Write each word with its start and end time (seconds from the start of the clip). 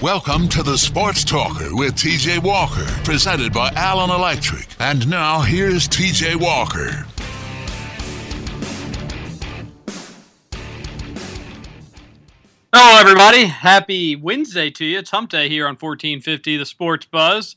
Welcome 0.00 0.48
to 0.50 0.62
the 0.62 0.78
Sports 0.78 1.24
Talker 1.24 1.74
with 1.74 1.96
TJ 1.96 2.40
Walker, 2.40 2.86
presented 3.02 3.52
by 3.52 3.72
Allen 3.74 4.10
Electric. 4.10 4.68
And 4.78 5.10
now 5.10 5.40
here's 5.40 5.88
TJ 5.88 6.36
Walker. 6.36 7.04
Hello, 12.72 13.00
everybody. 13.00 13.46
Happy 13.46 14.14
Wednesday 14.14 14.70
to 14.70 14.84
you. 14.84 15.00
It's 15.00 15.10
Hump 15.10 15.30
Day 15.30 15.48
here 15.48 15.64
on 15.64 15.70
1450 15.74 16.56
The 16.58 16.64
Sports 16.64 17.06
Buzz. 17.06 17.56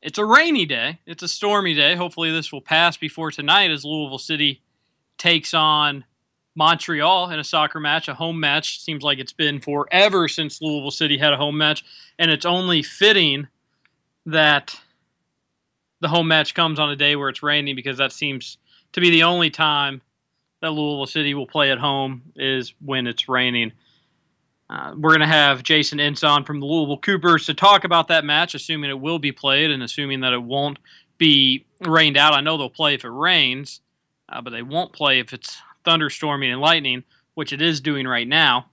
It's 0.00 0.16
a 0.16 0.24
rainy 0.24 0.64
day. 0.64 1.00
It's 1.04 1.22
a 1.22 1.28
stormy 1.28 1.74
day. 1.74 1.96
Hopefully, 1.96 2.30
this 2.30 2.50
will 2.50 2.62
pass 2.62 2.96
before 2.96 3.30
tonight 3.30 3.70
as 3.70 3.84
Louisville 3.84 4.16
City 4.16 4.62
takes 5.18 5.52
on 5.52 6.04
Montreal 6.54 7.30
in 7.30 7.38
a 7.38 7.44
soccer 7.44 7.80
match, 7.80 8.08
a 8.08 8.14
home 8.14 8.38
match. 8.38 8.80
Seems 8.80 9.02
like 9.02 9.18
it's 9.18 9.32
been 9.32 9.60
forever 9.60 10.28
since 10.28 10.60
Louisville 10.60 10.90
City 10.90 11.18
had 11.18 11.32
a 11.32 11.36
home 11.36 11.56
match, 11.56 11.84
and 12.18 12.30
it's 12.30 12.46
only 12.46 12.82
fitting 12.82 13.48
that 14.26 14.78
the 16.00 16.08
home 16.08 16.28
match 16.28 16.54
comes 16.54 16.78
on 16.78 16.90
a 16.90 16.96
day 16.96 17.16
where 17.16 17.28
it's 17.28 17.42
raining 17.42 17.76
because 17.76 17.98
that 17.98 18.12
seems 18.12 18.58
to 18.92 19.00
be 19.00 19.10
the 19.10 19.22
only 19.22 19.50
time 19.50 20.02
that 20.60 20.72
Louisville 20.72 21.06
City 21.06 21.34
will 21.34 21.46
play 21.46 21.70
at 21.70 21.78
home 21.78 22.22
is 22.36 22.74
when 22.84 23.06
it's 23.06 23.28
raining. 23.28 23.72
Uh, 24.68 24.94
we're 24.96 25.10
going 25.10 25.20
to 25.20 25.26
have 25.26 25.62
Jason 25.62 26.00
Ince 26.00 26.24
on 26.24 26.44
from 26.44 26.60
the 26.60 26.66
Louisville 26.66 26.98
Coopers 26.98 27.46
to 27.46 27.54
talk 27.54 27.84
about 27.84 28.08
that 28.08 28.24
match, 28.24 28.54
assuming 28.54 28.90
it 28.90 29.00
will 29.00 29.18
be 29.18 29.32
played 29.32 29.70
and 29.70 29.82
assuming 29.82 30.20
that 30.20 30.32
it 30.32 30.42
won't 30.42 30.78
be 31.18 31.66
rained 31.86 32.16
out. 32.16 32.32
I 32.32 32.40
know 32.40 32.56
they'll 32.56 32.70
play 32.70 32.94
if 32.94 33.04
it 33.04 33.10
rains, 33.10 33.80
uh, 34.28 34.40
but 34.40 34.50
they 34.50 34.62
won't 34.62 34.92
play 34.92 35.18
if 35.18 35.32
it's 35.32 35.58
thunderstorming 35.84 36.50
and 36.50 36.60
lightning, 36.60 37.04
which 37.34 37.52
it 37.52 37.62
is 37.62 37.80
doing 37.80 38.06
right 38.06 38.28
now. 38.28 38.66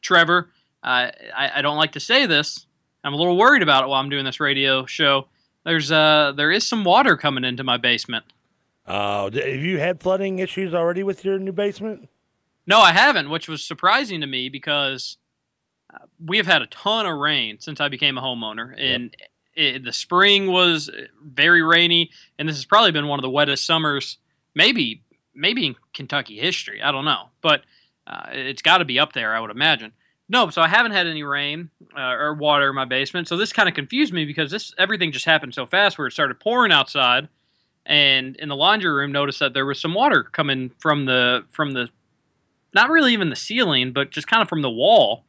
Trevor, 0.00 0.50
uh, 0.82 1.10
I, 1.34 1.50
I, 1.56 1.62
don't 1.62 1.78
like 1.78 1.92
to 1.92 2.00
say 2.00 2.26
this. 2.26 2.66
I'm 3.02 3.14
a 3.14 3.16
little 3.16 3.38
worried 3.38 3.62
about 3.62 3.84
it 3.84 3.88
while 3.88 4.00
I'm 4.00 4.10
doing 4.10 4.24
this 4.24 4.40
radio 4.40 4.84
show. 4.86 5.28
There's 5.64 5.90
uh, 5.90 6.32
there 6.36 6.50
is 6.50 6.66
some 6.66 6.84
water 6.84 7.16
coming 7.16 7.44
into 7.44 7.64
my 7.64 7.78
basement. 7.78 8.24
Oh, 8.86 9.28
uh, 9.28 9.30
have 9.30 9.62
you 9.62 9.78
had 9.78 10.02
flooding 10.02 10.38
issues 10.40 10.74
already 10.74 11.02
with 11.02 11.24
your 11.24 11.38
new 11.38 11.52
basement? 11.52 12.08
No, 12.66 12.80
I 12.80 12.92
haven't, 12.92 13.30
which 13.30 13.48
was 13.48 13.64
surprising 13.64 14.20
to 14.20 14.26
me 14.26 14.48
because 14.48 15.16
uh, 15.92 15.98
we 16.22 16.36
have 16.36 16.46
had 16.46 16.62
a 16.62 16.66
ton 16.66 17.06
of 17.06 17.18
rain 17.18 17.60
since 17.60 17.80
I 17.80 17.88
became 17.88 18.18
a 18.18 18.22
homeowner, 18.22 18.74
and 18.78 19.16
yep. 19.56 19.76
it, 19.76 19.84
the 19.84 19.92
spring 19.92 20.50
was 20.50 20.90
very 21.22 21.62
rainy, 21.62 22.10
and 22.38 22.48
this 22.48 22.56
has 22.56 22.64
probably 22.64 22.92
been 22.92 23.06
one 23.06 23.18
of 23.18 23.22
the 23.22 23.30
wettest 23.30 23.66
summers, 23.66 24.18
maybe 24.54 25.02
maybe 25.34 25.66
in 25.66 25.76
Kentucky 25.92 26.38
history. 26.38 26.82
I 26.82 26.92
don't 26.92 27.04
know, 27.04 27.28
but 27.40 27.62
uh, 28.06 28.26
it's 28.32 28.62
got 28.62 28.78
to 28.78 28.84
be 28.84 28.98
up 28.98 29.12
there, 29.12 29.34
I 29.34 29.40
would 29.40 29.50
imagine. 29.50 29.92
No, 30.28 30.48
so 30.48 30.62
I 30.62 30.68
haven't 30.68 30.92
had 30.92 31.06
any 31.06 31.22
rain 31.22 31.70
uh, 31.96 32.12
or 32.12 32.34
water 32.34 32.70
in 32.70 32.74
my 32.74 32.86
basement. 32.86 33.28
So 33.28 33.36
this 33.36 33.52
kind 33.52 33.68
of 33.68 33.74
confused 33.74 34.12
me 34.12 34.24
because 34.24 34.50
this 34.50 34.74
everything 34.78 35.12
just 35.12 35.26
happened 35.26 35.54
so 35.54 35.66
fast 35.66 35.98
where 35.98 36.06
it 36.06 36.12
started 36.12 36.40
pouring 36.40 36.72
outside, 36.72 37.28
and 37.84 38.34
in 38.36 38.48
the 38.48 38.56
laundry 38.56 38.90
room 38.90 39.12
noticed 39.12 39.40
that 39.40 39.52
there 39.52 39.66
was 39.66 39.80
some 39.80 39.92
water 39.92 40.22
coming 40.22 40.70
from 40.78 41.04
the 41.04 41.44
from 41.50 41.72
the 41.72 41.88
not 42.74 42.90
really 42.90 43.12
even 43.12 43.30
the 43.30 43.36
ceiling, 43.36 43.92
but 43.92 44.10
just 44.10 44.26
kind 44.26 44.42
of 44.42 44.48
from 44.48 44.62
the 44.62 44.70
wall. 44.70 45.24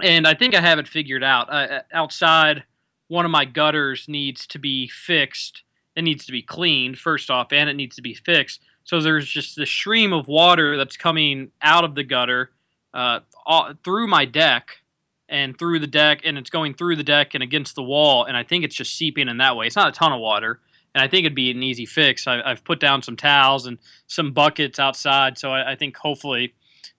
And 0.00 0.26
I 0.26 0.34
think 0.34 0.54
I 0.54 0.60
have 0.60 0.78
it 0.78 0.88
figured 0.88 1.22
out. 1.22 1.52
Uh, 1.52 1.80
outside, 1.92 2.64
one 3.08 3.24
of 3.24 3.30
my 3.30 3.44
gutters 3.44 4.06
needs 4.08 4.46
to 4.48 4.58
be 4.58 4.88
fixed. 4.88 5.64
It 5.94 6.02
needs 6.02 6.24
to 6.26 6.32
be 6.32 6.40
cleaned 6.40 6.98
first 6.98 7.30
off, 7.30 7.52
and 7.52 7.68
it 7.68 7.74
needs 7.74 7.96
to 7.96 8.02
be 8.02 8.14
fixed. 8.14 8.60
So 8.84 9.00
there's 9.00 9.28
just 9.28 9.56
this 9.56 9.70
stream 9.70 10.12
of 10.12 10.28
water 10.28 10.76
that's 10.76 10.96
coming 10.96 11.50
out 11.60 11.84
of 11.84 11.94
the 11.94 12.04
gutter 12.04 12.50
uh, 12.94 13.20
all, 13.46 13.72
through 13.84 14.06
my 14.06 14.24
deck 14.24 14.82
and 15.28 15.58
through 15.58 15.78
the 15.78 15.86
deck, 15.86 16.20
and 16.24 16.36
it's 16.36 16.50
going 16.50 16.74
through 16.74 16.96
the 16.96 17.02
deck 17.02 17.34
and 17.34 17.42
against 17.42 17.74
the 17.74 17.82
wall, 17.82 18.24
and 18.24 18.36
I 18.36 18.42
think 18.42 18.64
it's 18.64 18.74
just 18.74 18.96
seeping 18.96 19.28
in 19.28 19.38
that 19.38 19.56
way. 19.56 19.66
It's 19.66 19.76
not 19.76 19.88
a 19.88 19.92
ton 19.92 20.12
of 20.12 20.20
water, 20.20 20.60
and 20.94 21.02
I 21.02 21.08
think 21.08 21.24
it'd 21.24 21.34
be 21.34 21.50
an 21.50 21.62
easy 21.62 21.86
fix. 21.86 22.26
I, 22.26 22.46
have 22.46 22.64
put 22.64 22.80
down 22.80 23.02
some 23.02 23.16
towels 23.16 23.66
and 23.66 23.78
some 24.06 24.32
buckets 24.32 24.78
outside, 24.78 25.38
so 25.38 25.50
I, 25.50 25.72
I 25.72 25.76
think 25.76 25.96
hopefully. 25.96 26.54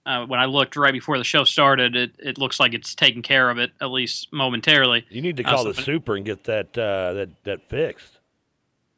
Uh, 0.06 0.26
when 0.26 0.38
I 0.38 0.44
looked 0.44 0.76
right 0.76 0.92
before 0.92 1.16
the 1.16 1.24
show 1.24 1.44
started, 1.44 1.96
it, 1.96 2.10
it 2.18 2.36
looks 2.36 2.60
like 2.60 2.74
it's 2.74 2.94
taken 2.94 3.22
care 3.22 3.48
of 3.48 3.56
it 3.56 3.70
at 3.80 3.90
least 3.90 4.30
momentarily. 4.34 5.06
You 5.08 5.22
need 5.22 5.38
to 5.38 5.44
uh, 5.44 5.48
call 5.48 5.60
uh, 5.60 5.62
so 5.62 5.72
the 5.72 5.82
super 5.82 6.14
and 6.14 6.26
get 6.26 6.44
that 6.44 6.76
uh, 6.76 7.14
that 7.14 7.30
that 7.44 7.70
fixed. 7.70 8.18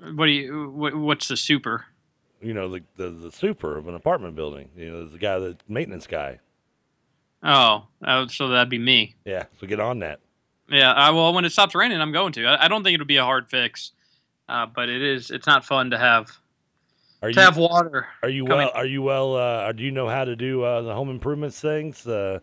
What 0.01 0.27
do 0.27 0.33
you? 0.33 0.69
What, 0.69 0.97
what's 0.97 1.29
the 1.29 1.37
super? 1.37 1.87
You 2.41 2.55
know, 2.55 2.69
the, 2.69 2.83
the, 2.97 3.11
the 3.11 3.33
super 3.33 3.77
of 3.77 3.89
an 3.89 3.95
apartment 3.95 4.37
building. 4.37 4.69
You 4.77 4.91
know, 4.91 5.09
the 5.09 5.19
guy, 5.19 5.39
the 5.39 5.57
maintenance 5.69 6.07
guy. 6.07 6.41
Oh, 7.43 7.87
uh, 8.05 8.27
so 8.29 8.49
that'd 8.49 8.69
be 8.69 8.79
me. 8.79 9.15
Yeah, 9.25 9.45
so 9.61 9.67
get 9.67 9.81
on 9.81 10.01
that. 10.01 10.21
Yeah, 10.69 10.93
I, 10.93 11.11
well, 11.11 11.33
when 11.33 11.45
it 11.45 11.51
stops 11.51 11.75
raining, 11.75 12.01
I'm 12.01 12.13
going 12.13 12.33
to. 12.33 12.45
I, 12.47 12.65
I 12.65 12.69
don't 12.69 12.83
think 12.83 12.95
it'll 12.95 13.07
be 13.07 13.19
a 13.19 13.25
hard 13.25 13.49
fix, 13.49 13.93
uh, 14.49 14.67
but 14.67 14.89
it 14.89 15.03
is. 15.03 15.31
It's 15.31 15.47
not 15.47 15.65
fun 15.65 15.91
to 15.91 15.99
have. 15.99 16.31
Are 17.23 17.31
to 17.31 17.39
you, 17.39 17.45
have 17.45 17.57
water. 17.57 18.09
Are 18.23 18.29
you 18.29 18.45
well? 18.45 18.71
Are 18.75 18.87
you 18.87 19.03
well? 19.03 19.37
Uh, 19.37 19.73
do 19.73 19.83
you 19.83 19.93
know 19.93 20.09
how 20.09 20.25
to 20.25 20.35
do 20.35 20.63
uh, 20.63 20.83
the 20.83 20.95
home 20.95 21.09
improvements 21.09 21.61
things? 21.61 22.07
Uh, 22.07 22.41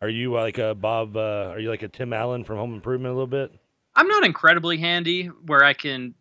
are 0.00 0.08
you 0.08 0.32
like 0.32 0.58
a 0.58 0.74
Bob? 0.74 1.16
Uh, 1.16 1.50
are 1.50 1.58
you 1.58 1.68
like 1.68 1.82
a 1.82 1.88
Tim 1.88 2.12
Allen 2.12 2.44
from 2.44 2.56
Home 2.56 2.74
Improvement 2.74 3.12
a 3.12 3.14
little 3.14 3.26
bit? 3.26 3.52
I'm 3.94 4.08
not 4.08 4.24
incredibly 4.24 4.78
handy 4.78 5.26
where 5.26 5.64
I 5.64 5.72
can 5.72 6.14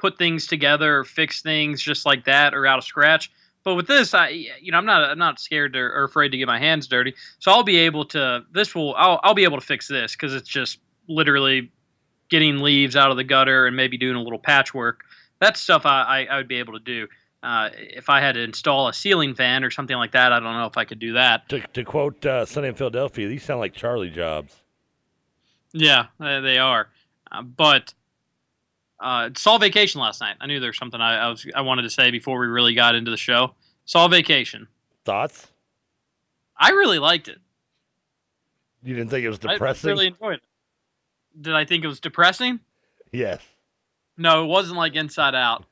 put 0.00 0.18
things 0.18 0.46
together, 0.46 0.98
or 0.98 1.04
fix 1.04 1.42
things 1.42 1.80
just 1.80 2.06
like 2.06 2.24
that, 2.24 2.54
or 2.54 2.66
out 2.66 2.78
of 2.78 2.84
scratch. 2.84 3.30
But 3.62 3.74
with 3.74 3.86
this, 3.86 4.14
I 4.14 4.28
you 4.28 4.72
know 4.72 4.78
I'm 4.78 4.86
not 4.86 5.10
I'm 5.10 5.18
not 5.18 5.38
scared 5.38 5.74
to, 5.74 5.78
or 5.78 6.04
afraid 6.04 6.30
to 6.30 6.38
get 6.38 6.46
my 6.46 6.58
hands 6.58 6.86
dirty. 6.86 7.14
So 7.38 7.52
I'll 7.52 7.62
be 7.62 7.76
able 7.76 8.04
to. 8.06 8.44
This 8.52 8.74
will 8.74 8.94
I'll 8.96 9.20
I'll 9.22 9.34
be 9.34 9.44
able 9.44 9.58
to 9.60 9.66
fix 9.66 9.86
this 9.86 10.12
because 10.12 10.34
it's 10.34 10.48
just 10.48 10.78
literally 11.08 11.70
getting 12.30 12.58
leaves 12.58 12.96
out 12.96 13.10
of 13.10 13.16
the 13.16 13.24
gutter 13.24 13.66
and 13.66 13.76
maybe 13.76 13.98
doing 13.98 14.16
a 14.16 14.22
little 14.22 14.38
patchwork. 14.38 15.02
That's 15.40 15.60
stuff 15.60 15.84
I, 15.84 16.02
I, 16.02 16.24
I 16.24 16.36
would 16.36 16.48
be 16.48 16.56
able 16.56 16.74
to 16.74 16.78
do. 16.78 17.08
Uh, 17.42 17.70
if 17.74 18.08
I 18.08 18.20
had 18.20 18.32
to 18.34 18.42
install 18.42 18.88
a 18.88 18.92
ceiling 18.92 19.34
fan 19.34 19.64
or 19.64 19.70
something 19.70 19.96
like 19.96 20.12
that, 20.12 20.32
I 20.32 20.40
don't 20.40 20.52
know 20.52 20.66
if 20.66 20.76
I 20.76 20.84
could 20.84 20.98
do 20.98 21.14
that. 21.14 21.48
To, 21.48 21.60
to 21.60 21.84
quote 21.84 22.24
uh, 22.24 22.44
Sunny 22.44 22.68
in 22.68 22.74
Philadelphia, 22.74 23.28
these 23.28 23.42
sound 23.42 23.60
like 23.60 23.72
Charlie 23.72 24.10
jobs. 24.10 24.62
Yeah, 25.72 26.06
they 26.18 26.58
are. 26.58 26.88
Uh, 27.32 27.42
but 27.42 27.94
uh, 29.00 29.30
saw 29.36 29.58
Vacation 29.58 30.00
last 30.00 30.20
night. 30.20 30.36
I 30.40 30.46
knew 30.46 30.60
there's 30.60 30.78
something 30.78 31.00
I, 31.00 31.16
I, 31.16 31.28
was 31.28 31.46
I 31.54 31.62
wanted 31.62 31.82
to 31.82 31.90
say 31.90 32.10
before 32.10 32.38
we 32.38 32.46
really 32.46 32.74
got 32.74 32.94
into 32.94 33.10
the 33.10 33.16
show. 33.16 33.54
Saw 33.84 34.08
Vacation. 34.08 34.68
Thoughts? 35.04 35.48
I 36.56 36.70
really 36.70 36.98
liked 36.98 37.28
it. 37.28 37.38
You 38.82 38.94
didn't 38.94 39.10
think 39.10 39.24
it 39.24 39.28
was 39.28 39.38
depressing? 39.38 39.88
I 39.88 39.92
really 39.92 40.06
enjoyed 40.08 40.34
it. 40.34 40.42
Did 41.40 41.54
I 41.54 41.64
think 41.64 41.84
it 41.84 41.88
was 41.88 42.00
depressing? 42.00 42.60
Yes. 43.12 43.40
No, 44.16 44.44
it 44.44 44.48
wasn't 44.48 44.76
like 44.76 44.94
Inside 44.94 45.34
Out. 45.34 45.64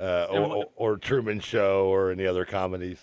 Uh, 0.00 0.26
or, 0.30 0.66
or, 0.76 0.96
Truman 0.96 1.40
Show 1.40 1.86
or 1.86 2.12
any 2.12 2.24
other 2.24 2.44
comedies. 2.44 3.00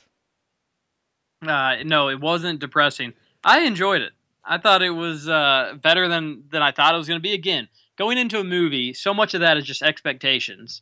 Uh, 1.45 1.77
no, 1.83 2.07
it 2.07 2.21
wasn't 2.21 2.59
depressing. 2.59 3.13
I 3.43 3.61
enjoyed 3.61 4.01
it. 4.01 4.13
I 4.45 4.59
thought 4.59 4.81
it 4.81 4.91
was 4.91 5.27
uh, 5.27 5.73
better 5.81 6.07
than 6.07 6.43
than 6.51 6.61
I 6.61 6.71
thought 6.71 6.95
it 6.95 6.97
was 6.97 7.07
going 7.07 7.19
to 7.19 7.23
be. 7.23 7.33
Again, 7.33 7.67
going 7.97 8.17
into 8.17 8.39
a 8.39 8.43
movie, 8.43 8.93
so 8.93 9.13
much 9.13 9.33
of 9.33 9.41
that 9.41 9.57
is 9.57 9.65
just 9.65 9.81
expectations. 9.81 10.81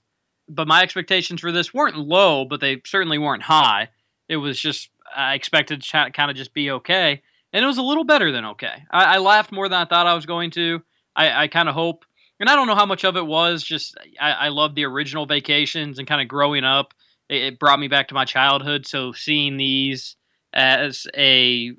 But 0.50 0.68
my 0.68 0.82
expectations 0.82 1.42
for 1.42 1.52
this 1.52 1.74
weren't 1.74 1.98
low, 1.98 2.46
but 2.46 2.60
they 2.60 2.82
certainly 2.86 3.18
weren't 3.18 3.44
high. 3.44 3.90
It 4.28 4.38
was 4.38 4.60
just 4.60 4.90
I 5.16 5.36
expected 5.36 5.82
to 5.82 6.12
kind 6.12 6.32
of 6.32 6.36
just 6.36 6.54
be 6.54 6.72
okay, 6.72 7.22
and 7.52 7.64
it 7.64 7.68
was 7.68 7.78
a 7.78 7.84
little 7.84 8.04
better 8.04 8.32
than 8.32 8.46
okay. 8.46 8.84
I, 8.92 9.16
I 9.16 9.18
laughed 9.20 9.52
more 9.52 9.70
than 9.70 9.80
I 9.80 9.86
thought 9.86 10.08
I 10.08 10.16
was 10.16 10.26
going 10.26 10.52
to. 10.52 10.82
I, 11.16 11.44
I 11.44 11.48
kind 11.48 11.70
of 11.70 11.76
hope, 11.76 12.06
and 12.40 12.50
I 12.50 12.56
don't 12.56 12.68
know 12.68 12.76
how 12.76 12.86
much 12.86 13.06
of 13.06 13.16
it 13.16 13.26
was 13.26 13.64
just 13.64 13.96
I, 14.20 14.32
I 14.32 14.48
love 14.50 14.76
the 14.76 14.86
original 14.86 15.26
vacations 15.26 16.00
and 16.00 16.08
kind 16.08 16.22
of 16.22 16.28
growing 16.28 16.64
up. 16.64 16.94
It, 17.30 17.44
it 17.44 17.60
brought 17.60 17.80
me 17.80 17.88
back 17.88 18.10
to 18.10 18.16
my 18.16 18.26
childhood. 18.26 18.86
So 18.86 19.14
seeing 19.14 19.58
these 19.58 20.16
as 20.54 21.08
a 21.16 21.72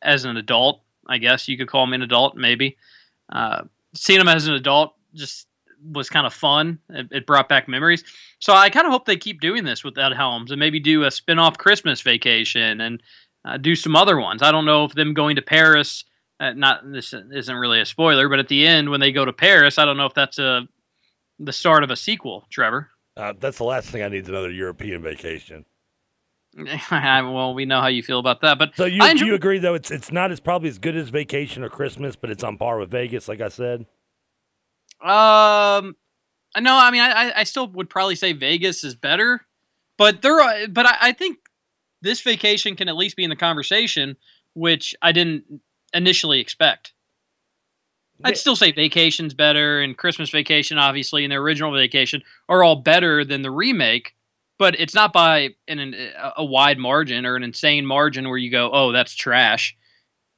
as 0.00 0.24
an 0.24 0.36
adult, 0.36 0.82
I 1.06 1.18
guess 1.18 1.48
you 1.48 1.58
could 1.58 1.68
call 1.68 1.86
me 1.86 1.96
an 1.96 2.02
adult, 2.02 2.36
maybe. 2.36 2.76
Uh, 3.30 3.62
seeing 3.94 4.18
them 4.18 4.28
as 4.28 4.46
an 4.46 4.54
adult 4.54 4.94
just 5.14 5.46
was 5.92 6.10
kind 6.10 6.26
of 6.26 6.34
fun. 6.34 6.78
It, 6.90 7.08
it 7.10 7.26
brought 7.26 7.48
back 7.48 7.68
memories. 7.68 8.04
So 8.40 8.52
I 8.52 8.70
kind 8.70 8.86
of 8.86 8.92
hope 8.92 9.06
they 9.06 9.16
keep 9.16 9.40
doing 9.40 9.64
this 9.64 9.84
with 9.84 9.98
Ed 9.98 10.12
Helms 10.12 10.50
and 10.50 10.58
maybe 10.58 10.80
do 10.80 11.04
a 11.04 11.10
spin-off 11.10 11.58
Christmas 11.58 12.00
vacation 12.00 12.80
and 12.80 13.02
uh, 13.44 13.56
do 13.56 13.74
some 13.74 13.96
other 13.96 14.18
ones. 14.18 14.42
I 14.42 14.50
don't 14.50 14.64
know 14.64 14.84
if 14.84 14.94
them 14.94 15.14
going 15.14 15.36
to 15.36 15.42
Paris. 15.42 16.04
Uh, 16.40 16.52
not 16.52 16.90
this 16.92 17.12
isn't 17.12 17.56
really 17.56 17.80
a 17.80 17.86
spoiler, 17.86 18.28
but 18.28 18.38
at 18.38 18.48
the 18.48 18.66
end 18.66 18.90
when 18.90 19.00
they 19.00 19.12
go 19.12 19.24
to 19.24 19.32
Paris, 19.32 19.78
I 19.78 19.84
don't 19.84 19.96
know 19.96 20.06
if 20.06 20.14
that's 20.14 20.38
a 20.38 20.68
the 21.38 21.52
start 21.52 21.84
of 21.84 21.90
a 21.90 21.96
sequel. 21.96 22.46
Trevor. 22.50 22.90
Uh, 23.16 23.32
that's 23.38 23.58
the 23.58 23.64
last 23.64 23.88
thing 23.88 24.02
I 24.02 24.08
need 24.08 24.28
another 24.28 24.50
European 24.50 25.02
vacation. 25.02 25.64
well, 26.90 27.54
we 27.54 27.64
know 27.64 27.80
how 27.80 27.86
you 27.86 28.02
feel 28.02 28.18
about 28.18 28.40
that, 28.42 28.58
but 28.58 28.74
so 28.76 28.84
you 28.84 29.02
enjoy- 29.04 29.26
you 29.26 29.34
agree 29.34 29.58
though 29.58 29.74
it's 29.74 29.90
it's 29.90 30.10
not 30.10 30.30
as 30.30 30.40
probably 30.40 30.68
as 30.68 30.78
good 30.78 30.96
as 30.96 31.08
Vacation 31.08 31.62
or 31.62 31.68
Christmas, 31.68 32.16
but 32.16 32.30
it's 32.30 32.42
on 32.42 32.56
par 32.58 32.78
with 32.78 32.90
Vegas, 32.90 33.28
like 33.28 33.40
I 33.40 33.48
said. 33.48 33.86
Um, 35.00 35.96
no, 36.58 36.76
I 36.76 36.90
mean 36.90 37.02
I 37.02 37.32
I 37.36 37.44
still 37.44 37.68
would 37.68 37.88
probably 37.88 38.16
say 38.16 38.32
Vegas 38.32 38.82
is 38.84 38.94
better, 38.94 39.46
but 39.96 40.22
there 40.22 40.40
are, 40.40 40.66
but 40.68 40.86
I, 40.86 40.96
I 41.00 41.12
think 41.12 41.38
this 42.02 42.20
vacation 42.20 42.76
can 42.76 42.88
at 42.88 42.96
least 42.96 43.16
be 43.16 43.24
in 43.24 43.30
the 43.30 43.36
conversation, 43.36 44.16
which 44.54 44.94
I 45.02 45.12
didn't 45.12 45.44
initially 45.92 46.40
expect. 46.40 46.92
I'd 48.24 48.36
still 48.36 48.56
say 48.56 48.72
Vacation's 48.72 49.32
better, 49.32 49.80
and 49.80 49.96
Christmas 49.96 50.30
Vacation, 50.30 50.76
obviously, 50.76 51.24
and 51.24 51.30
the 51.30 51.36
original 51.36 51.72
Vacation 51.72 52.22
are 52.48 52.64
all 52.64 52.74
better 52.74 53.24
than 53.24 53.42
the 53.42 53.50
remake. 53.50 54.14
But 54.58 54.78
it's 54.78 54.94
not 54.94 55.12
by 55.12 55.50
an, 55.68 55.78
an, 55.78 55.94
a 56.36 56.44
wide 56.44 56.78
margin 56.78 57.24
or 57.24 57.36
an 57.36 57.44
insane 57.44 57.86
margin 57.86 58.28
where 58.28 58.38
you 58.38 58.50
go, 58.50 58.70
"Oh, 58.72 58.92
that's 58.92 59.14
trash." 59.14 59.76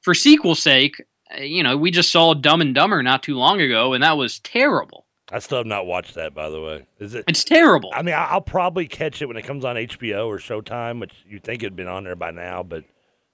For 0.03 0.15
sequel's 0.15 0.63
sake, 0.63 1.03
uh, 1.37 1.43
you 1.43 1.63
know, 1.63 1.77
we 1.77 1.91
just 1.91 2.11
saw 2.11 2.35
Dumb 2.35 2.61
and 2.61 2.75
Dumber 2.75 3.03
not 3.03 3.23
too 3.23 3.37
long 3.37 3.61
ago, 3.61 3.93
and 3.93 4.03
that 4.03 4.17
was 4.17 4.39
terrible. 4.41 5.07
I 5.33 5.39
still 5.39 5.59
have 5.59 5.67
not 5.67 5.87
watched 5.87 6.15
that, 6.17 6.35
by 6.35 6.51
the 6.51 6.61
way. 6.61 6.87
Is 6.99 7.15
it? 7.15 7.25
It's 7.29 7.45
terrible. 7.45 7.91
I 7.95 8.03
mean, 8.03 8.15
I'll 8.17 8.41
probably 8.41 8.87
catch 8.87 9.23
it 9.23 9.27
when 9.27 9.37
it 9.37 9.45
comes 9.45 9.65
on 9.65 9.77
HBO 9.77 10.27
or 10.27 10.39
Showtime, 10.39 11.01
which 11.01 11.13
you 11.27 11.39
think 11.39 11.63
it'd 11.63 11.77
been 11.77 11.87
on 11.89 12.05
there 12.05 12.17
by 12.17 12.33
now, 12.33 12.63
but 12.63 12.85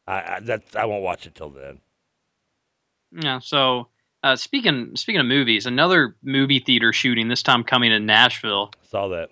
I, 0.06 0.14
I 0.14 0.40
that's 0.42 0.76
I 0.76 0.84
won't 0.84 1.02
watch 1.02 1.26
it 1.26 1.34
till 1.34 1.50
then. 1.50 1.80
Yeah. 3.12 3.38
So 3.38 3.88
uh, 4.22 4.36
speaking 4.36 4.94
speaking 4.94 5.20
of 5.20 5.26
movies, 5.26 5.66
another 5.66 6.16
movie 6.22 6.58
theater 6.58 6.92
shooting 6.92 7.28
this 7.28 7.42
time 7.42 7.64
coming 7.64 7.92
in 7.92 8.06
Nashville. 8.06 8.72
Saw 8.90 9.08
that. 9.08 9.30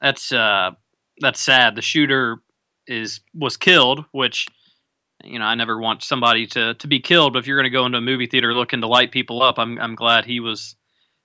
That's 0.00 0.32
uh, 0.32 0.72
that's 1.18 1.40
sad. 1.40 1.76
The 1.76 1.82
shooter 1.82 2.38
is 2.86 3.20
was 3.34 3.56
killed, 3.56 4.04
which 4.12 4.46
you 5.22 5.38
know 5.38 5.44
I 5.44 5.54
never 5.54 5.78
want 5.78 6.02
somebody 6.02 6.46
to 6.48 6.74
to 6.74 6.86
be 6.86 7.00
killed. 7.00 7.32
But 7.32 7.40
if 7.40 7.46
you're 7.46 7.56
going 7.56 7.70
to 7.70 7.70
go 7.70 7.86
into 7.86 7.98
a 7.98 8.02
movie 8.02 8.26
theater 8.26 8.54
looking 8.54 8.80
to 8.80 8.86
light 8.86 9.12
people 9.12 9.42
up, 9.42 9.58
I'm 9.58 9.78
I'm 9.78 9.94
glad 9.94 10.24
he 10.24 10.40
was 10.40 10.76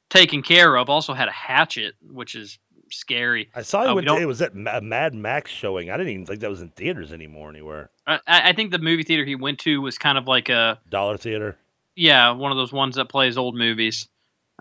taken 0.10 0.42
care 0.42 0.78
of. 0.78 0.90
Also 0.90 1.14
had 1.14 1.28
a 1.28 1.32
hatchet, 1.32 1.96
which 2.02 2.36
is 2.36 2.60
scary. 2.92 3.50
I 3.56 3.62
saw 3.62 3.98
it. 3.98 4.08
Uh, 4.08 4.18
it 4.18 4.26
was 4.26 4.42
at 4.42 4.54
a 4.54 4.82
Mad 4.82 5.14
Max 5.14 5.52
showing. 5.52 5.90
I 5.90 5.98
didn't 5.98 6.14
even 6.14 6.26
think 6.26 6.40
that 6.42 6.50
was 6.50 6.62
in 6.62 6.70
theaters 6.70 7.14
anymore 7.14 7.50
anywhere. 7.50 7.90
I, 8.08 8.20
I 8.28 8.54
think 8.54 8.72
the 8.72 8.80
movie 8.80 9.04
theater 9.04 9.26
he 9.26 9.36
went 9.36 9.60
to 9.60 9.82
was 9.82 9.98
kind 9.98 10.18
of 10.18 10.28
like 10.28 10.50
a 10.50 10.80
dollar 10.90 11.18
theater. 11.18 11.58
Yeah, 11.96 12.32
one 12.32 12.52
of 12.52 12.58
those 12.58 12.72
ones 12.72 12.96
that 12.96 13.10
plays 13.10 13.38
old 13.38 13.56
movies, 13.56 14.08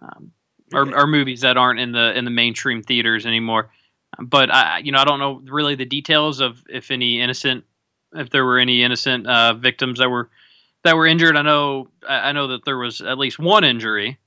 um, 0.02 0.32
or, 0.72 0.94
or 0.94 1.06
movies 1.06 1.42
that 1.42 1.56
aren't 1.56 1.80
in 1.80 1.92
the 1.92 2.16
in 2.16 2.24
the 2.24 2.30
mainstream 2.30 2.82
theaters 2.82 3.26
anymore. 3.26 3.70
But 4.18 4.50
I, 4.50 4.78
you 4.78 4.92
know, 4.92 4.98
I 4.98 5.04
don't 5.04 5.18
know 5.18 5.42
really 5.44 5.74
the 5.74 5.84
details 5.84 6.40
of 6.40 6.64
if 6.68 6.90
any 6.90 7.20
innocent, 7.20 7.64
if 8.14 8.30
there 8.30 8.44
were 8.44 8.58
any 8.58 8.82
innocent 8.82 9.26
uh, 9.26 9.54
victims 9.54 9.98
that 9.98 10.10
were 10.10 10.30
that 10.84 10.96
were 10.96 11.06
injured. 11.06 11.36
I 11.36 11.42
know 11.42 11.88
I 12.08 12.32
know 12.32 12.48
that 12.48 12.64
there 12.64 12.78
was 12.78 13.00
at 13.00 13.18
least 13.18 13.38
one 13.38 13.64
injury 13.64 14.18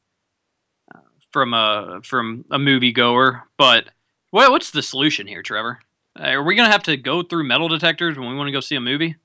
uh, 0.93 0.99
from 1.31 1.53
a 1.53 2.01
from 2.03 2.45
a 2.51 2.57
moviegoer. 2.57 3.43
But 3.57 3.89
what 4.29 4.51
what's 4.51 4.71
the 4.71 4.83
solution 4.83 5.27
here, 5.27 5.41
Trevor? 5.41 5.79
Uh, 6.19 6.29
are 6.29 6.43
we 6.43 6.55
gonna 6.55 6.71
have 6.71 6.83
to 6.83 6.97
go 6.97 7.23
through 7.23 7.45
metal 7.45 7.67
detectors 7.67 8.17
when 8.17 8.29
we 8.29 8.35
want 8.35 8.47
to 8.47 8.53
go 8.53 8.59
see 8.59 8.75
a 8.75 8.81
movie? 8.81 9.15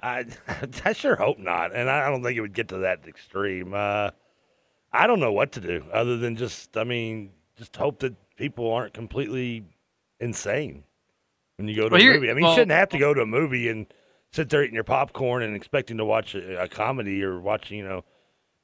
I 0.00 0.26
I 0.84 0.94
sure 0.94 1.16
hope 1.16 1.38
not, 1.38 1.74
and 1.74 1.88
I 1.88 2.08
don't 2.08 2.22
think 2.22 2.36
it 2.36 2.40
would 2.40 2.54
get 2.54 2.68
to 2.68 2.78
that 2.78 3.06
extreme. 3.06 3.74
Uh, 3.74 4.10
I 4.92 5.06
don't 5.06 5.20
know 5.20 5.32
what 5.32 5.52
to 5.52 5.60
do 5.60 5.84
other 5.92 6.18
than 6.18 6.36
just, 6.36 6.76
I 6.76 6.84
mean, 6.84 7.30
just 7.56 7.74
hope 7.76 8.00
that 8.00 8.14
people 8.36 8.70
aren't 8.70 8.92
completely 8.92 9.64
insane 10.22 10.84
when 11.56 11.68
you 11.68 11.76
go 11.76 11.88
to 11.88 11.92
well, 11.94 12.00
a 12.00 12.14
movie. 12.14 12.30
I 12.30 12.34
mean, 12.34 12.44
well, 12.44 12.52
you 12.52 12.56
shouldn't 12.56 12.72
have 12.72 12.88
to 12.90 12.98
go 12.98 13.12
to 13.12 13.22
a 13.22 13.26
movie 13.26 13.68
and 13.68 13.86
sit 14.32 14.48
there 14.48 14.62
eating 14.62 14.74
your 14.74 14.84
popcorn 14.84 15.42
and 15.42 15.54
expecting 15.54 15.98
to 15.98 16.04
watch 16.04 16.34
a, 16.34 16.62
a 16.62 16.68
comedy 16.68 17.22
or 17.22 17.40
watching, 17.40 17.78
you 17.78 17.84
know, 17.84 18.04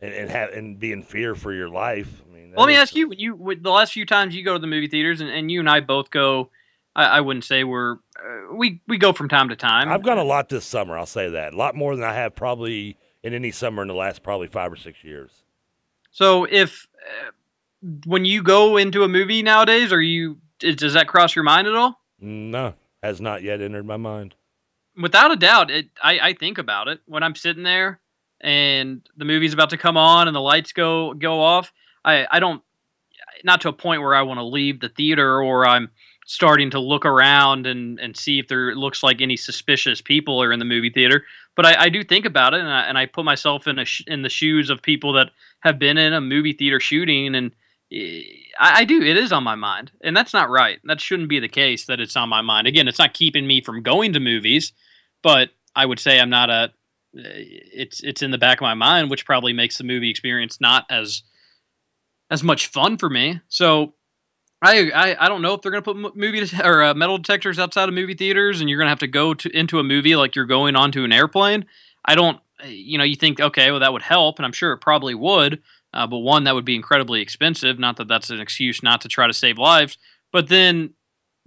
and, 0.00 0.14
and 0.14 0.31
have 0.31 0.50
and 0.50 0.78
be 0.78 0.93
in 0.93 1.02
fear 1.02 1.34
for 1.34 1.52
your 1.52 1.69
life. 1.69 2.22
I 2.26 2.34
mean, 2.34 2.52
well, 2.56 2.66
let 2.66 2.72
me 2.72 2.78
ask 2.78 2.94
you: 2.94 3.08
when 3.08 3.19
you 3.19 3.56
the 3.60 3.70
last 3.70 3.93
few 3.93 4.06
times 4.06 4.34
you 4.34 4.44
go 4.44 4.55
to 4.55 4.58
the 4.58 4.66
movie 4.66 4.88
theaters, 4.88 5.20
and, 5.20 5.31
and 5.31 5.50
you 5.50 5.60
and 5.60 5.69
I 5.69 5.81
both 5.81 6.10
go 6.10 6.50
I, 6.99 7.05
I 7.05 7.20
wouldn't 7.20 7.44
say 7.44 7.64
we're 7.64 7.94
uh, 7.94 8.55
we 8.55 8.82
we 8.88 8.99
go 8.99 9.12
from 9.12 9.28
time 9.28 9.49
to 9.49 9.56
time. 9.56 9.88
I've 9.88 10.02
gone 10.02 10.19
a 10.19 10.25
lot 10.25 10.49
this 10.49 10.66
summer. 10.66 10.99
I'll 10.99 11.06
say 11.06 11.31
that 11.31 11.55
a 11.55 11.56
lot 11.56 11.75
more 11.75 11.94
than 11.94 12.05
I 12.05 12.12
have 12.14 12.34
probably 12.34 12.99
in 13.22 13.32
any 13.32 13.52
summer 13.52 13.82
in 13.82 13.88
the 13.88 13.94
last 13.94 14.22
probably 14.22 14.49
five 14.49 14.72
or 14.72 14.76
six 14.76 15.05
years. 15.05 15.31
So 16.10 16.44
if 16.44 16.88
uh, 17.06 17.31
when 18.05 18.25
you 18.25 18.43
go 18.43 18.76
into 18.76 19.05
a 19.05 19.08
movie 19.08 19.43
nowadays, 19.43 19.93
are 19.93 20.02
you 20.02 20.38
does 20.58 20.94
that 20.94 21.08
cross 21.08 21.34
your 21.34 21.44
mind 21.44 21.66
at 21.66 21.75
all? 21.75 22.00
No, 22.20 22.75
has 23.02 23.20
not 23.20 23.43
yet 23.43 23.60
entered 23.60 23.87
my 23.87 23.96
mind. 23.96 24.34
Without 25.00 25.31
a 25.31 25.37
doubt, 25.37 25.70
it, 25.70 25.88
I, 26.02 26.19
I 26.20 26.32
think 26.34 26.58
about 26.58 26.88
it 26.88 27.00
when 27.06 27.22
I'm 27.22 27.37
sitting 27.37 27.62
there 27.62 28.00
and 28.40 29.08
the 29.16 29.25
movie's 29.25 29.52
about 29.52 29.70
to 29.70 29.76
come 29.76 29.96
on 29.96 30.28
and 30.28 30.34
the 30.34 30.40
lights 30.40 30.72
go 30.72 31.14
go 31.14 31.40
off. 31.40 31.72
I 32.05 32.26
I 32.31 32.40
don't 32.40 32.62
not 33.44 33.60
to 33.62 33.69
a 33.69 33.72
point 33.72 34.02
where 34.02 34.14
I 34.14 34.22
want 34.22 34.38
to 34.38 34.44
leave 34.44 34.81
the 34.81 34.88
theater 34.88 35.43
or 35.43 35.66
I'm 35.66 35.90
starting 36.26 36.70
to 36.70 36.78
look 36.78 37.06
around 37.06 37.66
and, 37.66 37.99
and 37.99 38.14
see 38.16 38.38
if 38.38 38.49
there 38.49 38.75
looks 38.75 39.02
like 39.02 39.20
any 39.20 39.37
suspicious 39.37 40.02
people 40.02 40.43
are 40.43 40.52
in 40.52 40.58
the 40.58 40.64
movie 40.64 40.90
theater. 40.90 41.25
But 41.56 41.64
I, 41.64 41.84
I 41.84 41.88
do 41.88 42.05
think 42.05 42.26
about 42.26 42.52
it, 42.52 42.60
and 42.60 42.69
I, 42.69 42.82
and 42.82 42.99
I 42.99 43.06
put 43.06 43.25
myself 43.25 43.66
in 43.66 43.78
a 43.78 43.84
sh- 43.84 44.05
in 44.06 44.22
the 44.22 44.28
shoes 44.28 44.70
of 44.70 44.82
people 44.82 45.14
that 45.14 45.31
have 45.60 45.78
been 45.78 45.96
in 45.96 46.12
a 46.12 46.20
movie 46.20 46.52
theater 46.52 46.81
shooting, 46.81 47.34
and 47.34 47.52
I, 47.90 48.32
I 48.58 48.85
do. 48.85 49.00
It 49.00 49.17
is 49.17 49.32
on 49.32 49.44
my 49.44 49.55
mind, 49.55 49.93
and 50.02 50.17
that's 50.17 50.35
not 50.35 50.50
right. 50.50 50.79
That 50.85 51.00
shouldn't 51.00 51.29
be 51.29 51.40
the 51.40 51.49
case. 51.49 51.87
That 51.87 52.00
it's 52.00 52.17
on 52.17 52.29
my 52.29 52.43
mind. 52.43 52.67
Again, 52.67 52.88
it's 52.88 52.99
not 52.99 53.14
keeping 53.14 53.46
me 53.46 53.62
from 53.62 53.82
going 53.82 54.12
to 54.12 54.20
movies, 54.20 54.73
but 55.23 55.50
I 55.75 55.87
would 55.87 55.99
say 55.99 56.20
I'm 56.20 56.31
not 56.31 56.50
a. 56.50 56.73
Eh, 57.17 57.44
it's 57.73 58.02
it's 58.02 58.23
in 58.23 58.31
the 58.31 58.38
back 58.38 58.58
of 58.58 58.62
my 58.62 58.75
mind, 58.75 59.11
which 59.11 59.25
probably 59.25 59.52
makes 59.52 59.79
the 59.79 59.85
movie 59.85 60.11
experience 60.11 60.61
not 60.61 60.85
as 60.90 61.23
as 62.31 62.43
much 62.43 62.67
fun 62.67 62.99
for 62.99 63.08
me. 63.08 63.40
So 63.49 63.94
I, 64.61 64.91
I, 64.91 65.25
I 65.25 65.29
don't 65.29 65.43
know 65.43 65.55
if 65.55 65.62
they're 65.62 65.70
gonna 65.70 65.82
put 65.82 66.17
movie 66.17 66.44
or 66.62 66.82
uh, 66.82 66.94
metal 66.94 67.19
detectors 67.19 67.58
outside 67.58 67.88
of 67.88 67.94
movie 67.94 68.14
theaters, 68.14 68.61
and 68.61 68.69
you're 68.69 68.79
gonna 68.79 68.91
have 68.91 68.99
to 69.00 69.06
go 69.06 69.34
to 69.34 69.56
into 69.56 69.79
a 69.79 69.84
movie 69.84 70.17
like 70.17 70.34
you're 70.34 70.46
going 70.46 70.76
onto 70.76 71.05
an 71.05 71.12
airplane. 71.12 71.64
I 72.05 72.14
don't, 72.14 72.41
eh, 72.62 72.69
you 72.69 72.99
know, 72.99 73.05
you 73.05 73.17
think 73.17 73.41
okay, 73.41 73.70
well 73.70 73.81
that 73.81 73.93
would 73.93 74.02
help, 74.02 74.38
and 74.38 74.46
I'm 74.46 74.52
sure 74.52 74.73
it 74.73 74.79
probably 74.79 75.14
would. 75.14 75.62
Uh, 75.93 76.06
but 76.06 76.19
one, 76.19 76.44
that 76.44 76.55
would 76.55 76.64
be 76.64 76.76
incredibly 76.76 77.20
expensive. 77.20 77.79
Not 77.79 77.96
that 77.96 78.08
that's 78.08 78.31
an 78.31 78.40
excuse 78.40 78.82
not 78.82 79.00
to 79.02 79.08
try 79.08 79.26
to 79.26 79.32
save 79.32 79.58
lives. 79.58 79.96
But 80.32 80.49
then, 80.49 80.94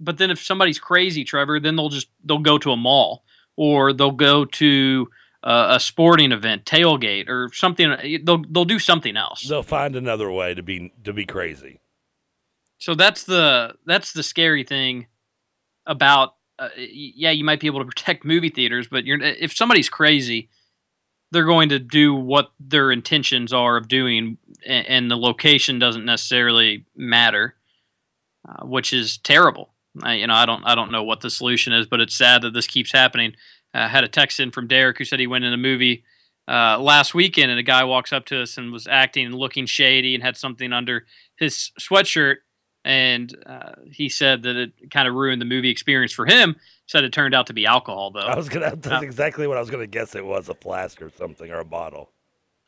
but 0.00 0.18
then 0.18 0.30
if 0.30 0.42
somebody's 0.42 0.78
crazy, 0.78 1.24
Trevor, 1.24 1.60
then 1.60 1.76
they'll 1.76 1.88
just 1.88 2.08
they'll 2.24 2.38
go 2.38 2.58
to 2.58 2.72
a 2.72 2.76
mall 2.76 3.24
or 3.56 3.92
they'll 3.92 4.10
go 4.10 4.44
to 4.44 5.08
uh, 5.44 5.68
a 5.70 5.80
sporting 5.80 6.32
event, 6.32 6.64
tailgate, 6.64 7.28
or 7.28 7.50
something. 7.52 7.90
Eh, 7.92 8.18
they'll 8.22 8.42
they'll 8.48 8.64
do 8.64 8.78
something 8.78 9.16
else. 9.16 9.46
They'll 9.48 9.62
find 9.62 9.96
another 9.96 10.30
way 10.30 10.54
to 10.54 10.62
be 10.62 10.92
to 11.04 11.12
be 11.12 11.24
crazy. 11.24 11.80
So 12.78 12.94
that's 12.94 13.24
the 13.24 13.74
that's 13.86 14.12
the 14.12 14.22
scary 14.22 14.64
thing 14.64 15.06
about 15.86 16.34
uh, 16.58 16.68
yeah, 16.76 17.30
you 17.30 17.44
might 17.44 17.60
be 17.60 17.66
able 17.66 17.80
to 17.80 17.86
protect 17.86 18.24
movie 18.24 18.50
theaters, 18.50 18.88
but 18.88 19.04
you're 19.04 19.20
if 19.20 19.54
somebody's 19.54 19.88
crazy, 19.88 20.48
they're 21.32 21.44
going 21.44 21.70
to 21.70 21.78
do 21.78 22.14
what 22.14 22.52
their 22.60 22.92
intentions 22.92 23.52
are 23.52 23.76
of 23.76 23.88
doing, 23.88 24.36
and, 24.64 24.86
and 24.86 25.10
the 25.10 25.16
location 25.16 25.78
doesn't 25.78 26.04
necessarily 26.04 26.84
matter, 26.94 27.56
uh, 28.48 28.66
which 28.66 28.92
is 28.92 29.18
terrible. 29.18 29.70
I, 30.02 30.14
you 30.14 30.26
know, 30.26 30.34
I 30.34 30.46
don't 30.46 30.62
I 30.64 30.74
don't 30.74 30.92
know 30.92 31.02
what 31.02 31.20
the 31.20 31.30
solution 31.30 31.72
is, 31.72 31.86
but 31.86 32.00
it's 32.00 32.14
sad 32.14 32.42
that 32.42 32.52
this 32.52 32.66
keeps 32.66 32.92
happening. 32.92 33.34
I 33.74 33.88
had 33.88 34.04
a 34.04 34.08
text 34.08 34.40
in 34.40 34.50
from 34.50 34.66
Derek 34.66 34.98
who 34.98 35.04
said 35.04 35.20
he 35.20 35.26
went 35.26 35.44
in 35.44 35.52
a 35.52 35.58
movie 35.58 36.04
uh, 36.46 36.78
last 36.78 37.14
weekend, 37.14 37.50
and 37.50 37.58
a 37.58 37.64
guy 37.64 37.84
walks 37.84 38.12
up 38.12 38.26
to 38.26 38.42
us 38.42 38.58
and 38.58 38.70
was 38.70 38.86
acting 38.86 39.26
and 39.26 39.34
looking 39.34 39.66
shady 39.66 40.14
and 40.14 40.22
had 40.22 40.36
something 40.36 40.72
under 40.72 41.06
his 41.36 41.72
sweatshirt 41.80 42.36
and 42.84 43.36
uh, 43.46 43.72
he 43.90 44.08
said 44.08 44.42
that 44.42 44.56
it 44.56 44.90
kind 44.90 45.06
of 45.06 45.14
ruined 45.14 45.40
the 45.40 45.46
movie 45.46 45.70
experience 45.70 46.12
for 46.12 46.26
him. 46.26 46.56
Said 46.86 47.04
it 47.04 47.12
turned 47.12 47.34
out 47.34 47.46
to 47.46 47.52
be 47.52 47.64
alcohol, 47.64 48.10
though. 48.10 48.20
I 48.20 48.36
was 48.36 48.48
gonna. 48.48 48.76
That's 48.76 49.02
uh, 49.02 49.06
exactly 49.06 49.46
what 49.46 49.56
I 49.56 49.60
was 49.60 49.70
gonna 49.70 49.86
guess. 49.86 50.14
It 50.14 50.24
was 50.24 50.48
a 50.48 50.54
flask 50.54 51.00
or 51.00 51.10
something 51.10 51.50
or 51.50 51.60
a 51.60 51.64
bottle. 51.64 52.10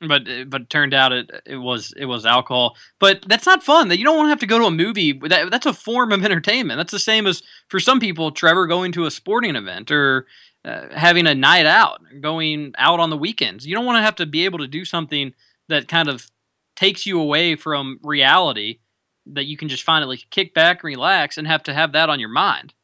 But 0.00 0.28
uh, 0.28 0.44
but 0.44 0.62
it 0.62 0.70
turned 0.70 0.94
out 0.94 1.12
it 1.12 1.30
it 1.46 1.56
was 1.56 1.92
it 1.96 2.04
was 2.06 2.24
alcohol. 2.24 2.76
But 3.00 3.24
that's 3.26 3.46
not 3.46 3.62
fun. 3.62 3.88
That 3.88 3.98
you 3.98 4.04
don't 4.04 4.16
want 4.16 4.26
to 4.26 4.30
have 4.30 4.40
to 4.40 4.46
go 4.46 4.58
to 4.58 4.66
a 4.66 4.70
movie. 4.70 5.12
That 5.12 5.50
that's 5.50 5.66
a 5.66 5.72
form 5.72 6.12
of 6.12 6.24
entertainment. 6.24 6.78
That's 6.78 6.92
the 6.92 6.98
same 6.98 7.26
as 7.26 7.42
for 7.68 7.80
some 7.80 8.00
people, 8.00 8.30
Trevor 8.30 8.66
going 8.66 8.92
to 8.92 9.06
a 9.06 9.10
sporting 9.10 9.56
event 9.56 9.90
or 9.90 10.26
uh, 10.64 10.88
having 10.94 11.26
a 11.26 11.34
night 11.34 11.66
out, 11.66 12.00
going 12.20 12.72
out 12.78 13.00
on 13.00 13.10
the 13.10 13.18
weekends. 13.18 13.66
You 13.66 13.74
don't 13.74 13.84
want 13.84 13.96
to 13.98 14.02
have 14.02 14.16
to 14.16 14.26
be 14.26 14.44
able 14.44 14.58
to 14.60 14.68
do 14.68 14.84
something 14.84 15.34
that 15.68 15.88
kind 15.88 16.08
of 16.08 16.30
takes 16.76 17.06
you 17.06 17.20
away 17.20 17.56
from 17.56 17.98
reality 18.02 18.78
that 19.26 19.46
you 19.46 19.56
can 19.56 19.68
just 19.68 19.82
finally 19.82 20.22
kick 20.30 20.54
back, 20.54 20.82
relax, 20.82 21.38
and 21.38 21.46
have 21.46 21.62
to 21.64 21.74
have 21.74 21.92
that 21.92 22.10
on 22.10 22.20
your 22.20 22.28
mind. 22.28 22.74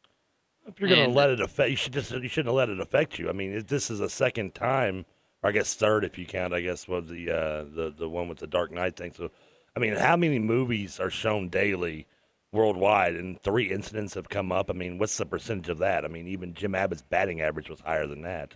If 0.67 0.79
you're 0.79 0.89
going 0.89 1.09
to 1.09 1.15
let 1.15 1.29
it 1.29 1.41
affect, 1.41 1.69
you 1.71 1.75
should 1.75 1.93
just 1.93 2.11
you 2.11 2.27
shouldn't 2.27 2.53
let 2.53 2.69
it 2.69 2.79
affect 2.79 3.19
you. 3.19 3.29
I 3.29 3.33
mean, 3.33 3.63
this 3.67 3.89
is 3.89 3.99
a 3.99 4.09
second 4.09 4.53
time, 4.53 5.05
or 5.41 5.49
I 5.49 5.53
guess 5.53 5.73
third 5.73 6.05
if 6.05 6.17
you 6.17 6.25
count. 6.25 6.53
I 6.53 6.61
guess 6.61 6.87
was 6.87 7.07
the 7.07 7.31
uh, 7.31 7.63
the 7.63 7.93
the 7.97 8.09
one 8.09 8.27
with 8.27 8.39
the 8.39 8.47
Dark 8.47 8.71
Knight 8.71 8.95
thing. 8.95 9.11
So, 9.15 9.31
I 9.75 9.79
mean, 9.79 9.95
how 9.95 10.15
many 10.15 10.39
movies 10.39 10.99
are 10.99 11.09
shown 11.09 11.49
daily 11.49 12.07
worldwide, 12.51 13.15
and 13.15 13.41
three 13.41 13.71
incidents 13.71 14.13
have 14.13 14.29
come 14.29 14.51
up? 14.51 14.69
I 14.69 14.73
mean, 14.73 14.97
what's 14.97 15.17
the 15.17 15.25
percentage 15.25 15.69
of 15.69 15.79
that? 15.79 16.05
I 16.05 16.07
mean, 16.07 16.27
even 16.27 16.53
Jim 16.53 16.75
Abbott's 16.75 17.01
batting 17.01 17.41
average 17.41 17.69
was 17.69 17.79
higher 17.81 18.07
than 18.07 18.21
that, 18.21 18.55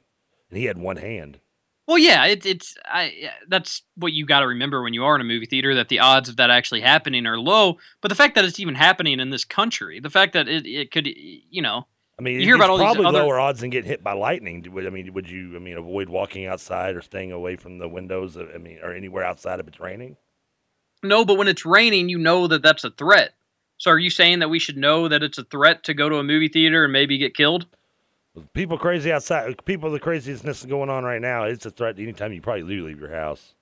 and 0.50 0.60
he 0.60 0.66
had 0.66 0.78
one 0.78 0.98
hand. 0.98 1.40
Well, 1.88 2.00
yeah, 2.00 2.26
it, 2.26 2.46
it's 2.46 2.76
I. 2.86 3.30
That's 3.48 3.84
what 3.96 4.12
you 4.12 4.26
got 4.26 4.40
to 4.40 4.48
remember 4.48 4.82
when 4.82 4.94
you 4.94 5.06
are 5.06 5.16
in 5.16 5.22
a 5.22 5.26
movie 5.26 5.46
theater 5.46 5.76
that 5.76 5.90
the 5.90 6.00
odds 6.00 6.30
of 6.30 6.38
that 6.38 6.50
actually 6.50 6.82
happening 6.82 7.28
are 7.28 7.38
low. 7.38 7.78
But 8.02 8.10
the 8.10 8.16
fact 8.16 8.36
that 8.36 8.46
it's 8.46 8.60
even 8.60 8.76
happening 8.76 9.20
in 9.20 9.30
this 9.30 9.46
country, 9.46 10.00
the 10.00 10.10
fact 10.10 10.34
that 10.34 10.48
it, 10.48 10.66
it 10.66 10.92
could, 10.92 11.08
you 11.08 11.62
know, 11.62 11.86
I 12.18 12.24
mean, 12.24 12.40
you 12.40 12.46
hear 12.46 12.56
about 12.56 12.72
all 12.72 12.78
probably 12.78 13.04
these 13.04 13.10
other... 13.10 13.20
lower 13.20 13.40
odds 13.40 13.60
than 13.60 13.70
get 13.70 13.86
hit 13.86 14.04
by 14.04 14.14
lightning. 14.14 14.66
I 14.76 14.90
mean, 14.90 15.14
would 15.14 15.30
you? 15.30 15.56
I 15.56 15.60
mean, 15.60 15.78
avoid 15.78 16.10
walking 16.10 16.48
outside 16.48 16.96
or 16.96 17.02
staying 17.02 17.32
away 17.32 17.56
from 17.56 17.78
the 17.78 17.88
windows? 17.88 18.36
I 18.38 18.58
mean, 18.58 18.80
or 18.82 18.94
anywhere 18.94 19.24
outside 19.24 19.60
if 19.60 19.68
it's 19.68 19.80
raining. 19.80 20.18
No, 21.04 21.24
but 21.24 21.38
when 21.38 21.48
it's 21.48 21.66
raining, 21.66 22.10
you 22.10 22.18
know 22.18 22.48
that 22.48 22.64
that's 22.64 22.84
a 22.84 22.90
threat. 22.90 23.34
So 23.78 23.92
are 23.92 24.00
you 24.00 24.10
saying 24.10 24.40
that 24.40 24.50
we 24.50 24.58
should 24.58 24.78
know 24.78 25.08
that 25.08 25.22
it's 25.22 25.38
a 25.38 25.44
threat 25.44 25.84
to 25.84 25.94
go 25.94 26.10
to 26.10 26.16
a 26.16 26.24
movie 26.24 26.48
theater 26.48 26.86
and 26.86 26.94
maybe 26.94 27.18
get 27.18 27.36
killed? 27.36 27.68
People 28.54 28.78
crazy 28.78 29.12
outside. 29.12 29.64
People 29.66 29.92
the 29.92 30.00
craziest 30.00 30.68
going 30.68 30.90
on 30.90 31.04
right 31.04 31.22
now. 31.22 31.44
It's 31.44 31.66
a 31.66 31.72
threat 31.72 31.98
anytime 32.00 32.34
you 32.34 32.42
probably 32.42 32.64
do 32.64 32.86
leave 32.86 33.00
your 33.00 33.12
house, 33.14 33.54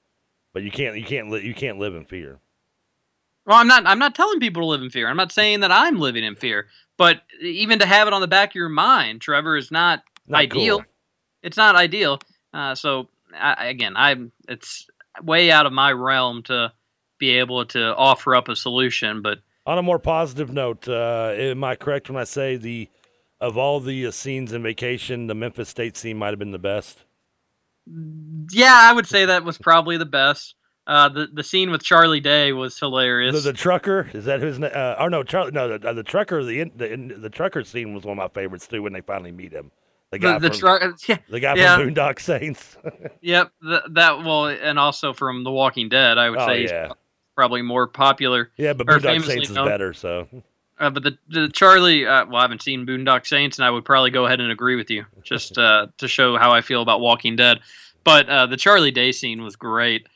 but 0.53 0.63
you 0.63 0.71
can't. 0.71 0.97
You 0.97 1.03
can't. 1.05 1.29
Li- 1.29 1.45
you 1.45 1.53
can't 1.53 1.77
live 1.77 1.95
in 1.95 2.05
fear. 2.05 2.39
Well, 3.45 3.57
I'm 3.57 3.67
not. 3.67 3.85
I'm 3.85 3.99
not 3.99 4.15
telling 4.15 4.39
people 4.39 4.61
to 4.63 4.67
live 4.67 4.81
in 4.81 4.89
fear. 4.89 5.07
I'm 5.07 5.17
not 5.17 5.31
saying 5.31 5.59
that 5.59 5.71
I'm 5.71 5.99
living 5.99 6.23
in 6.23 6.35
fear. 6.35 6.67
But 6.97 7.21
even 7.41 7.79
to 7.79 7.85
have 7.85 8.07
it 8.07 8.13
on 8.13 8.21
the 8.21 8.27
back 8.27 8.51
of 8.51 8.55
your 8.55 8.69
mind, 8.69 9.21
Trevor, 9.21 9.57
is 9.57 9.71
not, 9.71 10.03
Not 10.27 10.41
ideal. 10.41 10.77
cool. 10.79 10.85
It's 11.41 11.57
not 11.57 11.75
ideal. 11.75 12.19
Uh, 12.53 12.73
so 12.75 13.09
I, 13.35 13.67
again, 13.67 13.93
I'm. 13.95 14.31
It's 14.47 14.87
way 15.21 15.51
out 15.51 15.65
of 15.65 15.73
my 15.73 15.91
realm 15.91 16.43
to 16.43 16.71
be 17.19 17.31
able 17.37 17.65
to 17.65 17.95
offer 17.95 18.35
up 18.35 18.47
a 18.47 18.55
solution. 18.55 19.21
But 19.21 19.39
On 19.65 19.77
a 19.77 19.83
more 19.83 19.99
positive 19.99 20.51
note, 20.51 20.87
uh, 20.87 21.33
am 21.35 21.63
I 21.63 21.75
correct 21.75 22.09
when 22.09 22.19
I 22.19 22.23
say 22.23 22.55
the 22.55 22.89
of 23.43 23.57
all 23.57 23.79
the 23.79 24.07
uh, 24.07 24.12
scenes 24.12 24.53
in 24.53 24.63
Vacation, 24.63 25.27
the 25.27 25.35
Memphis 25.35 25.69
State 25.69 25.97
scene 25.97 26.17
might 26.17 26.29
have 26.29 26.39
been 26.39 26.51
the 26.51 26.59
best? 26.59 27.05
yeah, 28.51 28.88
I 28.89 28.93
would 28.93 29.07
say 29.07 29.25
that 29.25 29.43
was 29.43 29.57
probably 29.57 29.97
the 29.97 30.05
best. 30.05 30.55
Uh, 30.85 31.07
the 31.09 31.27
the 31.31 31.43
scene 31.43 31.71
with 31.71 31.81
Charlie 31.81 32.19
Day 32.19 32.51
was 32.51 32.77
hilarious. 32.77 33.35
The, 33.35 33.51
the 33.51 33.57
trucker 33.57 34.09
is 34.13 34.25
that 34.25 34.41
his? 34.41 34.59
na- 34.59 34.67
Uh, 34.67 34.95
oh 35.00 35.07
no, 35.07 35.23
Charlie. 35.23 35.51
No, 35.51 35.77
the, 35.77 35.93
the 35.93 36.03
trucker. 36.03 36.43
The, 36.43 36.59
in, 36.62 36.71
the 36.75 37.15
the 37.17 37.29
trucker 37.29 37.63
scene 37.63 37.93
was 37.93 38.03
one 38.03 38.17
of 38.17 38.21
my 38.21 38.27
favorites 38.27 38.67
too. 38.67 38.81
When 38.83 38.91
they 38.91 39.01
finally 39.01 39.31
meet 39.31 39.53
him, 39.53 39.71
the 40.12 40.19
guy 40.19 40.39
the, 40.39 40.50
the 40.50 40.55
from 40.57 40.95
yeah, 41.07 41.17
the 41.29 41.39
guy 41.39 41.55
yeah. 41.55 41.77
from 41.77 41.93
Boondock 41.93 42.19
Saints. 42.19 42.77
yep, 43.21 43.51
th- 43.63 43.81
that 43.91 44.19
well, 44.19 44.47
and 44.47 44.77
also 44.77 45.13
from 45.13 45.45
The 45.45 45.51
Walking 45.51 45.88
Dead, 45.88 46.17
I 46.17 46.29
would 46.29 46.39
oh 46.39 46.47
say 46.47 46.62
he's 46.62 46.71
yeah, 46.71 46.91
probably 47.35 47.62
more 47.62 47.88
popular. 47.88 48.51
yeah, 48.57 48.73
but 48.73 48.85
Boondock 48.88 49.25
Saints 49.25 49.50
is 49.50 49.55
known. 49.55 49.67
better. 49.67 49.93
So 49.93 50.27
Uh, 50.83 50.89
but 50.89 51.03
the, 51.03 51.17
the 51.29 51.49
Charlie, 51.49 52.05
uh, 52.05 52.25
well, 52.25 52.37
I 52.37 52.41
haven't 52.41 52.61
seen 52.61 52.85
Boondock 52.85 53.25
Saints, 53.25 53.57
and 53.57 53.65
I 53.65 53.69
would 53.69 53.85
probably 53.85 54.11
go 54.11 54.25
ahead 54.25 54.41
and 54.41 54.51
agree 54.51 54.75
with 54.75 54.89
you 54.89 55.05
just 55.23 55.57
uh, 55.57 55.87
to 55.97 56.07
show 56.09 56.37
how 56.37 56.51
I 56.51 56.59
feel 56.59 56.81
about 56.81 56.99
Walking 56.99 57.37
Dead. 57.37 57.61
But 58.03 58.27
uh, 58.27 58.47
the 58.47 58.57
Charlie 58.57 58.91
Day 58.91 59.13
scene 59.13 59.43
was 59.43 59.55
great. 59.55 60.07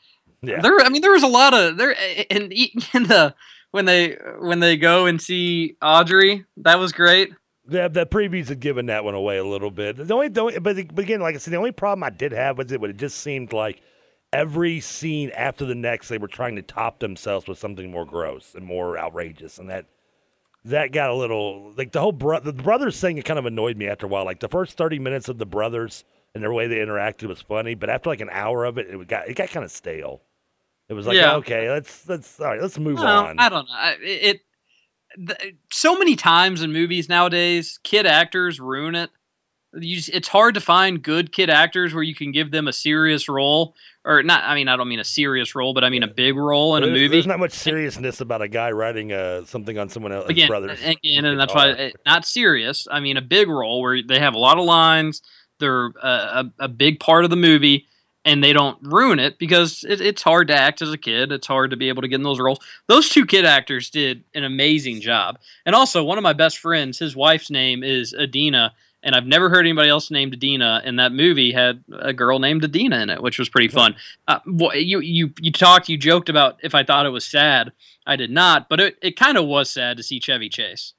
yeah, 0.41 0.59
There, 0.61 0.77
I 0.81 0.89
mean, 0.89 1.01
there 1.01 1.13
was 1.13 1.23
a 1.23 1.27
lot 1.27 1.53
of 1.53 1.77
there, 1.77 1.95
and 2.29 2.51
in 2.93 3.03
the 3.03 3.33
when 3.71 3.85
they 3.85 4.17
when 4.39 4.59
they 4.59 4.75
go 4.75 5.05
and 5.05 5.21
see 5.21 5.77
Audrey, 5.81 6.45
that 6.57 6.79
was 6.79 6.91
great. 6.91 7.31
the, 7.65 7.87
the 7.87 8.05
previews 8.05 8.49
had 8.49 8.59
given 8.59 8.87
that 8.87 9.05
one 9.05 9.13
away 9.13 9.37
a 9.37 9.45
little 9.45 9.71
bit. 9.71 9.95
The 9.95 10.13
only, 10.13 10.27
the 10.27 10.41
only 10.41 10.59
but, 10.59 10.75
but 10.93 11.03
again, 11.03 11.21
like 11.21 11.35
I 11.35 11.37
said, 11.37 11.53
the 11.53 11.57
only 11.57 11.71
problem 11.71 12.03
I 12.03 12.09
did 12.09 12.33
have 12.33 12.57
was 12.57 12.71
it, 12.73 12.81
but 12.81 12.89
it 12.89 12.97
just 12.97 13.19
seemed 13.19 13.53
like 13.53 13.81
every 14.33 14.81
scene 14.81 15.29
after 15.31 15.65
the 15.65 15.75
next, 15.75 16.09
they 16.09 16.17
were 16.17 16.27
trying 16.27 16.57
to 16.57 16.61
top 16.61 16.99
themselves 16.99 17.47
with 17.47 17.57
something 17.57 17.89
more 17.89 18.05
gross 18.05 18.53
and 18.53 18.65
more 18.65 18.97
outrageous, 18.97 19.59
and 19.59 19.69
that 19.69 19.85
that 20.65 20.91
got 20.91 21.09
a 21.09 21.13
little 21.15 21.71
like 21.77 21.91
the 21.91 22.01
whole 22.01 22.11
bro- 22.11 22.39
the 22.39 22.53
brothers 22.53 22.99
thing. 22.99 23.17
It 23.17 23.25
kind 23.25 23.39
of 23.39 23.45
annoyed 23.45 23.77
me 23.77 23.87
after 23.87 24.05
a 24.05 24.09
while. 24.09 24.25
Like 24.25 24.39
the 24.39 24.49
first 24.49 24.77
thirty 24.77 24.99
minutes 24.99 25.29
of 25.29 25.37
the 25.37 25.45
brothers 25.45 26.03
and 26.35 26.43
their 26.43 26.53
way 26.53 26.67
they 26.67 26.77
interacted 26.77 27.27
was 27.27 27.41
funny, 27.41 27.73
but 27.75 27.89
after 27.89 28.09
like 28.09 28.21
an 28.21 28.29
hour 28.31 28.65
of 28.65 28.77
it, 28.77 28.87
it 28.89 29.07
got 29.07 29.27
it 29.29 29.35
got 29.35 29.49
kind 29.49 29.63
of 29.63 29.71
stale. 29.71 30.21
It 30.89 30.93
was 30.93 31.05
like, 31.07 31.17
Yeah. 31.17 31.35
okay, 31.37 31.69
let's 31.69 32.07
let's 32.07 32.39
all 32.39 32.47
right, 32.47 32.61
let's 32.61 32.77
move 32.79 32.99
Well, 32.99 33.25
on. 33.25 33.39
I 33.39 33.49
don't 33.49 33.67
know. 33.67 33.73
I- 33.75 33.97
It, 34.01 34.41
it 35.17 35.27
th- 35.39 35.55
so 35.71 35.97
many 35.97 36.15
times 36.15 36.61
in 36.61 36.71
movies 36.73 37.09
nowadays, 37.09 37.79
kid 37.83 38.05
actors 38.05 38.59
ruin 38.59 38.95
it. 38.95 39.09
You 39.73 39.97
just, 39.97 40.09
it's 40.09 40.27
hard 40.27 40.55
to 40.55 40.61
find 40.61 41.01
good 41.01 41.31
kid 41.31 41.49
actors 41.49 41.93
where 41.93 42.03
you 42.03 42.15
can 42.15 42.31
give 42.31 42.51
them 42.51 42.67
a 42.67 42.73
serious 42.73 43.27
role, 43.27 43.75
or 44.05 44.23
not. 44.23 44.43
I 44.43 44.55
mean, 44.55 44.69
I 44.69 44.77
don't 44.77 44.87
mean 44.87 44.99
a 44.99 45.03
serious 45.03 45.55
role, 45.55 45.73
but 45.73 45.83
I 45.83 45.89
mean 45.89 46.03
a 46.03 46.07
big 46.07 46.37
role 46.37 46.75
in 46.77 46.83
a 46.83 46.87
movie. 46.87 47.09
There's 47.09 47.27
not 47.27 47.39
much 47.39 47.51
seriousness 47.51 48.21
about 48.21 48.41
a 48.41 48.47
guy 48.47 48.71
writing 48.71 49.11
uh, 49.11 49.43
something 49.45 49.77
on 49.77 49.89
someone 49.89 50.13
else's 50.13 50.29
again, 50.29 50.47
brother's. 50.47 50.81
again, 50.83 51.25
and 51.25 51.39
that's 51.39 51.53
why 51.53 51.69
it, 51.71 51.95
not 52.05 52.25
serious. 52.25 52.87
I 52.89 53.01
mean, 53.01 53.17
a 53.17 53.21
big 53.21 53.49
role 53.49 53.81
where 53.81 54.01
they 54.01 54.19
have 54.19 54.33
a 54.33 54.39
lot 54.39 54.57
of 54.57 54.65
lines. 54.65 55.21
They're 55.59 55.87
a, 55.87 55.91
a, 56.01 56.51
a 56.59 56.67
big 56.67 56.99
part 56.99 57.25
of 57.25 57.29
the 57.29 57.35
movie, 57.35 57.87
and 58.23 58.43
they 58.43 58.53
don't 58.53 58.77
ruin 58.81 59.19
it 59.19 59.37
because 59.37 59.83
it, 59.87 59.99
it's 59.99 60.21
hard 60.21 60.47
to 60.47 60.55
act 60.55 60.81
as 60.81 60.93
a 60.93 60.97
kid. 60.97 61.31
It's 61.31 61.47
hard 61.47 61.71
to 61.71 61.77
be 61.77 61.89
able 61.89 62.03
to 62.03 62.07
get 62.07 62.15
in 62.15 62.23
those 62.23 62.39
roles. 62.39 62.59
Those 62.87 63.09
two 63.09 63.25
kid 63.25 63.43
actors 63.43 63.89
did 63.89 64.23
an 64.33 64.43
amazing 64.43 65.01
job. 65.01 65.39
And 65.65 65.75
also, 65.75 66.03
one 66.03 66.17
of 66.17 66.23
my 66.23 66.33
best 66.33 66.59
friends, 66.59 66.99
his 66.99 67.15
wife's 67.15 67.49
name 67.49 67.83
is 67.83 68.13
Adina, 68.13 68.73
and 69.07 69.15
I've 69.15 69.25
never 69.25 69.49
heard 69.49 69.65
anybody 69.65 69.87
else 69.87 70.11
named 70.11 70.33
Adina. 70.33 70.81
And 70.83 70.99
that 70.99 71.13
movie 71.13 71.53
had 71.53 71.81
a 71.97 72.11
girl 72.11 72.39
named 72.39 72.65
Adina 72.65 72.99
in 72.99 73.09
it, 73.09 73.23
which 73.23 73.39
was 73.39 73.47
pretty 73.47 73.69
fun. 73.69 73.95
Uh, 74.27 74.39
you 74.75 74.99
you 74.99 75.33
you 75.39 75.51
talked, 75.51 75.87
you 75.87 75.97
joked 75.97 76.27
about 76.27 76.57
if 76.61 76.75
I 76.75 76.83
thought 76.83 77.05
it 77.05 77.11
was 77.11 77.23
sad. 77.23 77.71
I 78.05 78.17
did 78.17 78.29
not, 78.29 78.67
but 78.67 78.81
it, 78.81 78.97
it 79.01 79.15
kind 79.15 79.37
of 79.37 79.45
was 79.45 79.69
sad 79.69 79.95
to 79.95 80.03
see 80.03 80.19
Chevy 80.19 80.49
Chase. 80.49 80.93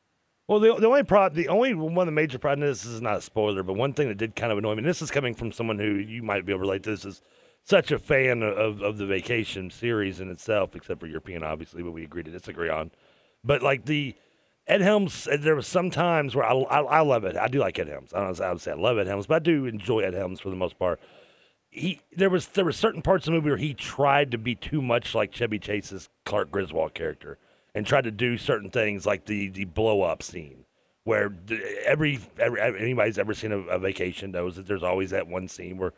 Well, 0.47 0.59
the, 0.59 0.75
the 0.77 0.87
only 0.87 1.03
pro, 1.03 1.29
the 1.29 1.49
only 1.49 1.75
one 1.75 1.99
of 1.99 2.07
the 2.07 2.13
major 2.13 2.39
problems. 2.39 2.83
This 2.83 2.91
is 2.91 3.03
not 3.03 3.19
a 3.19 3.21
spoiler, 3.23 3.63
but 3.63 3.75
one 3.75 3.93
thing 3.93 4.09
that 4.09 4.17
did 4.17 4.35
kind 4.35 4.51
of 4.51 4.57
annoy 4.57 4.73
me. 4.73 4.79
And 4.79 4.87
this 4.87 5.03
is 5.03 5.11
coming 5.11 5.35
from 5.35 5.53
someone 5.53 5.79
who 5.79 5.97
you 5.97 6.23
might 6.23 6.47
be 6.47 6.53
able 6.53 6.61
to 6.61 6.63
relate 6.63 6.85
to. 6.85 6.91
This 6.91 7.05
is 7.05 7.21
such 7.63 7.93
a 7.93 7.99
fan 7.99 8.43
of 8.43 8.81
of 8.81 8.97
the 8.97 9.05
Vacation 9.05 9.71
series 9.71 10.19
in 10.19 10.31
itself, 10.31 10.75
except 10.75 11.01
for 11.01 11.07
European, 11.07 11.43
obviously, 11.43 11.83
but 11.83 11.91
we 11.91 12.05
agree 12.05 12.23
to 12.23 12.31
disagree 12.31 12.71
on. 12.71 12.91
But 13.45 13.63
like 13.63 13.85
the 13.85 14.15
Ed 14.69 14.83
Helms, 14.83 15.27
there 15.39 15.57
was 15.57 15.67
some 15.67 15.91
times 15.91 16.37
where 16.37 16.45
I, 16.45 16.53
I, 16.53 16.81
I 16.81 17.01
love 17.01 17.25
it. 17.25 17.37
I 17.37 17.49
do 17.49 17.59
like 17.59 17.79
Ed 17.79 17.89
Helms. 17.89 18.13
I 18.13 18.21
don't 18.21 18.39
how 18.39 18.53
to 18.53 18.59
say 18.59 18.73
I 18.73 18.75
love 18.75 18.99
Ed 18.99 19.07
Helms, 19.07 19.27
but 19.27 19.37
I 19.37 19.39
do 19.39 19.65
enjoy 19.65 20.01
Ed 20.01 20.15
Helms 20.15 20.41
for 20.41 20.51
the 20.51 20.57
most 20.57 20.79
part. 20.79 21.01
He 21.71 22.01
there 22.15 22.31
was 22.31 22.49
there 22.49 22.65
were 22.65 22.73
certain 22.73 23.03
parts 23.03 23.27
of 23.27 23.33
the 23.33 23.39
movie 23.39 23.51
where 23.51 23.59
he 23.59 23.75
tried 23.75 24.31
to 24.31 24.39
be 24.39 24.55
too 24.55 24.81
much 24.81 25.15
like 25.15 25.33
Chevy 25.33 25.59
Chase's 25.59 26.09
Clark 26.25 26.51
Griswold 26.51 26.95
character 26.95 27.39
and 27.75 27.87
tried 27.87 28.05
to 28.05 28.11
do 28.11 28.37
certain 28.37 28.71
things 28.71 29.05
like 29.07 29.27
the 29.27 29.49
the 29.49 29.65
blow 29.65 30.03
up 30.03 30.23
scene 30.23 30.65
where 31.09 31.33
every, 31.87 32.21
every 32.39 32.61
anybody's 32.61 33.19
ever 33.19 33.33
seen 33.33 33.51
a, 33.51 33.59
a 33.61 33.79
vacation 33.79 34.31
knows 34.31 34.57
that 34.57 34.67
there's 34.67 34.83
always 34.83 35.09
that 35.09 35.27
one 35.27 35.49
scene 35.49 35.79
where 35.79 35.95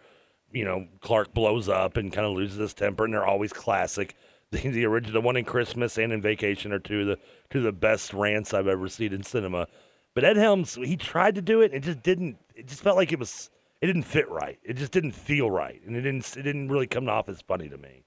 you 0.52 0.64
know 0.64 0.86
Clark 1.00 1.34
blows 1.34 1.68
up 1.68 1.96
and 1.96 2.12
kind 2.12 2.24
of 2.24 2.34
loses 2.34 2.58
his 2.58 2.74
temper, 2.74 3.04
and 3.04 3.12
they're 3.12 3.26
always 3.26 3.52
classic. 3.52 4.14
The, 4.62 4.68
the 4.68 4.84
original, 4.84 5.22
one 5.22 5.36
in 5.36 5.44
Christmas 5.44 5.96
and 5.96 6.12
in 6.12 6.20
Vacation 6.20 6.72
are 6.72 6.80
two 6.80 7.02
of 7.02 7.06
the 7.06 7.18
two 7.50 7.58
of 7.58 7.64
the 7.64 7.72
best 7.72 8.12
rants 8.12 8.52
I've 8.52 8.66
ever 8.66 8.88
seen 8.88 9.12
in 9.12 9.22
cinema. 9.22 9.68
But 10.12 10.24
Ed 10.24 10.36
Helms, 10.36 10.74
he 10.74 10.96
tried 10.96 11.36
to 11.36 11.42
do 11.42 11.60
it, 11.60 11.66
and 11.66 11.74
it 11.74 11.86
just 11.86 12.02
didn't. 12.02 12.36
It 12.56 12.66
just 12.66 12.82
felt 12.82 12.96
like 12.96 13.12
it 13.12 13.18
was. 13.20 13.48
It 13.80 13.86
didn't 13.86 14.02
fit 14.02 14.28
right. 14.28 14.58
It 14.64 14.74
just 14.76 14.90
didn't 14.90 15.12
feel 15.12 15.50
right, 15.50 15.80
and 15.86 15.96
it 15.96 16.02
didn't. 16.02 16.36
It 16.36 16.42
didn't 16.42 16.68
really 16.68 16.88
come 16.88 17.08
off 17.08 17.28
as 17.28 17.40
funny 17.42 17.68
to 17.68 17.78
me. 17.78 18.02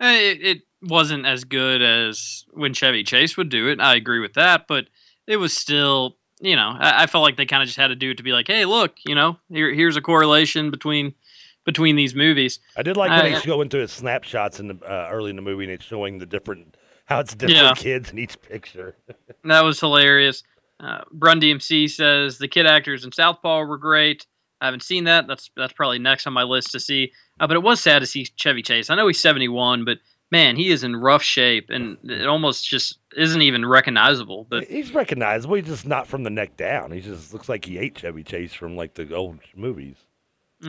Eh, 0.00 0.30
It, 0.32 0.42
it 0.42 0.62
wasn't 0.82 1.24
as 1.24 1.44
good 1.44 1.82
as 1.82 2.44
when 2.52 2.74
Chevy 2.74 3.04
Chase 3.04 3.36
would 3.36 3.48
do 3.48 3.68
it. 3.68 3.80
I 3.80 3.94
agree 3.94 4.18
with 4.18 4.34
that, 4.34 4.66
but 4.66 4.86
it 5.26 5.36
was 5.36 5.56
still, 5.56 6.16
you 6.40 6.56
know, 6.56 6.74
I, 6.76 7.04
I 7.04 7.06
felt 7.06 7.22
like 7.22 7.36
they 7.36 7.46
kind 7.46 7.62
of 7.62 7.68
just 7.68 7.78
had 7.78 7.88
to 7.88 7.94
do 7.96 8.10
it 8.10 8.16
to 8.16 8.22
be 8.24 8.32
like, 8.32 8.48
hey, 8.48 8.64
look, 8.64 8.96
you 9.06 9.14
know, 9.14 9.38
here, 9.48 9.72
here's 9.72 9.96
a 9.96 10.02
correlation 10.02 10.70
between 10.72 11.14
between 11.64 11.96
these 11.96 12.14
movies. 12.14 12.60
I 12.76 12.82
did 12.82 12.96
like 12.96 13.10
when 13.10 13.32
I- 13.32 13.38
they 13.38 13.46
go 13.46 13.60
into 13.62 13.78
his 13.78 13.92
snapshots 13.92 14.60
in 14.60 14.68
the 14.68 14.76
uh, 14.84 15.08
early 15.10 15.30
in 15.30 15.36
the 15.36 15.42
movie, 15.42 15.64
and 15.64 15.72
it's 15.72 15.84
showing 15.84 16.18
the 16.18 16.26
different 16.26 16.76
how 17.06 17.20
it's 17.20 17.34
different 17.34 17.60
Yeah. 17.60 17.74
kids 17.74 18.10
in 18.10 18.18
each 18.18 18.40
picture. 18.40 18.96
That 19.44 19.62
was 19.62 19.78
hilarious. 19.78 20.42
Uh, 20.80 21.02
Brun 21.12 21.38
DMC 21.40 21.90
says 21.90 22.38
the 22.38 22.48
kid 22.48 22.66
actors 22.66 23.04
in 23.04 23.12
Southpaw 23.12 23.64
were 23.66 23.76
great. 23.76 24.26
I 24.62 24.64
haven't 24.66 24.82
seen 24.82 25.04
that. 25.04 25.26
That's 25.26 25.50
that's 25.56 25.72
probably 25.74 25.98
next 25.98 26.26
on 26.26 26.32
my 26.32 26.44
list 26.44 26.72
to 26.72 26.80
see. 26.80 27.12
Uh, 27.38 27.46
but 27.46 27.56
it 27.56 27.62
was 27.62 27.80
sad 27.80 27.98
to 27.98 28.06
see 28.06 28.26
Chevy 28.36 28.62
Chase. 28.62 28.88
I 28.88 28.94
know 28.94 29.06
he's 29.06 29.20
71, 29.20 29.84
but 29.84 29.98
man, 30.30 30.56
he 30.56 30.70
is 30.70 30.82
in 30.82 30.96
rough 30.96 31.22
shape, 31.22 31.68
and 31.68 31.98
it 32.04 32.26
almost 32.26 32.66
just 32.66 32.98
isn't 33.16 33.42
even 33.42 33.66
recognizable. 33.66 34.46
But 34.48 34.64
He's 34.64 34.94
recognizable. 34.94 35.56
He's 35.56 35.66
just 35.66 35.86
not 35.86 36.06
from 36.06 36.22
the 36.22 36.30
neck 36.30 36.56
down. 36.56 36.90
He 36.92 37.00
just 37.00 37.32
looks 37.34 37.48
like 37.50 37.66
he 37.66 37.76
ate 37.78 37.96
Chevy 37.98 38.22
Chase 38.22 38.54
from 38.54 38.76
like 38.76 38.94
the 38.94 39.14
old 39.14 39.40
movies. 39.54 39.96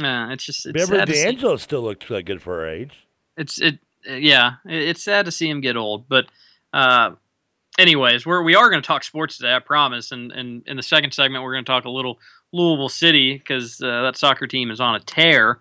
Uh, 0.03 0.29
it's 0.31 0.43
just 0.43 0.65
it's 0.65 0.73
Remember, 0.73 0.95
sad 0.97 1.07
to 1.07 1.13
see. 1.13 1.23
D'Angelo 1.23 1.57
still 1.57 1.81
looks 1.81 2.09
uh, 2.09 2.21
good 2.21 2.41
for 2.41 2.55
her 2.61 2.67
age. 2.69 2.93
it's 3.37 3.59
it 3.59 3.79
yeah 4.07 4.53
it's 4.65 5.03
sad 5.03 5.25
to 5.25 5.31
see 5.31 5.49
him 5.49 5.61
get 5.61 5.75
old 5.75 6.07
but 6.07 6.25
uh 6.73 7.09
anyways 7.79 8.23
we're 8.25 8.43
we 8.43 8.53
are 8.55 8.69
going 8.69 8.81
to 8.81 8.85
talk 8.85 9.03
sports 9.03 9.37
today 9.37 9.53
i 9.55 9.59
promise 9.59 10.11
and 10.11 10.31
and 10.31 10.61
in 10.67 10.77
the 10.77 10.83
second 10.83 11.11
segment 11.11 11.43
we're 11.43 11.53
going 11.53 11.65
to 11.65 11.71
talk 11.71 11.85
a 11.85 11.89
little 11.89 12.19
louisville 12.51 12.87
city 12.87 13.35
because 13.37 13.81
uh, 13.81 14.03
that 14.03 14.15
soccer 14.15 14.45
team 14.45 14.69
is 14.69 14.79
on 14.79 14.93
a 14.95 14.99
tear 14.99 15.57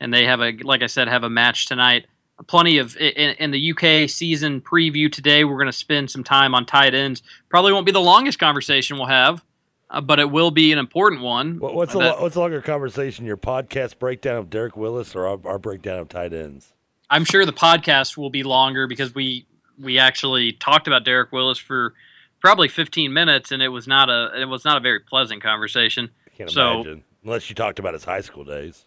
and 0.00 0.12
they 0.12 0.24
have 0.24 0.40
a 0.40 0.52
like 0.62 0.82
i 0.82 0.86
said 0.86 1.06
have 1.06 1.22
a 1.22 1.30
match 1.30 1.66
tonight 1.66 2.06
plenty 2.48 2.78
of 2.78 2.96
in, 2.96 3.30
in 3.38 3.50
the 3.52 3.70
uk 3.70 4.10
season 4.10 4.60
preview 4.60 5.10
today 5.10 5.44
we're 5.44 5.54
going 5.56 5.66
to 5.66 5.72
spend 5.72 6.10
some 6.10 6.24
time 6.24 6.54
on 6.56 6.66
tight 6.66 6.92
ends 6.92 7.22
probably 7.48 7.72
won't 7.72 7.86
be 7.86 7.92
the 7.92 8.00
longest 8.00 8.38
conversation 8.40 8.96
we'll 8.96 9.06
have 9.06 9.44
uh, 9.90 10.00
but 10.00 10.18
it 10.18 10.30
will 10.30 10.50
be 10.50 10.72
an 10.72 10.78
important 10.78 11.22
one 11.22 11.58
What, 11.58 11.74
what's 11.74 11.94
a 11.94 11.98
That- 11.98 12.16
lo- 12.16 12.22
what's 12.22 12.36
a 12.36 12.40
longer 12.40 12.60
conversation? 12.62 13.24
Your 13.26 13.36
podcast 13.36 13.98
breakdown 13.98 14.36
of 14.36 14.50
Derek 14.50 14.76
Willis 14.76 15.14
or 15.14 15.26
our, 15.26 15.38
our 15.44 15.58
breakdown 15.58 15.98
of 15.98 16.08
tight 16.08 16.32
ends? 16.32 16.72
I'm 17.08 17.24
sure 17.24 17.46
the 17.46 17.52
podcast 17.52 18.16
will 18.16 18.30
be 18.30 18.42
longer 18.42 18.86
because 18.86 19.14
we 19.14 19.46
we 19.78 19.98
actually 19.98 20.52
talked 20.52 20.86
about 20.86 21.04
Derek 21.04 21.30
Willis 21.32 21.58
for 21.58 21.94
probably 22.40 22.66
15 22.68 23.12
minutes, 23.12 23.52
and 23.52 23.62
it 23.62 23.68
was 23.68 23.86
not 23.86 24.08
a 24.10 24.30
it 24.40 24.46
was 24.46 24.64
not 24.64 24.76
a 24.76 24.80
very 24.80 25.00
pleasant 25.00 25.42
conversation. 25.42 26.10
I 26.26 26.30
can't 26.36 26.50
So- 26.50 26.74
imagine 26.80 27.04
unless 27.24 27.48
you 27.48 27.54
talked 27.54 27.78
about 27.78 27.92
his 27.94 28.04
high 28.04 28.20
school 28.22 28.44
days. 28.44 28.84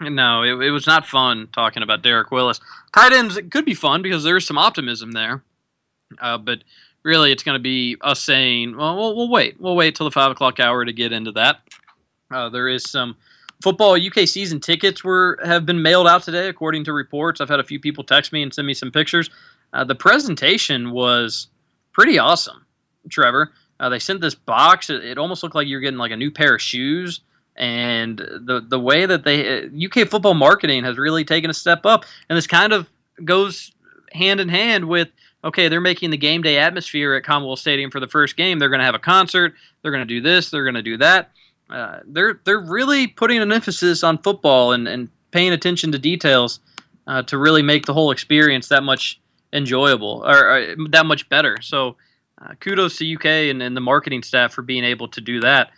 No, 0.00 0.42
it, 0.42 0.66
it 0.66 0.70
was 0.70 0.86
not 0.86 1.06
fun 1.06 1.48
talking 1.54 1.82
about 1.82 2.02
Derek 2.02 2.30
Willis. 2.30 2.60
Tight 2.94 3.12
ends 3.12 3.36
it 3.36 3.50
could 3.50 3.64
be 3.64 3.74
fun 3.74 4.02
because 4.02 4.24
there's 4.24 4.46
some 4.46 4.58
optimism 4.58 5.12
there, 5.12 5.42
uh, 6.20 6.36
but 6.36 6.64
really 7.04 7.30
it's 7.30 7.42
going 7.42 7.56
to 7.56 7.62
be 7.62 7.96
us 8.00 8.20
saying, 8.20 8.76
well, 8.76 8.96
well, 8.96 9.14
we'll 9.14 9.30
wait. 9.30 9.60
We'll 9.60 9.76
wait 9.76 9.94
till 9.94 10.04
the 10.04 10.10
five 10.10 10.30
o'clock 10.30 10.58
hour 10.58 10.84
to 10.84 10.92
get 10.92 11.12
into 11.12 11.32
that. 11.32 11.60
Uh, 12.30 12.48
there 12.48 12.68
is 12.68 12.90
some 12.90 13.16
football 13.62 13.94
UK 13.94 14.26
season 14.26 14.58
tickets 14.60 15.04
were 15.04 15.38
have 15.44 15.64
been 15.64 15.82
mailed 15.82 16.08
out 16.08 16.22
today, 16.22 16.48
according 16.48 16.84
to 16.84 16.92
reports. 16.92 17.40
I've 17.40 17.48
had 17.48 17.60
a 17.60 17.64
few 17.64 17.78
people 17.78 18.02
text 18.02 18.32
me 18.32 18.42
and 18.42 18.52
send 18.52 18.66
me 18.66 18.74
some 18.74 18.90
pictures. 18.90 19.30
Uh, 19.72 19.84
the 19.84 19.94
presentation 19.94 20.90
was 20.90 21.48
pretty 21.92 22.18
awesome, 22.18 22.64
Trevor. 23.08 23.52
Uh, 23.78 23.88
they 23.88 23.98
sent 23.98 24.20
this 24.20 24.34
box. 24.34 24.88
It, 24.88 25.04
it, 25.04 25.18
almost 25.18 25.42
looked 25.42 25.54
like 25.54 25.66
you're 25.66 25.80
getting 25.80 25.98
like 25.98 26.12
a 26.12 26.16
new 26.16 26.30
pair 26.30 26.54
of 26.54 26.62
shoes. 26.62 27.20
And 27.56 28.18
the 28.18 28.64
the 28.66 28.80
way 28.80 29.06
that 29.06 29.24
they 29.24 29.66
UK 29.66 30.08
football 30.08 30.34
marketing 30.34 30.82
has 30.84 30.98
really 30.98 31.24
taken 31.24 31.50
a 31.50 31.54
step 31.54 31.86
up, 31.86 32.04
and 32.28 32.36
this 32.36 32.48
kind 32.48 32.72
of 32.72 32.88
goes 33.24 33.70
hand 34.10 34.40
in 34.40 34.48
hand 34.48 34.86
with 34.86 35.08
okay, 35.44 35.68
they're 35.68 35.80
making 35.80 36.10
the 36.10 36.16
game 36.16 36.42
day 36.42 36.58
atmosphere 36.58 37.14
at 37.14 37.22
Commonwealth 37.22 37.60
Stadium 37.60 37.90
for 37.90 38.00
the 38.00 38.08
first 38.08 38.36
game. 38.36 38.58
They're 38.58 38.70
going 38.70 38.80
to 38.80 38.86
have 38.86 38.94
a 38.94 39.00
concert. 39.00 39.54
They're 39.82 39.92
going 39.92 40.06
to 40.06 40.14
do 40.14 40.20
this. 40.20 40.50
They're 40.50 40.64
going 40.64 40.74
to 40.74 40.82
do 40.82 40.96
that. 40.96 41.30
Uh, 41.70 42.00
they're 42.06 42.40
they're 42.44 42.60
really 42.60 43.06
putting 43.06 43.40
an 43.40 43.52
emphasis 43.52 44.02
on 44.02 44.18
football 44.18 44.72
and, 44.72 44.86
and 44.88 45.08
paying 45.30 45.52
attention 45.52 45.92
to 45.92 45.98
details 45.98 46.60
uh, 47.06 47.22
to 47.22 47.38
really 47.38 47.62
make 47.62 47.86
the 47.86 47.94
whole 47.94 48.10
experience 48.10 48.68
that 48.68 48.82
much 48.82 49.20
enjoyable 49.52 50.22
or, 50.26 50.50
or 50.50 50.76
that 50.90 51.06
much 51.06 51.28
better. 51.28 51.58
So 51.62 51.96
uh, 52.40 52.54
kudos 52.60 52.98
to 52.98 53.14
UK 53.14 53.26
and, 53.26 53.62
and, 53.62 53.76
the 53.76 53.80
marketing 53.80 54.22
staff 54.22 54.52
for 54.52 54.62
being 54.62 54.84
able 54.84 55.08
to 55.08 55.20
do 55.20 55.40
that. 55.40 55.70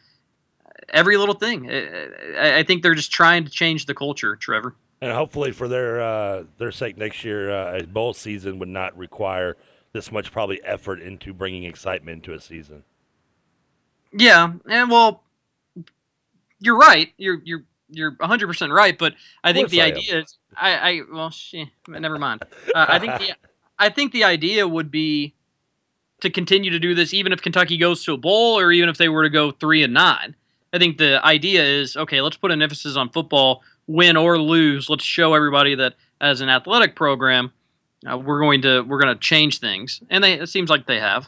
Every 0.88 1.16
little 1.16 1.34
thing. 1.34 1.70
I, 1.70 2.58
I, 2.58 2.62
think 2.62 2.82
they're 2.82 2.94
just 2.94 3.12
trying 3.12 3.44
to 3.44 3.50
change 3.50 3.86
the 3.86 3.94
culture, 3.94 4.36
Trevor. 4.36 4.74
And 5.00 5.12
hopefully, 5.12 5.52
for 5.52 5.68
their 5.68 6.00
uh, 6.00 6.44
their 6.58 6.72
sake, 6.72 6.96
next 6.96 7.24
year 7.24 7.50
uh, 7.50 7.78
a 7.78 7.86
bowl 7.86 8.14
season 8.14 8.58
would 8.58 8.68
not 8.68 8.96
require 8.96 9.56
this 9.92 10.10
much 10.10 10.32
probably 10.32 10.62
effort 10.64 11.00
into 11.00 11.32
bringing 11.32 11.64
excitement 11.64 12.16
into 12.16 12.32
a 12.32 12.40
season. 12.40 12.84
Yeah, 14.12 14.52
and 14.68 14.90
well, 14.90 15.22
you're 16.60 16.78
right. 16.78 17.12
You're 17.18 17.40
you're 17.44 17.64
you're 17.90 18.12
100 18.12 18.46
percent 18.46 18.72
right. 18.72 18.96
But 18.96 19.14
I 19.44 19.52
think 19.52 19.68
the 19.68 19.82
I 19.82 19.86
idea 19.86 20.14
am. 20.14 20.22
is 20.22 20.38
I 20.56 20.74
I 20.74 21.00
well, 21.12 21.32
never 21.88 22.18
mind. 22.18 22.44
Uh, 22.74 22.86
I 22.88 22.98
think 22.98 23.18
the 23.18 23.32
I 23.78 23.90
think 23.90 24.12
the 24.12 24.24
idea 24.24 24.66
would 24.66 24.90
be 24.90 25.34
to 26.20 26.30
continue 26.30 26.70
to 26.70 26.78
do 26.78 26.94
this, 26.94 27.12
even 27.12 27.32
if 27.32 27.42
Kentucky 27.42 27.76
goes 27.76 28.02
to 28.04 28.14
a 28.14 28.16
bowl, 28.16 28.58
or 28.58 28.72
even 28.72 28.88
if 28.88 28.96
they 28.96 29.08
were 29.08 29.22
to 29.22 29.30
go 29.30 29.50
three 29.50 29.82
and 29.82 29.92
nine. 29.92 30.34
I 30.72 30.78
think 30.78 30.98
the 30.98 31.24
idea 31.24 31.62
is 31.62 31.96
okay. 31.96 32.20
Let's 32.20 32.36
put 32.36 32.50
an 32.50 32.62
emphasis 32.62 32.96
on 32.96 33.10
football, 33.10 33.62
win 33.86 34.16
or 34.16 34.38
lose. 34.38 34.88
Let's 34.88 35.04
show 35.04 35.34
everybody 35.34 35.74
that 35.76 35.94
as 36.20 36.40
an 36.40 36.48
athletic 36.48 36.96
program, 36.96 37.52
uh, 38.10 38.18
we're 38.18 38.40
going 38.40 38.62
to 38.62 38.82
we're 38.82 39.00
going 39.00 39.14
to 39.14 39.20
change 39.20 39.58
things, 39.58 40.00
and 40.10 40.22
they, 40.22 40.34
it 40.34 40.48
seems 40.48 40.70
like 40.70 40.86
they 40.86 41.00
have. 41.00 41.26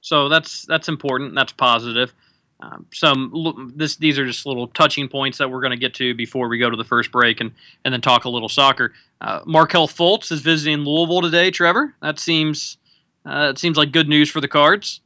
So 0.00 0.28
that's 0.28 0.64
that's 0.66 0.88
important. 0.88 1.34
That's 1.34 1.52
positive. 1.52 2.12
Um, 2.60 2.86
some 2.92 3.72
this 3.76 3.96
these 3.96 4.18
are 4.18 4.24
just 4.24 4.46
little 4.46 4.68
touching 4.68 5.08
points 5.08 5.38
that 5.38 5.50
we're 5.50 5.60
going 5.60 5.72
to 5.72 5.76
get 5.76 5.94
to 5.94 6.14
before 6.14 6.48
we 6.48 6.58
go 6.58 6.70
to 6.70 6.76
the 6.76 6.84
first 6.84 7.12
break 7.12 7.40
and 7.40 7.52
and 7.84 7.92
then 7.92 8.00
talk 8.00 8.24
a 8.24 8.30
little 8.30 8.48
soccer. 8.48 8.94
Uh, 9.20 9.40
Markelle 9.44 9.88
Fultz 9.88 10.32
is 10.32 10.40
visiting 10.40 10.78
Louisville 10.78 11.22
today. 11.22 11.50
Trevor, 11.50 11.94
that 12.00 12.18
seems 12.18 12.78
uh, 13.26 13.48
it 13.50 13.58
seems 13.58 13.76
like 13.76 13.92
good 13.92 14.08
news 14.08 14.30
for 14.30 14.40
the 14.40 14.48
Cards. 14.48 15.00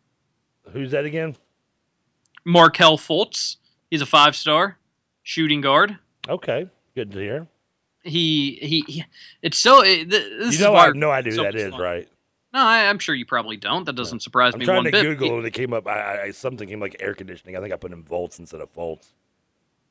Who's 0.72 0.92
that 0.92 1.04
again? 1.04 1.36
Markelle 2.44 2.98
Fultz. 2.98 3.56
He's 3.90 4.02
a 4.02 4.06
five 4.06 4.36
star 4.36 4.78
shooting 5.22 5.60
guard. 5.60 5.98
Okay, 6.28 6.68
good 7.00 7.12
to 7.12 7.18
hear. 7.18 7.46
He 8.02 8.58
he. 8.60 8.84
he 8.86 9.04
it's 9.42 9.58
so. 9.58 9.82
It, 9.82 10.08
this 10.10 10.58
you 10.58 10.64
know, 10.64 10.74
I 10.74 10.86
have 10.86 10.96
no 10.96 11.10
idea 11.10 11.34
who 11.34 11.42
that 11.42 11.54
is, 11.54 11.76
right? 11.78 12.08
No, 12.52 12.60
I, 12.60 12.78
am 12.80 12.98
sure 12.98 13.14
you 13.14 13.26
probably 13.26 13.56
don't. 13.56 13.84
That 13.84 13.94
doesn't 13.94 14.20
surprise 14.20 14.54
I'm 14.54 14.60
me 14.60 14.66
trying 14.66 14.84
to 14.84 14.90
bit. 14.90 15.02
Google 15.02 15.38
and 15.38 15.46
it 15.46 15.52
came 15.52 15.72
up. 15.72 15.86
I, 15.86 16.24
I, 16.24 16.30
something 16.32 16.68
came 16.68 16.80
like 16.80 16.96
air 16.98 17.14
conditioning. 17.14 17.56
I 17.56 17.60
think 17.60 17.72
I 17.72 17.76
put 17.76 17.92
in 17.92 18.02
volts 18.02 18.40
instead 18.40 18.60
of 18.60 18.70
volts. 18.72 19.12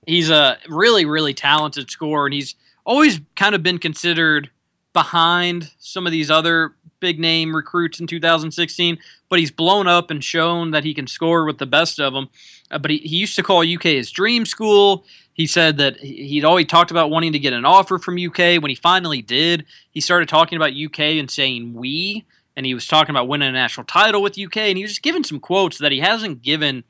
He's 0.05 0.29
a 0.29 0.57
really, 0.67 1.05
really 1.05 1.33
talented 1.33 1.89
scorer, 1.89 2.25
and 2.25 2.33
he's 2.33 2.55
always 2.85 3.21
kind 3.35 3.55
of 3.55 3.63
been 3.63 3.77
considered 3.77 4.49
behind 4.91 5.71
some 5.77 6.05
of 6.05 6.11
these 6.11 6.29
other 6.29 6.75
big 6.99 7.19
name 7.19 7.55
recruits 7.55 7.99
in 7.99 8.07
2016. 8.07 8.97
But 9.29 9.39
he's 9.39 9.51
blown 9.51 9.87
up 9.87 10.09
and 10.09 10.23
shown 10.23 10.71
that 10.71 10.83
he 10.83 10.93
can 10.93 11.07
score 11.07 11.45
with 11.45 11.57
the 11.57 11.65
best 11.65 11.99
of 11.99 12.13
them. 12.13 12.29
Uh, 12.71 12.79
but 12.79 12.91
he, 12.91 12.97
he 12.97 13.17
used 13.17 13.35
to 13.35 13.43
call 13.43 13.61
UK 13.61 13.83
his 13.83 14.11
dream 14.11 14.45
school. 14.45 15.05
He 15.33 15.47
said 15.47 15.77
that 15.77 15.97
he'd 15.97 16.43
always 16.43 16.67
talked 16.67 16.91
about 16.91 17.09
wanting 17.09 17.33
to 17.33 17.39
get 17.39 17.53
an 17.53 17.65
offer 17.65 17.97
from 17.97 18.17
UK. 18.17 18.61
When 18.61 18.69
he 18.69 18.75
finally 18.75 19.21
did, 19.21 19.65
he 19.91 20.01
started 20.01 20.27
talking 20.27 20.57
about 20.57 20.73
UK 20.73 20.99
and 20.99 21.29
saying 21.31 21.73
we 21.73 22.25
and 22.59 22.65
he 22.65 22.73
was 22.73 22.87
talking 22.87 23.11
about 23.11 23.29
winning 23.29 23.47
a 23.47 23.53
national 23.53 23.85
title 23.85 24.21
with 24.21 24.37
UK, 24.37 24.57
and 24.57 24.77
he 24.77 24.83
was 24.83 24.91
just 24.91 25.01
giving 25.01 25.23
some 25.23 25.39
quotes 25.39 25.77
that 25.77 25.93
he 25.93 25.99
hasn't 25.99 26.41
given 26.41 26.83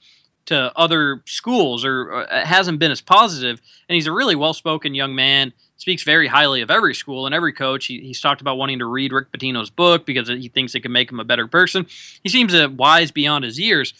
to 0.48 0.76
other 0.76 1.22
schools 1.28 1.86
or 1.86 2.12
uh, 2.12 2.44
hasn't 2.44 2.80
been 2.80 2.90
as 2.90 3.02
positive. 3.02 3.62
And 3.88 3.94
he's 3.94 4.08
a 4.08 4.12
really 4.12 4.36
well-spoken 4.36 4.96
young 4.96 5.14
man. 5.14 5.54
Speaks 5.80 6.04
very 6.04 6.28
highly 6.28 6.60
of 6.60 6.70
every 6.70 6.94
school 6.94 7.26
and 7.26 7.34
every 7.34 7.54
coach. 7.54 7.86
He, 7.86 8.02
he's 8.02 8.20
talked 8.20 8.42
about 8.42 8.58
wanting 8.58 8.80
to 8.80 8.86
read 8.86 9.14
Rick 9.14 9.32
Pitino's 9.32 9.70
book 9.70 10.06
because 10.06 10.28
he 10.28 10.50
thinks 10.50 10.76
it 10.76 10.82
can 10.82 10.92
make 10.92 11.10
him 11.10 11.22
a 11.22 11.24
better 11.24 11.48
person. 11.48 11.88
He 12.22 12.28
seems 12.28 12.54
wise 12.68 13.12
beyond 13.12 13.46
his 13.46 13.58
years. 13.58 13.94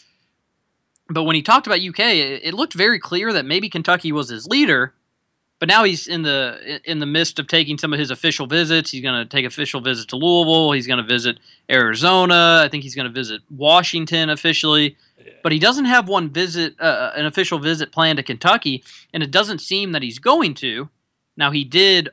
But 1.10 1.24
when 1.24 1.38
he 1.38 1.42
talked 1.42 1.68
about 1.68 1.80
UK, 1.80 2.00
it, 2.00 2.42
it 2.44 2.54
looked 2.54 2.74
very 2.74 3.00
clear 3.00 3.32
that 3.32 3.46
maybe 3.46 3.70
Kentucky 3.70 4.12
was 4.12 4.28
his 4.28 4.46
leader, 4.46 4.94
but 5.58 5.70
now 5.70 5.86
he's 5.86 6.06
in 6.06 6.24
the 6.24 6.82
in 6.84 7.00
the 7.00 7.06
midst 7.06 7.40
of 7.40 7.48
taking 7.48 7.78
some 7.78 7.94
of 7.94 8.00
his 8.00 8.12
official 8.12 8.46
visits. 8.46 8.92
He's 8.92 9.02
going 9.02 9.24
to 9.24 9.26
take 9.26 9.46
official 9.46 9.80
visits 9.80 10.08
to 10.08 10.18
Louisville. 10.18 10.74
He's 10.74 10.86
going 10.86 11.02
to 11.02 11.08
visit 11.08 11.40
Arizona. 11.72 12.62
I 12.64 12.68
think 12.70 12.84
he's 12.84 12.96
going 12.96 13.08
to 13.08 13.14
visit 13.14 13.42
Washington 13.50 14.30
officially. 14.30 14.98
But 15.44 15.54
he 15.54 15.60
doesn't 15.60 15.86
have 15.86 16.10
one 16.10 16.30
visit, 16.30 16.76
uh, 16.80 17.12
an 17.16 17.26
official 17.26 17.60
visit 17.60 17.92
planned 17.94 18.18
to 18.18 18.24
Kentucky, 18.24 18.84
and 19.14 19.24
it 19.24 19.32
doesn't 19.32 19.60
seem 19.60 19.94
that 19.94 20.04
he's 20.04 20.20
going 20.20 20.54
to. 20.56 20.90
Now 21.40 21.52
he 21.52 21.64
did 21.64 22.10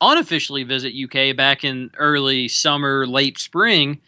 unofficially 0.00 0.62
visit 0.62 0.92
UK 0.94 1.34
back 1.34 1.64
in 1.64 1.90
early 1.96 2.48
summer, 2.48 3.06
late 3.06 3.38
spring. 3.38 4.00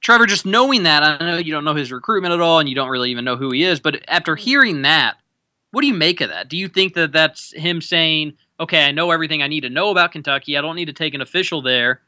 Trevor, 0.00 0.26
just 0.26 0.44
knowing 0.44 0.82
that, 0.82 1.04
I 1.04 1.24
know 1.24 1.38
you 1.38 1.52
don't 1.52 1.64
know 1.64 1.76
his 1.76 1.92
recruitment 1.92 2.34
at 2.34 2.40
all, 2.40 2.58
and 2.58 2.68
you 2.68 2.74
don't 2.74 2.88
really 2.88 3.12
even 3.12 3.24
know 3.24 3.36
who 3.36 3.52
he 3.52 3.62
is. 3.62 3.78
But 3.78 4.02
after 4.08 4.34
hearing 4.34 4.82
that, 4.82 5.14
what 5.70 5.82
do 5.82 5.86
you 5.86 5.94
make 5.94 6.20
of 6.20 6.28
that? 6.30 6.48
Do 6.48 6.56
you 6.56 6.68
think 6.68 6.94
that 6.94 7.12
that's 7.12 7.52
him 7.52 7.80
saying, 7.80 8.32
"Okay, 8.58 8.84
I 8.84 8.90
know 8.90 9.12
everything 9.12 9.42
I 9.42 9.46
need 9.46 9.60
to 9.60 9.70
know 9.70 9.90
about 9.90 10.10
Kentucky. 10.10 10.58
I 10.58 10.60
don't 10.60 10.76
need 10.76 10.86
to 10.86 10.92
take 10.92 11.14
an 11.14 11.20
official 11.20 11.62
there. 11.62 12.00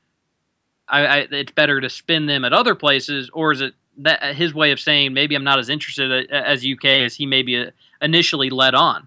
I, 0.88 1.06
I 1.06 1.16
it's 1.30 1.52
better 1.52 1.80
to 1.80 1.88
spin 1.88 2.26
them 2.26 2.44
at 2.44 2.52
other 2.52 2.74
places," 2.74 3.30
or 3.32 3.52
is 3.52 3.60
it 3.60 3.74
that 3.98 4.34
his 4.34 4.52
way 4.52 4.72
of 4.72 4.80
saying 4.80 5.14
maybe 5.14 5.36
I'm 5.36 5.44
not 5.44 5.60
as 5.60 5.68
interested 5.68 6.28
as 6.32 6.66
UK 6.66 6.84
as 6.84 7.14
he 7.14 7.26
maybe 7.26 7.56
uh, 7.58 7.70
initially 8.02 8.50
led 8.50 8.74
on? 8.74 9.06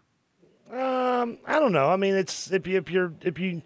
Um, 1.17 1.38
I 1.45 1.60
don't 1.60 1.71
know. 1.71 1.89
I 1.89 1.95
mean, 1.95 2.15
it's 2.15 2.51
if 2.51 2.67
you 2.67 2.77
if 2.77 2.89
you're 2.89 3.13
if 3.21 3.39
you 3.39 3.62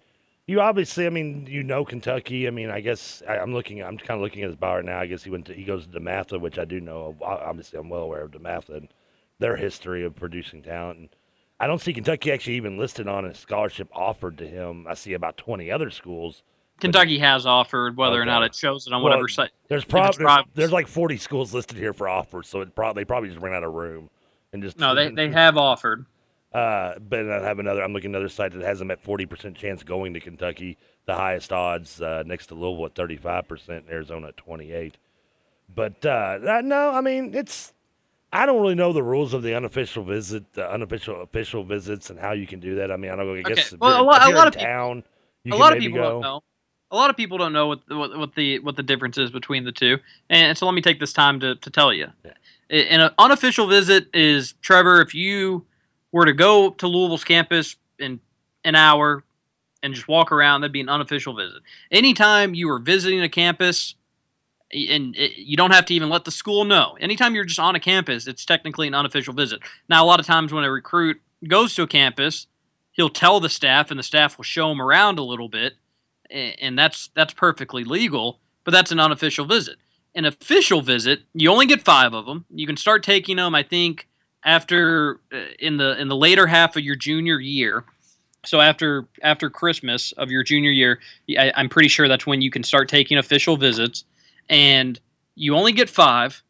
you 0.47 0.61
obviously, 0.61 1.05
I 1.05 1.09
mean, 1.09 1.47
you 1.49 1.63
know 1.63 1.85
Kentucky. 1.85 2.47
I 2.47 2.51
mean, 2.51 2.69
I 2.69 2.81
guess 2.81 3.21
I, 3.27 3.37
am 3.37 3.53
looking. 3.53 3.81
I'm 3.83 3.97
kind 3.97 4.19
of 4.19 4.21
looking 4.21 4.43
at 4.43 4.49
his 4.49 4.57
bar 4.57 4.81
now. 4.83 4.99
I 4.99 5.05
guess 5.05 5.23
he 5.23 5.29
went 5.29 5.45
to 5.45 5.53
he 5.53 5.63
goes 5.63 5.87
to 5.87 5.99
DeMatha, 5.99 6.39
which 6.39 6.57
I 6.57 6.65
do 6.65 6.79
know. 6.79 7.15
Obviously, 7.21 7.79
I'm 7.79 7.89
well 7.89 8.01
aware 8.01 8.23
of 8.23 8.31
DeMatha. 8.31 8.77
And, 8.77 8.87
their 9.41 9.57
history 9.57 10.05
of 10.05 10.15
producing 10.15 10.61
talent. 10.61 10.99
And 10.99 11.09
I 11.59 11.67
don't 11.67 11.81
see 11.81 11.91
Kentucky 11.91 12.31
actually 12.31 12.55
even 12.55 12.77
listed 12.77 13.07
on 13.07 13.25
a 13.25 13.33
scholarship 13.33 13.89
offered 13.91 14.37
to 14.37 14.47
him. 14.47 14.87
I 14.87 14.93
see 14.93 15.13
about 15.13 15.35
20 15.35 15.69
other 15.69 15.89
schools. 15.89 16.43
Kentucky 16.79 17.19
has 17.19 17.45
offered, 17.45 17.97
whether 17.97 18.15
okay. 18.15 18.21
or 18.21 18.25
not 18.25 18.43
it 18.43 18.55
shows 18.55 18.87
it 18.87 18.93
on 18.93 19.03
well, 19.03 19.11
whatever 19.11 19.27
site. 19.27 19.51
There's 19.67 19.85
probably 19.85 20.25
there's, 20.25 20.45
there's, 20.55 20.71
like 20.71 20.87
40 20.87 21.17
schools 21.17 21.53
listed 21.53 21.77
here 21.77 21.93
for 21.93 22.09
offers, 22.09 22.47
so 22.47 22.61
it 22.61 22.73
probably 22.73 23.01
they 23.01 23.05
probably 23.05 23.29
just 23.29 23.41
ran 23.41 23.53
out 23.53 23.63
of 23.63 23.73
room 23.73 24.09
and 24.51 24.63
just 24.63 24.79
no, 24.79 24.95
they 24.95 25.09
they 25.15 25.29
have 25.29 25.57
offered. 25.57 26.05
Uh, 26.53 26.99
but 26.99 27.29
I 27.29 27.43
have 27.43 27.59
another. 27.59 27.81
I'm 27.81 27.93
looking 27.93 28.11
at 28.11 28.17
another 28.17 28.29
site 28.29 28.51
that 28.53 28.61
has 28.61 28.79
them 28.79 28.91
at 28.91 29.01
40 29.01 29.25
percent 29.25 29.55
chance 29.57 29.83
going 29.83 30.13
to 30.13 30.19
Kentucky. 30.19 30.77
The 31.05 31.15
highest 31.15 31.53
odds 31.53 32.01
uh, 32.01 32.23
next 32.25 32.47
to 32.47 32.55
Louisville 32.55 32.87
at 32.87 32.95
35 32.95 33.47
percent, 33.47 33.85
Arizona 33.89 34.27
at 34.27 34.37
28. 34.37 34.97
But 35.73 36.05
uh, 36.05 36.61
no, 36.63 36.91
I 36.91 37.01
mean 37.01 37.33
it's 37.33 37.73
I 38.33 38.45
don't 38.45 38.61
really 38.61 38.75
know 38.75 38.93
the 38.93 39.03
rules 39.03 39.33
of 39.33 39.43
the 39.43 39.55
unofficial 39.55 40.03
visit, 40.03 40.53
the 40.53 40.69
unofficial 40.69 41.21
official 41.21 41.63
visits, 41.63 42.09
and 42.09 42.19
how 42.19 42.31
you 42.31 42.47
can 42.47 42.59
do 42.59 42.75
that. 42.75 42.91
I 42.91 42.95
mean, 42.95 43.11
I 43.11 43.15
don't. 43.17 43.37
I 43.37 43.41
guess 43.41 43.73
okay. 43.73 43.77
well, 43.79 44.01
a 44.01 44.03
lot, 44.03 44.31
a 44.31 44.35
lot 44.35 44.47
of 44.47 44.55
town, 44.55 45.03
people, 45.43 45.57
a 45.57 45.59
lot 45.59 45.73
of 45.73 45.79
people 45.79 45.99
go. 45.99 46.09
don't 46.09 46.21
know. 46.21 46.43
A 46.91 46.95
lot 46.95 47.09
of 47.09 47.15
people 47.15 47.37
don't 47.37 47.53
know 47.53 47.67
what, 47.67 47.79
what, 47.87 48.17
what 48.17 48.35
the 48.35 48.59
what 48.59 48.75
the 48.75 48.83
difference 48.83 49.17
is 49.17 49.31
between 49.31 49.65
the 49.65 49.71
two, 49.71 49.97
and 50.29 50.57
so 50.57 50.65
let 50.65 50.73
me 50.73 50.81
take 50.81 50.99
this 50.99 51.13
time 51.13 51.39
to, 51.41 51.55
to 51.55 51.69
tell 51.69 51.93
you. 51.93 52.07
An 52.69 53.11
unofficial 53.17 53.67
visit 53.67 54.07
is 54.13 54.53
Trevor. 54.61 55.01
If 55.01 55.13
you 55.13 55.65
were 56.11 56.25
to 56.25 56.33
go 56.33 56.71
to 56.71 56.87
Louisville's 56.87 57.23
campus 57.23 57.75
in 57.99 58.19
an 58.63 58.75
hour 58.75 59.23
and 59.83 59.93
just 59.93 60.07
walk 60.07 60.31
around, 60.31 60.61
that'd 60.61 60.71
be 60.71 60.81
an 60.81 60.89
unofficial 60.89 61.35
visit. 61.35 61.61
Anytime 61.91 62.53
you 62.53 62.69
are 62.69 62.79
visiting 62.79 63.21
a 63.21 63.29
campus 63.29 63.95
and 64.71 65.15
it, 65.15 65.37
you 65.37 65.57
don't 65.57 65.71
have 65.71 65.85
to 65.85 65.93
even 65.93 66.09
let 66.09 66.25
the 66.25 66.31
school 66.31 66.65
know. 66.65 66.95
Anytime 66.99 67.35
you're 67.35 67.45
just 67.45 67.59
on 67.59 67.75
a 67.75 67.79
campus, 67.79 68.27
it's 68.27 68.45
technically 68.45 68.87
an 68.87 68.93
unofficial 68.93 69.33
visit. 69.33 69.59
Now, 69.89 70.03
a 70.03 70.07
lot 70.07 70.19
of 70.19 70.25
times 70.25 70.53
when 70.53 70.63
a 70.63 70.71
recruit 70.71 71.19
goes 71.47 71.75
to 71.75 71.83
a 71.83 71.87
campus, 71.87 72.47
he'll 72.91 73.09
tell 73.09 73.39
the 73.39 73.49
staff, 73.49 73.89
and 73.89 73.99
the 73.99 74.03
staff 74.03 74.37
will 74.37 74.43
show 74.43 74.71
him 74.71 74.81
around 74.81 75.19
a 75.19 75.23
little 75.23 75.49
bit, 75.49 75.73
and 76.29 76.77
that's 76.77 77.09
that's 77.15 77.33
perfectly 77.33 77.83
legal. 77.83 78.39
But 78.63 78.71
that's 78.71 78.91
an 78.91 78.99
unofficial 78.99 79.45
visit. 79.45 79.77
An 80.13 80.25
official 80.25 80.81
visit, 80.81 81.21
you 81.33 81.49
only 81.49 81.65
get 81.65 81.81
five 81.81 82.13
of 82.13 82.25
them. 82.25 82.45
You 82.49 82.67
can 82.67 82.77
start 82.77 83.01
taking 83.01 83.37
them, 83.37 83.55
I 83.55 83.63
think, 83.63 84.07
after 84.43 85.19
uh, 85.33 85.37
in 85.59 85.77
the 85.77 85.99
in 85.99 86.07
the 86.07 86.15
later 86.15 86.47
half 86.47 86.75
of 86.75 86.83
your 86.83 86.95
junior 86.95 87.39
year. 87.39 87.83
So 88.45 88.59
after 88.59 89.07
after 89.21 89.49
Christmas 89.49 90.11
of 90.13 90.31
your 90.31 90.43
junior 90.43 90.71
year, 90.71 90.99
I, 91.37 91.51
I'm 91.55 91.69
pretty 91.69 91.89
sure 91.89 92.07
that's 92.07 92.25
when 92.25 92.41
you 92.41 92.49
can 92.49 92.63
start 92.63 92.89
taking 92.89 93.17
official 93.17 93.57
visits, 93.57 94.03
and 94.49 94.99
you 95.35 95.55
only 95.55 95.73
get 95.73 95.89
five, 95.89 96.43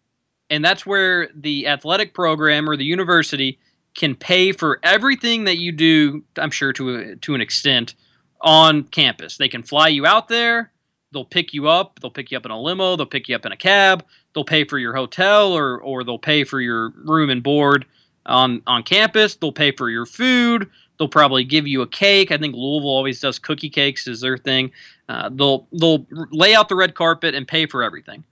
and 0.50 0.64
that's 0.64 0.86
where 0.86 1.30
the 1.36 1.68
athletic 1.68 2.14
program 2.14 2.70
or 2.70 2.78
the 2.78 2.86
university 2.86 3.60
can 3.94 4.16
pay 4.16 4.54
for 4.54 4.80
everything 4.84 5.44
that 5.44 5.58
you 5.58 5.72
do. 5.74 6.24
I'm 6.38 6.52
sure 6.52 6.72
to 6.74 6.96
a, 6.96 7.16
to 7.18 7.36
an 7.36 7.42
extent 7.42 7.96
on 8.40 8.84
campus. 8.84 9.38
They 9.38 9.50
can 9.50 9.64
fly 9.64 9.90
you 9.90 10.06
out 10.06 10.30
there. 10.30 10.72
They'll 11.12 11.26
pick 11.26 11.54
you 11.54 11.68
up. 11.68 12.00
They'll 12.00 12.12
pick 12.12 12.32
you 12.32 12.38
up 12.38 12.46
in 12.46 12.52
a 12.52 12.60
limo. 12.60 12.96
They'll 12.96 13.06
pick 13.06 13.28
you 13.28 13.36
up 13.36 13.46
in 13.46 13.52
a 13.52 13.58
cab. 13.58 14.06
They'll 14.34 14.46
pay 14.46 14.64
for 14.64 14.78
your 14.78 14.96
hotel 14.96 15.54
or 15.54 15.80
or 15.80 16.04
they'll 16.04 16.20
pay 16.20 16.44
for 16.44 16.62
your 16.62 16.90
room 16.90 17.30
and 17.30 17.44
board 17.44 17.86
on 18.26 18.62
on 18.68 18.84
campus. 18.84 19.36
They'll 19.36 19.52
pay 19.52 19.72
for 19.72 19.90
your 19.90 20.06
food. 20.06 20.70
They'll 20.98 21.08
probably 21.08 21.44
give 21.44 21.68
you 21.68 21.82
a 21.82 21.88
cake. 21.88 22.32
I 22.32 22.38
think 22.38 22.56
Louisville 22.56 22.90
always 22.90 23.20
does 23.20 23.40
cookie 23.40 23.70
cakes 23.70 24.08
is 24.08 24.22
their 24.22 24.38
thing. 24.38 24.72
Uh, 25.10 25.30
they'll 25.34 25.68
they'll 25.74 26.06
lay 26.32 26.54
out 26.54 26.70
the 26.70 26.76
red 26.76 26.96
carpet 26.96 27.36
and 27.36 27.48
pay 27.48 27.66
for 27.66 27.84
everything. 27.84 28.24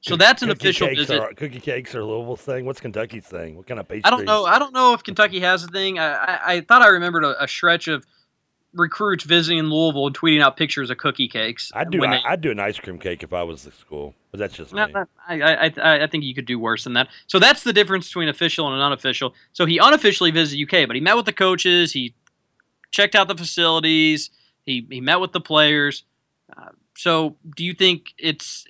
So 0.00 0.16
that's 0.16 0.42
an 0.42 0.50
cookie 0.50 0.68
official 0.68 0.88
visit. 0.88 1.18
Are, 1.18 1.32
cookie 1.32 1.60
cakes 1.60 1.94
are 1.94 2.04
Louisville 2.04 2.36
thing. 2.36 2.66
What's 2.66 2.78
Kentucky's 2.78 3.24
thing? 3.24 3.56
What 3.56 3.66
kind 3.66 3.80
of 3.80 3.88
pastry? 3.88 4.02
I 4.04 4.10
don't 4.10 4.26
know. 4.26 4.44
I 4.44 4.58
don't 4.58 4.74
know 4.74 4.92
if 4.92 5.02
Kentucky 5.02 5.40
has 5.40 5.64
a 5.64 5.68
thing. 5.68 5.98
I, 5.98 6.12
I, 6.12 6.40
I 6.54 6.60
thought 6.60 6.82
I 6.82 6.88
remembered 6.88 7.24
a, 7.24 7.42
a 7.42 7.48
stretch 7.48 7.88
of 7.88 8.04
recruits 8.74 9.24
visiting 9.24 9.64
Louisville 9.64 10.06
and 10.06 10.16
tweeting 10.16 10.42
out 10.42 10.56
pictures 10.56 10.90
of 10.90 10.98
cookie 10.98 11.28
cakes. 11.28 11.70
I'd 11.74 11.90
do. 11.90 12.04
I, 12.04 12.20
I'd 12.24 12.40
do 12.40 12.50
an 12.50 12.60
ice 12.60 12.78
cream 12.78 12.98
cake 12.98 13.22
if 13.22 13.32
I 13.32 13.42
was 13.42 13.64
the 13.64 13.72
school, 13.72 14.14
but 14.30 14.38
that's 14.38 14.54
just 14.54 14.72
No, 14.72 14.86
me. 14.86 14.94
I, 15.26 15.40
I, 15.40 15.72
I, 15.82 16.02
I 16.02 16.06
think 16.06 16.24
you 16.24 16.34
could 16.34 16.46
do 16.46 16.58
worse 16.58 16.84
than 16.84 16.94
that. 16.94 17.08
So 17.26 17.38
that's 17.38 17.62
the 17.62 17.72
difference 17.72 18.08
between 18.08 18.28
official 18.28 18.72
and 18.72 18.82
unofficial. 18.82 19.34
So 19.52 19.66
he 19.66 19.78
unofficially 19.78 20.30
visited 20.30 20.62
UK, 20.62 20.86
but 20.86 20.96
he 20.96 21.00
met 21.00 21.16
with 21.16 21.26
the 21.26 21.32
coaches. 21.32 21.92
He 21.92 22.14
checked 22.90 23.14
out 23.14 23.28
the 23.28 23.36
facilities. 23.36 24.30
He 24.64 24.86
he 24.90 25.00
met 25.00 25.20
with 25.20 25.32
the 25.32 25.40
players. 25.40 26.04
Uh, 26.56 26.70
so 26.96 27.36
do 27.56 27.64
you 27.64 27.74
think 27.74 28.14
it's 28.18 28.64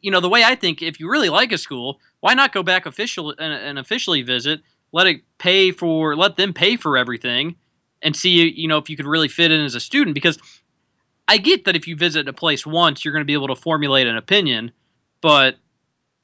you 0.00 0.10
know 0.10 0.20
the 0.20 0.28
way 0.28 0.44
I 0.44 0.54
think 0.54 0.82
if 0.82 1.00
you 1.00 1.10
really 1.10 1.28
like 1.28 1.52
a 1.52 1.58
school, 1.58 2.00
why 2.20 2.34
not 2.34 2.52
go 2.52 2.62
back 2.62 2.86
official 2.86 3.30
and, 3.30 3.52
and 3.52 3.78
officially 3.78 4.22
visit? 4.22 4.60
Let 4.92 5.06
it 5.06 5.22
pay 5.38 5.72
for 5.72 6.16
let 6.16 6.36
them 6.36 6.52
pay 6.52 6.76
for 6.76 6.96
everything, 6.96 7.56
and 8.02 8.14
see 8.14 8.48
you 8.50 8.68
know 8.68 8.78
if 8.78 8.88
you 8.90 8.96
could 8.96 9.06
really 9.06 9.28
fit 9.28 9.50
in 9.50 9.60
as 9.60 9.74
a 9.74 9.80
student 9.80 10.14
because. 10.14 10.38
I 11.28 11.38
get 11.38 11.64
that 11.64 11.74
if 11.74 11.88
you 11.88 11.96
visit 11.96 12.28
a 12.28 12.32
place 12.32 12.64
once, 12.64 13.04
you're 13.04 13.10
going 13.10 13.22
to 13.22 13.26
be 13.26 13.32
able 13.32 13.48
to 13.48 13.56
formulate 13.56 14.06
an 14.06 14.16
opinion, 14.16 14.70
but 15.20 15.56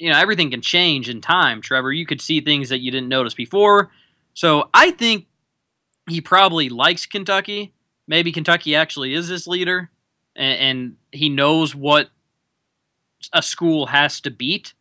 you 0.03 0.11
know 0.11 0.19
everything 0.19 0.51
can 0.51 0.61
change 0.61 1.09
in 1.09 1.21
time 1.21 1.61
trevor. 1.61 1.93
You 1.93 2.07
could 2.07 2.21
see 2.21 2.41
things 2.41 2.71
that 2.71 2.81
you 2.81 2.91
didn't 2.91 3.09
notice 3.09 3.35
before. 3.35 3.91
So 4.35 4.69
i 4.75 4.91
think 4.91 5.27
he 6.11 6.21
probably 6.21 6.69
likes 6.69 7.07
kentucky. 7.07 7.73
Maybe 8.09 8.33
kentucky 8.33 8.75
actually 8.75 9.15
is 9.15 9.29
his 9.29 9.47
leader 9.47 9.91
and, 10.35 10.59
and 10.59 10.97
he 11.13 11.29
knows 11.29 11.75
what 11.75 12.11
a 13.33 13.43
school 13.43 13.87
has 13.87 14.21
to 14.23 14.31
beat. 14.31 14.75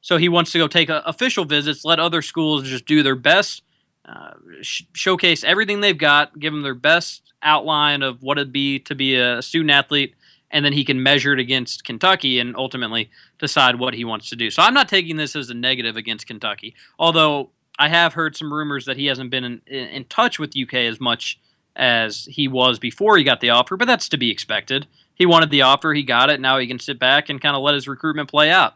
So 0.00 0.16
he 0.16 0.30
wants 0.30 0.52
to 0.52 0.58
go 0.58 0.68
take 0.68 0.88
uh 0.88 1.02
official 1.04 1.44
visits 1.44 1.84
let 1.84 2.00
other 2.00 2.22
schools 2.22 2.64
just 2.64 2.86
do 2.86 3.02
their 3.02 3.16
best 3.16 3.62
uh, 4.06 4.32
sh- 4.60 4.82
showcase 4.92 5.44
everything 5.44 5.80
they've 5.80 5.98
got 5.98 6.38
give 6.38 6.52
them 6.52 6.62
their 6.62 6.74
best 6.74 7.22
outline 7.42 8.02
of 8.02 8.22
what 8.22 8.38
it'd 8.38 8.52
be 8.52 8.78
to 8.78 8.94
be 8.94 9.16
a 9.16 9.40
student 9.40 9.70
athlete 9.70 10.14
and 10.50 10.64
then 10.64 10.72
he 10.72 10.84
can 10.84 11.02
measure 11.02 11.32
it 11.32 11.40
against 11.40 11.84
Kentucky 11.84 12.38
and 12.38 12.54
ultimately 12.56 13.10
decide 13.38 13.78
what 13.78 13.92
he 13.92 14.04
wants 14.04 14.30
to 14.30 14.36
do. 14.36 14.50
So 14.50 14.62
I'm 14.62 14.72
not 14.72 14.88
taking 14.88 15.16
this 15.16 15.34
as 15.34 15.50
a 15.50 15.54
negative 15.54 15.96
against 15.96 16.28
Kentucky, 16.28 16.74
although 16.96 17.50
I 17.76 17.88
have 17.88 18.14
heard 18.14 18.36
some 18.36 18.54
rumors 18.54 18.84
that 18.86 18.96
he 18.96 19.06
hasn't 19.06 19.30
been 19.30 19.42
in, 19.42 19.62
in, 19.66 19.88
in 19.88 20.04
touch 20.04 20.38
with 20.38 20.54
UK 20.56 20.74
as 20.74 21.00
much 21.00 21.40
as 21.74 22.26
he 22.30 22.46
was 22.46 22.78
before 22.78 23.18
he 23.18 23.24
got 23.24 23.40
the 23.40 23.50
offer, 23.50 23.76
but 23.76 23.86
that's 23.86 24.08
to 24.10 24.16
be 24.16 24.30
expected. 24.30 24.86
He 25.16 25.26
wanted 25.26 25.50
the 25.50 25.62
offer, 25.62 25.92
he 25.92 26.04
got 26.04 26.30
it. 26.30 26.40
Now 26.40 26.58
he 26.58 26.68
can 26.68 26.78
sit 26.78 27.00
back 27.00 27.28
and 27.28 27.40
kind 27.40 27.56
of 27.56 27.62
let 27.62 27.74
his 27.74 27.88
recruitment 27.88 28.30
play 28.30 28.48
out. 28.48 28.74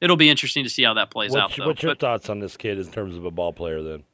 It'll 0.00 0.16
be 0.16 0.30
interesting 0.30 0.62
to 0.62 0.70
see 0.70 0.84
how 0.84 0.94
that 0.94 1.10
plays 1.10 1.34
out. 1.34 1.44
What's, 1.44 1.56
Though. 1.56 1.66
what's 1.66 1.82
your 1.82 1.92
But, 1.92 2.00
thoughts 2.00 2.30
on 2.30 2.38
this 2.38 2.56
kid 2.56 2.78
in 2.78 2.86
terms 2.86 3.16
of 3.16 3.24
a 3.24 3.30
ball 3.32 3.52
player? 3.52 3.82
Then 3.82 4.04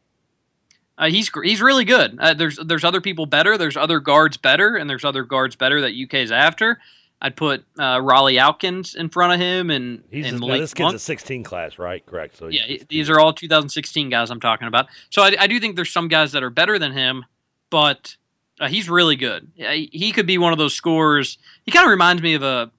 uh, 0.98 1.08
he's 1.08 1.30
he's 1.42 1.60
really 1.62 1.84
good. 1.84 2.18
Uh, 2.18 2.34
there's 2.34 2.58
there's 2.64 2.84
other 2.84 3.00
people 3.00 3.26
better. 3.26 3.56
There's 3.58 3.76
other 3.76 3.98
guards 4.00 4.36
better, 4.36 4.76
and 4.76 4.88
there's 4.88 5.04
other 5.04 5.24
guards 5.24 5.56
better 5.56 5.80
that 5.82 5.92
UK's 6.00 6.30
after. 6.30 6.78
I'd 7.24 7.36
put 7.36 7.64
uh, 7.78 7.98
Rawle 7.98 8.36
Alkins 8.36 8.96
in 8.96 9.08
front 9.08 9.32
of 9.32 9.38
him, 9.40 9.70
and 9.70 10.02
he's 10.10 10.26
and 10.26 10.40
Malik 10.40 10.60
this 10.60 10.74
kid's 10.74 10.94
a 10.94 10.98
16 10.98 11.44
class, 11.44 11.78
right? 11.78 12.04
Correct. 12.04 12.36
So 12.36 12.48
Yeah, 12.48 12.62
he's 12.66 12.80
he- 12.80 12.86
these 12.88 13.10
are 13.10 13.20
all 13.20 13.32
2016 13.32 14.10
guys 14.10 14.28
I'm 14.30 14.40
talking 14.40 14.66
about. 14.66 14.86
So 15.10 15.22
I, 15.22 15.32
I 15.38 15.46
do 15.46 15.60
think 15.60 15.76
there's 15.76 15.92
some 15.92 16.08
guys 16.08 16.32
that 16.32 16.42
are 16.42 16.50
better 16.50 16.80
than 16.80 16.90
him, 16.92 17.24
but 17.70 18.16
uh, 18.60 18.66
he's 18.68 18.88
really 18.90 19.14
good. 19.16 19.52
He 19.54 19.88
he 19.92 20.10
could 20.12 20.26
be 20.26 20.36
one 20.36 20.52
of 20.52 20.58
those 20.58 20.74
scorers. 20.74 21.38
He 21.64 21.70
kind 21.70 21.84
of 21.86 21.90
reminds 21.90 22.22
me 22.22 22.34
of 22.34 22.42
a, 22.42 22.72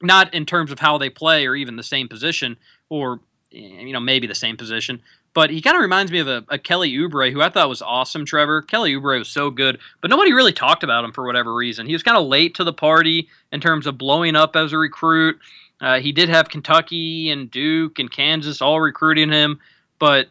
not 0.00 0.32
in 0.34 0.46
terms 0.46 0.70
of 0.72 0.78
how 0.78 0.98
they 0.98 1.10
play 1.10 1.46
or 1.46 1.54
even 1.54 1.76
the 1.76 1.82
same 1.82 2.08
position, 2.08 2.56
or 2.88 3.20
you 3.50 3.92
know 3.92 4.00
maybe 4.00 4.26
the 4.26 4.34
same 4.34 4.56
position, 4.56 5.02
but 5.34 5.50
he 5.50 5.62
kind 5.62 5.76
of 5.76 5.82
reminds 5.82 6.12
me 6.12 6.18
of 6.18 6.28
a, 6.28 6.44
a 6.48 6.58
Kelly 6.58 6.92
Oubre 6.92 7.32
who 7.32 7.40
I 7.40 7.48
thought 7.48 7.68
was 7.68 7.82
awesome. 7.82 8.24
Trevor 8.24 8.62
Kelly 8.62 8.94
Oubre 8.94 9.18
was 9.18 9.28
so 9.28 9.50
good, 9.50 9.78
but 10.00 10.10
nobody 10.10 10.32
really 10.32 10.52
talked 10.52 10.82
about 10.82 11.04
him 11.04 11.12
for 11.12 11.24
whatever 11.24 11.54
reason. 11.54 11.86
He 11.86 11.92
was 11.92 12.02
kind 12.02 12.18
of 12.18 12.26
late 12.26 12.54
to 12.56 12.64
the 12.64 12.72
party 12.72 13.28
in 13.50 13.60
terms 13.60 13.86
of 13.86 13.98
blowing 13.98 14.36
up 14.36 14.56
as 14.56 14.72
a 14.72 14.78
recruit. 14.78 15.38
Uh, 15.80 16.00
he 16.00 16.12
did 16.12 16.28
have 16.28 16.48
Kentucky 16.48 17.30
and 17.30 17.50
Duke 17.50 17.98
and 17.98 18.10
Kansas 18.10 18.62
all 18.62 18.80
recruiting 18.80 19.30
him, 19.30 19.58
but 19.98 20.28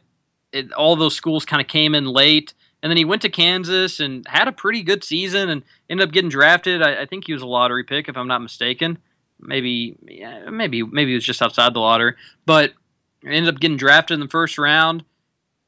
it, 0.51 0.71
all 0.73 0.95
those 0.95 1.15
schools 1.15 1.45
kind 1.45 1.61
of 1.61 1.67
came 1.67 1.95
in 1.95 2.05
late. 2.05 2.53
And 2.83 2.89
then 2.89 2.97
he 2.97 3.05
went 3.05 3.21
to 3.23 3.29
Kansas 3.29 3.99
and 3.99 4.25
had 4.27 4.47
a 4.47 4.51
pretty 4.51 4.81
good 4.81 5.03
season 5.03 5.49
and 5.49 5.63
ended 5.89 6.07
up 6.07 6.13
getting 6.13 6.29
drafted. 6.29 6.81
I, 6.81 7.01
I 7.01 7.05
think 7.05 7.25
he 7.27 7.33
was 7.33 7.41
a 7.41 7.47
lottery 7.47 7.83
pick, 7.83 8.07
if 8.07 8.17
I'm 8.17 8.27
not 8.27 8.41
mistaken. 8.41 8.97
Maybe, 9.39 9.95
yeah, 10.07 10.49
maybe, 10.49 10.83
maybe 10.83 11.11
he 11.11 11.15
was 11.15 11.25
just 11.25 11.41
outside 11.41 11.73
the 11.73 11.79
lottery, 11.79 12.13
but 12.45 12.73
ended 13.25 13.53
up 13.53 13.59
getting 13.59 13.77
drafted 13.77 14.15
in 14.15 14.19
the 14.19 14.27
first 14.27 14.57
round. 14.57 15.03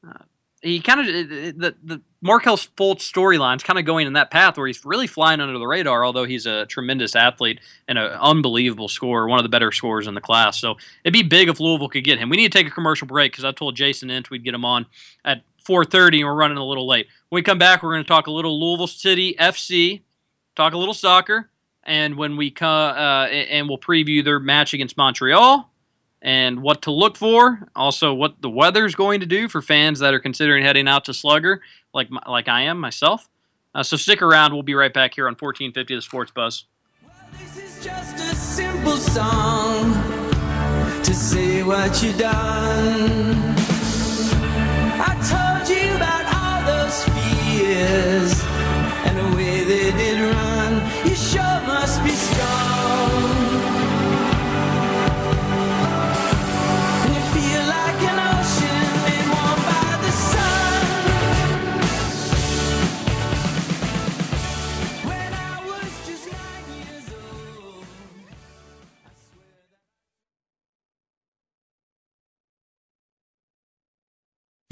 Uh, 0.06 0.24
he 0.62 0.80
kind 0.80 1.00
of 1.00 1.06
the 1.06 1.74
the 1.82 2.00
Markelle 2.22 2.56
Fultz 2.56 3.02
storyline's 3.02 3.62
kind 3.62 3.78
of 3.78 3.84
going 3.84 4.06
in 4.06 4.14
that 4.14 4.30
path 4.30 4.56
where 4.56 4.66
he's 4.66 4.82
really 4.84 5.06
flying 5.06 5.40
under 5.40 5.58
the 5.58 5.66
radar. 5.66 6.04
Although 6.04 6.24
he's 6.24 6.46
a 6.46 6.64
tremendous 6.66 7.14
athlete 7.14 7.60
and 7.86 7.98
an 7.98 8.12
unbelievable 8.12 8.88
scorer, 8.88 9.28
one 9.28 9.38
of 9.38 9.42
the 9.42 9.50
better 9.50 9.70
scorers 9.70 10.06
in 10.06 10.14
the 10.14 10.22
class. 10.22 10.58
So 10.58 10.76
it'd 11.04 11.12
be 11.12 11.22
big 11.22 11.48
if 11.48 11.60
Louisville 11.60 11.90
could 11.90 12.04
get 12.04 12.18
him. 12.18 12.30
We 12.30 12.38
need 12.38 12.50
to 12.50 12.58
take 12.58 12.66
a 12.66 12.74
commercial 12.74 13.06
break 13.06 13.32
because 13.32 13.44
I 13.44 13.52
told 13.52 13.76
Jason 13.76 14.10
Ince 14.10 14.30
we'd 14.30 14.42
get 14.42 14.54
him 14.54 14.64
on 14.64 14.86
at 15.24 15.42
4:30, 15.68 16.20
and 16.20 16.26
we're 16.26 16.34
running 16.34 16.56
a 16.56 16.64
little 16.64 16.86
late. 16.86 17.08
When 17.28 17.38
we 17.38 17.42
come 17.42 17.58
back, 17.58 17.82
we're 17.82 17.92
going 17.92 18.04
to 18.04 18.08
talk 18.08 18.26
a 18.26 18.30
little 18.30 18.58
Louisville 18.58 18.86
City 18.86 19.34
FC, 19.38 20.02
talk 20.56 20.72
a 20.72 20.78
little 20.78 20.94
soccer, 20.94 21.50
and 21.82 22.16
when 22.16 22.36
we 22.36 22.50
come, 22.50 22.96
uh, 22.96 23.26
and 23.26 23.68
we'll 23.68 23.78
preview 23.78 24.24
their 24.24 24.40
match 24.40 24.72
against 24.72 24.96
Montreal 24.96 25.70
and 26.24 26.62
what 26.62 26.82
to 26.82 26.90
look 26.90 27.16
for. 27.16 27.68
Also, 27.76 28.12
what 28.14 28.40
the 28.40 28.50
weather's 28.50 28.94
going 28.94 29.20
to 29.20 29.26
do 29.26 29.48
for 29.48 29.62
fans 29.62 30.00
that 30.00 30.14
are 30.14 30.18
considering 30.18 30.64
heading 30.64 30.88
out 30.88 31.04
to 31.04 31.14
Slugger, 31.14 31.60
like 31.92 32.08
like 32.26 32.48
I 32.48 32.62
am 32.62 32.80
myself. 32.80 33.28
Uh, 33.74 33.82
so 33.82 33.96
stick 33.96 34.22
around. 34.22 34.52
We'll 34.52 34.62
be 34.62 34.74
right 34.74 34.92
back 34.92 35.14
here 35.14 35.26
on 35.26 35.32
1450 35.34 35.94
The 35.96 36.02
Sports 36.02 36.32
Buzz. 36.32 36.64
This 47.72 48.53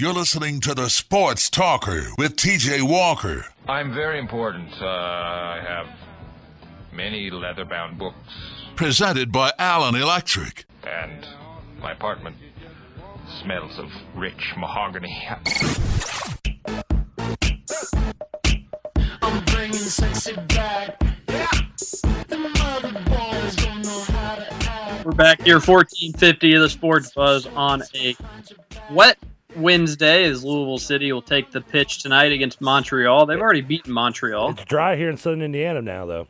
You're 0.03 0.13
listening 0.13 0.59
to 0.63 0.75
the 0.75 0.91
Sports 0.91 1.49
Talker 1.49 2.07
with 2.19 2.35
TJ 2.35 2.83
Walker. 2.83 3.47
I'm 3.69 3.95
very 3.95 4.19
important. 4.19 4.69
Uh, 4.81 4.85
I 4.85 5.65
have 5.65 5.87
many 6.93 7.31
leather 7.31 7.65
bound 7.65 8.01
books, 8.01 8.17
Presented 8.75 9.31
by 9.31 9.53
Allen 9.61 9.95
Electric. 9.95 10.65
and 10.83 11.25
my 11.81 11.93
apartment 11.93 12.35
smells 13.45 13.79
of 13.79 13.91
rich 14.17 14.43
mahogany. 14.59 15.23
bringing 19.47 19.73
sexy 19.75 20.35
back. 20.49 21.01
Yeah. 21.29 21.47
The 22.27 22.39
mother 22.39 22.93
boys 23.05 23.55
don't 23.55 23.85
know 23.85 24.01
how 24.09 24.35
to 24.35 24.53
act. 24.53 25.05
We're 25.05 25.13
back 25.13 25.43
here, 25.43 25.61
1450 25.61 26.55
of 26.57 26.63
the 26.63 26.69
Sports 26.69 27.13
Buzz 27.15 27.47
on 27.47 27.85
a 27.95 28.17
wet 28.91 29.17
Wednesday 29.57 30.25
as 30.25 30.45
Louisville 30.45 30.79
City 30.79 31.13
will 31.13 31.23
take 31.23 31.51
the 31.51 31.61
pitch 31.61 32.03
tonight 32.03 32.33
against 32.33 32.61
Montreal. 32.61 33.27
They've 33.27 33.41
already 33.41 33.61
beaten 33.61 33.93
Montreal. 33.93 34.51
It's 34.51 34.65
dry 34.65 34.97
here 34.97 35.11
in 35.11 35.17
southern 35.17 35.43
Indiana 35.43 35.83
now, 35.83 36.07
though. 36.07 36.29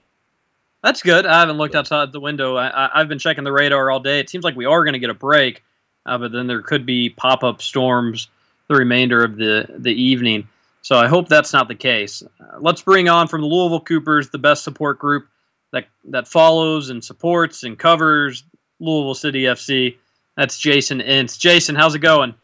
That's 0.82 1.02
good. 1.02 1.26
I 1.26 1.40
haven't 1.40 1.58
looked 1.58 1.74
outside 1.74 2.12
the 2.12 2.20
window. 2.20 2.56
I, 2.56 2.68
I, 2.68 3.00
I've 3.00 3.08
been 3.08 3.18
checking 3.18 3.44
the 3.44 3.52
radar 3.52 3.90
all 3.90 4.00
day. 4.00 4.18
It 4.18 4.28
seems 4.28 4.44
like 4.44 4.56
we 4.56 4.64
are 4.64 4.84
going 4.84 4.94
to 4.94 4.98
get 4.98 5.10
a 5.10 5.14
break, 5.14 5.62
uh, 6.06 6.18
but 6.18 6.32
then 6.32 6.46
there 6.46 6.60
could 6.60 6.84
be 6.84 7.10
pop 7.10 7.44
up 7.44 7.62
storms 7.62 8.28
the 8.68 8.74
remainder 8.74 9.22
of 9.24 9.36
the, 9.36 9.66
the 9.78 9.92
evening. 9.92 10.48
So 10.82 10.96
I 10.96 11.06
hope 11.06 11.28
that's 11.28 11.52
not 11.52 11.68
the 11.68 11.76
case. 11.76 12.22
Uh, 12.22 12.58
let's 12.58 12.82
bring 12.82 13.08
on 13.08 13.28
from 13.28 13.40
the 13.40 13.46
Louisville 13.46 13.80
Coopers 13.80 14.30
the 14.30 14.38
best 14.38 14.64
support 14.64 14.98
group 14.98 15.28
that 15.72 15.86
that 16.04 16.26
follows 16.26 16.90
and 16.90 17.02
supports 17.02 17.62
and 17.62 17.78
covers 17.78 18.44
Louisville 18.80 19.14
City 19.14 19.44
FC. 19.44 19.96
That's 20.36 20.58
Jason 20.58 21.00
Ince. 21.00 21.36
Jason, 21.36 21.76
how's 21.76 21.94
it 21.94 22.00
going? 22.00 22.34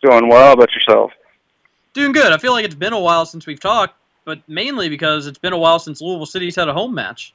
It's 0.00 0.08
going 0.08 0.28
well. 0.28 0.46
How 0.46 0.52
about 0.54 0.72
yourself? 0.72 1.12
Doing 1.92 2.12
good. 2.12 2.32
I 2.32 2.38
feel 2.38 2.52
like 2.52 2.64
it's 2.64 2.74
been 2.74 2.92
a 2.92 3.00
while 3.00 3.26
since 3.26 3.46
we've 3.46 3.60
talked, 3.60 3.94
but 4.24 4.40
mainly 4.48 4.88
because 4.88 5.26
it's 5.26 5.38
been 5.38 5.52
a 5.52 5.58
while 5.58 5.78
since 5.78 6.00
Louisville 6.00 6.24
City's 6.24 6.56
had 6.56 6.68
a 6.68 6.72
home 6.72 6.94
match. 6.94 7.34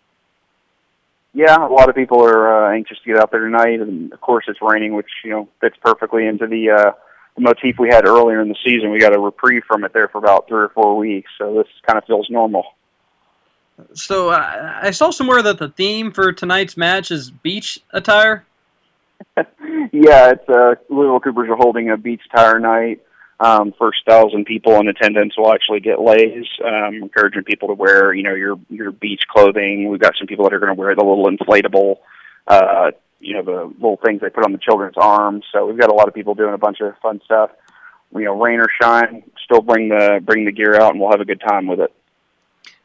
Yeah, 1.34 1.68
a 1.68 1.70
lot 1.70 1.90
of 1.90 1.96
people 1.96 2.24
are 2.24 2.72
uh, 2.72 2.74
anxious 2.74 2.98
to 3.00 3.14
get 3.14 3.18
out 3.22 3.30
there 3.30 3.42
tonight, 3.42 3.82
and 3.82 4.12
of 4.14 4.22
course 4.22 4.46
it's 4.48 4.60
raining, 4.62 4.96
which 4.96 5.10
you 5.24 5.32
know 5.32 5.50
fits 5.62 5.76
perfectly 5.84 6.26
into 6.26 6.48
the, 6.48 6.72
uh, 6.72 6.92
the 7.36 7.42
motif 7.42 7.78
we 7.78 7.90
had 7.90 8.08
earlier 8.08 8.42
in 8.42 8.48
the 8.48 8.56
season. 8.66 8.90
We 8.90 9.00
got 9.00 9.14
a 9.14 9.20
reprieve 9.20 9.64
from 9.68 9.84
it 9.84 9.94
there 9.94 10.08
for 10.08 10.18
about 10.18 10.48
three 10.48 10.64
or 10.64 10.70
four 10.70 10.96
weeks, 10.96 11.30
so 11.38 11.56
this 11.56 11.68
kind 11.86 11.98
of 11.98 12.06
feels 12.06 12.30
normal. 12.30 12.64
So 13.94 14.30
uh, 14.30 14.80
I 14.82 14.92
saw 14.92 15.12
somewhere 15.12 15.44
that 15.44 15.60
the 15.60 15.70
theme 15.70 16.12
for 16.12 16.32
tonight's 16.32 16.78
match 16.78 17.12
is 17.12 17.30
beach 17.30 17.80
attire. 17.92 18.46
yeah, 19.38 20.32
it's 20.32 20.50
uh, 20.50 20.76
Louisville 20.90 21.20
Coopers 21.20 21.50
are 21.50 21.56
holding 21.56 21.90
a 21.90 21.98
beach 21.98 22.22
tire 22.34 22.60
night. 22.60 23.02
Um, 23.40 23.74
first 23.78 24.00
thousand 24.08 24.46
people 24.46 24.80
in 24.80 24.88
attendance 24.88 25.38
will 25.38 25.52
actually 25.52 25.82
get 25.82 26.00
lays. 26.00 26.46
Um, 26.64 26.96
encouraging 26.96 27.44
people 27.44 27.68
to 27.68 27.74
wear, 27.74 28.14
you 28.14 28.24
know, 28.24 28.34
your 28.34 28.58
your 28.70 28.92
beach 28.92 29.24
clothing. 29.30 29.90
We've 29.90 30.00
got 30.00 30.14
some 30.18 30.28
people 30.28 30.46
that 30.46 30.54
are 30.54 30.60
going 30.60 30.74
to 30.74 30.80
wear 30.80 30.96
the 30.96 31.04
little 31.04 31.26
inflatable, 31.26 31.98
uh, 32.48 32.92
you 33.20 33.34
know, 33.34 33.44
the 33.44 33.74
little 33.76 34.00
things 34.06 34.22
they 34.22 34.30
put 34.30 34.46
on 34.46 34.54
the 34.54 34.58
children's 34.58 34.96
arms. 34.98 35.44
So 35.52 35.66
we've 35.66 35.80
got 35.80 35.90
a 35.90 35.94
lot 35.94 36.08
of 36.08 36.14
people 36.14 36.34
doing 36.34 36.54
a 36.54 36.58
bunch 36.58 36.80
of 36.80 36.98
fun 37.02 37.20
stuff. 37.26 37.52
You 38.14 38.24
know, 38.24 38.42
rain 38.42 38.62
or 38.62 38.68
shine, 38.82 39.24
still 39.44 39.62
bring 39.62 39.90
the 39.90 40.22
bring 40.24 40.46
the 40.46 40.54
gear 40.54 40.76
out, 40.76 40.92
and 40.92 41.02
we'll 41.02 41.12
have 41.12 41.20
a 41.20 41.26
good 41.26 41.42
time 41.46 41.68
with 41.68 41.82
it. 41.82 41.94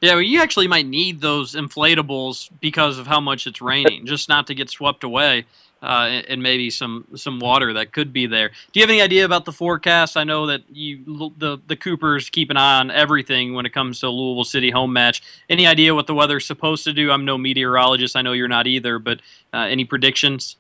Yeah, 0.01 0.15
well, 0.15 0.23
you 0.23 0.41
actually 0.41 0.67
might 0.67 0.87
need 0.87 1.21
those 1.21 1.55
inflatables 1.55 2.51
because 2.61 2.99
of 2.99 3.07
how 3.07 3.21
much 3.21 3.47
it's 3.47 3.61
raining, 3.61 4.07
just 4.07 4.29
not 4.29 4.47
to 4.47 4.55
get 4.55 4.71
swept 4.71 5.05
away. 5.05 5.45
Uh, 5.83 6.21
and 6.29 6.43
maybe 6.43 6.69
some 6.69 7.07
some 7.15 7.41
water 7.41 7.73
that 7.73 7.91
could 7.91 8.13
be 8.13 8.27
there. 8.27 8.51
Do 8.51 8.79
you 8.79 8.83
have 8.83 8.91
any 8.91 9.01
idea 9.01 9.25
about 9.25 9.47
the 9.47 9.53
forecast? 9.53 10.15
I 10.15 10.25
know 10.25 10.47
that 10.47 10.61
you 10.71 11.33
the 11.39 11.57
the 11.69 11.77
Coopers 11.77 12.29
keep 12.29 12.51
an 12.51 12.59
eye 12.59 12.81
on 12.81 12.91
everything 12.91 13.55
when 13.55 13.65
it 13.65 13.73
comes 13.73 14.01
to 14.01 14.11
Louisville 14.11 14.45
City 14.45 14.71
home 14.71 14.93
match. 14.93 15.23
Any 15.49 15.67
idea 15.67 15.95
what 15.95 16.07
the 16.07 16.15
weather's 16.15 16.45
supposed 16.45 16.85
to 16.85 16.93
do? 16.93 17.11
I'm 17.11 17.25
no 17.25 17.39
meteorologist. 17.39 18.15
I 18.15 18.21
know 18.21 18.33
you're 18.33 18.47
not 18.47 18.67
either, 18.67 18.99
but 18.99 19.21
uh, 19.55 19.69
any 19.71 19.87
predictions? 19.87 20.57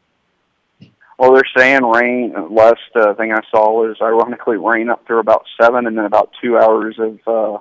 Well, 1.19 1.35
they're 1.35 1.43
saying 1.55 1.83
rain. 1.83 2.33
Last 2.49 2.81
uh, 2.95 3.13
thing 3.13 3.31
I 3.31 3.43
saw 3.51 3.87
was 3.87 3.99
ironically 4.01 4.57
rain 4.57 4.89
up 4.89 5.07
through 5.07 5.19
about 5.19 5.45
seven, 5.61 5.87
and 5.87 5.99
then 5.99 6.07
about 6.07 6.31
two 6.41 6.57
hours 6.57 6.99
of 6.99 7.21
uh, 7.27 7.59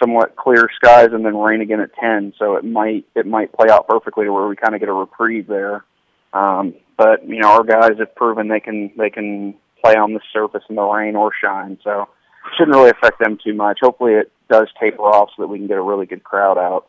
somewhat 0.00 0.36
clear 0.36 0.70
skies, 0.74 1.10
and 1.12 1.22
then 1.22 1.36
rain 1.36 1.60
again 1.60 1.80
at 1.80 1.94
ten. 1.96 2.32
So 2.38 2.56
it 2.56 2.64
might 2.64 3.04
it 3.14 3.26
might 3.26 3.52
play 3.52 3.68
out 3.68 3.86
perfectly 3.88 4.30
where 4.30 4.48
we 4.48 4.56
kind 4.56 4.74
of 4.74 4.80
get 4.80 4.88
a 4.88 4.94
reprieve 4.94 5.46
there. 5.46 5.84
Um, 6.34 6.74
but 6.98 7.26
you 7.26 7.40
know, 7.40 7.52
our 7.52 7.64
guys 7.64 7.98
have 7.98 8.14
proven 8.14 8.48
they 8.48 8.60
can 8.60 8.90
they 8.98 9.08
can 9.08 9.54
play 9.82 9.94
on 9.94 10.12
the 10.12 10.20
surface 10.32 10.62
in 10.68 10.76
the 10.76 10.82
rain 10.82 11.16
or 11.16 11.30
shine, 11.40 11.78
so 11.82 12.02
it 12.02 12.52
shouldn't 12.58 12.76
really 12.76 12.90
affect 12.90 13.20
them 13.20 13.38
too 13.42 13.54
much. 13.54 13.78
Hopefully, 13.80 14.14
it 14.14 14.30
does 14.50 14.68
taper 14.78 15.02
off 15.02 15.30
so 15.36 15.42
that 15.42 15.48
we 15.48 15.58
can 15.58 15.68
get 15.68 15.78
a 15.78 15.82
really 15.82 16.06
good 16.06 16.24
crowd 16.24 16.58
out. 16.58 16.86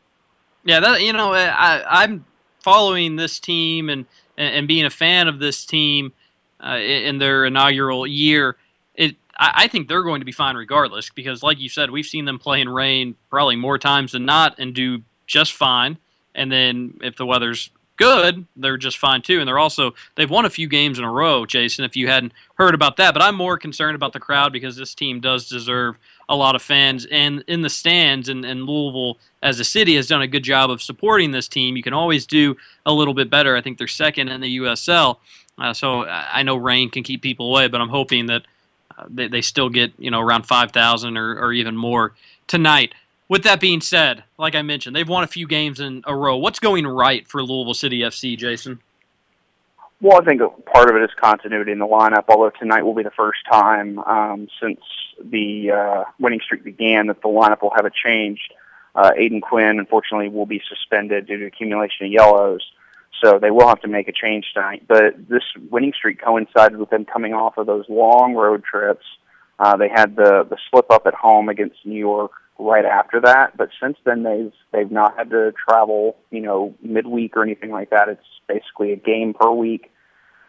Yeah, 0.63 0.79
that 0.79 1.01
you 1.01 1.13
know, 1.13 1.33
I, 1.33 2.03
I'm 2.03 2.25
following 2.61 3.15
this 3.15 3.39
team 3.39 3.89
and 3.89 4.05
and 4.37 4.67
being 4.67 4.85
a 4.85 4.89
fan 4.89 5.27
of 5.27 5.39
this 5.39 5.65
team 5.65 6.11
uh, 6.59 6.77
in 6.77 7.19
their 7.19 7.45
inaugural 7.45 8.07
year. 8.07 8.57
It 8.95 9.15
I 9.37 9.67
think 9.67 9.87
they're 9.87 10.03
going 10.03 10.21
to 10.21 10.25
be 10.25 10.31
fine 10.31 10.55
regardless 10.55 11.09
because, 11.09 11.43
like 11.43 11.59
you 11.59 11.69
said, 11.69 11.91
we've 11.91 12.05
seen 12.05 12.25
them 12.25 12.39
play 12.39 12.61
in 12.61 12.69
rain 12.69 13.15
probably 13.29 13.57
more 13.57 13.77
times 13.77 14.13
than 14.13 14.25
not 14.25 14.55
and 14.57 14.73
do 14.73 15.03
just 15.27 15.53
fine. 15.53 15.97
And 16.33 16.51
then 16.51 16.99
if 17.01 17.17
the 17.17 17.25
weather's 17.25 17.69
good, 17.97 18.45
they're 18.55 18.77
just 18.77 18.97
fine 18.97 19.21
too. 19.21 19.39
And 19.39 19.47
they're 19.47 19.59
also 19.59 19.93
they've 20.15 20.29
won 20.29 20.45
a 20.45 20.49
few 20.49 20.67
games 20.67 20.99
in 20.99 21.05
a 21.05 21.11
row, 21.11 21.45
Jason. 21.45 21.85
If 21.85 21.95
you 21.95 22.07
hadn't 22.07 22.33
heard 22.55 22.73
about 22.73 22.97
that, 22.97 23.13
but 23.13 23.21
I'm 23.21 23.35
more 23.35 23.57
concerned 23.57 23.95
about 23.95 24.13
the 24.13 24.19
crowd 24.19 24.51
because 24.53 24.75
this 24.75 24.93
team 24.93 25.19
does 25.19 25.49
deserve 25.49 25.97
a 26.27 26.35
lot 26.35 26.55
of 26.55 26.61
fans 26.61 27.05
and 27.11 27.43
in 27.47 27.61
the 27.61 27.69
stands. 27.69 28.29
And, 28.29 28.45
and 28.45 28.63
Louisville 28.63 29.17
as 29.41 29.59
a 29.59 29.63
city 29.63 29.95
has 29.95 30.07
done 30.07 30.21
a 30.21 30.27
good 30.27 30.43
job 30.43 30.69
of 30.69 30.81
supporting 30.81 31.31
this 31.31 31.47
team. 31.47 31.77
You 31.77 31.83
can 31.83 31.93
always 31.93 32.25
do 32.25 32.57
a 32.85 32.93
little 32.93 33.13
bit 33.13 33.29
better. 33.29 33.55
I 33.55 33.61
think 33.61 33.77
they're 33.77 33.87
second 33.87 34.29
in 34.29 34.41
the 34.41 34.57
USL. 34.57 35.17
Uh, 35.57 35.73
so 35.73 36.03
I 36.05 36.43
know 36.43 36.55
rain 36.55 36.89
can 36.89 37.03
keep 37.03 37.21
people 37.21 37.49
away, 37.49 37.67
but 37.67 37.79
I'm 37.79 37.89
hoping 37.89 38.25
that 38.25 38.43
uh, 38.97 39.05
they, 39.09 39.27
they 39.27 39.41
still 39.41 39.69
get 39.69 39.93
you 39.97 40.11
know 40.11 40.19
around 40.19 40.45
5,000 40.45 41.17
or, 41.17 41.39
or 41.39 41.53
even 41.53 41.75
more 41.75 42.13
tonight. 42.47 42.93
With 43.27 43.43
that 43.43 43.59
being 43.59 43.81
said, 43.81 44.23
like 44.37 44.53
I 44.53 44.61
mentioned, 44.61 44.95
they've 44.95 45.07
won 45.07 45.23
a 45.23 45.27
few 45.27 45.47
games 45.47 45.79
in 45.79 46.03
a 46.05 46.15
row. 46.15 46.37
What's 46.37 46.59
going 46.59 46.85
right 46.85 47.27
for 47.27 47.41
Louisville 47.41 47.73
City 47.73 47.99
FC, 47.99 48.37
Jason? 48.37 48.79
Well, 49.99 50.21
I 50.21 50.25
think 50.25 50.41
part 50.65 50.89
of 50.89 50.95
it 50.95 51.01
is 51.01 51.09
continuity 51.19 51.71
in 51.71 51.79
the 51.79 51.87
lineup. 51.87 52.25
Although 52.29 52.51
tonight 52.51 52.83
will 52.83 52.93
be 52.93 53.01
the 53.01 53.11
first 53.11 53.39
time 53.51 53.97
um, 53.99 54.47
since 54.61 54.79
the 55.23 55.71
uh, 55.71 56.03
winning 56.19 56.41
streak 56.41 56.63
began 56.63 57.07
that 57.07 57.21
the 57.21 57.29
lineup 57.29 57.63
will 57.63 57.73
have 57.75 57.85
a 57.85 57.91
change. 57.91 58.39
Uh, 58.93 59.11
Aodhan 59.17 59.41
Quinn, 59.41 59.79
unfortunately, 59.79 60.29
will 60.29 60.45
be 60.45 60.61
suspended 60.69 61.25
due 61.25 61.37
to 61.37 61.45
accumulation 61.45 62.05
of 62.05 62.11
yellows, 62.11 62.61
so 63.23 63.39
they 63.39 63.51
will 63.51 63.67
have 63.67 63.81
to 63.81 63.87
make 63.87 64.07
a 64.07 64.13
change 64.13 64.45
tonight. 64.53 64.83
But 64.87 65.27
this 65.27 65.43
winning 65.71 65.93
streak 65.93 66.21
coincided 66.21 66.77
with 66.77 66.91
them 66.91 67.05
coming 67.05 67.33
off 67.33 67.57
of 67.57 67.65
those 67.65 67.85
long 67.89 68.35
road 68.35 68.63
trips. 68.63 69.05
Uh, 69.57 69.77
they 69.77 69.89
had 69.89 70.15
the 70.15 70.45
the 70.47 70.57
slip 70.69 70.91
up 70.91 71.07
at 71.07 71.13
home 71.15 71.49
against 71.49 71.77
New 71.85 71.97
York 71.97 72.31
right 72.57 72.85
after 72.85 73.21
that. 73.21 73.57
But 73.57 73.69
since 73.81 73.97
then, 74.05 74.23
they've 74.23 74.53
they've 74.71 74.91
not 74.91 75.17
had 75.17 75.29
to 75.31 75.53
travel, 75.67 76.17
you 76.31 76.41
know, 76.41 76.75
midweek 76.81 77.35
or 77.35 77.43
anything 77.43 77.71
like 77.71 77.89
that. 77.89 78.09
It's 78.09 78.21
basically 78.47 78.93
a 78.93 78.97
game 78.97 79.33
per 79.33 79.51
week. 79.51 79.91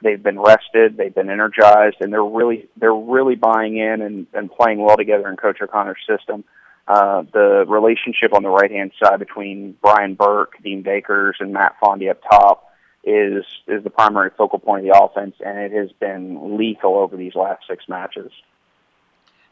They've 0.03 0.23
been 0.23 0.39
rested, 0.39 0.97
they've 0.97 1.15
been 1.15 1.31
energized, 1.31 1.97
and 2.01 2.13
they're 2.13 2.23
really 2.23 2.69
they're 2.77 2.95
really 2.95 3.35
buying 3.35 3.79
in 3.79 4.03
and, 4.03 4.27
and 4.35 4.51
playing 4.51 4.79
well 4.79 4.97
together 4.97 5.29
in 5.29 5.37
Coach 5.37 5.59
O'Connor's 5.63 5.99
system. 6.09 6.45
Uh, 6.87 7.23
the 7.33 7.65
relationship 7.67 8.33
on 8.33 8.43
the 8.45 8.49
right 8.49 8.71
hand 8.71 8.93
side 9.03 9.19
between 9.19 9.77
Brian 9.83 10.15
Burke, 10.15 10.53
Dean 10.63 10.83
Bakers, 10.83 11.37
and 11.41 11.53
Matt 11.53 11.75
Fondy 11.83 12.11
up 12.11 12.23
top 12.23 12.71
is 13.03 13.45
is 13.67 13.83
the 13.83 13.91
primary 13.91 14.31
focal 14.37 14.59
point 14.59 14.87
of 14.87 14.93
the 14.93 15.03
offense, 15.03 15.35
and 15.45 15.59
it 15.59 15.73
has 15.73 15.91
been 15.99 16.59
lethal 16.59 16.97
over 16.97 17.17
these 17.17 17.35
last 17.35 17.65
six 17.69 17.85
matches 17.89 18.31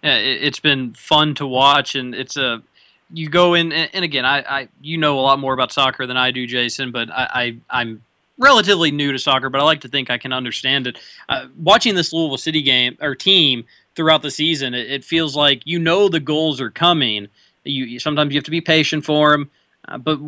yeah, 0.05 0.17
it, 0.17 0.43
has 0.43 0.61
been 0.61 0.93
fun 0.93 1.35
to 1.37 1.47
watch, 1.47 1.95
and 1.95 2.15
it's 2.15 2.37
a 2.37 2.63
you 3.13 3.29
go 3.29 3.55
in 3.55 3.73
and, 3.73 4.05
again, 4.05 4.25
I, 4.27 4.41
I 4.43 4.69
you 4.83 4.99
know 4.99 5.19
a 5.19 5.23
lot 5.23 5.39
more 5.39 5.55
about 5.55 5.73
soccer 5.73 6.07
than 6.07 6.19
I 6.19 6.31
do, 6.31 6.47
Jason, 6.47 6.93
but 6.93 7.11
I, 7.11 7.57
I 7.71 7.81
I'm 7.81 8.05
relatively 8.39 8.91
new 8.91 9.13
to 9.13 9.19
soccer, 9.19 9.49
but 9.49 9.61
I 9.61 9.65
like 9.65 9.81
to 9.81 9.89
think 9.89 10.11
I 10.11 10.19
can 10.19 10.33
understand 10.33 10.87
it. 10.87 10.99
Uh, 11.29 11.47
watching 11.57 11.95
this 11.95 12.13
Louisville 12.13 12.37
City 12.37 12.61
game 12.61 12.99
or 13.01 13.15
team 13.15 13.65
throughout 13.97 14.21
the 14.21 14.31
season, 14.31 14.75
it, 14.75 14.91
it, 14.91 15.05
feels 15.05 15.35
like 15.35 15.63
you 15.65 15.79
know 15.79 16.09
the 16.09 16.21
goals 16.21 16.61
are 16.61 16.71
coming. 16.71 17.29
You, 17.65 17.85
you 17.87 17.99
sometimes 17.99 18.35
you 18.35 18.39
have 18.39 18.45
to 18.45 18.51
be 18.51 18.61
patient 18.61 19.07
for 19.07 19.31
them, 19.31 19.51
uh, 19.89 19.97
but 19.97 20.21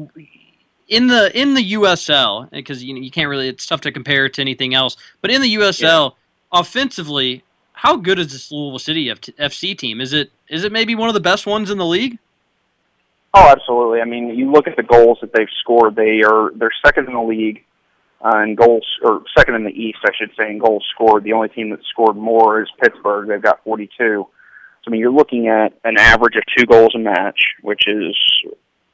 in 0.89 1.09
the 1.09 1.39
in 1.39 1.53
the 1.53 1.73
USL 1.73 2.51
because 2.51 2.83
you 2.83 2.95
know, 2.95 3.01
you 3.01 3.11
can't 3.11 3.29
really 3.29 3.49
it's 3.49 3.67
tough 3.67 3.83
to 3.83 3.93
compare 3.93 4.25
it 4.25 4.35
to 4.35 4.41
anything 4.41 4.73
else. 4.73 4.97
But 5.21 5.31
in 5.31 5.43
the 5.43 5.55
USL, 5.57 6.13
yeah. 6.13 6.61
offensively, 6.61 7.43
how 7.77 7.95
good 7.97 8.19
is 8.19 8.33
this 8.33 8.51
Louisville 8.51 8.79
City 8.79 9.09
FC 9.09 9.77
team? 9.77 10.01
Is 10.01 10.15
it 10.15 10.33
is 10.49 10.65
it 10.65 10.73
maybe 10.73 10.95
one 10.95 11.09
of 11.09 11.15
the 11.15 11.21
best 11.21 11.47
ones 11.47 11.71
in 11.71 11.77
the 11.77 11.85
league? 11.85 12.19
Oh, 13.35 13.49
absolutely. 13.49 14.01
I 14.01 14.07
mean, 14.07 14.31
you 14.31 14.51
look 14.51 14.67
at 14.67 14.77
the 14.77 14.83
goals 14.83 15.19
that 15.21 15.35
they've 15.35 15.47
scored. 15.61 15.95
They 15.95 16.23
are 16.23 16.51
they're 16.55 16.71
second 16.85 17.07
in 17.07 17.13
the 17.13 17.21
league 17.21 17.63
uh, 18.25 18.39
in 18.39 18.55
goals, 18.55 18.87
or 19.03 19.23
second 19.37 19.57
in 19.57 19.65
the 19.65 19.71
East, 19.71 19.99
I 20.05 20.11
should 20.19 20.31
say, 20.39 20.51
in 20.51 20.59
goals 20.59 20.87
scored. 20.95 21.25
The 21.25 21.35
only 21.35 21.49
team 21.51 21.69
that 21.71 21.81
scored 21.91 22.17
more 22.17 22.63
is 22.63 22.69
Pittsburgh. 22.81 23.29
They've 23.29 23.43
got 23.43 23.63
42. 23.63 23.91
So, 23.99 24.31
I 24.87 24.91
mean, 24.91 25.01
you're 25.01 25.13
looking 25.13 25.49
at 25.49 25.75
an 25.85 25.99
average 25.99 26.37
of 26.37 26.45
two 26.57 26.65
goals 26.65 26.95
a 26.95 26.99
match, 26.99 27.41
which 27.61 27.83
is 27.87 28.17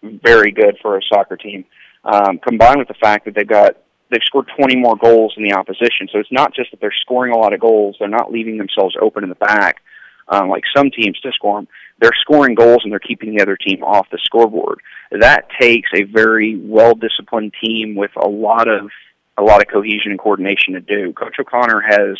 very 0.03 0.51
good 0.51 0.77
for 0.83 0.97
a 0.97 1.01
soccer 1.09 1.37
team. 1.37 1.65
Um, 2.05 2.39
combined 2.39 2.79
with 2.79 2.89
the 2.89 2.95
fact 2.95 3.27
that 3.27 3.37
they've 3.37 3.47
got 3.47 3.77
they've 4.13 4.21
scored 4.25 4.51
20 4.57 4.77
more 4.77 4.97
goals 4.97 5.33
than 5.35 5.45
the 5.45 5.55
opposition. 5.55 6.09
So 6.13 6.19
it's 6.19 6.31
not 6.31 6.55
just 6.55 6.71
that 6.71 6.81
they're 6.81 6.95
scoring 7.01 7.33
a 7.33 7.39
lot 7.39 7.53
of 7.55 7.61
goals; 7.61 7.97
they're 7.99 8.09
not 8.09 8.31
leaving 8.31 8.59
themselves 8.59 8.95
open 9.01 9.25
in 9.25 9.31
the 9.31 9.35
back. 9.37 9.83
um, 10.29 10.49
like 10.49 10.63
some 10.75 10.91
teams 10.91 11.19
to 11.21 11.33
score 11.33 11.59
them, 11.59 11.69
they're 12.01 12.11
scoring 12.21 12.55
goals 12.55 12.81
and 12.85 12.93
they're 12.93 12.99
keeping 13.01 13.35
the 13.35 13.43
other 13.43 13.57
team 13.57 13.83
off 13.83 14.07
the 14.11 14.19
scoreboard. 14.23 14.81
That 15.11 15.49
takes 15.61 15.91
a 15.95 16.05
very 16.05 16.57
well 16.57 16.95
disciplined 16.95 17.53
team 17.63 17.95
with 17.97 18.13
a 18.17 18.29
lot 18.29 18.69
of 18.69 18.91
a 19.39 19.43
lot 19.43 19.63
of 19.63 19.69
cohesion 19.69 20.11
and 20.11 20.19
coordination 20.19 20.75
to 20.75 20.81
do. 20.81 21.13
Coach 21.15 21.37
O'Connor 21.41 21.81
has, 21.81 22.19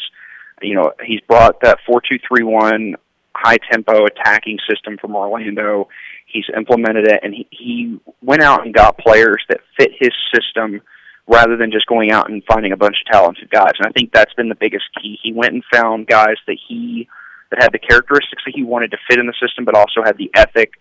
you 0.63 0.75
know, 0.75 0.93
he's 1.05 1.21
brought 1.21 1.61
that 1.63 1.79
four 1.87 2.01
two 2.01 2.19
three 2.27 2.45
one 2.45 2.97
high 3.35 3.59
tempo 3.71 4.05
attacking 4.07 4.59
system 4.69 4.99
from 4.99 5.15
Orlando. 5.17 5.89
He's 6.27 6.45
implemented 6.57 7.09
it, 7.09 7.21
and 7.23 7.35
he, 7.35 7.47
he 7.51 8.01
went 8.23 8.43
out 8.43 8.65
and 8.65 8.75
got 8.75 8.99
players 8.99 9.45
that 9.49 9.61
fit 9.77 9.91
his 9.99 10.13
system 10.35 10.81
rather 11.27 11.57
than 11.57 11.71
just 11.71 11.87
going 11.87 12.11
out 12.11 12.31
and 12.31 12.43
finding 12.45 12.73
a 12.73 12.77
bunch 12.77 12.97
of 13.05 13.13
talented 13.13 13.51
guys. 13.51 13.73
And 13.79 13.87
I 13.87 13.91
think 13.93 14.13
that's 14.13 14.35
been 14.35 14.49
the 14.49 14.55
biggest 14.55 14.85
key. 15.01 15.19
He 15.23 15.33
went 15.33 15.55
and 15.55 15.63
found 15.73 16.07
guys 16.07 16.37
that 16.47 16.59
he 16.69 17.09
that 17.51 17.63
had 17.63 17.73
the 17.73 17.79
characteristics 17.79 18.43
that 18.47 18.55
he 18.55 18.63
wanted 18.63 18.91
to 18.93 18.97
fit 19.09 19.19
in 19.19 19.27
the 19.27 19.35
system, 19.41 19.65
but 19.65 19.75
also 19.75 20.03
had 20.03 20.17
the 20.17 20.31
ethic 20.35 20.73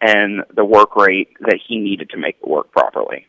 and 0.00 0.44
the 0.54 0.64
work 0.64 0.94
rate 0.94 1.30
that 1.40 1.58
he 1.66 1.78
needed 1.78 2.10
to 2.10 2.18
make 2.18 2.36
it 2.40 2.46
work 2.46 2.70
properly. 2.70 3.26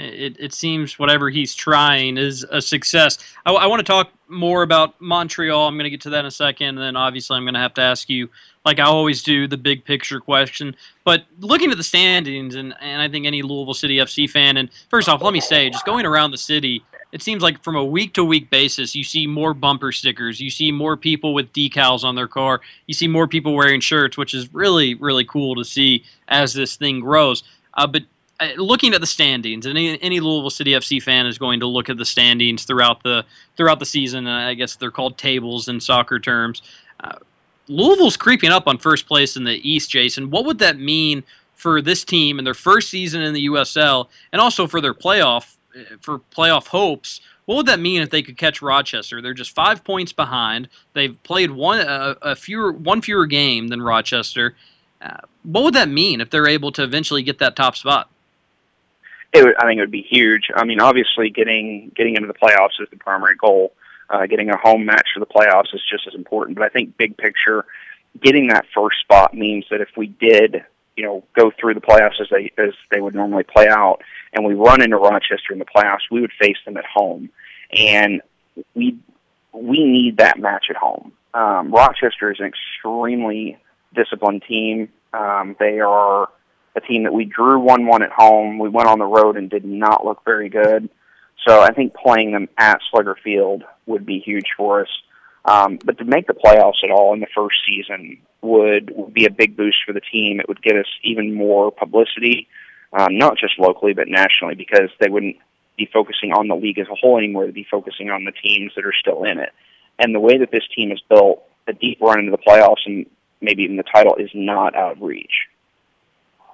It, 0.00 0.36
it 0.38 0.54
seems 0.54 0.98
whatever 0.98 1.30
he's 1.30 1.54
trying 1.54 2.16
is 2.16 2.44
a 2.50 2.60
success. 2.60 3.18
I, 3.44 3.52
I 3.52 3.66
want 3.66 3.80
to 3.80 3.84
talk 3.84 4.10
more 4.28 4.62
about 4.62 5.00
Montreal. 5.00 5.66
I'm 5.66 5.74
going 5.74 5.84
to 5.84 5.90
get 5.90 6.00
to 6.02 6.10
that 6.10 6.20
in 6.20 6.26
a 6.26 6.30
second. 6.30 6.68
And 6.68 6.78
then 6.78 6.96
obviously, 6.96 7.36
I'm 7.36 7.44
going 7.44 7.54
to 7.54 7.60
have 7.60 7.74
to 7.74 7.82
ask 7.82 8.08
you, 8.08 8.28
like 8.64 8.78
I 8.78 8.84
always 8.84 9.22
do, 9.22 9.46
the 9.46 9.56
big 9.56 9.84
picture 9.84 10.20
question. 10.20 10.76
But 11.04 11.24
looking 11.40 11.70
at 11.70 11.76
the 11.76 11.84
standings, 11.84 12.54
and, 12.54 12.74
and 12.80 13.02
I 13.02 13.08
think 13.08 13.26
any 13.26 13.42
Louisville 13.42 13.74
City 13.74 13.96
FC 13.96 14.28
fan, 14.28 14.56
and 14.56 14.70
first 14.88 15.08
off, 15.08 15.22
let 15.22 15.32
me 15.32 15.40
say, 15.40 15.70
just 15.70 15.84
going 15.84 16.06
around 16.06 16.30
the 16.30 16.38
city, 16.38 16.84
it 17.12 17.22
seems 17.22 17.42
like 17.42 17.62
from 17.62 17.76
a 17.76 17.84
week 17.84 18.14
to 18.14 18.24
week 18.24 18.50
basis, 18.50 18.94
you 18.94 19.02
see 19.02 19.26
more 19.26 19.52
bumper 19.54 19.92
stickers, 19.92 20.40
you 20.40 20.50
see 20.50 20.70
more 20.70 20.96
people 20.96 21.34
with 21.34 21.52
decals 21.52 22.04
on 22.04 22.14
their 22.14 22.28
car, 22.28 22.60
you 22.86 22.94
see 22.94 23.08
more 23.08 23.26
people 23.26 23.54
wearing 23.54 23.80
shirts, 23.80 24.16
which 24.16 24.34
is 24.34 24.52
really, 24.54 24.94
really 24.94 25.24
cool 25.24 25.56
to 25.56 25.64
see 25.64 26.04
as 26.28 26.54
this 26.54 26.76
thing 26.76 27.00
grows. 27.00 27.42
Uh, 27.74 27.86
but 27.86 28.02
looking 28.56 28.94
at 28.94 29.00
the 29.00 29.06
standings, 29.06 29.66
and 29.66 29.76
any, 29.76 30.00
any 30.02 30.20
Louisville 30.20 30.50
City 30.50 30.72
FC 30.72 31.02
fan 31.02 31.26
is 31.26 31.38
going 31.38 31.60
to 31.60 31.66
look 31.66 31.88
at 31.88 31.96
the 31.96 32.04
standings 32.04 32.64
throughout 32.64 33.02
the 33.02 33.24
throughout 33.56 33.78
the 33.78 33.86
season. 33.86 34.26
I 34.26 34.54
guess 34.54 34.76
they're 34.76 34.90
called 34.90 35.18
tables 35.18 35.68
in 35.68 35.80
soccer 35.80 36.18
terms. 36.18 36.62
Uh, 37.00 37.16
Louisville's 37.68 38.16
creeping 38.16 38.50
up 38.50 38.66
on 38.66 38.78
first 38.78 39.06
place 39.06 39.36
in 39.36 39.44
the 39.44 39.68
East. 39.68 39.90
Jason, 39.90 40.30
what 40.30 40.44
would 40.44 40.58
that 40.58 40.78
mean 40.78 41.22
for 41.54 41.82
this 41.82 42.04
team 42.04 42.38
in 42.38 42.44
their 42.44 42.54
first 42.54 42.88
season 42.88 43.22
in 43.22 43.34
the 43.34 43.46
USL, 43.46 44.08
and 44.32 44.40
also 44.40 44.66
for 44.66 44.80
their 44.80 44.94
playoff 44.94 45.56
for 46.00 46.20
playoff 46.34 46.68
hopes? 46.68 47.20
What 47.44 47.56
would 47.56 47.66
that 47.66 47.80
mean 47.80 48.00
if 48.00 48.10
they 48.10 48.22
could 48.22 48.36
catch 48.36 48.62
Rochester? 48.62 49.20
They're 49.20 49.34
just 49.34 49.54
five 49.54 49.82
points 49.82 50.12
behind. 50.12 50.68
They've 50.94 51.20
played 51.24 51.50
one 51.50 51.84
a 51.86 52.34
fewer 52.36 52.72
one 52.72 53.02
fewer 53.02 53.26
game 53.26 53.68
than 53.68 53.82
Rochester. 53.82 54.54
Uh, 55.02 55.16
what 55.42 55.64
would 55.64 55.74
that 55.74 55.88
mean 55.88 56.20
if 56.20 56.30
they're 56.30 56.46
able 56.46 56.70
to 56.72 56.82
eventually 56.82 57.22
get 57.22 57.38
that 57.38 57.56
top 57.56 57.74
spot? 57.76 58.08
It 59.32 59.44
would, 59.44 59.56
I 59.56 59.66
think 59.66 59.78
it 59.78 59.82
would 59.82 59.90
be 59.90 60.06
huge. 60.08 60.48
I 60.54 60.64
mean, 60.64 60.80
obviously, 60.80 61.30
getting 61.30 61.92
getting 61.94 62.16
into 62.16 62.26
the 62.26 62.34
playoffs 62.34 62.80
is 62.80 62.88
the 62.90 62.96
primary 62.96 63.36
goal. 63.36 63.72
Uh, 64.08 64.26
getting 64.26 64.50
a 64.50 64.56
home 64.56 64.84
match 64.84 65.06
for 65.14 65.20
the 65.20 65.26
playoffs 65.26 65.72
is 65.72 65.82
just 65.88 66.08
as 66.08 66.14
important. 66.14 66.58
But 66.58 66.64
I 66.64 66.68
think 66.68 66.96
big 66.96 67.16
picture, 67.16 67.64
getting 68.20 68.48
that 68.48 68.66
first 68.74 68.98
spot 69.00 69.34
means 69.34 69.66
that 69.70 69.80
if 69.80 69.88
we 69.96 70.08
did, 70.08 70.64
you 70.96 71.04
know, 71.04 71.22
go 71.36 71.52
through 71.60 71.74
the 71.74 71.80
playoffs 71.80 72.20
as 72.20 72.26
they 72.30 72.52
as 72.58 72.74
they 72.90 73.00
would 73.00 73.14
normally 73.14 73.44
play 73.44 73.68
out, 73.68 74.02
and 74.32 74.44
we 74.44 74.54
run 74.54 74.82
into 74.82 74.96
Rochester 74.96 75.52
in 75.52 75.60
the 75.60 75.64
playoffs, 75.64 76.10
we 76.10 76.20
would 76.20 76.32
face 76.40 76.56
them 76.64 76.76
at 76.76 76.84
home, 76.84 77.30
and 77.72 78.20
we 78.74 78.98
we 79.52 79.84
need 79.84 80.16
that 80.16 80.40
match 80.40 80.66
at 80.70 80.76
home. 80.76 81.12
Um, 81.32 81.70
Rochester 81.72 82.32
is 82.32 82.40
an 82.40 82.46
extremely 82.46 83.58
disciplined 83.94 84.42
team. 84.48 84.88
Um, 85.12 85.56
they 85.58 85.78
are 85.78 86.28
a 86.76 86.80
team 86.80 87.04
that 87.04 87.12
we 87.12 87.24
drew 87.24 87.58
1 87.60 87.86
1 87.86 88.02
at 88.02 88.12
home. 88.12 88.58
We 88.58 88.68
went 88.68 88.88
on 88.88 88.98
the 88.98 89.06
road 89.06 89.36
and 89.36 89.50
did 89.50 89.64
not 89.64 90.04
look 90.04 90.24
very 90.24 90.48
good. 90.48 90.88
So 91.46 91.60
I 91.60 91.72
think 91.72 91.94
playing 91.94 92.32
them 92.32 92.48
at 92.58 92.80
Slugger 92.90 93.16
Field 93.22 93.64
would 93.86 94.04
be 94.04 94.20
huge 94.20 94.48
for 94.56 94.82
us. 94.82 94.88
Um, 95.44 95.78
but 95.84 95.98
to 95.98 96.04
make 96.04 96.26
the 96.26 96.34
playoffs 96.34 96.84
at 96.84 96.90
all 96.90 97.14
in 97.14 97.20
the 97.20 97.26
first 97.34 97.56
season 97.66 98.18
would, 98.42 98.90
would 98.94 99.14
be 99.14 99.24
a 99.24 99.30
big 99.30 99.56
boost 99.56 99.78
for 99.86 99.92
the 99.92 100.00
team. 100.00 100.38
It 100.38 100.48
would 100.48 100.62
get 100.62 100.76
us 100.76 100.86
even 101.02 101.34
more 101.34 101.70
publicity, 101.70 102.46
um, 102.92 103.16
not 103.16 103.38
just 103.38 103.58
locally, 103.58 103.94
but 103.94 104.08
nationally, 104.08 104.54
because 104.54 104.90
they 105.00 105.08
wouldn't 105.08 105.36
be 105.78 105.88
focusing 105.90 106.32
on 106.32 106.48
the 106.48 106.54
league 106.54 106.78
as 106.78 106.88
a 106.88 106.94
whole 106.94 107.16
anymore. 107.16 107.46
They'd 107.46 107.54
be 107.54 107.66
focusing 107.70 108.10
on 108.10 108.24
the 108.24 108.32
teams 108.32 108.72
that 108.76 108.84
are 108.84 108.92
still 108.92 109.24
in 109.24 109.38
it. 109.38 109.50
And 109.98 110.14
the 110.14 110.20
way 110.20 110.38
that 110.38 110.50
this 110.50 110.64
team 110.76 110.92
is 110.92 111.00
built, 111.08 111.42
a 111.66 111.72
deep 111.72 112.00
run 112.00 112.18
into 112.18 112.30
the 112.32 112.38
playoffs 112.38 112.84
and 112.86 113.06
maybe 113.40 113.62
even 113.62 113.76
the 113.76 113.82
title 113.82 114.16
is 114.16 114.30
not 114.34 114.74
out 114.74 114.92
of 114.92 115.02
reach. 115.02 115.48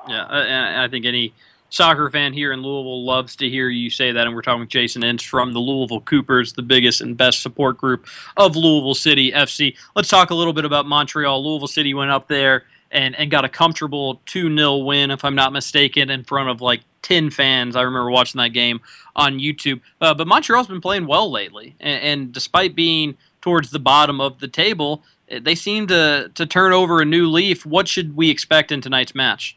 Yeah, 0.09 0.25
I, 0.25 0.85
I 0.85 0.89
think 0.89 1.07
any 1.07 1.33
soccer 1.71 2.09
fan 2.11 2.33
here 2.33 2.53
in 2.53 2.63
Louisville 2.63 3.05
loves 3.05 3.37
to 3.37 3.49
hear 3.49 3.69
you 3.69 3.91
say 3.91 4.13
that. 4.13 4.27
And 4.27 4.35
we're 4.35 4.43
talking 4.43 4.61
with 4.61 4.69
Jason 4.69 5.03
Ince 5.03 5.23
from 5.23 5.53
the 5.53 5.59
Louisville 5.59 6.01
Coopers, 6.01 6.53
the 6.53 6.63
biggest 6.63 7.01
and 7.01 7.17
best 7.17 7.43
support 7.43 7.79
group 7.79 8.07
of 8.37 8.57
Louisville 8.57 8.95
City 8.95 9.33
FC. 9.33 9.77
Let's 9.95 10.09
talk 10.09 10.31
a 10.31 10.35
little 10.35 10.53
bit 10.53 10.65
about 10.65 10.87
Montreal. 10.87 11.45
Louisville 11.45 11.69
City 11.69 11.95
went 11.95 12.11
up 12.11 12.29
there 12.29 12.65
and, 12.91 13.15
and 13.17 13.31
got 13.31 13.45
a 13.45 13.49
comfortable 13.49 14.21
2 14.27 14.55
0 14.55 14.77
win, 14.79 15.11
if 15.11 15.25
I'm 15.25 15.35
not 15.35 15.53
mistaken, 15.53 16.11
in 16.11 16.25
front 16.25 16.49
of 16.49 16.61
like 16.61 16.81
10 17.03 17.31
fans. 17.31 17.77
I 17.77 17.83
remember 17.83 18.11
watching 18.11 18.39
that 18.41 18.51
game 18.51 18.81
on 19.15 19.39
YouTube. 19.39 19.81
Uh, 20.01 20.15
but 20.15 20.27
Montreal's 20.27 20.69
been 20.69 20.81
playing 20.81 21.07
well 21.07 21.31
lately. 21.31 21.75
And, 21.81 22.03
and 22.03 22.33
despite 22.33 22.75
being 22.75 23.17
towards 23.41 23.71
the 23.71 23.79
bottom 23.79 24.21
of 24.21 24.39
the 24.39 24.49
table, 24.49 25.03
they 25.29 25.55
seem 25.55 25.87
to, 25.89 26.31
to 26.35 26.47
turn 26.47 26.73
over 26.73 27.01
a 27.01 27.05
new 27.05 27.29
leaf. 27.29 27.67
What 27.67 27.89
should 27.89 28.17
we 28.17 28.31
expect 28.31 28.71
in 28.71 28.81
tonight's 28.81 29.15
match? 29.15 29.57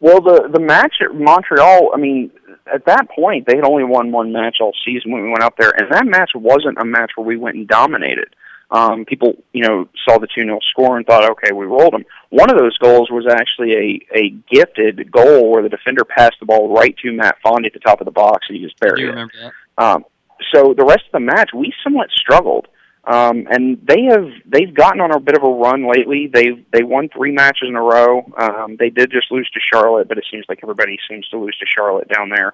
Well, 0.00 0.20
the 0.20 0.48
the 0.52 0.60
match 0.60 0.96
at 1.02 1.14
Montreal, 1.14 1.90
I 1.92 1.98
mean, 1.98 2.30
at 2.72 2.84
that 2.86 3.10
point 3.10 3.46
they 3.46 3.56
had 3.56 3.64
only 3.64 3.84
won 3.84 4.12
one 4.12 4.32
match 4.32 4.58
all 4.60 4.72
season 4.84 5.10
when 5.12 5.22
we 5.22 5.28
went 5.28 5.42
out 5.42 5.56
there, 5.58 5.70
and 5.70 5.90
that 5.92 6.06
match 6.06 6.30
wasn't 6.34 6.78
a 6.78 6.84
match 6.84 7.12
where 7.16 7.26
we 7.26 7.36
went 7.36 7.56
and 7.56 7.66
dominated. 7.66 8.34
Um, 8.70 9.06
people, 9.06 9.32
you 9.54 9.62
know, 9.62 9.88
saw 10.04 10.18
the 10.18 10.26
two 10.26 10.42
0 10.44 10.58
score 10.70 10.98
and 10.98 11.06
thought, 11.06 11.24
okay, 11.30 11.52
we 11.52 11.64
rolled 11.64 11.94
them. 11.94 12.04
One 12.28 12.50
of 12.50 12.58
those 12.58 12.76
goals 12.78 13.10
was 13.10 13.26
actually 13.26 13.72
a 13.72 14.16
a 14.16 14.30
gifted 14.52 15.10
goal 15.10 15.50
where 15.50 15.62
the 15.62 15.70
defender 15.70 16.04
passed 16.04 16.36
the 16.38 16.46
ball 16.46 16.72
right 16.72 16.94
to 16.98 17.12
Matt 17.12 17.36
Fondy 17.44 17.66
at 17.66 17.72
the 17.72 17.80
top 17.80 18.00
of 18.00 18.04
the 18.04 18.10
box, 18.10 18.46
and 18.48 18.56
he 18.56 18.62
just 18.62 18.78
buried 18.78 19.04
it. 19.04 19.08
remember 19.08 19.32
that. 19.42 19.52
Um, 19.82 20.04
so 20.52 20.74
the 20.74 20.84
rest 20.84 21.04
of 21.06 21.12
the 21.12 21.20
match, 21.20 21.50
we 21.54 21.72
somewhat 21.82 22.10
struggled. 22.10 22.68
Um, 23.04 23.46
and 23.50 23.78
they 23.86 24.02
have 24.10 24.28
they've 24.44 24.74
gotten 24.74 25.00
on 25.00 25.12
a 25.12 25.20
bit 25.20 25.36
of 25.36 25.42
a 25.42 25.48
run 25.48 25.90
lately. 25.90 26.26
They've 26.32 26.62
they 26.72 26.82
won 26.82 27.08
three 27.08 27.32
matches 27.32 27.68
in 27.68 27.76
a 27.76 27.82
row. 27.82 28.30
Um, 28.36 28.76
they 28.78 28.90
did 28.90 29.10
just 29.10 29.30
lose 29.30 29.48
to 29.54 29.60
Charlotte, 29.72 30.08
but 30.08 30.18
it 30.18 30.24
seems 30.30 30.44
like 30.48 30.60
everybody 30.62 30.98
seems 31.08 31.26
to 31.28 31.38
lose 31.38 31.56
to 31.58 31.66
Charlotte 31.66 32.08
down 32.08 32.28
there. 32.28 32.52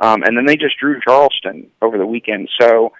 Um, 0.00 0.22
and 0.22 0.36
then 0.36 0.44
they 0.46 0.56
just 0.56 0.76
drew 0.78 1.00
Charleston 1.00 1.70
over 1.80 1.98
the 1.98 2.06
weekend. 2.06 2.50
So, 2.60 2.92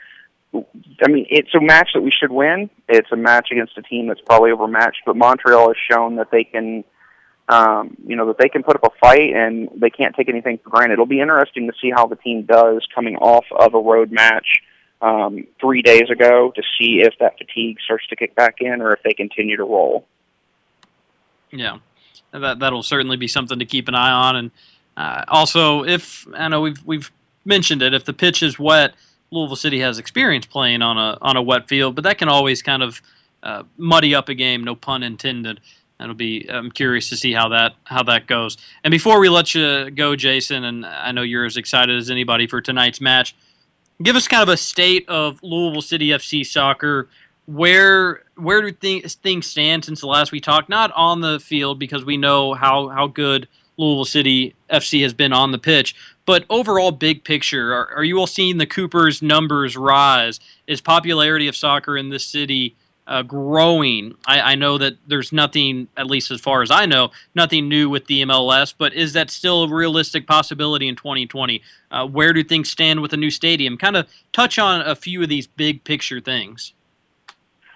I 0.55 1.09
mean, 1.09 1.27
it's 1.29 1.55
a 1.55 1.61
match 1.61 1.91
that 1.95 2.03
we 2.03 2.13
should 2.13 2.31
win. 2.31 2.71
It's 2.89 3.11
a 3.13 3.17
match 3.17 3.49
against 3.51 3.77
a 3.77 3.83
team 3.83 4.07
that's 4.07 4.21
probably 4.21 4.53
overmatched, 4.53 5.03
but 5.05 5.17
Montreal 5.17 5.69
has 5.69 5.77
shown 5.91 6.17
that 6.17 6.31
they 6.31 6.45
can, 6.45 6.85
um, 7.49 7.97
you 8.07 8.15
know, 8.17 8.29
that 8.29 8.39
they 8.39 8.49
can 8.49 8.63
put 8.63 8.77
up 8.77 8.85
a 8.85 8.99
fight 9.01 9.35
and 9.35 9.69
they 9.77 9.91
can't 9.91 10.15
take 10.15 10.29
anything 10.29 10.59
for 10.63 10.71
granted. 10.71 10.95
It'll 10.95 11.07
be 11.07 11.21
interesting 11.21 11.67
to 11.67 11.73
see 11.83 11.91
how 11.91 12.07
the 12.07 12.17
team 12.17 12.43
does 12.43 12.87
coming 12.95 13.17
off 13.17 13.45
of 13.51 13.75
a 13.75 13.81
road 13.81 14.13
match 14.13 14.63
um, 15.01 15.47
three 15.61 15.83
days 15.83 16.11
ago 16.11 16.53
to 16.55 16.63
see 16.79 17.01
if 17.03 17.15
that 17.21 17.37
fatigue 17.39 17.79
starts 17.85 18.07
to 18.09 18.17
kick 18.17 18.35
back 18.35 18.57
in 18.61 18.81
or 18.81 18.93
if 18.93 19.03
they 19.03 19.13
continue 19.13 19.57
to 19.57 19.65
roll. 19.65 20.07
Yeah, 21.51 21.79
that 22.33 22.59
that'll 22.59 22.83
certainly 22.83 23.17
be 23.17 23.29
something 23.29 23.59
to 23.59 23.65
keep 23.65 23.89
an 23.89 23.95
eye 23.95 24.11
on. 24.11 24.37
And 24.37 24.51
uh, 24.97 25.25
also, 25.29 25.85
if 25.85 26.27
I 26.35 26.49
know 26.49 26.61
we've 26.61 26.85
we've 26.85 27.13
mentioned 27.45 27.83
it, 27.83 27.95
if 27.95 28.05
the 28.05 28.13
pitch 28.13 28.43
is 28.43 28.59
wet, 28.59 28.95
Louisville 29.31 29.57
City 29.57 29.81
has 29.81 29.99
experience 29.99 30.47
playing 30.47 30.83
on 30.83 30.99
a 30.99 31.19
on 31.21 31.37
a 31.37 31.43
wet 31.43 31.69
field, 31.69 31.95
but 31.95 32.05
that 32.05 32.19
can 32.19 32.29
always 32.29 32.63
kind 32.63 32.83
of 32.83 33.03
uh, 33.43 33.63
muddy 33.77 34.15
up 34.15 34.29
a 34.29 34.35
game. 34.35 34.65
No 34.65 34.75
pun 34.75 35.03
intended. 35.03 35.61
That'll 35.99 36.15
be. 36.15 36.49
I'm 36.51 36.71
curious 36.71 37.09
to 37.11 37.17
see 37.17 37.33
how 37.33 37.49
that 37.51 37.75
how 37.85 38.03
that 38.05 38.27
goes. 38.27 38.57
And 38.83 38.91
before 38.91 39.21
we 39.21 39.29
let 39.29 39.55
you 39.55 39.91
go, 39.91 40.17
Jason, 40.17 40.65
and 40.65 40.85
I 40.85 41.13
know 41.13 41.23
you're 41.23 41.45
as 41.45 41.57
excited 41.57 41.97
as 41.97 42.11
anybody 42.11 42.47
for 42.47 42.61
tonight's 42.61 43.01
match. 43.01 43.37
Give 44.03 44.17
us 44.17 44.27
kind 44.27 44.43
of 44.43 44.49
a 44.49 44.57
state 44.57 45.09
of 45.09 45.41
Louisville 45.43 45.83
City 45.83 46.09
FC 46.09 46.45
soccer. 46.45 47.09
Where 47.47 48.25
where 48.37 48.63
do 48.63 48.73
things 48.73 49.15
things 49.15 49.47
stand 49.47 49.85
since 49.85 50.01
the 50.01 50.07
last 50.07 50.33
we 50.33 50.41
talked? 50.41 50.69
Not 50.69 50.91
on 50.93 51.21
the 51.21 51.39
field 51.39 51.79
because 51.79 52.05
we 52.05 52.17
know 52.17 52.55
how 52.55 52.89
how 52.89 53.07
good 53.07 53.47
Louisville 53.77 54.05
City 54.05 54.55
FC 54.71 55.03
has 55.03 55.13
been 55.13 55.33
on 55.33 55.53
the 55.53 55.59
pitch, 55.59 55.95
but 56.27 56.45
overall 56.49 56.91
big 56.91 57.23
picture. 57.25 57.73
Are, 57.73 57.95
are 57.97 58.05
you 58.05 58.19
all 58.19 58.27
seeing 58.27 58.59
the 58.59 58.67
Coopers 58.67 59.23
numbers 59.23 59.77
rise? 59.77 60.41
Is 60.67 60.81
popularity 60.81 61.47
of 61.47 61.57
soccer 61.57 61.97
in 61.97 62.09
this 62.09 62.27
city 62.27 62.77
uh, 63.07 63.23
growing? 63.23 64.15
I, 64.27 64.41
I 64.41 64.55
know 64.55 64.79
that 64.79 64.95
there's 65.07 65.33
nothing, 65.33 65.89
at 65.97 66.07
least 66.07 66.31
as 66.31 66.41
far 66.41 66.63
as 66.63 66.71
I 66.71 66.87
know, 66.87 67.11
nothing 67.35 67.69
new 67.69 67.89
with 67.91 68.07
the 68.07 68.23
MLS, 68.23 68.75
but 68.77 68.95
is 68.95 69.13
that 69.13 69.31
still 69.31 69.65
a 69.65 69.69
realistic 69.69 70.27
possibility 70.27 70.89
in 70.89 70.97
2020? 70.97 71.63
Uh, 71.91 72.07
where 72.07 72.33
do 72.33 72.43
things 72.43 72.71
stand 72.71 73.01
with 73.01 73.13
a 73.13 73.17
new 73.17 73.31
stadium? 73.31 73.77
Kind 73.77 73.97
of 73.97 74.09
touch 74.33 74.59
on 74.59 74.81
a 74.81 74.95
few 74.95 75.23
of 75.23 75.29
these 75.29 75.47
big 75.47 75.85
picture 75.85 76.21
things. 76.21 76.73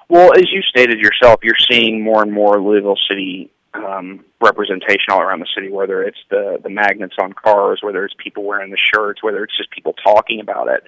Well, 0.08 0.32
as 0.32 0.50
you 0.50 0.62
stated 0.62 0.98
yourself, 0.98 1.40
you're 1.42 1.54
seeing 1.70 2.02
more 2.02 2.22
and 2.22 2.32
more 2.32 2.60
Louisville 2.60 2.98
City 3.08 3.50
um, 3.74 4.24
representation 4.40 5.10
all 5.10 5.20
around 5.20 5.40
the 5.40 5.48
city. 5.54 5.70
Whether 5.70 6.02
it's 6.02 6.18
the 6.30 6.58
the 6.62 6.70
magnets 6.70 7.16
on 7.20 7.34
cars, 7.34 7.80
whether 7.82 8.04
it's 8.04 8.14
people 8.16 8.44
wearing 8.44 8.70
the 8.70 8.78
shirts, 8.78 9.22
whether 9.22 9.44
it's 9.44 9.56
just 9.56 9.70
people 9.70 9.92
talking 9.92 10.40
about 10.40 10.68
it. 10.68 10.82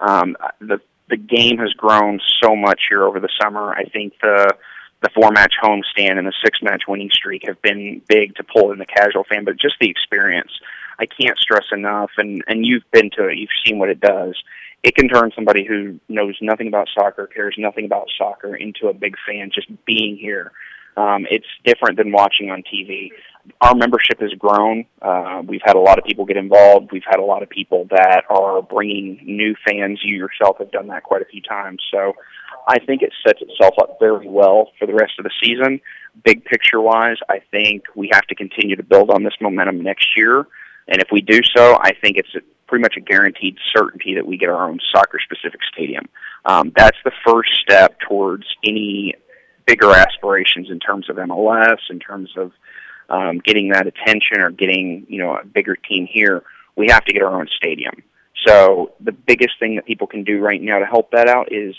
Um, 0.00 0.36
the 0.58 0.80
the 1.08 1.16
game 1.16 1.58
has 1.58 1.72
grown 1.72 2.20
so 2.42 2.56
much 2.56 2.82
here 2.88 3.04
over 3.04 3.20
the 3.20 3.28
summer. 3.40 3.72
I 3.72 3.84
think 3.84 4.14
the 4.22 4.56
the 5.02 5.10
four 5.14 5.32
match 5.32 5.54
homestand 5.62 6.18
and 6.18 6.26
the 6.26 6.32
six 6.44 6.60
match 6.62 6.82
winning 6.86 7.10
streak 7.10 7.42
have 7.46 7.60
been 7.60 8.00
big 8.08 8.36
to 8.36 8.44
pull 8.44 8.70
in 8.70 8.78
the 8.78 8.86
casual 8.86 9.24
fan, 9.24 9.44
but 9.44 9.56
just 9.56 9.74
the 9.80 9.90
experience. 9.90 10.52
I 10.98 11.06
can't 11.06 11.38
stress 11.38 11.66
enough, 11.72 12.10
and 12.18 12.44
and 12.46 12.64
you've 12.64 12.88
been 12.92 13.10
to 13.16 13.28
it, 13.28 13.38
you've 13.38 13.50
seen 13.66 13.78
what 13.78 13.88
it 13.88 14.00
does. 14.00 14.40
It 14.82 14.96
can 14.96 15.08
turn 15.08 15.30
somebody 15.34 15.64
who 15.64 16.00
knows 16.08 16.36
nothing 16.40 16.66
about 16.66 16.88
soccer, 16.92 17.26
cares 17.26 17.54
nothing 17.56 17.84
about 17.84 18.08
soccer, 18.16 18.54
into 18.56 18.88
a 18.88 18.94
big 18.94 19.14
fan 19.26 19.50
just 19.54 19.68
being 19.84 20.16
here. 20.16 20.52
Um, 20.96 21.26
it's 21.30 21.46
different 21.64 21.96
than 21.96 22.12
watching 22.12 22.50
on 22.50 22.62
TV. 22.62 23.10
Our 23.60 23.74
membership 23.74 24.20
has 24.20 24.32
grown. 24.38 24.84
Uh, 25.00 25.42
we've 25.46 25.62
had 25.64 25.74
a 25.74 25.80
lot 25.80 25.98
of 25.98 26.04
people 26.04 26.24
get 26.24 26.36
involved. 26.36 26.92
We've 26.92 27.02
had 27.04 27.18
a 27.18 27.24
lot 27.24 27.42
of 27.42 27.48
people 27.48 27.86
that 27.90 28.24
are 28.28 28.62
bringing 28.62 29.20
new 29.24 29.56
fans. 29.66 30.00
You 30.04 30.16
yourself 30.16 30.58
have 30.58 30.70
done 30.70 30.88
that 30.88 31.02
quite 31.02 31.22
a 31.22 31.24
few 31.24 31.42
times. 31.42 31.82
So 31.92 32.12
I 32.68 32.78
think 32.78 33.02
it 33.02 33.12
sets 33.26 33.40
itself 33.42 33.74
up 33.80 33.96
very 33.98 34.28
well 34.28 34.70
for 34.78 34.86
the 34.86 34.94
rest 34.94 35.14
of 35.18 35.24
the 35.24 35.32
season. 35.42 35.80
Big 36.24 36.44
picture 36.44 36.80
wise, 36.80 37.16
I 37.28 37.40
think 37.50 37.84
we 37.96 38.10
have 38.12 38.26
to 38.26 38.34
continue 38.34 38.76
to 38.76 38.82
build 38.82 39.10
on 39.10 39.24
this 39.24 39.34
momentum 39.40 39.82
next 39.82 40.16
year. 40.16 40.46
And 40.86 41.00
if 41.00 41.08
we 41.10 41.20
do 41.20 41.40
so, 41.56 41.78
I 41.80 41.92
think 42.00 42.18
it's 42.18 42.28
pretty 42.66 42.82
much 42.82 42.94
a 42.96 43.00
guaranteed 43.00 43.56
certainty 43.74 44.14
that 44.14 44.26
we 44.26 44.36
get 44.36 44.48
our 44.48 44.68
own 44.68 44.78
soccer 44.94 45.18
specific 45.22 45.60
stadium. 45.72 46.08
Um, 46.44 46.72
that's 46.76 46.96
the 47.04 47.12
first 47.26 47.50
step 47.62 47.98
towards 48.00 48.44
any 48.64 49.14
bigger 49.72 49.90
aspirations 49.94 50.68
in 50.68 50.78
terms 50.78 51.08
of 51.08 51.16
MLS, 51.16 51.78
in 51.88 51.98
terms 51.98 52.30
of 52.36 52.52
um, 53.08 53.38
getting 53.38 53.70
that 53.70 53.86
attention 53.86 54.40
or 54.40 54.50
getting 54.50 55.06
you 55.08 55.18
know 55.18 55.36
a 55.36 55.44
bigger 55.44 55.76
team 55.76 56.06
here. 56.06 56.42
We 56.76 56.88
have 56.88 57.04
to 57.06 57.12
get 57.12 57.22
our 57.22 57.34
own 57.40 57.48
stadium. 57.56 58.02
So 58.46 58.92
the 59.00 59.12
biggest 59.12 59.58
thing 59.58 59.76
that 59.76 59.86
people 59.86 60.06
can 60.06 60.24
do 60.24 60.40
right 60.40 60.60
now 60.60 60.78
to 60.78 60.86
help 60.86 61.10
that 61.12 61.28
out 61.28 61.52
is 61.52 61.74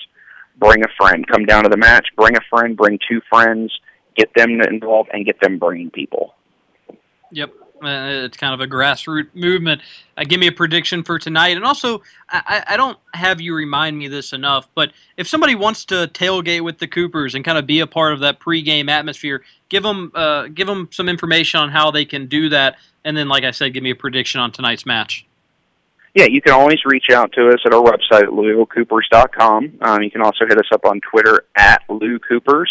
bring 0.57 0.83
a 0.83 0.87
friend, 0.97 1.27
come 1.27 1.45
down 1.45 1.63
to 1.63 1.69
the 1.69 1.77
match, 1.77 2.07
bring 2.15 2.35
a 2.35 2.41
friend, 2.49 2.75
bring 2.75 2.99
two 3.07 3.21
friends, 3.29 3.71
get 4.15 4.33
them 4.35 4.61
involved, 4.61 5.09
and 5.13 5.25
get 5.25 5.39
them 5.39 5.59
bringing 5.59 5.91
people. 5.91 6.33
Yep. 7.31 7.53
Uh, 7.85 8.25
it's 8.25 8.37
kind 8.37 8.53
of 8.53 8.59
a 8.59 8.67
grassroots 8.67 9.33
movement. 9.33 9.81
Uh, 10.17 10.23
give 10.23 10.39
me 10.39 10.47
a 10.47 10.51
prediction 10.51 11.03
for 11.03 11.17
tonight, 11.19 11.55
and 11.57 11.65
also 11.65 12.01
I, 12.29 12.63
I 12.67 12.77
don't 12.77 12.97
have 13.13 13.41
you 13.41 13.55
remind 13.55 13.97
me 13.97 14.07
this 14.07 14.33
enough, 14.33 14.67
but 14.75 14.91
if 15.17 15.27
somebody 15.27 15.55
wants 15.55 15.85
to 15.85 16.07
tailgate 16.13 16.61
with 16.61 16.79
the 16.79 16.87
Coopers 16.87 17.35
and 17.35 17.43
kind 17.43 17.57
of 17.57 17.65
be 17.65 17.79
a 17.79 17.87
part 17.87 18.13
of 18.13 18.19
that 18.19 18.39
pregame 18.39 18.89
atmosphere, 18.89 19.43
give 19.69 19.83
them 19.83 20.11
uh, 20.13 20.47
give 20.47 20.67
them 20.67 20.89
some 20.91 21.09
information 21.09 21.59
on 21.59 21.69
how 21.69 21.91
they 21.91 22.05
can 22.05 22.27
do 22.27 22.49
that, 22.49 22.77
and 23.03 23.17
then, 23.17 23.27
like 23.27 23.43
I 23.43 23.51
said, 23.51 23.73
give 23.73 23.83
me 23.83 23.91
a 23.91 23.95
prediction 23.95 24.39
on 24.39 24.51
tonight's 24.51 24.85
match. 24.85 25.25
Yeah, 26.13 26.25
you 26.25 26.41
can 26.41 26.53
always 26.53 26.77
reach 26.85 27.09
out 27.11 27.31
to 27.33 27.49
us 27.49 27.61
at 27.65 27.73
our 27.73 27.81
website 27.81 28.23
at 28.23 28.29
LouisvilleCoopers.com. 28.29 29.79
Um, 29.81 30.03
you 30.03 30.11
can 30.11 30.21
also 30.21 30.45
hit 30.45 30.59
us 30.59 30.67
up 30.71 30.85
on 30.85 31.01
Twitter 31.01 31.45
at 31.55 31.81
Lou 31.89 32.19
Coopers. 32.19 32.69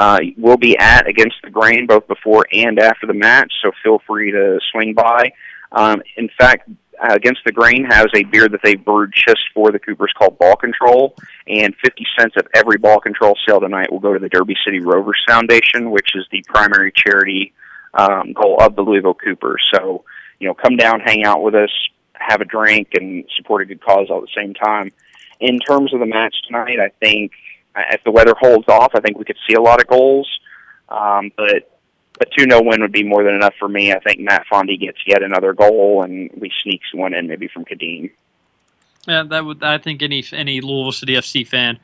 Uh, 0.00 0.18
we'll 0.38 0.56
be 0.56 0.78
at 0.78 1.06
Against 1.06 1.36
the 1.44 1.50
Grain 1.50 1.86
both 1.86 2.08
before 2.08 2.46
and 2.54 2.78
after 2.78 3.06
the 3.06 3.12
match, 3.12 3.52
so 3.62 3.70
feel 3.82 4.00
free 4.06 4.30
to 4.30 4.58
swing 4.72 4.94
by. 4.94 5.30
Um, 5.72 6.00
in 6.16 6.30
fact, 6.38 6.70
uh, 6.98 7.12
Against 7.12 7.42
the 7.44 7.52
Grain 7.52 7.84
has 7.84 8.06
a 8.14 8.22
beer 8.22 8.48
that 8.48 8.60
they 8.64 8.76
brewed 8.76 9.12
just 9.14 9.40
for 9.52 9.70
the 9.70 9.78
Coopers 9.78 10.14
called 10.16 10.38
Ball 10.38 10.56
Control, 10.56 11.14
and 11.46 11.76
50 11.84 12.06
cents 12.18 12.34
of 12.38 12.46
every 12.54 12.78
ball 12.78 12.98
control 12.98 13.36
sale 13.46 13.60
tonight 13.60 13.92
will 13.92 14.00
go 14.00 14.14
to 14.14 14.18
the 14.18 14.30
Derby 14.30 14.56
City 14.64 14.80
Rovers 14.80 15.22
Foundation, 15.28 15.90
which 15.90 16.14
is 16.14 16.24
the 16.32 16.42
primary 16.48 16.92
charity 16.96 17.52
um, 17.92 18.32
goal 18.32 18.56
of 18.58 18.76
the 18.76 18.82
Louisville 18.82 19.12
Coopers. 19.12 19.68
So, 19.74 20.04
you 20.38 20.48
know, 20.48 20.54
come 20.54 20.78
down, 20.78 21.00
hang 21.00 21.24
out 21.24 21.42
with 21.42 21.54
us, 21.54 21.70
have 22.14 22.40
a 22.40 22.46
drink, 22.46 22.88
and 22.94 23.26
support 23.36 23.60
a 23.60 23.66
good 23.66 23.84
cause 23.84 24.06
all 24.08 24.22
at 24.22 24.22
the 24.22 24.40
same 24.42 24.54
time. 24.54 24.92
In 25.40 25.58
terms 25.58 25.92
of 25.92 26.00
the 26.00 26.06
match 26.06 26.36
tonight, 26.46 26.78
I 26.80 26.88
think 27.00 27.32
if 27.76 28.02
the 28.04 28.10
weather 28.10 28.34
holds 28.38 28.68
off, 28.68 28.92
I 28.94 29.00
think 29.00 29.18
we 29.18 29.24
could 29.24 29.38
see 29.48 29.54
a 29.54 29.60
lot 29.60 29.80
of 29.80 29.86
goals. 29.86 30.28
Um, 30.88 31.30
but 31.36 31.70
a 32.20 32.26
2 32.36 32.44
0 32.44 32.62
win 32.62 32.80
would 32.82 32.92
be 32.92 33.04
more 33.04 33.24
than 33.24 33.34
enough 33.34 33.54
for 33.58 33.68
me. 33.68 33.92
I 33.92 34.00
think 34.00 34.20
Matt 34.20 34.44
Fondy 34.50 34.78
gets 34.78 34.98
yet 35.06 35.22
another 35.22 35.52
goal, 35.52 36.02
and 36.02 36.30
we 36.36 36.50
sneaks 36.62 36.92
one 36.92 37.14
in 37.14 37.26
maybe 37.26 37.48
from 37.48 37.64
Kadeem. 37.64 38.10
Yeah, 39.06 39.22
that 39.24 39.44
would. 39.44 39.62
I 39.62 39.78
think 39.78 40.02
any 40.02 40.24
any 40.32 40.60
Louisville 40.60 40.92
City 40.92 41.14
FC 41.14 41.46
fan 41.46 41.78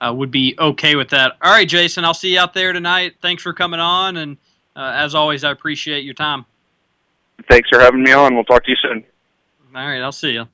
uh, 0.00 0.12
would 0.14 0.30
be 0.30 0.54
okay 0.58 0.96
with 0.96 1.10
that. 1.10 1.36
All 1.42 1.52
right, 1.52 1.68
Jason, 1.68 2.04
I'll 2.04 2.14
see 2.14 2.34
you 2.34 2.40
out 2.40 2.54
there 2.54 2.72
tonight. 2.72 3.16
Thanks 3.20 3.42
for 3.42 3.52
coming 3.52 3.80
on, 3.80 4.16
and 4.16 4.38
uh, 4.74 4.92
as 4.94 5.14
always, 5.14 5.44
I 5.44 5.50
appreciate 5.50 6.04
your 6.04 6.14
time. 6.14 6.46
Thanks 7.48 7.68
for 7.68 7.80
having 7.80 8.02
me 8.02 8.12
on. 8.12 8.34
We'll 8.34 8.44
talk 8.44 8.64
to 8.64 8.70
you 8.70 8.76
soon. 8.82 9.04
All 9.74 9.86
right, 9.86 10.00
I'll 10.00 10.12
see 10.12 10.32
you. 10.32 10.48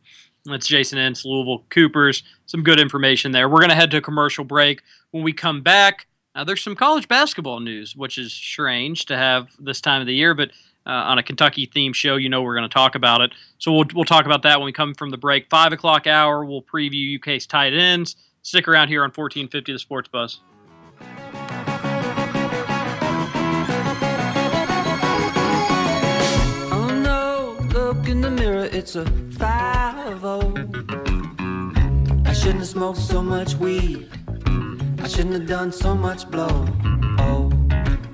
That's 0.51 0.67
Jason 0.67 0.99
Ince, 0.99 1.25
Louisville 1.25 1.65
Coopers. 1.71 2.23
Some 2.47 2.63
good 2.63 2.81
information 2.81 3.33
there. 3.33 3.49
We're 3.49 3.59
going 3.59 3.71
to 3.71 3.75
head 3.75 3.91
to 3.93 3.99
a 3.99 4.03
commercial 4.03 4.45
break. 4.45 4.83
When 5.11 5.23
we 5.23 5.33
come 5.33 5.63
back, 5.63 6.07
uh, 6.35 6.45
there's 6.45 6.63
some 6.63 6.75
college 6.77 7.09
basketball 7.09 7.61
news, 7.61 7.97
which 7.97 8.19
is 8.19 8.33
strange 8.33 9.07
to 9.07 9.17
have 9.17 9.49
this 9.59 9.81
time 9.81 10.01
of 10.01 10.07
the 10.07 10.15
year, 10.15 10.35
but 10.35 10.51
uh, 10.87 10.91
on 10.91 11.19
a 11.19 11.23
Kentucky 11.23 11.67
themed 11.67 11.95
show, 11.95 12.17
you 12.17 12.29
know 12.29 12.43
we're 12.43 12.55
going 12.55 12.69
to 12.69 12.73
talk 12.73 12.95
about 12.95 13.21
it. 13.21 13.33
So 13.59 13.73
we'll, 13.73 13.85
we'll 13.95 14.05
talk 14.05 14.25
about 14.25 14.43
that 14.43 14.59
when 14.59 14.67
we 14.67 14.73
come 14.73 14.95
from 14.95 15.11
the 15.11 15.19
break. 15.19 15.49
Five 15.51 15.73
o'clock 15.73 16.07
hour, 16.07 16.45
we'll 16.45 16.63
preview 16.63 17.19
UK's 17.19 17.47
tight 17.47 17.75
ends. 17.75 18.17
Stick 18.43 18.69
around 18.69 18.89
here 18.89 19.03
on 19.03 19.11
1450 19.11 19.73
The 19.73 19.79
Sports 19.79 20.09
Buzz. 20.09 20.41
It's 28.73 28.97
a 28.97 29.05
5 29.39 30.25
I 32.25 32.33
shouldn't 32.33 32.59
have 32.59 32.67
smoked 32.67 32.99
so 32.99 33.23
much 33.23 33.55
weed. 33.55 34.09
I 35.03 35.09
shouldn't 35.09 35.35
have 35.35 35.47
done 35.47 35.73
so 35.73 35.95
much 35.95 36.31
blow. 36.31 36.67
Oh, 37.19 37.51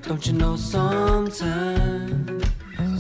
don't 0.02 0.26
you 0.26 0.32
know 0.34 0.56
sometimes? 0.56 2.44
Oh, 2.78 2.98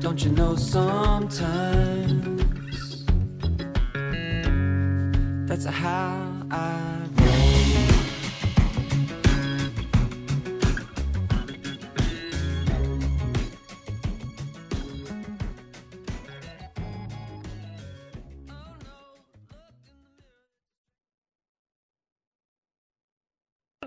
don't 0.00 0.24
you 0.24 0.30
know 0.32 0.56
sometimes? 0.56 2.42
That's 5.48 5.64
how 5.64 6.32
I 6.50 6.97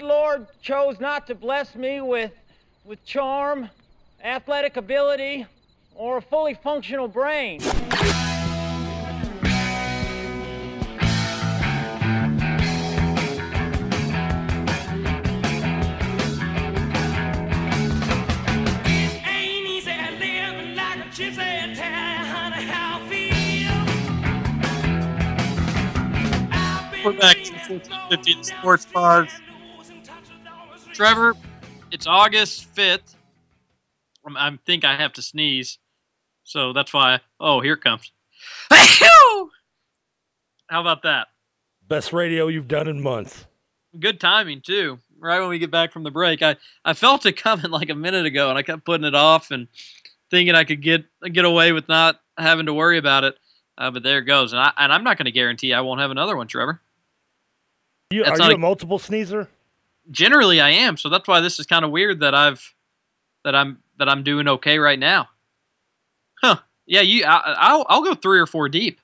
The 0.01 0.07
Lord 0.07 0.47
chose 0.63 0.99
not 0.99 1.27
to 1.27 1.35
bless 1.35 1.75
me 1.75 2.01
with, 2.01 2.31
with 2.85 3.05
charm, 3.05 3.69
athletic 4.23 4.75
ability, 4.75 5.45
or 5.93 6.17
a 6.17 6.21
fully 6.23 6.55
functional 6.55 7.07
brain. 7.07 7.61
Ain't 19.23 19.67
easy 19.67 19.91
living 20.19 20.75
like 20.75 20.97
a 20.97 21.09
gypsy 21.11 21.75
town, 21.77 22.25
how 22.25 23.01
I 23.03 23.07
feel. 23.07 23.85
We're 27.05 27.19
back 27.19 27.37
to 27.43 27.51
1450 27.53 28.33
The 28.33 28.43
Sports 28.43 28.85
Buzz. 28.91 29.29
Trevor, 31.01 31.35
it's 31.89 32.05
August 32.05 32.75
5th. 32.75 33.15
Um, 34.23 34.37
I 34.37 34.55
think 34.67 34.85
I 34.85 34.95
have 34.95 35.13
to 35.13 35.23
sneeze. 35.23 35.79
So 36.43 36.73
that's 36.73 36.93
why. 36.93 37.21
Oh, 37.39 37.59
here 37.59 37.73
it 37.73 37.81
comes. 37.81 38.11
How 38.69 39.49
about 40.69 41.01
that? 41.01 41.29
Best 41.87 42.13
radio 42.13 42.49
you've 42.49 42.67
done 42.67 42.87
in 42.87 43.01
months. 43.01 43.47
Good 43.99 44.19
timing 44.19 44.61
too. 44.61 44.99
Right 45.19 45.39
when 45.39 45.49
we 45.49 45.57
get 45.57 45.71
back 45.71 45.91
from 45.91 46.03
the 46.03 46.11
break, 46.11 46.43
I, 46.43 46.57
I 46.85 46.93
felt 46.93 47.25
it 47.25 47.33
coming 47.35 47.71
like 47.71 47.89
a 47.89 47.95
minute 47.95 48.27
ago, 48.27 48.49
and 48.49 48.57
I 48.59 48.61
kept 48.61 48.85
putting 48.85 49.07
it 49.07 49.15
off 49.15 49.49
and 49.49 49.69
thinking 50.29 50.53
I 50.53 50.65
could 50.65 50.83
get 50.83 51.05
get 51.33 51.45
away 51.45 51.71
with 51.71 51.87
not 51.89 52.21
having 52.37 52.67
to 52.67 52.75
worry 52.75 52.99
about 52.99 53.23
it. 53.23 53.39
Uh, 53.75 53.89
but 53.89 54.03
there 54.03 54.19
it 54.19 54.25
goes, 54.25 54.53
and 54.53 54.61
I 54.61 54.71
and 54.77 54.93
I'm 54.93 55.03
not 55.03 55.17
going 55.17 55.25
to 55.25 55.31
guarantee 55.31 55.73
I 55.73 55.81
won't 55.81 55.99
have 55.99 56.11
another 56.11 56.37
one, 56.37 56.45
Trevor. 56.45 56.79
You, 58.11 58.23
That's 58.23 58.39
are 58.39 58.49
you 58.49 58.51
a- 58.51 58.55
a 58.55 58.59
multiple 58.59 58.99
sneezer? 58.99 59.49
Generally, 60.09 60.61
I 60.61 60.69
am, 60.71 60.97
so 60.97 61.09
that's 61.09 61.27
why 61.27 61.39
this 61.39 61.59
is 61.59 61.65
kind 61.65 61.85
of 61.85 61.91
weird 61.91 62.21
that 62.21 62.33
I've 62.33 62.73
that 63.43 63.55
I'm 63.55 63.79
that 63.99 64.09
I'm 64.09 64.23
doing 64.23 64.47
okay 64.47 64.79
right 64.79 64.99
now. 64.99 65.29
Huh? 66.41 66.57
Yeah, 66.85 67.01
you. 67.01 67.23
I, 67.25 67.55
I'll 67.57 67.85
I'll 67.87 68.03
go 68.03 68.15
three 68.15 68.39
or 68.39 68.47
four 68.47 68.67
deep. 68.67 68.99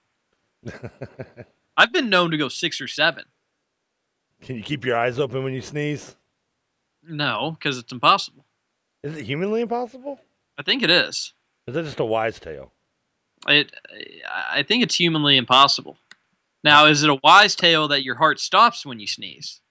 I've 1.77 1.93
been 1.93 2.09
known 2.09 2.31
to 2.31 2.37
go 2.37 2.49
six 2.49 2.81
or 2.81 2.87
seven. 2.87 3.25
Can 4.41 4.55
you 4.55 4.63
keep 4.63 4.85
your 4.85 4.97
eyes 4.97 5.19
open 5.19 5.43
when 5.43 5.53
you 5.53 5.61
sneeze? 5.61 6.15
No, 7.07 7.55
because 7.57 7.77
it's 7.77 7.91
impossible. 7.91 8.45
Is 9.03 9.15
it 9.15 9.25
humanly 9.25 9.61
impossible? 9.61 10.19
I 10.57 10.63
think 10.63 10.83
it 10.83 10.89
is. 10.89 11.33
Is 11.67 11.75
that 11.75 11.85
just 11.85 11.99
a 11.99 12.05
wise 12.05 12.39
tale? 12.39 12.71
It. 13.47 13.71
I 14.51 14.63
think 14.63 14.83
it's 14.83 14.95
humanly 14.95 15.37
impossible. 15.37 15.97
Now, 16.63 16.85
is 16.87 17.03
it 17.03 17.09
a 17.09 17.19
wise 17.23 17.55
tale 17.55 17.87
that 17.87 18.03
your 18.03 18.15
heart 18.15 18.39
stops 18.39 18.85
when 18.85 18.99
you 18.99 19.07
sneeze? 19.07 19.61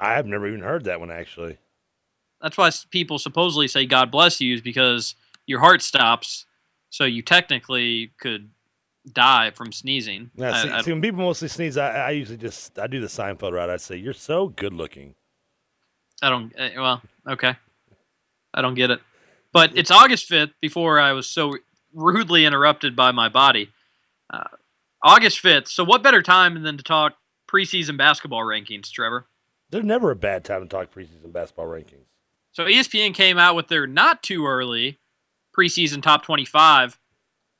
I 0.00 0.14
have 0.14 0.26
never 0.26 0.46
even 0.48 0.60
heard 0.60 0.84
that 0.84 0.98
one 1.00 1.10
actually. 1.10 1.58
That's 2.40 2.56
why 2.56 2.70
people 2.90 3.18
supposedly 3.18 3.68
say 3.68 3.84
"God 3.86 4.10
bless 4.10 4.40
you" 4.40 4.54
is 4.54 4.60
because 4.62 5.14
your 5.46 5.60
heart 5.60 5.82
stops, 5.82 6.46
so 6.88 7.04
you 7.04 7.22
technically 7.22 8.12
could 8.18 8.50
die 9.12 9.50
from 9.50 9.72
sneezing. 9.72 10.30
Yeah, 10.34 10.62
see, 10.62 10.70
I- 10.70 10.80
see, 10.82 10.92
when 10.92 11.02
people 11.02 11.20
mostly 11.20 11.48
sneeze, 11.48 11.76
I, 11.76 11.90
I 11.90 12.10
usually 12.12 12.38
just 12.38 12.78
I 12.78 12.86
do 12.86 13.00
the 13.00 13.06
Seinfeld 13.08 13.52
route. 13.52 13.68
I 13.70 13.76
say, 13.76 13.96
"You're 13.96 14.14
so 14.14 14.48
good 14.48 14.72
looking." 14.72 15.14
I 16.22 16.30
don't. 16.30 16.52
eh, 16.56 16.70
Well, 16.76 17.02
okay. 17.28 17.56
I 18.54 18.62
don't 18.62 18.74
get 18.74 18.90
it. 18.90 19.00
But 19.52 19.76
it's 19.76 19.90
August 19.90 20.26
fifth. 20.26 20.52
Before 20.60 20.98
I 20.98 21.12
was 21.12 21.28
so 21.28 21.56
rudely 21.92 22.44
interrupted 22.46 22.94
by 22.96 23.10
my 23.12 23.28
body. 23.28 23.70
Uh, 24.32 24.44
August 25.02 25.40
fifth. 25.40 25.68
So 25.68 25.82
what 25.84 26.02
better 26.02 26.22
time 26.22 26.62
than 26.62 26.76
to 26.76 26.82
talk 26.84 27.14
preseason 27.50 27.96
basketball 27.96 28.42
rankings, 28.42 28.90
Trevor? 28.90 29.26
There's 29.70 29.84
never 29.84 30.10
a 30.10 30.16
bad 30.16 30.44
time 30.44 30.62
to 30.62 30.68
talk 30.68 30.92
preseason 30.92 31.32
basketball 31.32 31.66
rankings. 31.66 32.06
So 32.52 32.64
ESPN 32.64 33.14
came 33.14 33.38
out 33.38 33.54
with 33.54 33.68
their 33.68 33.86
not 33.86 34.22
too 34.22 34.46
early 34.46 34.98
preseason 35.56 36.02
top 36.02 36.24
twenty-five, 36.24 36.98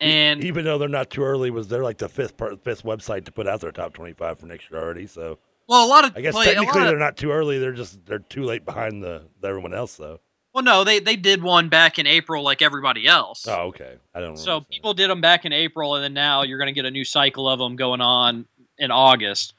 and 0.00 0.42
Even 0.42 0.64
though 0.64 0.78
they're 0.78 0.88
not 0.88 1.10
too 1.10 1.22
early, 1.22 1.50
was 1.50 1.68
they're 1.68 1.84
like 1.84 1.98
the 1.98 2.08
fifth 2.08 2.36
part, 2.36 2.64
fifth 2.64 2.84
website 2.84 3.26
to 3.26 3.32
put 3.32 3.46
out 3.46 3.60
their 3.60 3.70
top 3.70 3.92
25 3.92 4.38
for 4.38 4.46
next 4.46 4.70
year 4.70 4.80
already. 4.80 5.06
So 5.06 5.38
well, 5.68 5.86
a 5.86 5.88
lot 5.88 6.04
of 6.04 6.16
I 6.16 6.22
guess 6.22 6.34
a 6.34 6.42
technically 6.42 6.80
they're 6.82 6.98
not 6.98 7.16
too 7.16 7.30
early. 7.30 7.58
They're 7.58 7.72
just 7.72 8.04
they're 8.06 8.18
too 8.18 8.44
late 8.44 8.64
behind 8.64 9.02
the, 9.02 9.28
the 9.40 9.48
everyone 9.48 9.74
else 9.74 9.96
though. 9.96 10.20
Well, 10.54 10.64
no, 10.64 10.84
they 10.84 10.98
they 11.00 11.16
did 11.16 11.42
one 11.42 11.68
back 11.68 11.98
in 11.98 12.06
April 12.06 12.42
like 12.42 12.62
everybody 12.62 13.06
else. 13.06 13.46
Oh, 13.46 13.68
okay. 13.68 13.98
I 14.14 14.20
don't. 14.20 14.36
So 14.36 14.62
people 14.62 14.94
did 14.94 15.10
them 15.10 15.20
back 15.20 15.44
in 15.44 15.52
April, 15.52 15.94
and 15.94 16.02
then 16.02 16.14
now 16.14 16.42
you're 16.42 16.58
going 16.58 16.66
to 16.66 16.72
get 16.72 16.86
a 16.86 16.90
new 16.90 17.04
cycle 17.04 17.48
of 17.48 17.58
them 17.58 17.76
going 17.76 18.00
on 18.00 18.46
in 18.78 18.90
August. 18.90 19.54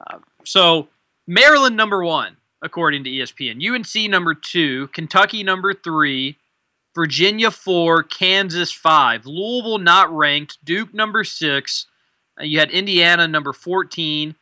Uh, 0.00 0.18
so 0.44 0.88
Maryland 1.30 1.76
number 1.76 2.02
one, 2.02 2.38
according 2.60 3.04
to 3.04 3.10
ESPN. 3.10 3.64
UNC 3.64 4.10
number 4.10 4.34
two, 4.34 4.88
Kentucky 4.88 5.44
number 5.44 5.72
three, 5.72 6.36
Virginia 6.92 7.52
four, 7.52 8.02
Kansas 8.02 8.72
five, 8.72 9.26
Louisville 9.26 9.78
not 9.78 10.12
ranked, 10.12 10.58
Duke 10.64 10.92
number 10.92 11.22
six. 11.22 11.86
Uh, 12.38 12.42
you 12.42 12.58
had 12.58 12.72
Indiana 12.72 13.28
number 13.28 13.52
fourteen, 13.52 14.34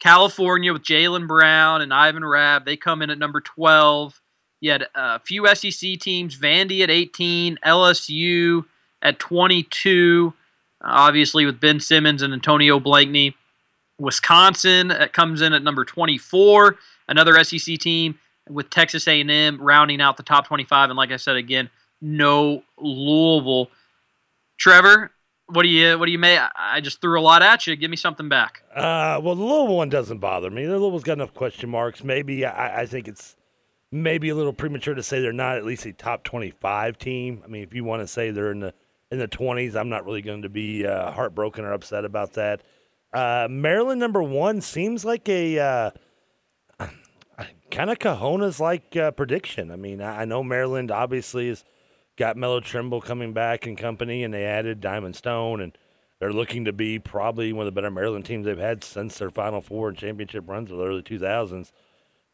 California 0.00 0.72
with 0.72 0.84
Jaylen 0.84 1.28
Brown 1.28 1.82
and 1.82 1.92
Ivan 1.92 2.24
Rabb. 2.24 2.64
They 2.64 2.78
come 2.78 3.02
in 3.02 3.10
at 3.10 3.18
number 3.18 3.42
twelve. 3.42 4.22
You 4.62 4.70
had 4.70 4.86
a 4.94 5.20
few 5.20 5.46
SEC 5.54 6.00
teams, 6.00 6.38
Vandy 6.38 6.82
at 6.82 6.88
18, 6.88 7.58
LSU 7.62 8.64
at 9.02 9.18
22, 9.18 10.32
obviously 10.82 11.44
with 11.44 11.60
Ben 11.60 11.78
Simmons 11.78 12.22
and 12.22 12.32
Antonio 12.32 12.80
Blakeney. 12.80 13.36
Wisconsin 13.98 14.92
comes 15.12 15.40
in 15.40 15.52
at 15.52 15.62
number 15.62 15.84
24, 15.84 16.76
another 17.08 17.42
SEC 17.42 17.78
team 17.78 18.18
with 18.48 18.70
Texas 18.70 19.08
A&M 19.08 19.60
rounding 19.60 20.00
out 20.00 20.16
the 20.16 20.22
top 20.22 20.46
25. 20.46 20.90
And 20.90 20.96
like 20.96 21.10
I 21.10 21.16
said 21.16 21.36
again, 21.36 21.70
no 22.00 22.62
Louisville. 22.78 23.70
Trevor, 24.58 25.10
what 25.48 25.62
do 25.62 25.68
you 25.68 25.98
what 25.98 26.06
do 26.06 26.12
you 26.12 26.18
make? 26.18 26.38
I- 26.56 26.80
just 26.80 27.00
threw 27.00 27.18
a 27.18 27.22
lot 27.22 27.42
at 27.42 27.66
you. 27.66 27.76
Give 27.76 27.90
me 27.90 27.96
something 27.96 28.28
back. 28.28 28.62
Uh, 28.74 29.20
well, 29.22 29.34
the 29.34 29.42
Louisville 29.42 29.76
one 29.76 29.88
doesn't 29.88 30.18
bother 30.18 30.50
me. 30.50 30.66
The 30.66 30.78
Louisville's 30.78 31.02
got 31.04 31.14
enough 31.14 31.34
question 31.34 31.70
marks. 31.70 32.04
Maybe 32.04 32.44
I, 32.44 32.82
I 32.82 32.86
think 32.86 33.08
it's 33.08 33.36
maybe 33.92 34.28
a 34.28 34.34
little 34.34 34.52
premature 34.52 34.94
to 34.94 35.02
say 35.02 35.20
they're 35.20 35.32
not 35.32 35.56
at 35.56 35.64
least 35.64 35.86
a 35.86 35.92
top 35.92 36.24
twenty-five 36.24 36.98
team. 36.98 37.42
I 37.44 37.48
mean, 37.48 37.62
if 37.62 37.74
you 37.74 37.84
want 37.84 38.02
to 38.02 38.06
say 38.06 38.30
they're 38.30 38.52
in 38.52 38.60
the 38.60 38.74
in 39.10 39.18
the 39.18 39.28
twenties, 39.28 39.74
I'm 39.76 39.88
not 39.88 40.04
really 40.04 40.22
going 40.22 40.42
to 40.42 40.48
be 40.48 40.86
uh, 40.86 41.10
heartbroken 41.12 41.64
or 41.64 41.72
upset 41.72 42.04
about 42.04 42.34
that. 42.34 42.62
Uh, 43.16 43.48
Maryland 43.48 43.98
number 43.98 44.22
one 44.22 44.60
seems 44.60 45.02
like 45.02 45.26
a 45.26 45.58
uh, 45.58 45.90
kind 47.70 47.88
of 47.88 47.98
Cajonas 47.98 48.60
like 48.60 48.94
uh, 48.94 49.10
prediction. 49.10 49.70
I 49.70 49.76
mean, 49.76 50.02
I, 50.02 50.20
I 50.20 50.24
know 50.26 50.42
Maryland 50.42 50.90
obviously 50.90 51.48
has 51.48 51.64
got 52.18 52.36
Melo 52.36 52.60
Trimble 52.60 53.00
coming 53.00 53.32
back 53.32 53.66
and 53.66 53.78
company, 53.78 54.22
and 54.22 54.34
they 54.34 54.44
added 54.44 54.82
Diamond 54.82 55.16
Stone, 55.16 55.62
and 55.62 55.78
they're 56.20 56.30
looking 56.30 56.66
to 56.66 56.74
be 56.74 56.98
probably 56.98 57.54
one 57.54 57.66
of 57.66 57.74
the 57.74 57.80
better 57.80 57.90
Maryland 57.90 58.26
teams 58.26 58.44
they've 58.44 58.58
had 58.58 58.84
since 58.84 59.16
their 59.16 59.30
Final 59.30 59.62
Four 59.62 59.88
and 59.88 59.96
championship 59.96 60.46
runs 60.46 60.70
of 60.70 60.76
the 60.76 60.84
early 60.84 61.02
2000s. 61.02 61.72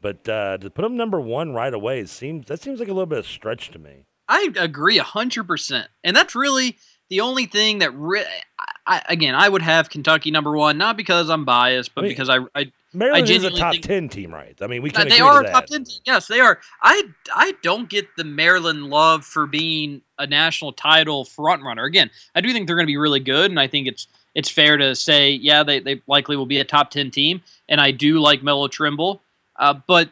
But 0.00 0.28
uh, 0.28 0.58
to 0.58 0.68
put 0.68 0.82
them 0.82 0.96
number 0.96 1.20
one 1.20 1.52
right 1.52 1.72
away 1.72 2.04
seems 2.06 2.48
that 2.48 2.60
seems 2.60 2.80
like 2.80 2.88
a 2.88 2.92
little 2.92 3.06
bit 3.06 3.20
of 3.20 3.26
stretch 3.28 3.70
to 3.70 3.78
me. 3.78 4.06
I 4.28 4.48
agree 4.56 4.98
hundred 4.98 5.44
percent, 5.44 5.90
and 6.02 6.16
that's 6.16 6.34
really 6.34 6.76
the 7.12 7.20
only 7.20 7.44
thing 7.44 7.80
that 7.80 7.90
re- 7.94 8.24
I, 8.58 8.66
I, 8.86 9.02
again 9.10 9.34
I 9.34 9.46
would 9.46 9.60
have 9.60 9.90
Kentucky 9.90 10.30
number 10.30 10.56
one, 10.56 10.78
not 10.78 10.96
because 10.96 11.28
I'm 11.28 11.44
biased, 11.44 11.94
but 11.94 12.00
I 12.00 12.02
mean, 12.04 12.12
because 12.12 12.30
I, 12.30 12.38
I 12.54 12.72
Maryland 12.94 13.28
is 13.28 13.44
a 13.44 13.50
top 13.50 13.72
think- 13.72 13.84
ten 13.84 14.08
team, 14.08 14.32
right? 14.32 14.56
I 14.62 14.66
mean, 14.66 14.80
we 14.80 14.88
can 14.88 15.10
they 15.10 15.20
are 15.20 15.42
a 15.42 15.50
top 15.50 15.66
ten. 15.66 15.84
team. 15.84 16.00
Yes, 16.06 16.26
they 16.26 16.40
are. 16.40 16.58
I 16.80 17.02
I 17.34 17.52
don't 17.62 17.90
get 17.90 18.06
the 18.16 18.24
Maryland 18.24 18.86
love 18.88 19.26
for 19.26 19.46
being 19.46 20.00
a 20.18 20.26
national 20.26 20.72
title 20.72 21.26
front 21.26 21.62
runner. 21.62 21.84
Again, 21.84 22.10
I 22.34 22.40
do 22.40 22.50
think 22.50 22.66
they're 22.66 22.76
going 22.76 22.86
to 22.86 22.90
be 22.90 22.96
really 22.96 23.20
good, 23.20 23.50
and 23.50 23.60
I 23.60 23.66
think 23.68 23.88
it's 23.88 24.06
it's 24.34 24.48
fair 24.48 24.78
to 24.78 24.94
say, 24.94 25.32
yeah, 25.32 25.62
they 25.62 25.80
they 25.80 26.00
likely 26.06 26.36
will 26.36 26.46
be 26.46 26.60
a 26.60 26.64
top 26.64 26.90
ten 26.90 27.10
team, 27.10 27.42
and 27.68 27.78
I 27.78 27.90
do 27.90 28.20
like 28.20 28.42
Melo 28.42 28.68
Trimble, 28.68 29.20
uh, 29.56 29.74
but 29.86 30.08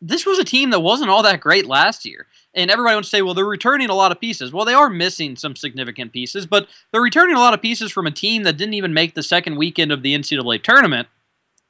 this 0.00 0.26
was 0.26 0.40
a 0.40 0.44
team 0.44 0.70
that 0.70 0.80
wasn't 0.80 1.10
all 1.10 1.22
that 1.22 1.40
great 1.40 1.66
last 1.66 2.04
year. 2.04 2.26
And 2.54 2.70
everybody 2.70 2.94
wants 2.94 3.08
to 3.10 3.16
say, 3.16 3.22
well, 3.22 3.32
they're 3.32 3.46
returning 3.46 3.88
a 3.88 3.94
lot 3.94 4.12
of 4.12 4.20
pieces. 4.20 4.52
Well, 4.52 4.66
they 4.66 4.74
are 4.74 4.90
missing 4.90 5.36
some 5.36 5.56
significant 5.56 6.12
pieces, 6.12 6.44
but 6.44 6.68
they're 6.90 7.00
returning 7.00 7.34
a 7.34 7.38
lot 7.40 7.54
of 7.54 7.62
pieces 7.62 7.90
from 7.90 8.06
a 8.06 8.10
team 8.10 8.42
that 8.42 8.58
didn't 8.58 8.74
even 8.74 8.92
make 8.92 9.14
the 9.14 9.22
second 9.22 9.56
weekend 9.56 9.90
of 9.90 10.02
the 10.02 10.14
NCAA 10.14 10.62
tournament. 10.62 11.08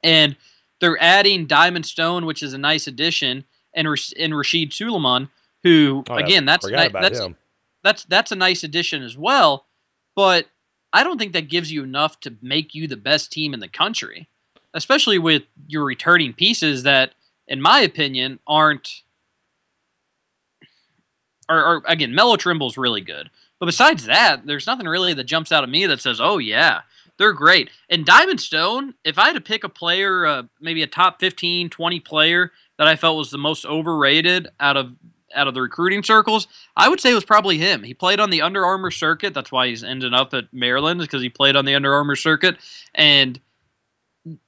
And 0.03 0.35
they're 0.81 1.01
adding 1.01 1.45
Diamond 1.45 1.85
Stone, 1.85 2.25
which 2.25 2.43
is 2.43 2.51
a 2.53 2.57
nice 2.57 2.85
addition, 2.87 3.45
and, 3.73 3.87
and 3.87 4.33
Rasheed 4.33 4.71
Sulaimon, 4.71 5.29
who, 5.63 6.03
Oh, 6.09 6.15
again, 6.15 6.43
that's 6.45 6.65
about 6.67 7.01
that's 7.01 7.19
him. 7.19 7.37
that's 7.83 8.03
that's 8.03 8.33
a 8.33 8.35
nice 8.35 8.65
addition 8.65 9.01
as 9.03 9.17
well. 9.17 9.65
But 10.17 10.47
I 10.91 11.05
don't 11.05 11.17
think 11.17 11.31
that 11.31 11.47
gives 11.47 11.71
you 11.71 11.83
enough 11.83 12.19
to 12.21 12.35
make 12.41 12.75
you 12.75 12.89
the 12.89 12.97
best 12.97 13.31
team 13.31 13.53
in 13.53 13.61
the 13.61 13.69
country, 13.69 14.27
especially 14.73 15.17
with 15.17 15.43
your 15.67 15.85
returning 15.85 16.33
pieces 16.33 16.83
that, 16.83 17.13
in 17.47 17.61
my 17.61 17.79
opinion, 17.79 18.39
aren't. 18.45 19.02
Or, 21.53 21.65
or 21.65 21.83
again, 21.87 22.15
Melo 22.15 22.35
Trimble's 22.35 22.77
really 22.77 23.01
good, 23.01 23.29
but 23.59 23.65
besides 23.65 24.05
that, 24.05 24.45
there's 24.45 24.67
nothing 24.67 24.87
really 24.87 25.13
that 25.13 25.25
jumps 25.25 25.51
out 25.51 25.63
at 25.63 25.69
me 25.69 25.85
that 25.85 26.01
says, 26.01 26.19
"Oh 26.21 26.37
yeah, 26.37 26.81
they're 27.17 27.33
great." 27.33 27.69
And 27.89 28.05
Diamond 28.05 28.41
Stone, 28.41 28.95
if 29.03 29.17
I 29.17 29.27
had 29.27 29.35
to 29.35 29.41
pick 29.41 29.63
a 29.63 29.69
player, 29.69 30.25
uh, 30.25 30.43
maybe 30.59 30.83
a 30.83 30.87
top 30.87 31.19
15, 31.19 31.69
20 31.69 31.99
player 31.99 32.51
that 32.77 32.87
I 32.87 32.95
felt 32.95 33.17
was 33.17 33.31
the 33.31 33.37
most 33.37 33.65
overrated 33.65 34.47
out 34.59 34.77
of 34.77 34.93
out 35.35 35.47
of 35.47 35.53
the 35.53 35.61
recruiting 35.61 36.03
circles, 36.03 36.47
I 36.77 36.89
would 36.89 36.99
say 36.99 37.11
it 37.11 37.15
was 37.15 37.25
probably 37.25 37.57
him. 37.57 37.83
He 37.83 37.93
played 37.93 38.19
on 38.19 38.29
the 38.29 38.41
Under 38.41 38.65
Armour 38.65 38.91
circuit. 38.91 39.33
That's 39.33 39.51
why 39.51 39.67
he's 39.67 39.83
ended 39.83 40.13
up 40.13 40.33
at 40.33 40.53
Maryland 40.53 40.99
because 40.99 41.21
he 41.21 41.29
played 41.29 41.55
on 41.55 41.65
the 41.65 41.75
Under 41.75 41.93
Armour 41.93 42.15
circuit 42.15 42.57
and 42.93 43.39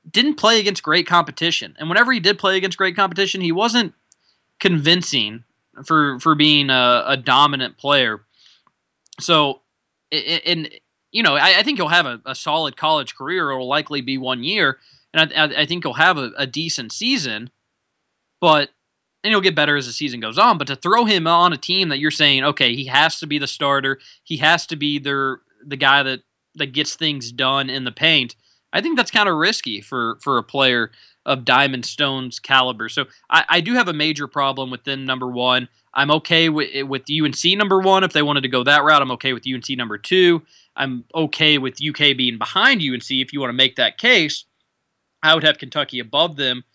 didn't 0.09 0.35
play 0.35 0.59
against 0.59 0.83
great 0.83 1.07
competition. 1.07 1.75
And 1.79 1.89
whenever 1.89 2.11
he 2.11 2.19
did 2.19 2.37
play 2.37 2.57
against 2.57 2.77
great 2.77 2.95
competition, 2.95 3.41
he 3.41 3.51
wasn't 3.51 3.93
convincing 4.59 5.43
for 5.83 6.19
for 6.19 6.35
being 6.35 6.69
a, 6.69 7.03
a 7.07 7.17
dominant 7.17 7.77
player. 7.77 8.21
So, 9.19 9.61
and 10.11 10.69
you 11.11 11.23
know, 11.23 11.35
I, 11.35 11.59
I 11.59 11.63
think 11.63 11.79
he'll 11.79 11.87
have 11.87 12.05
a, 12.05 12.21
a 12.25 12.35
solid 12.35 12.77
college 12.77 13.15
career. 13.15 13.51
It'll 13.51 13.67
likely 13.67 14.01
be 14.01 14.17
one 14.17 14.43
year, 14.43 14.79
and 15.13 15.33
I, 15.33 15.61
I, 15.61 15.65
think 15.65 15.83
he'll 15.83 15.93
have 15.93 16.17
a, 16.17 16.31
a 16.37 16.45
decent 16.45 16.91
season. 16.91 17.49
But 18.41 18.69
and 19.23 19.31
he'll 19.31 19.41
get 19.41 19.55
better 19.55 19.75
as 19.75 19.87
the 19.87 19.91
season 19.91 20.19
goes 20.19 20.37
on. 20.37 20.57
But 20.57 20.67
to 20.67 20.75
throw 20.75 21.05
him 21.05 21.25
on 21.25 21.51
a 21.51 21.57
team 21.57 21.89
that 21.89 21.99
you're 21.99 22.11
saying, 22.11 22.43
okay, 22.43 22.75
he 22.75 22.85
has 22.85 23.19
to 23.19 23.27
be 23.27 23.39
the 23.39 23.47
starter, 23.47 23.99
he 24.23 24.37
has 24.37 24.67
to 24.67 24.75
be 24.75 24.99
their 24.99 25.39
the 25.65 25.77
guy 25.77 26.03
that 26.03 26.21
that 26.55 26.73
gets 26.73 26.95
things 26.95 27.31
done 27.31 27.69
in 27.69 27.85
the 27.85 27.91
paint. 27.91 28.35
I 28.71 28.81
think 28.81 28.97
that's 28.97 29.11
kind 29.11 29.29
of 29.29 29.35
risky 29.35 29.81
for 29.81 30.17
for 30.21 30.37
a 30.37 30.43
player 30.43 30.91
of 31.25 31.45
Diamond 31.45 31.85
Stone's 31.85 32.39
caliber. 32.39 32.89
So 32.89 33.05
I, 33.29 33.45
I 33.49 33.61
do 33.61 33.73
have 33.73 33.87
a 33.87 33.93
major 33.93 34.27
problem 34.27 34.69
with 34.69 34.83
them 34.83 35.05
number 35.05 35.27
one. 35.27 35.67
I'm 35.93 36.11
okay 36.11 36.49
with 36.49 36.85
with 36.87 37.03
UNC 37.09 37.57
number 37.57 37.79
one 37.79 38.03
if 38.03 38.13
they 38.13 38.21
wanted 38.21 38.41
to 38.41 38.49
go 38.49 38.63
that 38.63 38.83
route. 38.83 39.01
I'm 39.01 39.11
okay 39.11 39.33
with 39.33 39.45
UNC 39.47 39.69
number 39.71 39.97
two. 39.97 40.43
I'm 40.75 41.05
okay 41.15 41.57
with 41.57 41.79
UK 41.81 42.17
being 42.17 42.37
behind 42.37 42.81
UNC 42.81 43.09
if 43.09 43.31
you 43.31 43.39
want 43.39 43.49
to 43.49 43.53
make 43.53 43.77
that 43.77 43.97
case. 43.97 44.45
I 45.23 45.33
would 45.33 45.43
have 45.43 45.57
Kentucky 45.57 45.99
above 45.99 46.35
them. 46.35 46.65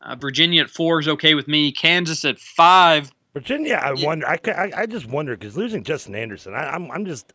Uh, 0.00 0.16
Virginia 0.16 0.62
at 0.62 0.70
four 0.70 0.98
is 1.00 1.08
okay 1.08 1.34
with 1.34 1.48
me. 1.48 1.72
Kansas 1.72 2.24
at 2.24 2.38
five. 2.38 3.12
Virginia, 3.32 3.80
I 3.82 3.92
wonder. 3.92 4.26
I, 4.26 4.38
I, 4.46 4.70
I 4.82 4.86
just 4.86 5.06
wonder 5.06 5.36
because 5.36 5.56
losing 5.56 5.82
Justin 5.82 6.14
Anderson, 6.14 6.54
I, 6.54 6.70
I'm 6.70 6.90
I'm 6.90 7.06
just 7.06 7.32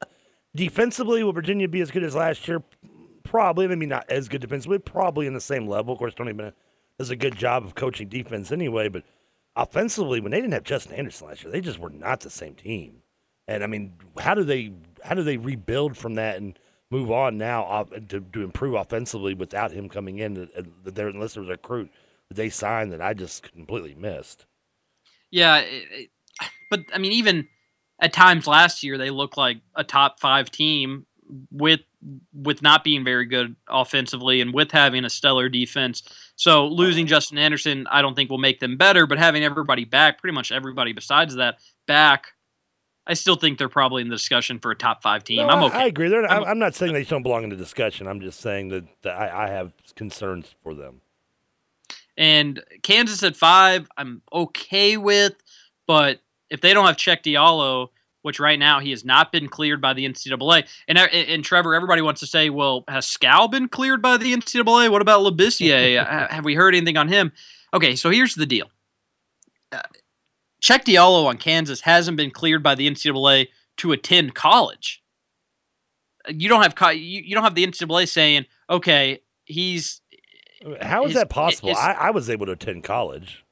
defensively 0.55 1.23
will 1.23 1.33
Virginia 1.33 1.67
be 1.67 1.81
as 1.81 1.89
good 1.89 2.03
as 2.03 2.15
last 2.15 2.47
year? 2.47 2.61
Probably. 3.29 3.67
Maybe 3.67 3.85
not 3.85 4.09
as 4.09 4.27
good 4.27 4.41
defensively. 4.41 4.79
Probably 4.79 5.27
in 5.27 5.33
the 5.33 5.41
same 5.41 5.67
level. 5.67 5.93
Of 5.93 5.99
course, 5.99 6.15
don't 6.15 6.29
even 6.29 6.51
does 6.97 7.11
a 7.11 7.15
good 7.15 7.37
job 7.37 7.63
of 7.63 7.75
coaching 7.75 8.07
defense 8.07 8.51
anyway. 8.51 8.89
But 8.89 9.03
offensively, 9.55 10.19
when 10.19 10.31
they 10.31 10.41
didn't 10.41 10.53
have 10.53 10.63
Justin 10.63 10.95
Anderson 10.95 11.27
last 11.27 11.43
year, 11.43 11.51
they 11.51 11.61
just 11.61 11.79
were 11.79 11.91
not 11.91 12.21
the 12.21 12.31
same 12.31 12.55
team. 12.55 13.03
And 13.47 13.63
I 13.63 13.67
mean, 13.67 13.93
how 14.17 14.33
do 14.33 14.43
they 14.43 14.73
how 15.03 15.13
do 15.13 15.23
they 15.23 15.37
rebuild 15.37 15.95
from 15.95 16.15
that 16.15 16.37
and 16.37 16.57
move 16.89 17.11
on 17.11 17.37
now 17.37 17.83
to, 18.09 18.19
to 18.19 18.43
improve 18.43 18.73
offensively 18.73 19.35
without 19.35 19.71
him 19.71 19.89
coming 19.89 20.17
in? 20.17 20.49
uh, 20.55 20.59
uh, 20.59 20.63
There 20.85 21.07
unless 21.07 21.35
there 21.35 21.41
was 21.41 21.49
a 21.49 21.53
recruit 21.53 21.91
that 22.29 22.35
they 22.35 22.49
signed 22.49 22.91
that 22.93 23.01
I 23.01 23.13
just 23.13 23.51
completely 23.51 23.93
missed. 23.93 24.45
Yeah, 25.29 25.63
but 26.71 26.81
I 26.93 26.97
mean, 26.97 27.11
even 27.11 27.47
at 28.01 28.13
times 28.13 28.47
last 28.47 28.83
year, 28.83 28.97
they 28.97 29.11
looked 29.11 29.37
like 29.37 29.57
a 29.75 29.83
top 29.83 30.19
five 30.19 30.49
team 30.49 31.05
with 31.51 31.81
with 32.33 32.61
not 32.61 32.83
being 32.83 33.03
very 33.03 33.25
good 33.25 33.55
offensively 33.67 34.41
and 34.41 34.53
with 34.53 34.71
having 34.71 35.05
a 35.05 35.09
stellar 35.09 35.49
defense. 35.49 36.03
So 36.35 36.67
losing 36.67 37.07
Justin 37.07 37.37
Anderson, 37.37 37.87
I 37.89 38.01
don't 38.01 38.15
think 38.15 38.29
will 38.29 38.37
make 38.37 38.59
them 38.59 38.77
better. 38.77 39.05
But 39.05 39.17
having 39.17 39.43
everybody 39.43 39.85
back, 39.85 40.19
pretty 40.19 40.33
much 40.33 40.51
everybody 40.51 40.93
besides 40.93 41.35
that 41.35 41.59
back, 41.87 42.27
I 43.05 43.13
still 43.13 43.35
think 43.35 43.57
they're 43.57 43.69
probably 43.69 44.01
in 44.01 44.09
the 44.09 44.15
discussion 44.15 44.59
for 44.59 44.71
a 44.71 44.75
top 44.75 45.01
five 45.01 45.23
team. 45.23 45.47
No, 45.47 45.47
I'm 45.47 45.63
okay. 45.63 45.77
I, 45.77 45.85
agree. 45.85 46.09
They're, 46.09 46.25
I'm 46.25 46.43
I'm, 46.43 46.49
I'm 46.49 46.59
not 46.59 46.75
saying 46.75 46.93
they 46.93 47.03
don't 47.03 47.23
belong 47.23 47.43
in 47.43 47.49
the 47.49 47.55
discussion. 47.55 48.07
I'm 48.07 48.21
just 48.21 48.39
saying 48.39 48.69
that, 48.69 48.85
that 49.01 49.17
I, 49.17 49.45
I 49.45 49.49
have 49.49 49.73
concerns 49.95 50.53
for 50.63 50.73
them. 50.73 51.01
And 52.17 52.61
Kansas 52.83 53.23
at 53.23 53.35
five, 53.35 53.87
I'm 53.97 54.21
okay 54.33 54.97
with, 54.97 55.33
but 55.87 56.19
if 56.49 56.59
they 56.61 56.73
don't 56.73 56.85
have 56.85 56.97
Cheick 56.97 57.23
Diallo, 57.23 57.89
which 58.21 58.39
right 58.39 58.59
now 58.59 58.79
he 58.79 58.89
has 58.91 59.05
not 59.05 59.31
been 59.31 59.47
cleared 59.47 59.81
by 59.81 59.93
the 59.93 60.05
NCAA, 60.07 60.67
and 60.87 60.97
and, 60.97 61.09
and 61.11 61.43
Trevor, 61.43 61.73
everybody 61.75 62.01
wants 62.01 62.19
to 62.21 62.27
say, 62.27 62.49
well, 62.49 62.83
has 62.87 63.05
Skal 63.05 63.47
been 63.47 63.67
cleared 63.69 64.01
by 64.01 64.17
the 64.17 64.33
NCAA? 64.35 64.89
What 64.89 65.01
about 65.01 65.21
Labissiere? 65.21 66.05
Have 66.29 66.45
we 66.45 66.55
heard 66.55 66.75
anything 66.75 66.97
on 66.97 67.07
him? 67.07 67.31
Okay, 67.73 67.95
so 67.95 68.09
here's 68.09 68.35
the 68.35 68.45
deal. 68.45 68.69
Uh, 69.71 69.81
Cheick 70.61 70.83
Diallo 70.83 71.25
on 71.25 71.37
Kansas 71.37 71.81
hasn't 71.81 72.17
been 72.17 72.31
cleared 72.31 72.61
by 72.63 72.75
the 72.75 72.89
NCAA 72.89 73.47
to 73.77 73.91
attend 73.91 74.35
college. 74.35 75.01
You 76.27 76.49
don't 76.49 76.63
have 76.63 76.75
co- 76.75 76.89
you, 76.89 77.21
you 77.23 77.33
don't 77.35 77.43
have 77.43 77.55
the 77.55 77.65
NCAA 77.65 78.07
saying, 78.09 78.45
okay, 78.69 79.19
he's 79.45 80.01
How 80.81 81.03
is 81.05 81.11
his- 81.11 81.21
that 81.21 81.29
possible? 81.29 81.69
his- 81.69 81.77
I, 81.77 81.93
I 81.93 82.09
was 82.11 82.29
able 82.29 82.45
to 82.47 82.51
attend 82.53 82.83
college. 82.83 83.45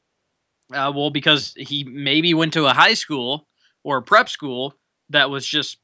Uh, 0.73 0.91
well, 0.93 1.09
because 1.09 1.53
he 1.55 1.85
maybe 1.85 2.33
went 2.33 2.51
to 2.53 2.65
a 2.65 2.73
high 2.73 2.93
school 2.93 3.47
or 3.87 3.95
a 3.95 4.01
prep 4.01 4.27
school 4.27 4.73
that 5.09 5.29
was 5.29 5.47
just 5.47 5.77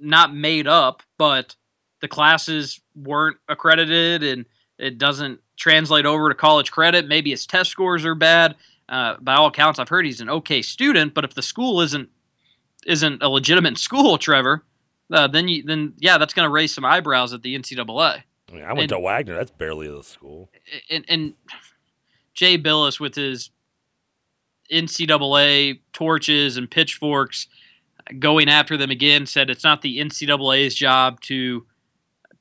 not 0.00 0.34
made 0.34 0.66
up, 0.66 1.04
but 1.16 1.54
the 2.00 2.08
classes 2.08 2.80
weren't 2.96 3.36
accredited 3.48 4.24
and 4.24 4.46
it 4.78 4.98
doesn't 4.98 5.38
translate 5.56 6.06
over 6.06 6.28
to 6.28 6.34
college 6.34 6.72
credit. 6.72 7.06
Maybe 7.06 7.30
his 7.30 7.46
test 7.46 7.70
scores 7.70 8.04
are 8.04 8.16
bad. 8.16 8.56
Uh, 8.88 9.14
by 9.20 9.36
all 9.36 9.46
accounts, 9.46 9.78
I've 9.78 9.88
heard 9.88 10.04
he's 10.06 10.20
an 10.20 10.28
okay 10.28 10.60
student, 10.60 11.14
but 11.14 11.24
if 11.24 11.34
the 11.34 11.42
school 11.42 11.80
isn't 11.82 12.08
isn't 12.84 13.22
a 13.22 13.28
legitimate 13.28 13.78
school, 13.78 14.18
Trevor, 14.18 14.64
uh, 15.12 15.28
then 15.28 15.46
you 15.46 15.62
then 15.62 15.92
yeah, 15.98 16.18
that's 16.18 16.34
going 16.34 16.46
to 16.48 16.52
raise 16.52 16.74
some 16.74 16.84
eyebrows 16.84 17.32
at 17.32 17.42
the 17.42 17.56
NCAA. 17.56 18.22
I, 18.48 18.52
mean, 18.52 18.64
I 18.64 18.68
went 18.72 18.80
And- 18.80 18.88
to 18.90 18.98
Wagner. 18.98 19.34
That's 19.34 19.52
barely 19.52 19.86
a 19.86 20.02
school. 20.02 20.50
and, 20.90 21.04
and 21.08 21.34
Jay 22.34 22.58
Bilas 22.58 22.98
with 22.98 23.14
his 23.14 23.50
NCAA 24.70 25.80
torches 25.92 26.56
and 26.56 26.70
pitchforks 26.70 27.48
going 28.18 28.48
after 28.48 28.76
them 28.76 28.90
again 28.90 29.26
said 29.26 29.50
it's 29.50 29.64
not 29.64 29.82
the 29.82 29.98
NCAA's 29.98 30.74
job 30.74 31.20
to 31.22 31.66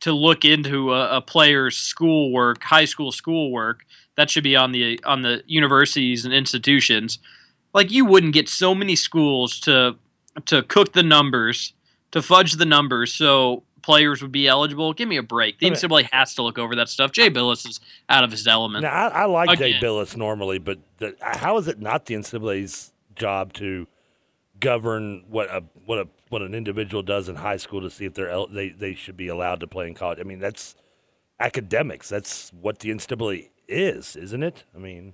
to 0.02 0.12
look 0.12 0.46
into 0.46 0.94
a, 0.94 1.18
a 1.18 1.22
player's 1.22 1.78
schoolwork, 1.78 2.64
high 2.64 2.86
school 2.86 3.12
schoolwork. 3.12 3.86
That 4.18 4.30
should 4.30 4.44
be 4.44 4.56
on 4.56 4.72
the 4.72 5.00
on 5.04 5.22
the 5.22 5.44
universities 5.48 6.26
and 6.26 6.34
institutions. 6.34 7.20
Like 7.74 7.92
you 7.92 8.06
wouldn't 8.06 8.34
get 8.34 8.48
so 8.50 8.76
many 8.76 8.96
schools 8.96 9.60
to 9.62 9.96
to 10.46 10.64
cook 10.64 10.94
the 10.94 11.04
numbers, 11.04 11.74
to 12.12 12.22
fudge 12.22 12.54
the 12.54 12.66
numbers, 12.66 13.14
so 13.14 13.64
players 13.86 14.22
would 14.24 14.32
be 14.32 14.48
eligible. 14.48 14.92
Give 14.94 15.08
me 15.08 15.18
a 15.18 15.24
break. 15.24 15.60
The 15.60 15.68
Okay. 15.68 15.76
NCAA 15.76 16.10
has 16.12 16.34
to 16.36 16.42
look 16.42 16.58
over 16.58 16.76
that 16.76 16.90
stuff. 16.90 17.12
Jay 17.12 17.30
Bilas 17.30 17.68
is 17.70 17.80
out 18.10 18.24
of 18.24 18.32
his 18.32 18.48
element. 18.48 18.82
Now, 18.82 18.90
I, 18.92 19.08
I 19.22 19.26
like 19.26 19.60
Jay 19.60 19.74
Bilas 19.76 20.18
normally, 20.18 20.58
but 20.58 20.80
the, 20.98 21.16
how 21.22 21.58
is 21.58 21.68
it 21.68 21.80
not 21.80 22.08
the 22.08 22.16
NCAA's 22.16 22.92
job 23.16 23.54
to 23.54 23.88
govern 24.60 25.24
what 25.30 25.50
a 25.50 25.64
what 25.86 26.00
a 26.00 26.08
what 26.30 26.42
an 26.42 26.56
individual 26.56 27.04
does 27.04 27.30
in 27.30 27.36
high 27.36 27.58
school 27.58 27.82
to 27.82 27.90
see 27.90 28.06
if 28.06 28.14
they're 28.16 28.30
el- 28.30 28.48
they 28.48 28.70
they 28.70 28.96
should 28.96 29.16
be 29.16 29.28
allowed 29.28 29.60
to 29.60 29.68
play 29.68 29.88
in 29.88 29.94
college? 29.94 30.20
I 30.20 30.24
mean, 30.24 30.40
that's 30.40 30.76
academics. 31.40 32.10
That's 32.10 32.52
what 32.60 32.80
the 32.80 32.90
NCAA 32.90 33.50
is, 33.68 34.16
isn't 34.16 34.42
it? 34.44 34.64
I 34.76 34.80
mean, 34.80 35.14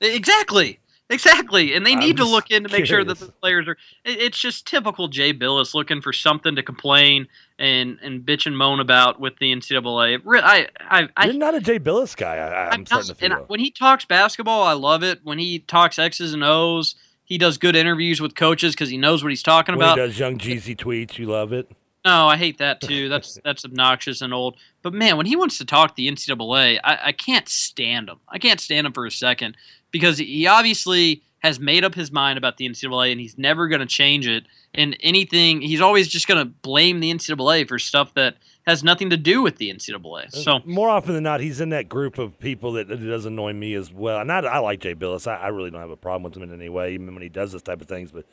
Exactly. 0.00 0.78
Exactly. 1.10 1.74
And 1.74 1.84
they 1.84 1.94
need 1.94 2.16
to 2.16 2.24
look 2.24 2.50
in 2.50 2.62
to 2.64 2.70
make 2.70 2.86
sure 2.86 3.04
that 3.04 3.18
the 3.18 3.26
players 3.26 3.68
are 3.68 3.76
it's 4.04 4.38
just 4.38 4.66
typical 4.66 5.08
Jay 5.08 5.34
Bilas 5.34 5.74
looking 5.74 6.00
for 6.00 6.12
something 6.12 6.56
to 6.56 6.62
complain 6.62 7.28
and 7.62 7.98
and 8.02 8.22
bitch 8.22 8.44
and 8.44 8.58
moan 8.58 8.80
about 8.80 9.20
with 9.20 9.38
the 9.38 9.54
NCAA. 9.54 10.20
I 10.42 10.66
I 10.80 11.08
I 11.16 11.26
you're 11.26 11.34
not 11.34 11.54
a 11.54 11.60
Jay 11.60 11.78
Bilas 11.78 12.16
guy. 12.16 12.36
I, 12.36 12.66
I'm, 12.66 12.72
I'm 12.72 12.86
starting 12.86 13.14
to 13.14 13.24
and 13.24 13.34
feel. 13.34 13.44
when 13.46 13.60
he 13.60 13.70
talks 13.70 14.04
basketball, 14.04 14.64
I 14.64 14.72
love 14.72 15.04
it. 15.04 15.20
When 15.22 15.38
he 15.38 15.60
talks 15.60 15.96
X's 15.96 16.34
and 16.34 16.42
O's, 16.42 16.96
he 17.24 17.38
does 17.38 17.58
good 17.58 17.76
interviews 17.76 18.20
with 18.20 18.34
coaches 18.34 18.74
because 18.74 18.90
he 18.90 18.98
knows 18.98 19.22
what 19.22 19.30
he's 19.30 19.44
talking 19.44 19.76
when 19.76 19.84
about. 19.84 19.96
he 19.96 20.04
does 20.04 20.18
young 20.18 20.38
Jeezy 20.38 20.76
tweets, 20.76 21.18
you 21.18 21.26
love 21.26 21.52
it. 21.52 21.70
No, 22.04 22.26
I 22.26 22.36
hate 22.36 22.58
that 22.58 22.80
too. 22.80 23.08
That's 23.08 23.38
that's 23.44 23.64
obnoxious 23.64 24.22
and 24.22 24.34
old. 24.34 24.56
But 24.82 24.92
man, 24.92 25.16
when 25.16 25.26
he 25.26 25.36
wants 25.36 25.58
to 25.58 25.64
talk 25.64 25.94
the 25.94 26.10
NCAA, 26.10 26.80
I, 26.82 26.98
I 27.00 27.12
can't 27.12 27.48
stand 27.48 28.08
him. 28.08 28.18
I 28.28 28.38
can't 28.38 28.60
stand 28.60 28.88
him 28.88 28.92
for 28.92 29.06
a 29.06 29.10
second 29.10 29.56
because 29.92 30.18
he 30.18 30.48
obviously 30.48 31.22
has 31.42 31.58
made 31.58 31.84
up 31.84 31.94
his 31.94 32.12
mind 32.12 32.38
about 32.38 32.56
the 32.56 32.68
NCAA 32.68 33.10
and 33.10 33.20
he's 33.20 33.36
never 33.36 33.66
going 33.66 33.80
to 33.80 33.86
change 33.86 34.28
it. 34.28 34.44
And 34.74 34.96
anything, 35.00 35.60
he's 35.60 35.80
always 35.80 36.08
just 36.08 36.28
going 36.28 36.38
to 36.38 36.44
blame 36.44 37.00
the 37.00 37.12
NCAA 37.12 37.66
for 37.68 37.78
stuff 37.80 38.14
that 38.14 38.36
has 38.64 38.84
nothing 38.84 39.10
to 39.10 39.16
do 39.16 39.42
with 39.42 39.56
the 39.56 39.68
NCAA. 39.68 40.26
Uh, 40.26 40.30
so 40.30 40.60
more 40.64 40.88
often 40.88 41.14
than 41.14 41.24
not, 41.24 41.40
he's 41.40 41.60
in 41.60 41.70
that 41.70 41.88
group 41.88 42.16
of 42.18 42.38
people 42.38 42.72
that, 42.72 42.86
that 42.86 42.98
does 42.98 43.26
annoy 43.26 43.52
me 43.52 43.74
as 43.74 43.92
well. 43.92 44.20
And 44.20 44.30
I, 44.30 44.38
I 44.38 44.58
like 44.58 44.80
Jay 44.80 44.94
Bilas. 44.94 45.26
I, 45.26 45.34
I 45.34 45.48
really 45.48 45.70
don't 45.70 45.80
have 45.80 45.90
a 45.90 45.96
problem 45.96 46.22
with 46.22 46.36
him 46.36 46.44
in 46.44 46.54
any 46.54 46.68
way, 46.68 46.94
even 46.94 47.12
when 47.12 47.22
he 47.22 47.28
does 47.28 47.50
this 47.50 47.62
type 47.62 47.80
of 47.80 47.88
things. 47.88 48.12
But 48.12 48.24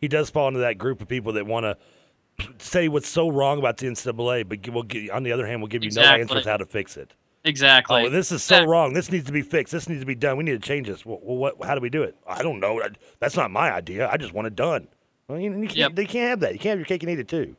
he 0.00 0.08
does 0.08 0.28
fall 0.28 0.48
into 0.48 0.60
that 0.60 0.76
group 0.76 1.00
of 1.00 1.06
people 1.06 1.34
that 1.34 1.46
want 1.46 1.64
to 2.38 2.46
say 2.58 2.88
what's 2.88 3.08
so 3.08 3.28
wrong 3.28 3.60
about 3.60 3.78
the 3.78 3.86
NCAA, 3.86 4.48
but 4.48 4.68
we'll 4.68 5.14
on 5.14 5.22
the 5.22 5.30
other 5.30 5.46
hand, 5.46 5.60
we'll 5.60 5.68
give 5.68 5.84
you 5.84 5.90
no 5.92 6.02
answers 6.02 6.44
how 6.44 6.56
to 6.56 6.66
fix 6.66 6.96
it. 6.96 7.14
Exactly. 7.46 8.04
Oh, 8.04 8.10
this 8.10 8.30
is 8.30 8.42
so 8.42 8.56
Exact- 8.56 8.68
wrong. 8.68 8.92
This 8.92 9.10
needs 9.10 9.24
to 9.26 9.32
be 9.32 9.42
fixed. 9.42 9.72
This 9.72 9.88
needs 9.88 10.00
to 10.00 10.06
be 10.06 10.14
done. 10.14 10.36
We 10.36 10.44
need 10.44 10.60
to 10.60 10.66
change 10.68 10.88
this. 10.88 11.06
Well, 11.06 11.18
what? 11.22 11.54
How 11.64 11.74
do 11.74 11.80
we 11.80 11.88
do 11.90 12.02
it? 12.02 12.14
I 12.26 12.42
don't 12.42 12.60
know. 12.60 12.80
That's 13.20 13.36
not 13.36 13.50
my 13.50 13.72
idea. 13.72 14.08
I 14.10 14.16
just 14.18 14.34
want 14.34 14.46
it 14.46 14.54
done. 14.56 14.88
Well, 15.28 15.38
you, 15.40 15.50
you 15.52 15.66
can't, 15.66 15.76
Yep. 15.76 15.94
they 15.96 16.04
can't 16.06 16.28
have 16.30 16.40
that. 16.40 16.52
You 16.52 16.58
can't 16.58 16.70
have 16.72 16.78
your 16.78 16.86
cake 16.86 17.02
and 17.02 17.10
eat 17.10 17.18
it 17.18 17.28
too. 17.28 17.56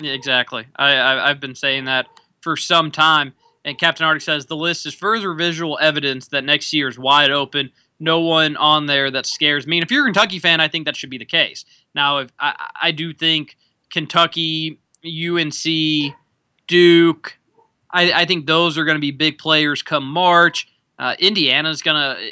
Yeah, 0.00 0.12
exactly. 0.12 0.66
I, 0.76 0.94
I 0.94 1.30
I've 1.30 1.40
been 1.40 1.54
saying 1.54 1.84
that 1.86 2.06
for 2.40 2.56
some 2.56 2.90
time. 2.90 3.34
And 3.64 3.78
Captain 3.78 4.04
Arctic 4.04 4.22
says 4.22 4.46
the 4.46 4.56
list 4.56 4.86
is 4.86 4.94
further 4.94 5.34
visual 5.34 5.78
evidence 5.80 6.28
that 6.28 6.42
next 6.42 6.72
year 6.72 6.88
is 6.88 6.98
wide 6.98 7.30
open. 7.30 7.70
No 8.00 8.18
one 8.20 8.56
on 8.56 8.86
there 8.86 9.10
that 9.12 9.26
scares 9.26 9.66
me. 9.68 9.78
And 9.78 9.84
if 9.84 9.90
you're 9.92 10.02
a 10.02 10.06
Kentucky 10.06 10.40
fan, 10.40 10.60
I 10.60 10.66
think 10.66 10.86
that 10.86 10.96
should 10.96 11.10
be 11.10 11.18
the 11.18 11.24
case. 11.24 11.64
Now, 11.94 12.18
if 12.18 12.30
I, 12.40 12.70
I 12.82 12.90
do 12.90 13.12
think 13.14 13.56
Kentucky, 13.90 14.80
UNC, 15.04 16.14
Duke, 16.66 17.38
I, 17.92 18.12
I 18.22 18.24
think 18.24 18.46
those 18.46 18.78
are 18.78 18.84
going 18.84 18.96
to 18.96 19.00
be 19.00 19.10
big 19.10 19.38
players 19.38 19.82
come 19.82 20.04
March. 20.06 20.68
Uh, 20.98 21.14
Indiana's 21.18 21.82
going 21.82 21.96
to, 21.96 22.30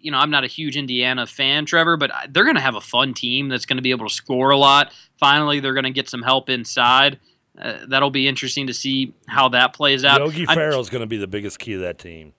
you 0.00 0.10
know, 0.10 0.18
I'm 0.18 0.30
not 0.30 0.44
a 0.44 0.46
huge 0.46 0.76
Indiana 0.76 1.26
fan, 1.26 1.66
Trevor, 1.66 1.96
but 1.96 2.10
they're 2.30 2.44
going 2.44 2.56
to 2.56 2.62
have 2.62 2.74
a 2.74 2.80
fun 2.80 3.14
team 3.14 3.48
that's 3.48 3.66
going 3.66 3.76
to 3.76 3.82
be 3.82 3.90
able 3.90 4.08
to 4.08 4.14
score 4.14 4.50
a 4.50 4.56
lot. 4.56 4.92
Finally, 5.18 5.60
they're 5.60 5.74
going 5.74 5.84
to 5.84 5.90
get 5.90 6.08
some 6.08 6.22
help 6.22 6.48
inside. 6.48 7.18
Uh, 7.60 7.78
that'll 7.88 8.10
be 8.10 8.26
interesting 8.26 8.66
to 8.66 8.74
see 8.74 9.12
how 9.26 9.48
that 9.50 9.74
plays 9.74 10.04
out. 10.04 10.20
Yogi 10.20 10.46
I'm- 10.46 10.56
going 10.58 11.00
to 11.00 11.06
be 11.06 11.18
the 11.18 11.26
biggest 11.26 11.58
key 11.58 11.72
to 11.74 11.78
that 11.80 11.98
team. 11.98 12.32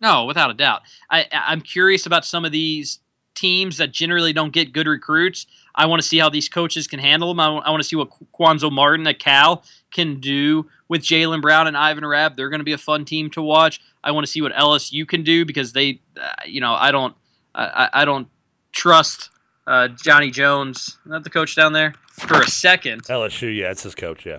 no, 0.00 0.24
without 0.24 0.50
a 0.50 0.54
doubt. 0.54 0.82
I- 1.10 1.26
I'm 1.32 1.60
curious 1.60 2.06
about 2.06 2.24
some 2.24 2.44
of 2.44 2.52
these 2.52 3.00
teams 3.38 3.76
that 3.78 3.92
generally 3.92 4.32
don't 4.32 4.52
get 4.52 4.72
good 4.72 4.86
recruits. 4.86 5.46
I 5.74 5.86
want 5.86 6.02
to 6.02 6.08
see 6.08 6.18
how 6.18 6.28
these 6.28 6.48
coaches 6.48 6.86
can 6.88 6.98
handle 6.98 7.28
them. 7.28 7.38
I, 7.40 7.70
want 7.70 7.80
to 7.82 7.88
see 7.88 7.96
what 7.96 8.10
Cuonzo 8.32 8.70
Martin 8.72 9.06
at 9.06 9.18
Cal 9.20 9.62
can 9.92 10.18
do 10.18 10.68
with 10.88 11.02
Jaylen 11.02 11.40
Brown 11.40 11.66
and 11.68 11.76
Ivan 11.76 12.04
Rabb. 12.04 12.36
They're 12.36 12.48
going 12.50 12.60
to 12.60 12.64
be 12.64 12.72
a 12.72 12.78
fun 12.78 13.04
team 13.04 13.30
to 13.30 13.42
watch. 13.42 13.80
I 14.02 14.10
want 14.10 14.26
to 14.26 14.30
see 14.30 14.42
what 14.42 14.52
LSU 14.52 15.06
can 15.06 15.22
do 15.22 15.44
because 15.44 15.72
they, 15.72 16.00
uh, 16.20 16.28
you 16.46 16.60
know, 16.60 16.74
I 16.74 16.90
don't, 16.90 17.14
I, 17.54 17.64
I- 17.64 18.02
I 18.02 18.04
don't 18.04 18.28
trust 18.72 19.30
uh, 19.66 19.88
Johnny 19.88 20.30
Jones, 20.30 20.98
not 21.04 21.24
the 21.24 21.30
coach 21.30 21.54
down 21.54 21.72
there, 21.74 21.94
for 22.12 22.40
a 22.40 22.48
second. 22.48 23.04
LSU, 23.04 23.54
yeah, 23.54 23.70
it's 23.70 23.82
his 23.82 23.94
coach, 23.94 24.26
yeah. 24.26 24.38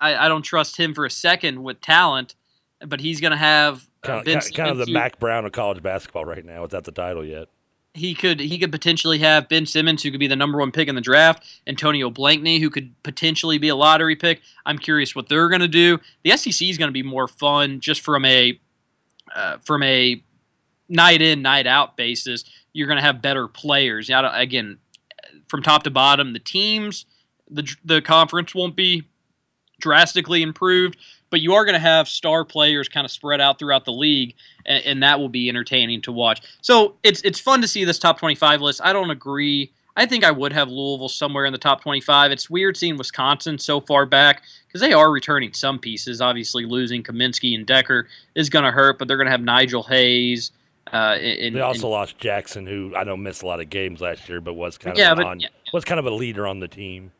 I, 0.00 0.26
I 0.26 0.28
don't 0.28 0.42
trust 0.42 0.76
him 0.76 0.94
for 0.94 1.04
a 1.04 1.10
second 1.10 1.62
with 1.62 1.80
talent, 1.80 2.34
but 2.86 3.00
he's 3.00 3.20
going 3.20 3.32
to 3.32 3.36
have 3.36 3.86
uh, 4.02 4.06
Kind, 4.06 4.24
Ben 4.24 4.38
of, 4.38 4.52
kind 4.54 4.70
of 4.70 4.78
the 4.78 4.84
Simmons 4.86 4.94
Mack 4.94 5.18
Brown 5.20 5.44
of 5.44 5.52
college 5.52 5.82
basketball 5.82 6.24
right 6.24 6.44
now 6.44 6.62
without 6.62 6.84
the 6.84 6.92
title 6.92 7.24
yet. 7.24 7.48
He 7.92 8.14
could 8.14 8.38
he 8.38 8.58
could 8.58 8.70
potentially 8.70 9.18
have 9.18 9.48
Ben 9.48 9.66
Simmons, 9.66 10.02
who 10.02 10.10
could 10.12 10.20
be 10.20 10.28
the 10.28 10.36
number 10.36 10.58
one 10.58 10.70
pick 10.70 10.88
in 10.88 10.94
the 10.94 11.00
draft, 11.00 11.44
Antonio 11.66 12.08
Blakeney, 12.08 12.60
who 12.60 12.70
could 12.70 12.94
potentially 13.02 13.58
be 13.58 13.68
a 13.68 13.74
lottery 13.74 14.14
pick. 14.14 14.42
I'm 14.64 14.78
curious 14.78 15.16
what 15.16 15.28
they're 15.28 15.48
going 15.48 15.60
to 15.60 15.68
do. 15.68 15.98
The 16.22 16.36
SEC 16.36 16.68
is 16.68 16.78
going 16.78 16.88
to 16.88 16.92
be 16.92 17.02
more 17.02 17.26
fun 17.26 17.80
just 17.80 18.02
from 18.02 18.24
a 18.24 18.60
uh, 19.34 19.58
from 19.64 19.82
a 19.82 20.22
night 20.88 21.22
in, 21.22 21.40
night 21.40 21.66
out 21.66 21.96
basis, 21.96 22.44
you're 22.72 22.86
going 22.86 22.98
to 22.98 23.02
have 23.02 23.22
better 23.22 23.48
players. 23.48 24.08
Yeah, 24.08 24.38
again, 24.38 24.78
from 25.48 25.62
top 25.62 25.84
to 25.84 25.90
bottom, 25.90 26.32
the 26.32 26.38
teams, 26.38 27.06
the 27.48 27.68
the 27.84 28.02
conference 28.02 28.54
won't 28.54 28.76
be 28.76 29.04
drastically 29.80 30.42
improved, 30.42 30.96
but 31.30 31.40
you 31.40 31.54
are 31.54 31.64
going 31.64 31.74
to 31.74 31.78
have 31.78 32.08
star 32.08 32.44
players 32.44 32.88
kind 32.88 33.04
of 33.04 33.10
spread 33.10 33.40
out 33.40 33.58
throughout 33.58 33.84
the 33.84 33.92
league, 33.92 34.34
and, 34.66 34.84
and 34.84 35.02
that 35.02 35.18
will 35.18 35.28
be 35.28 35.48
entertaining 35.48 36.02
to 36.02 36.12
watch. 36.12 36.42
So 36.60 36.96
it's 37.02 37.20
it's 37.22 37.40
fun 37.40 37.60
to 37.62 37.68
see 37.68 37.84
this 37.84 37.98
top 37.98 38.18
25 38.18 38.60
list. 38.60 38.80
I 38.84 38.92
don't 38.92 39.10
agree. 39.10 39.72
I 39.96 40.06
think 40.06 40.24
I 40.24 40.30
would 40.30 40.52
have 40.52 40.68
Louisville 40.68 41.08
somewhere 41.08 41.44
in 41.44 41.52
the 41.52 41.58
top 41.58 41.82
25. 41.82 42.30
It's 42.30 42.48
weird 42.48 42.76
seeing 42.76 42.96
Wisconsin 42.96 43.58
so 43.58 43.80
far 43.80 44.06
back 44.06 44.42
because 44.66 44.80
they 44.80 44.92
are 44.92 45.10
returning 45.10 45.52
some 45.52 45.78
pieces. 45.78 46.20
Obviously, 46.20 46.64
losing 46.64 47.02
Kaminsky 47.02 47.54
and 47.54 47.66
Dekker 47.66 48.04
is 48.34 48.48
going 48.48 48.64
to 48.64 48.70
hurt, 48.70 48.98
but 48.98 49.08
they're 49.08 49.16
going 49.16 49.26
to 49.26 49.32
have 49.32 49.42
Nigel 49.42 49.82
Hayes. 49.84 50.52
Uh, 50.92 51.16
and, 51.20 51.54
They 51.54 51.60
also 51.60 51.82
and- 51.82 51.90
lost 51.92 52.18
Jackson, 52.18 52.66
who 52.66 52.94
I 52.96 53.04
know 53.04 53.16
missed 53.16 53.42
a 53.42 53.46
lot 53.46 53.60
of 53.60 53.68
games 53.68 54.00
last 54.00 54.28
year, 54.28 54.40
but 54.40 54.54
was 54.54 54.78
kind 54.78 54.94
of 54.94 54.98
Yeah, 54.98 55.14
but- 55.14 55.24
on, 55.26 55.40
yeah. 55.40 55.48
was 55.72 55.84
kind 55.84 55.98
of 56.00 56.06
a 56.06 56.10
leader 56.10 56.46
on 56.46 56.60
the 56.60 56.68
team. 56.68 57.12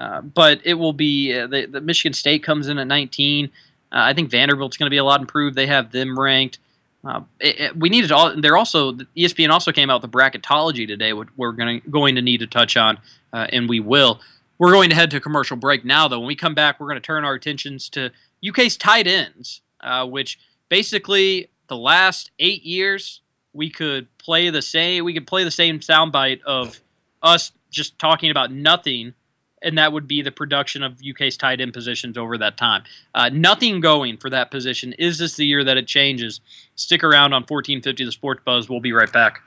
Uh, 0.00 0.22
but 0.22 0.60
it 0.64 0.74
will 0.74 0.94
be 0.94 1.38
uh, 1.38 1.46
the, 1.46 1.66
the 1.66 1.80
Michigan 1.80 2.14
State 2.14 2.42
comes 2.42 2.68
in 2.68 2.78
at 2.78 2.86
19. 2.86 3.46
Uh, 3.46 3.48
I 3.92 4.14
think 4.14 4.30
Vanderbilt's 4.30 4.78
going 4.78 4.86
to 4.86 4.90
be 4.90 4.96
a 4.96 5.04
lot 5.04 5.20
improved. 5.20 5.54
They 5.56 5.66
have 5.66 5.92
them 5.92 6.18
ranked. 6.18 6.58
Uh, 7.04 7.20
it, 7.38 7.60
it- 7.60 7.76
we 7.76 7.90
needed 7.90 8.10
all. 8.10 8.34
They're 8.34 8.56
also 8.56 8.92
ESPN 9.16 9.50
also 9.50 9.72
came 9.72 9.90
out 9.90 10.00
with 10.00 10.10
the 10.10 10.16
bracketology 10.18 10.86
today, 10.86 11.12
which 11.12 11.28
we're 11.36 11.52
going 11.52 11.82
going 11.90 12.14
to 12.14 12.22
need 12.22 12.38
to 12.38 12.46
touch 12.46 12.78
on, 12.78 12.98
uh, 13.34 13.46
and 13.52 13.68
we 13.68 13.78
will. 13.78 14.20
We're 14.58 14.72
going 14.72 14.88
to 14.90 14.96
head 14.96 15.10
to 15.12 15.20
commercial 15.20 15.56
break 15.56 15.84
now, 15.84 16.08
though. 16.08 16.18
When 16.20 16.26
we 16.28 16.34
come 16.36 16.54
back, 16.54 16.80
we're 16.80 16.86
going 16.88 16.96
to 17.00 17.06
turn 17.06 17.24
our 17.24 17.34
attentions 17.34 17.88
to 17.90 18.10
UK's 18.46 18.76
tight 18.76 19.06
ends, 19.06 19.60
which 20.04 20.38
basically 20.68 21.48
the 21.68 21.76
last 21.76 22.30
eight 22.38 22.62
years 22.62 23.20
we 23.52 23.70
could 23.70 24.06
play 24.18 24.50
the 24.50 24.60
same. 24.62 25.04
We 25.04 25.14
could 25.14 25.26
play 25.26 25.44
the 25.44 25.50
same 25.50 25.80
soundbite 25.80 26.42
of 26.42 26.80
us 27.22 27.52
just 27.70 27.98
talking 27.98 28.30
about 28.30 28.50
nothing 28.52 29.14
and 29.62 29.76
that 29.78 29.92
would 29.92 30.06
be 30.06 30.22
the 30.22 30.30
production 30.30 30.82
of 30.82 31.00
UK's 31.08 31.36
tight 31.36 31.60
end 31.60 31.72
positions 31.72 32.16
over 32.16 32.38
that 32.38 32.56
time. 32.56 32.82
Uh, 33.14 33.28
nothing 33.32 33.80
going 33.80 34.16
for 34.16 34.30
that 34.30 34.50
position. 34.50 34.92
Is 34.94 35.18
this 35.18 35.36
the 35.36 35.46
year 35.46 35.64
that 35.64 35.76
it 35.76 35.86
changes? 35.86 36.40
Stick 36.76 37.04
around 37.04 37.32
on 37.32 37.42
1450 37.42 38.04
The 38.04 38.12
Sports 38.12 38.42
Buzz. 38.44 38.68
We'll 38.68 38.80
be 38.80 38.92
right 38.92 39.12
back. 39.12 39.42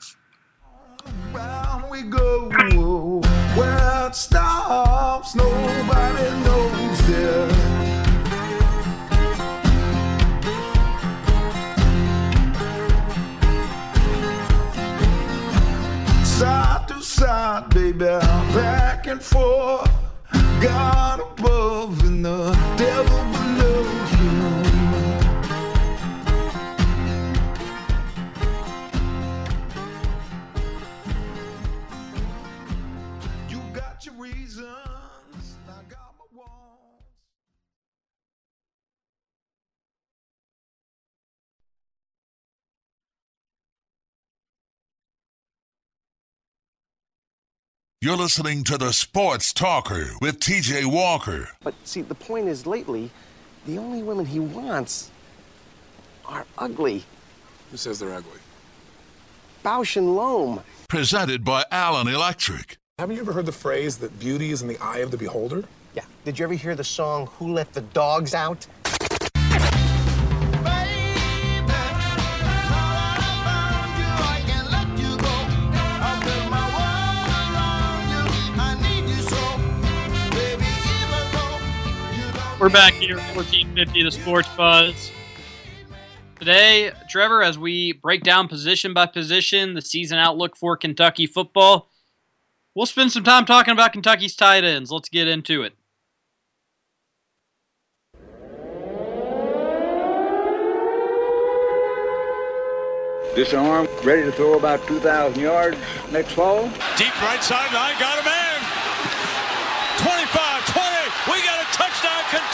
Side 16.23 16.87
to 16.87 17.01
side, 17.01 17.69
baby, 17.69 17.99
back 17.99 19.07
and 19.07 19.21
forth. 19.21 20.02
God 20.63 21.19
above 21.19 22.05
and 22.05 22.23
the 22.23 22.52
You're 48.03 48.17
listening 48.17 48.65
to 48.65 48.77
the 48.77 48.91
Sports 48.91 49.53
Talker 49.53 50.07
with 50.19 50.41
TJ 50.41 50.91
Walker. 50.91 51.47
But 51.63 51.73
see, 51.85 52.01
the 52.01 52.13
point 52.13 52.49
is, 52.49 52.65
lately, 52.65 53.09
the 53.65 53.77
only 53.77 54.03
women 54.03 54.25
he 54.25 54.41
wants 54.41 55.09
are 56.25 56.45
ugly. 56.57 57.05
Who 57.71 57.77
says 57.77 57.99
they're 57.99 58.13
ugly? 58.13 58.41
Bausch 59.63 59.95
and 59.95 60.17
Lomb. 60.17 60.63
Presented 60.89 61.45
by 61.45 61.63
Allen 61.71 62.09
Electric. 62.09 62.75
Haven't 62.99 63.15
you 63.15 63.21
ever 63.21 63.31
heard 63.31 63.45
the 63.45 63.53
phrase 63.53 63.95
that 63.99 64.19
beauty 64.19 64.51
is 64.51 64.61
in 64.61 64.67
the 64.67 64.77
eye 64.79 64.97
of 64.97 65.09
the 65.09 65.17
beholder? 65.17 65.63
Yeah. 65.95 66.03
Did 66.25 66.37
you 66.37 66.43
ever 66.43 66.55
hear 66.55 66.75
the 66.75 66.83
song 66.83 67.27
"Who 67.39 67.53
Let 67.53 67.71
the 67.71 67.83
Dogs 67.93 68.33
Out"? 68.33 68.67
We're 82.63 82.69
back 82.69 82.93
here 82.93 83.17
at 83.17 83.35
1450 83.35 84.03
The 84.03 84.11
Sports 84.11 84.47
Buzz. 84.55 85.11
Today, 86.39 86.93
Trevor, 87.09 87.43
as 87.43 87.59
we 87.59 87.91
break 87.91 88.23
down 88.23 88.47
position 88.47 88.93
by 88.93 89.05
position 89.05 89.73
the 89.73 89.81
season 89.81 90.17
outlook 90.17 90.55
for 90.55 90.77
Kentucky 90.77 91.27
football, 91.27 91.89
we'll 92.73 92.85
spend 92.85 93.11
some 93.11 93.25
time 93.25 93.43
talking 93.43 93.73
about 93.73 93.91
Kentucky's 93.91 94.37
tight 94.37 94.63
ends. 94.63 94.91
Let's 94.91 95.09
get 95.09 95.27
into 95.27 95.63
it. 95.63 95.73
Disarmed, 103.35 103.89
ready 104.05 104.21
to 104.21 104.31
throw 104.31 104.57
about 104.57 104.87
2,000 104.87 105.37
yards 105.37 105.77
next 106.13 106.31
fall. 106.31 106.69
Deep 106.95 107.21
right 107.23 107.43
sideline, 107.43 107.99
got 107.99 108.21
a 108.21 108.23
man. 108.23 108.53
25, 109.97 110.65
20. 110.73 110.93
We 111.31 111.39
got 111.45 111.61
a 111.61 111.67
touchdown, 111.71 112.23
Kentucky. 112.27 112.53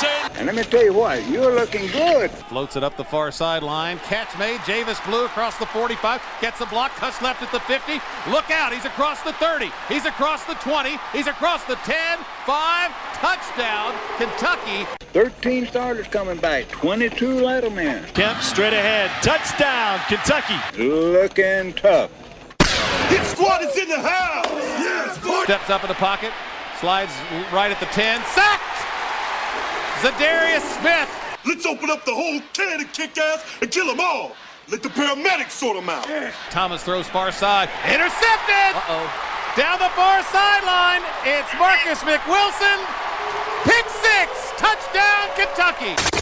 Garrett 0.00 0.22
Johnson. 0.22 0.36
And 0.36 0.46
let 0.46 0.54
me 0.54 0.62
tell 0.62 0.84
you 0.84 0.92
what, 0.92 1.26
you're 1.28 1.54
looking 1.54 1.86
good. 1.88 2.30
Floats 2.30 2.76
it 2.76 2.84
up 2.84 2.96
the 2.96 3.04
far 3.04 3.30
sideline. 3.30 3.98
Catch 4.00 4.38
made. 4.38 4.60
Javess 4.60 5.04
Blue 5.06 5.24
across 5.24 5.58
the 5.58 5.66
45. 5.66 6.22
Gets 6.40 6.58
the 6.58 6.66
block. 6.66 6.92
Cuts 6.92 7.20
left 7.22 7.42
at 7.42 7.52
the 7.52 7.60
50. 7.60 7.94
Look 8.30 8.50
out. 8.50 8.72
He's 8.72 8.84
across 8.84 9.22
the 9.22 9.32
30. 9.34 9.70
He's 9.88 10.04
across 10.04 10.44
the 10.44 10.54
20. 10.54 10.96
He's 11.12 11.26
across 11.26 11.64
the 11.64 11.76
10. 11.76 12.18
5. 12.46 12.90
Touchdown. 13.14 13.94
Kentucky. 14.16 14.86
13 15.12 15.66
starters 15.66 16.06
coming 16.06 16.36
back, 16.36 16.68
22 16.68 17.40
Letterman. 17.40 18.06
Kemp 18.14 18.40
straight 18.40 18.72
ahead. 18.72 19.10
Touchdown, 19.24 19.98
Kentucky. 20.06 20.54
Looking 20.80 21.72
tough. 21.72 22.12
Hit 23.08 23.26
squad 23.26 23.64
is 23.64 23.76
in 23.76 23.88
the 23.88 24.00
house. 24.00 24.46
Yes, 24.48 25.18
boy. 25.18 25.42
Steps 25.42 25.68
up 25.68 25.82
in 25.82 25.88
the 25.88 25.94
pocket. 25.94 26.30
Slides 26.78 27.12
right 27.52 27.72
at 27.72 27.80
the 27.80 27.86
10. 27.86 28.22
Sacked. 28.26 28.59
Za'Darius 30.00 30.80
Smith. 30.80 31.10
Let's 31.44 31.66
open 31.66 31.90
up 31.90 32.06
the 32.06 32.14
whole 32.14 32.40
can 32.54 32.80
of 32.80 32.92
kick 32.92 33.18
ass 33.18 33.44
and 33.60 33.70
kill 33.70 33.86
them 33.86 34.00
all. 34.00 34.32
Let 34.70 34.82
the 34.82 34.88
paramedics 34.88 35.50
sort 35.50 35.76
them 35.76 35.90
out. 35.90 36.06
Thomas 36.50 36.82
throws 36.82 37.08
far 37.08 37.32
side. 37.32 37.68
Intercepted. 37.84 38.76
Uh-oh. 38.76 39.52
Down 39.56 39.78
the 39.78 39.90
far 39.96 40.22
sideline. 40.24 41.02
It's 41.24 41.52
Marcus 41.58 42.00
McWilson. 42.00 42.78
Pick 43.64 43.86
six. 43.88 44.52
Touchdown, 44.56 45.28
Kentucky. 45.36 46.19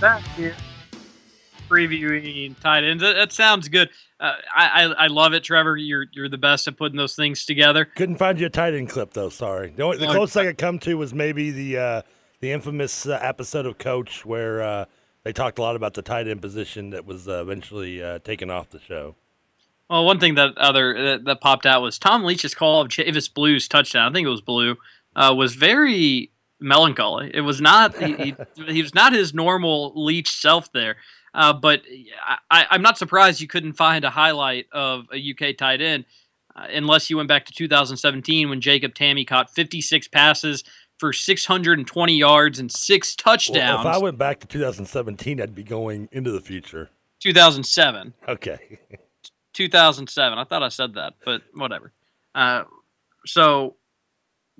Back 0.00 0.22
here 0.36 0.54
previewing 1.70 2.58
tight 2.58 2.84
ends. 2.84 3.02
That, 3.02 3.14
that 3.14 3.32
sounds 3.32 3.68
good. 3.68 3.90
Uh, 4.18 4.32
I, 4.54 4.84
I 4.84 5.04
I 5.04 5.06
love 5.06 5.32
it, 5.32 5.44
Trevor. 5.44 5.76
You're 5.76 6.06
you're 6.12 6.28
the 6.28 6.38
best 6.38 6.66
at 6.68 6.76
putting 6.76 6.96
those 6.96 7.14
things 7.14 7.46
together. 7.46 7.84
Couldn't 7.84 8.16
find 8.16 8.38
you 8.38 8.46
a 8.46 8.50
tight 8.50 8.74
end 8.74 8.90
clip 8.90 9.12
though. 9.12 9.28
Sorry. 9.28 9.72
The, 9.74 9.82
only, 9.82 9.98
the 9.98 10.06
closest 10.06 10.36
I 10.36 10.44
could 10.44 10.58
come 10.58 10.78
to 10.80 10.94
was 10.96 11.14
maybe 11.14 11.50
the 11.50 11.78
uh, 11.78 12.02
the 12.40 12.50
infamous 12.52 13.06
uh, 13.06 13.18
episode 13.22 13.66
of 13.66 13.78
Coach 13.78 14.26
where 14.26 14.62
uh, 14.62 14.84
they 15.22 15.32
talked 15.32 15.58
a 15.58 15.62
lot 15.62 15.76
about 15.76 15.94
the 15.94 16.02
tight 16.02 16.28
end 16.28 16.42
position 16.42 16.90
that 16.90 17.06
was 17.06 17.28
uh, 17.28 17.40
eventually 17.42 18.02
uh, 18.02 18.18
taken 18.18 18.50
off 18.50 18.70
the 18.70 18.80
show. 18.80 19.14
Well, 19.88 20.04
one 20.04 20.20
thing 20.20 20.34
that 20.34 20.56
other 20.58 20.94
that, 21.02 21.24
that 21.24 21.40
popped 21.40 21.66
out 21.66 21.82
was 21.82 21.98
Tom 21.98 22.24
Leach's 22.24 22.54
call 22.54 22.82
of 22.82 22.88
Javess 22.88 23.32
Blue's 23.32 23.68
touchdown. 23.68 24.10
I 24.10 24.14
think 24.14 24.26
it 24.26 24.30
was 24.30 24.42
Blue. 24.42 24.76
Uh, 25.16 25.34
was 25.36 25.54
very 25.54 26.30
melancholy. 26.60 27.30
It 27.32 27.40
was 27.40 27.60
not. 27.60 27.96
he, 27.96 28.34
he, 28.68 28.82
was 28.82 28.94
not 28.94 29.12
his 29.12 29.34
normal 29.34 29.92
Leach 29.94 30.30
self 30.30 30.72
there. 30.72 30.96
Uh, 31.32 31.52
but 31.52 31.82
I, 32.50 32.66
I'm 32.70 32.82
not 32.82 32.98
surprised 32.98 33.40
you 33.40 33.46
couldn't 33.46 33.74
find 33.74 34.04
a 34.04 34.10
highlight 34.10 34.66
of 34.72 35.06
a 35.12 35.30
UK 35.30 35.56
tight 35.56 35.80
end 35.80 36.04
uh, 36.56 36.66
unless 36.72 37.08
you 37.08 37.16
went 37.16 37.28
back 37.28 37.46
to 37.46 37.52
2017 37.52 38.48
when 38.48 38.60
Jacob 38.60 38.94
Tamme 38.94 39.26
caught 39.26 39.50
56 39.50 40.08
passes 40.08 40.64
for 40.98 41.12
620 41.12 42.14
yards 42.14 42.58
and 42.58 42.70
six 42.70 43.14
touchdowns. 43.14 43.84
Well, 43.84 43.94
if 43.94 44.00
I 44.00 44.02
went 44.02 44.18
back 44.18 44.40
to 44.40 44.46
2017, 44.46 45.40
I'd 45.40 45.54
be 45.54 45.64
going 45.64 46.08
into 46.12 46.30
the 46.30 46.40
future. 46.40 46.90
2007. 47.20 48.14
Okay. 48.28 48.78
2007. 49.54 50.38
I 50.38 50.44
thought 50.44 50.62
I 50.62 50.68
said 50.68 50.94
that, 50.94 51.14
but 51.24 51.42
whatever. 51.54 51.92
Uh, 52.34 52.64
so 53.24 53.76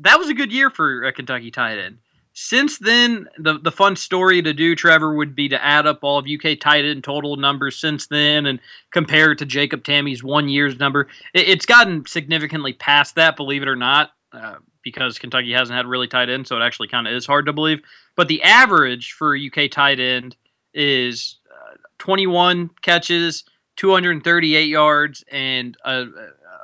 that 0.01 0.19
was 0.19 0.29
a 0.29 0.35
good 0.35 0.53
year 0.53 0.71
for 0.71 1.05
a 1.05 1.13
Kentucky 1.13 1.51
tight 1.51 1.79
end. 1.79 1.99
Since 2.33 2.79
then, 2.79 3.29
the 3.39 3.59
the 3.59 3.73
fun 3.73 3.97
story 3.97 4.41
to 4.43 4.55
do, 4.55 4.77
Trevor, 4.77 5.15
would 5.15 5.35
be 5.35 5.49
to 5.49 5.63
add 5.63 5.87
up 5.87 5.99
all 6.03 6.19
of 6.19 6.27
UK 6.27 6.59
tight 6.61 6.85
end 6.85 7.03
total 7.03 7.37
numbers 7.37 7.77
since 7.77 8.07
then 8.07 8.47
and 8.47 8.61
compare 8.93 9.33
it 9.33 9.39
to 9.39 9.47
Jacob 9.47 9.85
Tamme's 9.85 10.23
one 10.23 10.49
year's 10.49 10.79
number. 10.79 11.09
It, 11.35 11.49
it's 11.49 11.67
gotten 11.67 12.07
significantly 12.07 12.73
past 12.73 13.17
that, 13.17 13.37
believe 13.37 13.63
it 13.63 13.69
or 13.69 13.77
not, 13.77 14.13
uh, 14.33 14.57
because 14.83 15.19
Kentucky 15.19 15.53
hasn't 15.53 15.77
had 15.77 15.87
really 15.87 16.07
tight 16.07 16.31
end, 16.31 16.47
so 16.47 16.57
it 16.57 16.63
actually 16.63 16.89
kind 16.89 17.09
of 17.09 17.13
is 17.13 17.27
hard 17.27 17.47
to 17.47 17.53
believe. 17.53 17.81
But 18.17 18.29
the 18.29 18.43
average 18.43 19.13
for 19.13 19.37
UK 19.37 19.71
tight 19.71 19.99
end 19.99 20.37
is 20.73 21.39
uh, 21.51 21.77
21 21.99 22.71
catches, 22.81 23.45
238 23.77 24.69
yards, 24.69 25.25
and 25.33 25.77
a, 25.85 26.05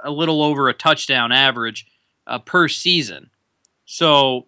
a 0.04 0.10
little 0.10 0.42
over 0.42 0.68
a 0.68 0.74
touchdown 0.74 1.32
average 1.32 1.86
uh, 2.26 2.38
per 2.38 2.68
season. 2.68 3.30
So 3.84 4.46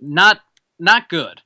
not 0.00 0.40
not 0.78 1.08
good. 1.08 1.40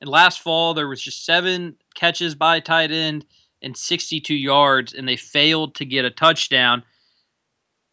And 0.00 0.10
last 0.10 0.40
fall 0.40 0.74
there 0.74 0.88
was 0.88 1.00
just 1.00 1.24
seven 1.24 1.76
catches 1.94 2.34
by 2.34 2.60
tight 2.60 2.90
end 2.90 3.26
and 3.62 3.76
62 3.76 4.34
yards, 4.34 4.92
and 4.92 5.06
they 5.06 5.16
failed 5.16 5.76
to 5.76 5.84
get 5.84 6.04
a 6.04 6.10
touchdown. 6.10 6.82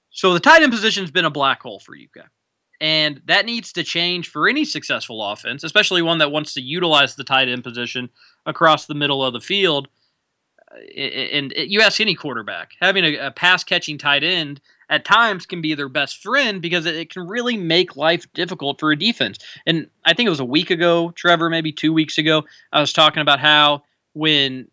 So 0.09 0.33
the 0.33 0.39
tight 0.39 0.63
end 0.63 0.71
position 0.71 1.03
has 1.03 1.11
been 1.11 1.25
a 1.25 1.29
black 1.29 1.61
hole 1.61 1.79
for 1.79 1.95
UK. 1.95 2.25
And 2.81 3.21
that 3.25 3.45
needs 3.45 3.73
to 3.73 3.83
change 3.83 4.29
for 4.29 4.47
any 4.47 4.63
successful 4.63 5.23
offense, 5.23 5.63
especially 5.63 6.01
one 6.01 6.19
that 6.19 6.31
wants 6.31 6.53
to 6.53 6.61
utilize 6.61 7.15
the 7.15 7.25
tight 7.25 7.49
end 7.49 7.63
position 7.63 8.09
across 8.45 8.85
the 8.85 8.95
middle 8.95 9.23
of 9.23 9.33
the 9.33 9.41
field. 9.41 9.89
And 10.95 11.53
you 11.55 11.81
ask 11.81 11.99
any 11.99 12.15
quarterback, 12.15 12.71
having 12.79 13.03
a 13.17 13.31
pass 13.31 13.63
catching 13.63 13.97
tight 13.97 14.23
end 14.23 14.61
at 14.89 15.05
times 15.05 15.45
can 15.45 15.61
be 15.61 15.75
their 15.75 15.89
best 15.89 16.21
friend 16.21 16.61
because 16.61 16.85
it 16.85 17.11
can 17.11 17.27
really 17.27 17.57
make 17.57 17.95
life 17.95 18.25
difficult 18.33 18.79
for 18.79 18.91
a 18.91 18.97
defense. 18.97 19.37
And 19.65 19.87
I 20.05 20.13
think 20.13 20.27
it 20.27 20.31
was 20.31 20.39
a 20.39 20.45
week 20.45 20.69
ago, 20.69 21.11
Trevor, 21.11 21.49
maybe 21.49 21.71
two 21.71 21.93
weeks 21.93 22.17
ago, 22.17 22.43
I 22.73 22.81
was 22.81 22.93
talking 22.93 23.21
about 23.21 23.39
how 23.39 23.83
when 24.13 24.67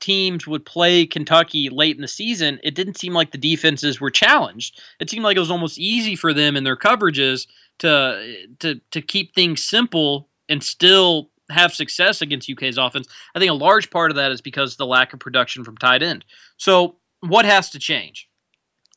teams 0.00 0.46
would 0.46 0.64
play 0.64 1.06
Kentucky 1.06 1.68
late 1.68 1.94
in 1.94 2.02
the 2.02 2.08
season, 2.08 2.58
it 2.62 2.74
didn't 2.74 2.98
seem 2.98 3.12
like 3.12 3.30
the 3.30 3.38
defenses 3.38 4.00
were 4.00 4.10
challenged. 4.10 4.80
It 4.98 5.10
seemed 5.10 5.24
like 5.24 5.36
it 5.36 5.40
was 5.40 5.50
almost 5.50 5.78
easy 5.78 6.16
for 6.16 6.32
them 6.32 6.56
in 6.56 6.64
their 6.64 6.76
coverages 6.76 7.46
to 7.78 8.46
to 8.60 8.80
to 8.90 9.02
keep 9.02 9.34
things 9.34 9.62
simple 9.62 10.28
and 10.48 10.62
still 10.62 11.30
have 11.50 11.74
success 11.74 12.22
against 12.22 12.50
UK's 12.50 12.78
offense. 12.78 13.08
I 13.34 13.38
think 13.38 13.50
a 13.50 13.54
large 13.54 13.90
part 13.90 14.10
of 14.10 14.16
that 14.16 14.32
is 14.32 14.40
because 14.40 14.72
of 14.72 14.78
the 14.78 14.86
lack 14.86 15.12
of 15.12 15.20
production 15.20 15.64
from 15.64 15.76
tight 15.76 16.02
end. 16.02 16.24
So 16.56 16.96
what 17.20 17.44
has 17.44 17.70
to 17.70 17.78
change? 17.78 18.29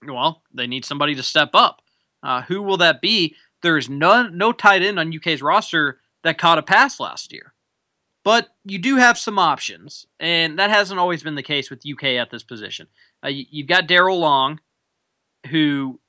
Well, 0.07 0.43
they 0.53 0.67
need 0.67 0.85
somebody 0.85 1.15
to 1.15 1.23
step 1.23 1.51
up. 1.53 1.81
Uh, 2.21 2.41
who 2.43 2.61
will 2.61 2.77
that 2.77 3.01
be? 3.01 3.35
There 3.61 3.77
is 3.77 3.89
no 3.89 4.23
no 4.23 4.51
tight 4.51 4.81
end 4.81 4.99
on 4.99 5.15
UK's 5.15 5.41
roster 5.41 5.99
that 6.23 6.37
caught 6.37 6.57
a 6.57 6.63
pass 6.63 6.99
last 6.99 7.33
year. 7.33 7.53
But 8.23 8.49
you 8.63 8.79
do 8.79 8.95
have 8.95 9.17
some 9.17 9.37
options, 9.37 10.05
and 10.19 10.57
that 10.57 10.69
hasn't 10.69 10.99
always 10.99 11.23
been 11.23 11.35
the 11.35 11.43
case 11.43 11.69
with 11.69 11.83
UK 11.85 12.03
at 12.03 12.31
this 12.31 12.43
position. 12.43 12.87
Uh, 13.23 13.27
you, 13.27 13.45
you've 13.49 13.67
got 13.67 13.87
Daryl 13.87 14.19
Long, 14.19 14.61
who, 15.49 15.99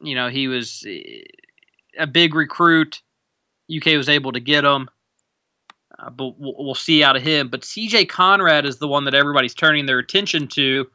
you 0.00 0.14
know, 0.14 0.28
he 0.28 0.46
was 0.46 0.84
eh, 0.88 1.22
a 1.98 2.06
big 2.06 2.34
recruit. 2.34 3.02
UK 3.74 3.96
was 3.96 4.08
able 4.08 4.30
to 4.30 4.40
get 4.40 4.64
him, 4.64 4.88
uh, 5.98 6.10
but 6.10 6.38
we'll, 6.38 6.54
we'll 6.56 6.74
see 6.76 7.02
out 7.02 7.16
of 7.16 7.22
him. 7.22 7.48
But 7.48 7.62
CJ 7.62 8.08
Conrad 8.08 8.64
is 8.64 8.78
the 8.78 8.88
one 8.88 9.04
that 9.04 9.14
everybody's 9.14 9.54
turning 9.54 9.86
their 9.86 9.98
attention 9.98 10.46
to 10.48 10.86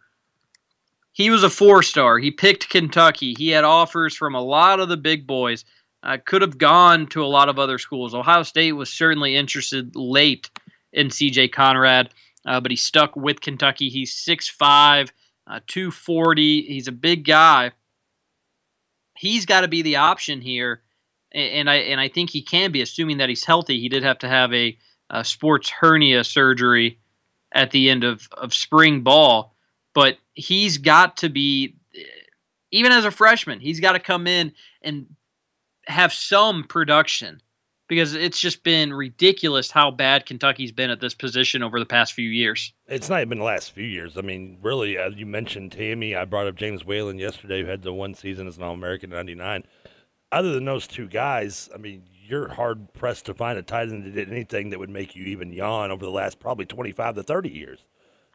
he 1.13 1.29
was 1.29 1.43
a 1.43 1.49
four 1.49 1.83
star. 1.83 2.17
He 2.17 2.31
picked 2.31 2.69
Kentucky. 2.69 3.35
He 3.37 3.49
had 3.49 3.63
offers 3.63 4.15
from 4.15 4.35
a 4.35 4.41
lot 4.41 4.79
of 4.79 4.89
the 4.89 4.97
big 4.97 5.25
boys. 5.25 5.63
Uh, 6.01 6.17
could 6.25 6.41
have 6.41 6.57
gone 6.57 7.07
to 7.07 7.23
a 7.23 7.27
lot 7.27 7.47
of 7.47 7.57
other 7.57 7.77
schools. 7.77 8.13
Ohio 8.13 8.43
State 8.43 8.73
was 8.73 8.89
certainly 8.91 9.37
interested 9.37 9.95
late 9.95 10.49
in 10.91 11.07
CJ 11.07 11.53
Conrad, 11.53 12.09
uh, 12.45 12.59
but 12.59 12.71
he 12.71 12.75
stuck 12.75 13.15
with 13.15 13.39
Kentucky. 13.39 13.87
He's 13.87 14.13
6'5, 14.13 15.11
uh, 15.47 15.59
240. 15.65 16.63
He's 16.63 16.89
a 16.89 16.91
big 16.91 17.23
guy. 17.23 17.71
He's 19.17 19.45
got 19.45 19.61
to 19.61 19.69
be 19.69 19.81
the 19.81 19.95
option 19.95 20.41
here, 20.41 20.81
and 21.31 21.69
I 21.69 21.75
and 21.75 22.01
I 22.01 22.09
think 22.09 22.31
he 22.31 22.41
can 22.41 22.71
be, 22.71 22.81
assuming 22.81 23.17
that 23.17 23.29
he's 23.29 23.45
healthy. 23.45 23.79
He 23.79 23.87
did 23.87 24.03
have 24.03 24.17
to 24.19 24.27
have 24.27 24.51
a, 24.51 24.77
a 25.09 25.23
sports 25.23 25.69
hernia 25.69 26.23
surgery 26.23 26.99
at 27.53 27.71
the 27.71 27.89
end 27.89 28.03
of, 28.03 28.27
of 28.33 28.53
spring 28.53 29.01
ball, 29.01 29.55
but 29.93 30.17
he's 30.33 30.77
got 30.77 31.17
to 31.17 31.29
be 31.29 31.75
even 32.71 32.91
as 32.91 33.05
a 33.05 33.11
freshman, 33.11 33.59
he's 33.59 33.79
got 33.79 33.93
to 33.93 33.99
come 33.99 34.25
in 34.27 34.51
and 34.81 35.05
have 35.85 36.11
some 36.11 36.63
production 36.63 37.41
because 37.87 38.15
it's 38.15 38.39
just 38.39 38.63
been 38.63 38.91
ridiculous 38.91 39.69
how 39.69 39.91
bad 39.91 40.25
Kentucky's 40.25 40.71
been 40.71 40.89
at 40.89 40.99
this 40.99 41.13
position 41.13 41.61
over 41.61 41.79
the 41.79 41.85
past 41.85 42.13
few 42.13 42.27
years. 42.27 42.73
It's 42.87 43.09
not 43.09 43.21
even 43.21 43.37
the 43.37 43.43
last 43.43 43.71
few 43.71 43.85
years. 43.85 44.17
I 44.17 44.21
mean, 44.21 44.57
really, 44.61 44.97
as 44.97 45.13
you 45.15 45.27
mentioned 45.27 45.71
Tamme, 45.71 46.17
I 46.17 46.25
brought 46.25 46.47
up 46.47 46.55
James 46.55 46.83
Whalen 46.83 47.19
yesterday, 47.19 47.61
who 47.61 47.67
had 47.67 47.83
the 47.83 47.93
one 47.93 48.15
season 48.15 48.47
as 48.47 48.57
an 48.57 48.63
All 48.63 48.73
American 48.73 49.11
in 49.11 49.17
'99. 49.17 49.63
Other 50.31 50.51
than 50.51 50.65
those 50.65 50.87
two 50.87 51.07
guys, 51.07 51.69
I 51.75 51.77
mean, 51.77 52.05
you're 52.25 52.47
hard 52.49 52.91
pressed 52.93 53.27
to 53.27 53.35
find 53.35 53.59
a 53.59 53.61
tight 53.61 53.89
end 53.89 54.05
that 54.05 54.15
did 54.15 54.31
anything 54.31 54.71
that 54.71 54.79
would 54.79 54.89
make 54.89 55.15
you 55.15 55.25
even 55.25 55.53
yawn 55.53 55.91
over 55.91 56.03
the 56.03 56.11
last 56.11 56.39
probably 56.39 56.65
25 56.65 57.15
to 57.15 57.23
30 57.23 57.49
years 57.49 57.85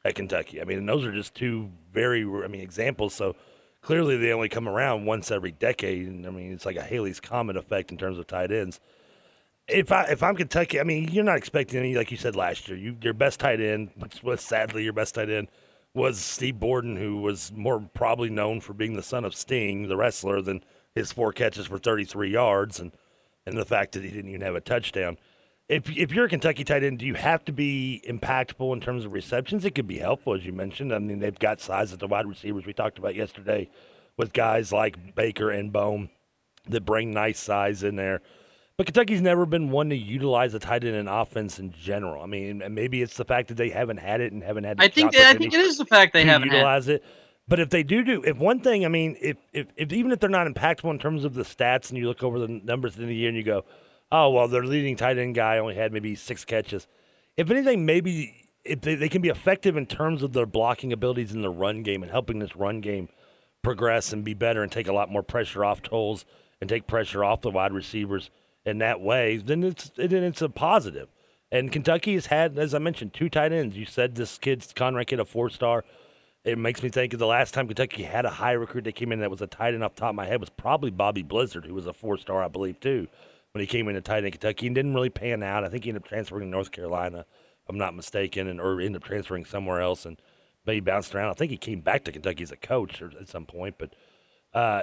at 0.08 0.14
Kentucky. 0.14 0.60
I 0.60 0.64
mean, 0.64 0.84
those 0.86 1.04
are 1.04 1.12
just 1.12 1.34
two 1.34 1.70
very, 1.92 2.22
I 2.22 2.48
mean, 2.48 2.60
examples. 2.60 3.14
So 3.14 3.36
clearly 3.80 4.16
they 4.16 4.32
only 4.32 4.48
come 4.48 4.68
around 4.68 5.06
once 5.06 5.30
every 5.30 5.52
decade, 5.52 6.06
and 6.06 6.26
I 6.26 6.30
mean, 6.30 6.52
it's 6.52 6.66
like 6.66 6.76
a 6.76 6.82
Halley's 6.82 7.20
Comet 7.20 7.56
effect 7.56 7.90
in 7.90 7.98
terms 7.98 8.18
of 8.18 8.26
tight 8.26 8.50
ends. 8.50 8.80
If 9.68 9.92
I 9.92 10.04
if 10.04 10.22
I'm 10.22 10.34
Kentucky, 10.34 10.80
I 10.80 10.82
mean, 10.82 11.08
you're 11.08 11.24
not 11.24 11.36
expecting 11.36 11.78
any 11.78 11.94
like 11.94 12.10
you 12.10 12.16
said 12.16 12.34
last 12.34 12.68
year. 12.68 12.78
You 12.78 12.96
your 13.02 13.12
best 13.12 13.40
tight 13.40 13.60
end, 13.60 13.90
which 13.96 14.22
was 14.22 14.40
sadly 14.40 14.82
your 14.82 14.94
best 14.94 15.14
tight 15.14 15.28
end, 15.28 15.48
was 15.94 16.18
Steve 16.18 16.58
Borden, 16.58 16.96
who 16.96 17.18
was 17.18 17.52
more 17.52 17.80
probably 17.92 18.30
known 18.30 18.60
for 18.60 18.72
being 18.72 18.96
the 18.96 19.02
son 19.02 19.24
of 19.24 19.34
Sting, 19.34 19.88
the 19.88 19.96
wrestler, 19.96 20.40
than 20.40 20.64
his 20.94 21.12
four 21.12 21.32
catches 21.32 21.66
for 21.66 21.78
33 21.78 22.30
yards, 22.30 22.80
and 22.80 22.92
and 23.44 23.58
the 23.58 23.64
fact 23.64 23.92
that 23.92 24.04
he 24.04 24.10
didn't 24.10 24.30
even 24.30 24.40
have 24.40 24.54
a 24.54 24.60
touchdown 24.60 25.18
if 25.68 25.94
if 25.96 26.12
you're 26.12 26.24
a 26.24 26.28
Kentucky 26.28 26.64
tight 26.64 26.82
end, 26.82 26.98
do 26.98 27.06
you 27.06 27.14
have 27.14 27.44
to 27.44 27.52
be 27.52 28.02
impactful 28.08 28.72
in 28.72 28.80
terms 28.80 29.04
of 29.04 29.12
receptions? 29.12 29.64
It 29.64 29.74
could 29.74 29.86
be 29.86 29.98
helpful, 29.98 30.34
as 30.34 30.46
you 30.46 30.52
mentioned. 30.52 30.94
I 30.94 30.98
mean, 30.98 31.18
they've 31.18 31.38
got 31.38 31.60
size 31.60 31.92
at 31.92 31.98
the 31.98 32.06
wide 32.06 32.26
receivers 32.26 32.64
we 32.64 32.72
talked 32.72 32.98
about 32.98 33.14
yesterday, 33.14 33.68
with 34.16 34.32
guys 34.32 34.72
like 34.72 35.14
Baker 35.14 35.50
and 35.50 35.72
Bone 35.72 36.08
that 36.68 36.84
bring 36.84 37.12
nice 37.12 37.38
size 37.38 37.82
in 37.82 37.96
there. 37.96 38.22
But 38.78 38.86
Kentucky's 38.86 39.20
never 39.20 39.44
been 39.44 39.70
one 39.70 39.90
to 39.90 39.96
utilize 39.96 40.54
a 40.54 40.60
tight 40.60 40.84
end 40.84 40.94
in 40.94 41.08
offense 41.08 41.58
in 41.58 41.72
general. 41.72 42.22
I 42.22 42.26
mean, 42.26 42.62
maybe 42.70 43.02
it's 43.02 43.16
the 43.16 43.24
fact 43.24 43.48
that 43.48 43.56
they 43.56 43.70
haven't 43.70 43.96
had 43.96 44.20
it 44.20 44.32
and 44.32 44.42
haven't 44.42 44.64
had. 44.64 44.80
I 44.80 44.88
think 44.88 45.16
I 45.16 45.34
think 45.34 45.52
it 45.52 45.60
is 45.60 45.78
the 45.78 45.84
fact 45.84 46.12
they 46.12 46.24
haven't 46.24 46.52
utilized 46.52 46.88
had. 46.88 46.96
it. 46.96 47.04
But 47.48 47.60
if 47.60 47.70
they 47.70 47.82
do 47.82 48.04
do, 48.04 48.22
if 48.24 48.36
one 48.36 48.60
thing, 48.60 48.84
I 48.84 48.88
mean, 48.88 49.16
if, 49.20 49.36
if 49.52 49.66
if 49.76 49.92
even 49.92 50.12
if 50.12 50.20
they're 50.20 50.30
not 50.30 50.46
impactful 50.46 50.90
in 50.90 50.98
terms 50.98 51.24
of 51.24 51.34
the 51.34 51.42
stats, 51.42 51.88
and 51.88 51.98
you 51.98 52.06
look 52.06 52.22
over 52.22 52.38
the 52.38 52.48
numbers 52.48 52.96
in 52.96 53.06
the 53.06 53.14
year 53.14 53.28
and 53.28 53.36
you 53.36 53.42
go, 53.42 53.64
oh 54.10 54.30
well, 54.30 54.48
their 54.48 54.64
leading 54.64 54.96
tight 54.96 55.18
end 55.18 55.34
guy 55.34 55.58
only 55.58 55.74
had 55.74 55.92
maybe 55.92 56.14
six 56.14 56.44
catches. 56.44 56.86
If 57.36 57.50
anything, 57.50 57.86
maybe 57.86 58.48
if 58.64 58.80
they, 58.80 58.94
they 58.94 59.08
can 59.08 59.22
be 59.22 59.28
effective 59.28 59.76
in 59.76 59.86
terms 59.86 60.22
of 60.22 60.32
their 60.32 60.46
blocking 60.46 60.92
abilities 60.92 61.32
in 61.32 61.42
the 61.42 61.50
run 61.50 61.82
game 61.82 62.02
and 62.02 62.10
helping 62.10 62.38
this 62.38 62.56
run 62.56 62.80
game 62.80 63.08
progress 63.62 64.12
and 64.12 64.24
be 64.24 64.34
better 64.34 64.62
and 64.62 64.70
take 64.70 64.88
a 64.88 64.92
lot 64.92 65.10
more 65.10 65.22
pressure 65.22 65.64
off 65.64 65.82
Towles 65.82 66.24
and 66.60 66.68
take 66.68 66.86
pressure 66.86 67.24
off 67.24 67.40
the 67.40 67.50
wide 67.50 67.72
receivers 67.72 68.30
in 68.64 68.78
that 68.78 69.00
way, 69.00 69.36
then 69.38 69.64
it's 69.64 69.90
then 69.96 70.24
it's 70.24 70.42
a 70.42 70.48
positive. 70.48 71.08
And 71.50 71.72
Kentucky 71.72 72.14
has 72.14 72.26
had, 72.26 72.58
as 72.58 72.74
I 72.74 72.78
mentioned, 72.78 73.14
two 73.14 73.30
tight 73.30 73.52
ends. 73.52 73.76
You 73.76 73.86
said 73.86 74.14
this 74.14 74.36
kid's 74.36 74.72
Conrad 74.74 75.06
kid 75.06 75.20
a 75.20 75.24
four 75.24 75.48
star. 75.48 75.84
It 76.44 76.58
makes 76.58 76.82
me 76.82 76.88
think 76.88 77.12
of 77.12 77.18
the 77.18 77.26
last 77.26 77.52
time 77.52 77.66
Kentucky 77.66 78.04
had 78.04 78.24
a 78.24 78.30
high 78.30 78.52
recruit 78.52 78.84
that 78.84 78.94
came 78.94 79.12
in 79.12 79.20
that 79.20 79.30
was 79.30 79.42
a 79.42 79.46
tight 79.46 79.74
end 79.74 79.82
off 79.82 79.94
top 79.94 80.10
of 80.10 80.14
my 80.14 80.26
head 80.26 80.40
was 80.40 80.50
probably 80.50 80.90
Bobby 80.90 81.22
Blizzard, 81.22 81.66
who 81.66 81.74
was 81.74 81.86
a 81.86 81.92
four 81.92 82.16
star, 82.16 82.42
I 82.42 82.48
believe, 82.48 82.80
too 82.80 83.08
when 83.52 83.60
he 83.60 83.66
came 83.66 83.88
into 83.88 84.00
tight 84.00 84.24
end 84.24 84.32
Kentucky 84.32 84.66
and 84.66 84.74
didn't 84.74 84.94
really 84.94 85.10
pan 85.10 85.42
out. 85.42 85.64
I 85.64 85.68
think 85.68 85.84
he 85.84 85.90
ended 85.90 86.02
up 86.02 86.08
transferring 86.08 86.46
to 86.46 86.50
North 86.50 86.70
Carolina, 86.70 87.20
if 87.20 87.68
I'm 87.68 87.78
not 87.78 87.94
mistaken, 87.94 88.46
and 88.46 88.60
or 88.60 88.80
ended 88.80 89.02
up 89.02 89.04
transferring 89.04 89.44
somewhere 89.44 89.80
else 89.80 90.04
and 90.04 90.20
maybe 90.66 90.80
bounced 90.80 91.14
around. 91.14 91.30
I 91.30 91.34
think 91.34 91.50
he 91.50 91.56
came 91.56 91.80
back 91.80 92.04
to 92.04 92.12
Kentucky 92.12 92.42
as 92.42 92.52
a 92.52 92.56
coach 92.56 93.02
at 93.02 93.28
some 93.28 93.46
point, 93.46 93.76
but 93.78 93.94
uh, 94.54 94.82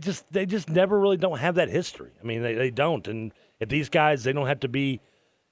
just 0.00 0.32
they 0.32 0.46
just 0.46 0.68
never 0.68 0.98
really 0.98 1.16
don't 1.16 1.38
have 1.38 1.56
that 1.56 1.68
history. 1.68 2.12
I 2.20 2.26
mean, 2.26 2.42
they, 2.42 2.54
they 2.54 2.70
don't. 2.70 3.06
And 3.08 3.32
if 3.60 3.68
these 3.68 3.88
guys, 3.88 4.24
they 4.24 4.32
don't 4.32 4.46
have 4.46 4.60
to 4.60 4.68
be 4.68 5.00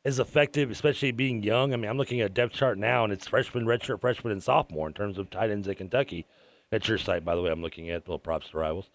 as 0.05 0.19
effective, 0.19 0.71
especially 0.71 1.13
being 1.13 1.43
young. 1.43 1.73
I 1.73 1.77
mean, 1.77 1.91
I'm 1.91 1.99
looking 1.99 2.21
at 2.21 2.31
a 2.31 2.35
depth 2.35 2.55
chart 2.55 2.79
now, 2.79 3.05
and 3.05 3.13
it's 3.13 3.29
freshman, 3.29 3.67
redshirt, 3.67 4.01
freshman, 4.01 4.33
and 4.33 4.43
sophomore 4.43 4.89
in 4.89 4.95
terms 4.95 5.19
of 5.19 5.31
tight 5.31 5.51
ends 5.51 5.69
at 5.69 5.77
Kentucky. 5.77 6.27
That's 6.71 6.89
your 6.89 6.99
site, 6.99 7.25
by 7.25 7.35
the 7.35 7.43
way. 7.43 7.51
I'm 7.51 7.63
looking 7.63 7.91
at. 7.91 8.07
Little 8.07 8.19
props 8.19 8.51
to 8.51 8.59
rivals. 8.59 8.89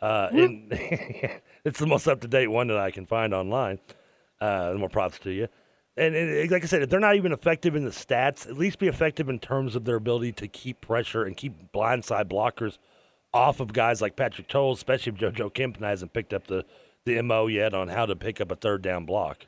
Uh, 0.00 0.28
and 0.32 0.68
it's 1.64 1.78
the 1.78 1.86
most 1.86 2.06
up 2.06 2.20
to 2.20 2.28
date 2.28 2.48
one 2.48 2.68
that 2.68 2.78
I 2.78 2.90
can 2.90 3.06
find 3.06 3.34
online. 3.34 3.78
Uh, 4.40 4.74
more 4.76 4.88
props 4.88 5.18
to 5.20 5.30
you. 5.30 5.48
And, 5.96 6.14
and 6.14 6.50
like 6.50 6.62
I 6.62 6.66
said, 6.66 6.82
if 6.82 6.90
they're 6.90 7.00
not 7.00 7.16
even 7.16 7.32
effective 7.32 7.74
in 7.74 7.84
the 7.84 7.90
stats, 7.90 8.48
at 8.48 8.56
least 8.56 8.78
be 8.78 8.86
effective 8.86 9.28
in 9.28 9.40
terms 9.40 9.74
of 9.74 9.84
their 9.84 9.96
ability 9.96 10.32
to 10.32 10.46
keep 10.46 10.80
pressure 10.80 11.24
and 11.24 11.36
keep 11.36 11.72
blindside 11.72 12.26
blockers 12.26 12.78
off 13.34 13.58
of 13.58 13.72
guys 13.72 14.00
like 14.00 14.14
Patrick 14.14 14.48
Towles, 14.48 14.78
especially 14.78 15.12
if 15.12 15.18
JoJo 15.18 15.52
Kempton 15.52 15.82
hasn't 15.82 16.12
picked 16.12 16.32
up 16.32 16.46
the, 16.46 16.64
the 17.04 17.20
MO 17.22 17.48
yet 17.48 17.74
on 17.74 17.88
how 17.88 18.06
to 18.06 18.14
pick 18.14 18.40
up 18.40 18.52
a 18.52 18.56
third 18.56 18.80
down 18.80 19.04
block. 19.06 19.46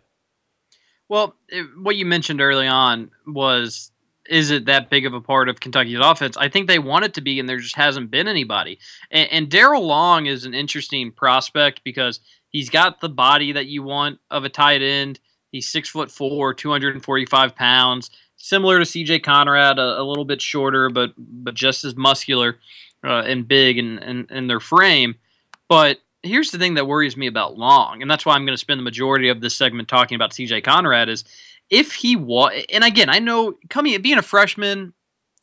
Well, 1.09 1.37
it, 1.49 1.67
what 1.81 1.97
you 1.97 2.05
mentioned 2.05 2.41
early 2.41 2.67
on 2.67 3.11
was 3.27 3.93
is 4.31 4.51
it 4.51 4.67
that 4.67 4.89
big 4.89 5.05
of 5.05 5.13
a 5.13 5.21
part 5.21 5.49
of 5.49 5.59
Kentucky's 5.59 5.99
offense? 6.01 6.37
I 6.37 6.49
think 6.49 6.69
they 6.69 6.79
want 6.79 7.05
it 7.05 7.15
to 7.15 7.21
be, 7.21 7.41
and 7.41 7.49
there 7.49 7.59
just 7.59 7.75
hasn't 7.75 8.13
been 8.13 8.29
anybody. 8.29 8.79
And, 9.11 9.29
and 9.33 9.51
Daryl 9.51 9.83
Long 9.83 10.27
is 10.27 10.45
an 10.45 10.55
interesting 10.55 11.11
prospect 11.11 11.83
because 11.83 12.21
he's 12.49 12.71
got 12.71 13.01
the 13.01 13.09
body 13.09 13.51
that 13.53 13.67
you 13.67 13.83
want 13.83 14.21
of 14.31 14.45
a 14.45 14.49
tight 14.49 14.83
end. 14.83 15.19
He's 15.51 15.69
six 15.69 15.89
foot 15.89 16.13
four, 16.13 16.55
245 16.55 17.57
pounds, 17.57 18.11
similar 18.37 18.79
to 18.79 18.85
CJ 18.85 19.25
Conrad, 19.25 19.81
a, 19.81 20.01
a 20.01 20.05
little 20.05 20.25
bit 20.25 20.41
shorter, 20.41 20.89
but 20.91 21.13
but 21.19 21.55
just 21.55 21.85
as 21.85 21.97
muscular 21.97 22.59
uh, 23.03 23.23
and 23.27 23.49
big 23.49 23.79
in, 23.79 23.99
in, 23.99 24.27
in 24.31 24.47
their 24.47 24.61
frame. 24.61 25.17
But 25.69 25.99
here's 26.23 26.53
the 26.53 26.59
thing 26.59 26.75
that 26.75 26.87
worries 26.87 27.17
me 27.17 27.27
about 27.27 27.59
Long, 27.59 28.01
and 28.01 28.09
that's 28.09 28.25
why 28.25 28.37
I'm 28.37 28.45
going 28.47 28.55
to 28.55 28.61
spend 28.61 28.79
the 28.79 28.85
majority 28.85 29.29
of 29.29 29.41
this 29.41 29.57
segment 29.57 29.89
talking 29.89 30.15
about 30.15 30.31
CJ 30.31 30.63
Conrad 30.63 31.09
is 31.09 31.25
if 31.71 31.95
he 31.95 32.17
was, 32.17 32.65
and 32.73 32.85
again, 32.85 33.09
I 33.09 33.21
know 33.21 33.55
coming 33.69 34.01
being 34.03 34.19
a 34.19 34.23
freshman 34.23 34.93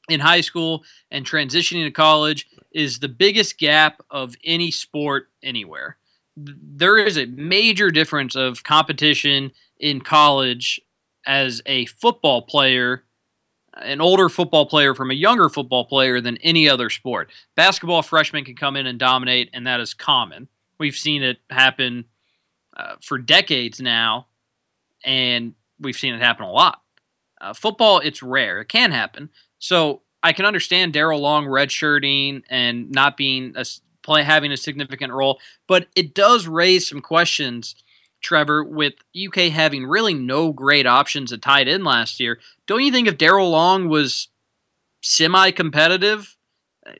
in 0.09 0.19
high 0.19 0.41
school 0.41 0.83
and 1.11 1.25
transitioning 1.25 1.85
to 1.85 1.91
college 1.91 2.47
is 2.71 2.99
the 2.99 3.09
biggest 3.09 3.57
gap 3.57 4.01
of 4.09 4.35
any 4.43 4.71
sport 4.71 5.29
anywhere. 5.43 5.97
There 6.35 6.97
is 6.97 7.17
a 7.17 7.25
major 7.25 7.89
difference 7.89 8.35
of 8.35 8.63
competition 8.63 9.51
in 9.79 10.01
college 10.01 10.79
as 11.25 11.61
a 11.65 11.85
football 11.87 12.41
player, 12.43 13.03
an 13.73 14.01
older 14.01 14.29
football 14.29 14.65
player 14.65 14.93
from 14.93 15.11
a 15.11 15.15
younger 15.15 15.49
football 15.49 15.85
player 15.85 16.21
than 16.21 16.37
any 16.37 16.69
other 16.69 16.89
sport. 16.89 17.31
Basketball 17.55 18.01
freshmen 18.01 18.45
can 18.45 18.55
come 18.55 18.75
in 18.75 18.87
and 18.87 18.99
dominate, 18.99 19.49
and 19.53 19.65
that 19.67 19.79
is 19.79 19.93
common. 19.93 20.47
We've 20.79 20.95
seen 20.95 21.23
it 21.23 21.37
happen 21.49 22.05
uh, 22.75 22.95
for 23.01 23.17
decades 23.17 23.81
now, 23.81 24.27
and 25.03 25.53
we've 25.79 25.97
seen 25.97 26.13
it 26.13 26.21
happen 26.21 26.45
a 26.45 26.51
lot. 26.51 26.81
Uh, 27.39 27.53
football, 27.53 27.99
it's 27.99 28.23
rare. 28.23 28.61
It 28.61 28.69
can 28.69 28.91
happen. 28.91 29.29
So 29.59 30.01
I 30.23 30.33
can 30.33 30.45
understand 30.45 30.93
Daryl 30.93 31.19
Long 31.19 31.45
redshirting 31.45 32.43
and 32.49 32.91
not 32.91 33.17
being 33.17 33.53
a 33.55 33.65
play 34.03 34.23
having 34.23 34.51
a 34.51 34.57
significant 34.57 35.13
role, 35.13 35.39
but 35.67 35.87
it 35.95 36.13
does 36.13 36.47
raise 36.47 36.87
some 36.87 37.01
questions. 37.01 37.75
Trevor, 38.19 38.63
with 38.63 38.95
UK 39.15 39.51
having 39.51 39.85
really 39.85 40.15
no 40.15 40.51
great 40.51 40.87
options 40.87 41.31
at 41.31 41.43
tight 41.43 41.67
end 41.67 41.83
last 41.83 42.19
year, 42.19 42.39
don't 42.65 42.81
you 42.81 42.91
think 42.91 43.07
if 43.07 43.17
Daryl 43.17 43.51
Long 43.51 43.89
was 43.89 44.29
semi-competitive, 45.03 46.35
uh, 46.87 46.93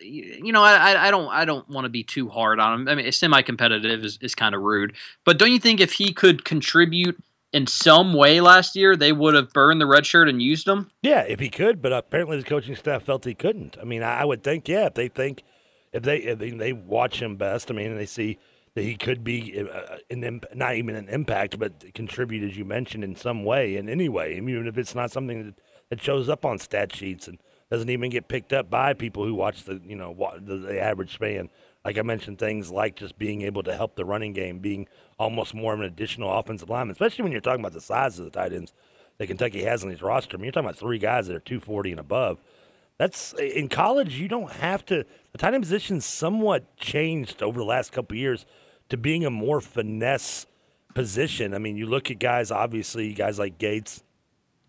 you 0.00 0.52
know, 0.52 0.62
I, 0.62 1.06
I 1.06 1.10
don't 1.10 1.28
I 1.28 1.44
don't 1.44 1.68
want 1.68 1.84
to 1.84 1.88
be 1.88 2.02
too 2.02 2.28
hard 2.28 2.58
on 2.58 2.80
him. 2.80 2.88
I 2.88 2.96
mean, 2.96 3.10
semi-competitive 3.12 4.04
is, 4.04 4.18
is 4.20 4.34
kind 4.34 4.54
of 4.54 4.62
rude, 4.62 4.94
but 5.24 5.38
don't 5.38 5.52
you 5.52 5.60
think 5.60 5.80
if 5.80 5.92
he 5.92 6.12
could 6.12 6.44
contribute 6.44 7.16
in 7.56 7.66
some 7.66 8.12
way 8.12 8.42
last 8.42 8.76
year, 8.76 8.94
they 8.96 9.12
would 9.12 9.34
have 9.34 9.50
burned 9.50 9.80
the 9.80 9.86
red 9.86 10.04
shirt 10.04 10.28
and 10.28 10.42
used 10.42 10.68
him? 10.68 10.90
Yeah, 11.00 11.22
if 11.22 11.40
he 11.40 11.48
could, 11.48 11.80
but 11.80 11.90
apparently 11.90 12.36
the 12.36 12.44
coaching 12.44 12.76
staff 12.76 13.04
felt 13.04 13.24
he 13.24 13.34
couldn't. 13.34 13.78
I 13.80 13.84
mean, 13.84 14.02
I 14.02 14.26
would 14.26 14.42
think, 14.42 14.68
yeah, 14.68 14.84
if 14.86 14.94
they 14.94 15.08
think 15.08 15.42
if 15.90 16.02
they 16.02 16.18
if 16.18 16.38
they, 16.38 16.74
watch 16.74 17.22
him 17.22 17.36
best, 17.36 17.70
I 17.70 17.74
mean, 17.74 17.96
they 17.96 18.04
see 18.04 18.38
that 18.74 18.82
he 18.82 18.94
could 18.94 19.24
be 19.24 19.58
uh, 19.58 19.96
an 20.10 20.42
not 20.54 20.74
even 20.74 20.96
an 20.96 21.08
impact, 21.08 21.58
but 21.58 21.94
contribute 21.94 22.46
as 22.46 22.58
you 22.58 22.66
mentioned 22.66 23.02
in 23.02 23.16
some 23.16 23.42
way, 23.42 23.78
in 23.78 23.88
any 23.88 24.10
way, 24.10 24.34
i 24.34 24.36
even 24.36 24.66
if 24.66 24.76
it's 24.76 24.94
not 24.94 25.10
something 25.10 25.46
that, 25.46 25.54
that 25.88 26.02
shows 26.02 26.28
up 26.28 26.44
on 26.44 26.58
stat 26.58 26.94
sheets 26.94 27.26
and 27.26 27.38
doesn't 27.70 27.88
even 27.88 28.10
get 28.10 28.28
picked 28.28 28.52
up 28.52 28.68
by 28.68 28.92
people 28.92 29.24
who 29.24 29.34
watch 29.34 29.64
the 29.64 29.80
you 29.82 29.96
know 29.96 30.14
the, 30.38 30.58
the 30.58 30.78
average 30.78 31.16
fan. 31.16 31.48
Like 31.86 31.98
I 31.98 32.02
mentioned, 32.02 32.40
things 32.40 32.72
like 32.72 32.96
just 32.96 33.16
being 33.16 33.42
able 33.42 33.62
to 33.62 33.72
help 33.72 33.94
the 33.94 34.04
running 34.04 34.32
game, 34.32 34.58
being 34.58 34.88
almost 35.20 35.54
more 35.54 35.72
of 35.72 35.78
an 35.78 35.86
additional 35.86 36.36
offensive 36.36 36.68
lineman, 36.68 36.90
especially 36.90 37.22
when 37.22 37.30
you're 37.30 37.40
talking 37.40 37.60
about 37.60 37.74
the 37.74 37.80
size 37.80 38.18
of 38.18 38.24
the 38.24 38.30
tight 38.32 38.52
ends 38.52 38.74
that 39.18 39.28
Kentucky 39.28 39.62
has 39.62 39.84
on 39.84 39.90
his 39.90 40.02
roster. 40.02 40.36
I 40.36 40.38
mean, 40.38 40.46
you're 40.46 40.52
talking 40.52 40.68
about 40.68 40.80
three 40.80 40.98
guys 40.98 41.28
that 41.28 41.36
are 41.36 41.38
240 41.38 41.92
and 41.92 42.00
above. 42.00 42.38
That's 42.98 43.34
in 43.34 43.68
college. 43.68 44.18
You 44.18 44.26
don't 44.26 44.50
have 44.50 44.84
to. 44.86 45.06
The 45.30 45.38
tight 45.38 45.54
end 45.54 45.62
position 45.62 46.00
somewhat 46.00 46.76
changed 46.76 47.40
over 47.40 47.56
the 47.56 47.64
last 47.64 47.92
couple 47.92 48.16
years 48.16 48.46
to 48.88 48.96
being 48.96 49.24
a 49.24 49.30
more 49.30 49.60
finesse 49.60 50.46
position. 50.92 51.54
I 51.54 51.58
mean, 51.58 51.76
you 51.76 51.86
look 51.86 52.10
at 52.10 52.18
guys, 52.18 52.50
obviously, 52.50 53.14
guys 53.14 53.38
like 53.38 53.58
Gates 53.58 54.02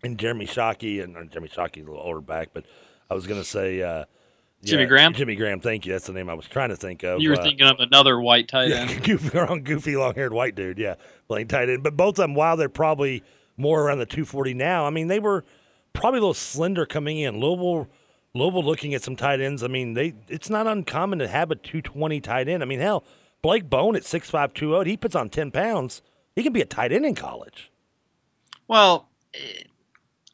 and 0.04 0.18
Jeremy 0.18 0.46
Shockey, 0.46 1.02
and 1.02 1.14
Jeremy 1.32 1.48
Shockey 1.48 1.78
a 1.78 1.84
little 1.90 2.00
older 2.00 2.20
back, 2.20 2.50
but 2.52 2.64
I 3.10 3.14
was 3.14 3.26
going 3.26 3.40
to 3.40 3.48
say 3.48 3.82
uh, 3.82 4.04
Jimmy 4.64 4.86
Graham. 4.86 5.14
Jimmy 5.14 5.36
Graham, 5.36 5.60
thank 5.60 5.86
you. 5.86 5.92
That's 5.92 6.06
the 6.06 6.12
name 6.12 6.28
I 6.28 6.34
was 6.34 6.46
trying 6.46 6.70
to 6.70 6.76
think 6.76 7.04
of. 7.04 7.20
You 7.20 7.30
were 7.30 7.38
Uh, 7.38 7.42
thinking 7.42 7.66
of 7.66 7.78
another 7.78 8.20
white 8.20 8.48
tight 8.48 8.70
yeah, 8.70 8.80
end. 8.88 9.02
goofy, 9.04 9.38
wrong, 9.38 9.62
goofy, 9.62 9.96
long-haired 9.96 10.32
white 10.32 10.54
dude. 10.54 10.78
Yeah, 10.78 10.94
playing 11.28 11.48
tight 11.48 11.68
end. 11.68 11.82
But 11.82 11.96
both 11.96 12.10
of 12.10 12.16
them, 12.16 12.34
while 12.34 12.56
they're 12.56 12.68
probably 12.68 13.22
more 13.56 13.82
around 13.82 13.98
the 13.98 14.06
240 14.06 14.54
now, 14.54 14.84
I 14.86 14.90
mean, 14.90 15.06
they 15.06 15.20
were 15.20 15.44
probably 15.92 16.18
a 16.18 16.22
little 16.22 16.34
slender 16.34 16.86
coming 16.86 17.18
in. 17.18 17.38
Louisville, 17.40 17.88
Louisville, 18.34 18.64
looking 18.64 18.94
at 18.94 19.02
some 19.02 19.14
tight 19.16 19.40
ends. 19.40 19.62
I 19.62 19.68
mean, 19.68 19.94
they 19.94 20.14
it's 20.28 20.50
not 20.50 20.66
uncommon 20.66 21.20
to 21.20 21.28
have 21.28 21.50
a 21.50 21.54
220 21.54 22.20
tight 22.20 22.48
end. 22.48 22.62
I 22.62 22.66
mean, 22.66 22.80
hell, 22.80 23.04
Blake 23.42 23.70
Bone 23.70 23.94
at 23.94 24.02
6'5", 24.02 24.54
208, 24.54 24.90
he 24.90 24.96
puts 24.96 25.14
on 25.14 25.28
10 25.28 25.52
pounds. 25.52 26.02
He 26.34 26.42
can 26.42 26.52
be 26.52 26.60
a 26.60 26.66
tight 26.66 26.92
end 26.92 27.06
in 27.06 27.14
college. 27.14 27.70
Well, 28.66 29.08
eh, 29.34 29.62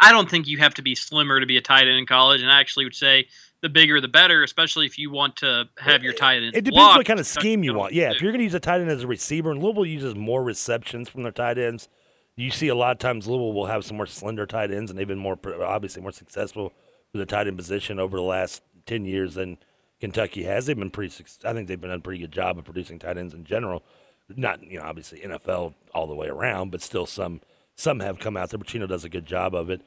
I 0.00 0.10
don't 0.10 0.28
think 0.30 0.46
you 0.46 0.58
have 0.58 0.74
to 0.74 0.82
be 0.82 0.94
slimmer 0.94 1.40
to 1.40 1.46
be 1.46 1.56
a 1.56 1.62
tight 1.62 1.86
end 1.86 1.98
in 1.98 2.06
college, 2.06 2.42
and 2.42 2.50
I 2.50 2.60
actually 2.60 2.84
would 2.84 2.94
say 2.94 3.28
the 3.64 3.70
bigger 3.70 3.98
the 3.98 4.08
better, 4.08 4.42
especially 4.42 4.84
if 4.84 4.98
you 4.98 5.10
want 5.10 5.36
to 5.36 5.64
have 5.78 6.02
your 6.02 6.12
tight 6.12 6.42
end. 6.42 6.54
It 6.54 6.66
depends 6.66 6.76
blocked. 6.76 6.98
what 6.98 7.06
kind 7.06 7.18
of 7.18 7.26
scheme 7.26 7.64
you 7.64 7.72
want. 7.72 7.94
Yeah, 7.94 8.12
if 8.12 8.20
you're 8.20 8.30
going 8.30 8.40
to 8.40 8.44
use 8.44 8.52
a 8.52 8.60
tight 8.60 8.82
end 8.82 8.90
as 8.90 9.02
a 9.02 9.06
receiver, 9.06 9.50
and 9.50 9.62
Louisville 9.62 9.86
uses 9.86 10.14
more 10.14 10.44
receptions 10.44 11.08
from 11.08 11.22
their 11.22 11.32
tight 11.32 11.56
ends, 11.56 11.88
you 12.36 12.50
see 12.50 12.68
a 12.68 12.74
lot 12.74 12.92
of 12.92 12.98
times 12.98 13.26
Louisville 13.26 13.54
will 13.54 13.64
have 13.64 13.82
some 13.82 13.96
more 13.96 14.04
slender 14.04 14.44
tight 14.44 14.70
ends, 14.70 14.90
and 14.90 15.00
they've 15.00 15.08
been 15.08 15.18
more 15.18 15.38
obviously 15.64 16.02
more 16.02 16.12
successful 16.12 16.74
with 17.14 17.20
the 17.20 17.26
tight 17.26 17.46
end 17.46 17.56
position 17.56 17.98
over 17.98 18.18
the 18.18 18.22
last 18.22 18.62
ten 18.84 19.06
years 19.06 19.32
than 19.32 19.56
Kentucky 19.98 20.42
has. 20.42 20.66
They've 20.66 20.78
been 20.78 20.90
pretty. 20.90 21.24
I 21.42 21.54
think 21.54 21.66
they've 21.66 21.80
been 21.80 21.88
done 21.88 22.00
a 22.00 22.02
pretty 22.02 22.20
good 22.20 22.32
job 22.32 22.58
of 22.58 22.66
producing 22.66 22.98
tight 22.98 23.16
ends 23.16 23.32
in 23.32 23.44
general. 23.44 23.82
Not 24.28 24.62
you 24.62 24.78
know 24.78 24.84
obviously 24.84 25.20
NFL 25.20 25.72
all 25.94 26.06
the 26.06 26.14
way 26.14 26.28
around, 26.28 26.70
but 26.70 26.82
still 26.82 27.06
some 27.06 27.40
some 27.76 28.00
have 28.00 28.18
come 28.18 28.36
out 28.36 28.50
there. 28.50 28.60
Petrino 28.60 28.86
does 28.86 29.04
a 29.04 29.08
good 29.08 29.24
job 29.24 29.54
of 29.54 29.70
it. 29.70 29.80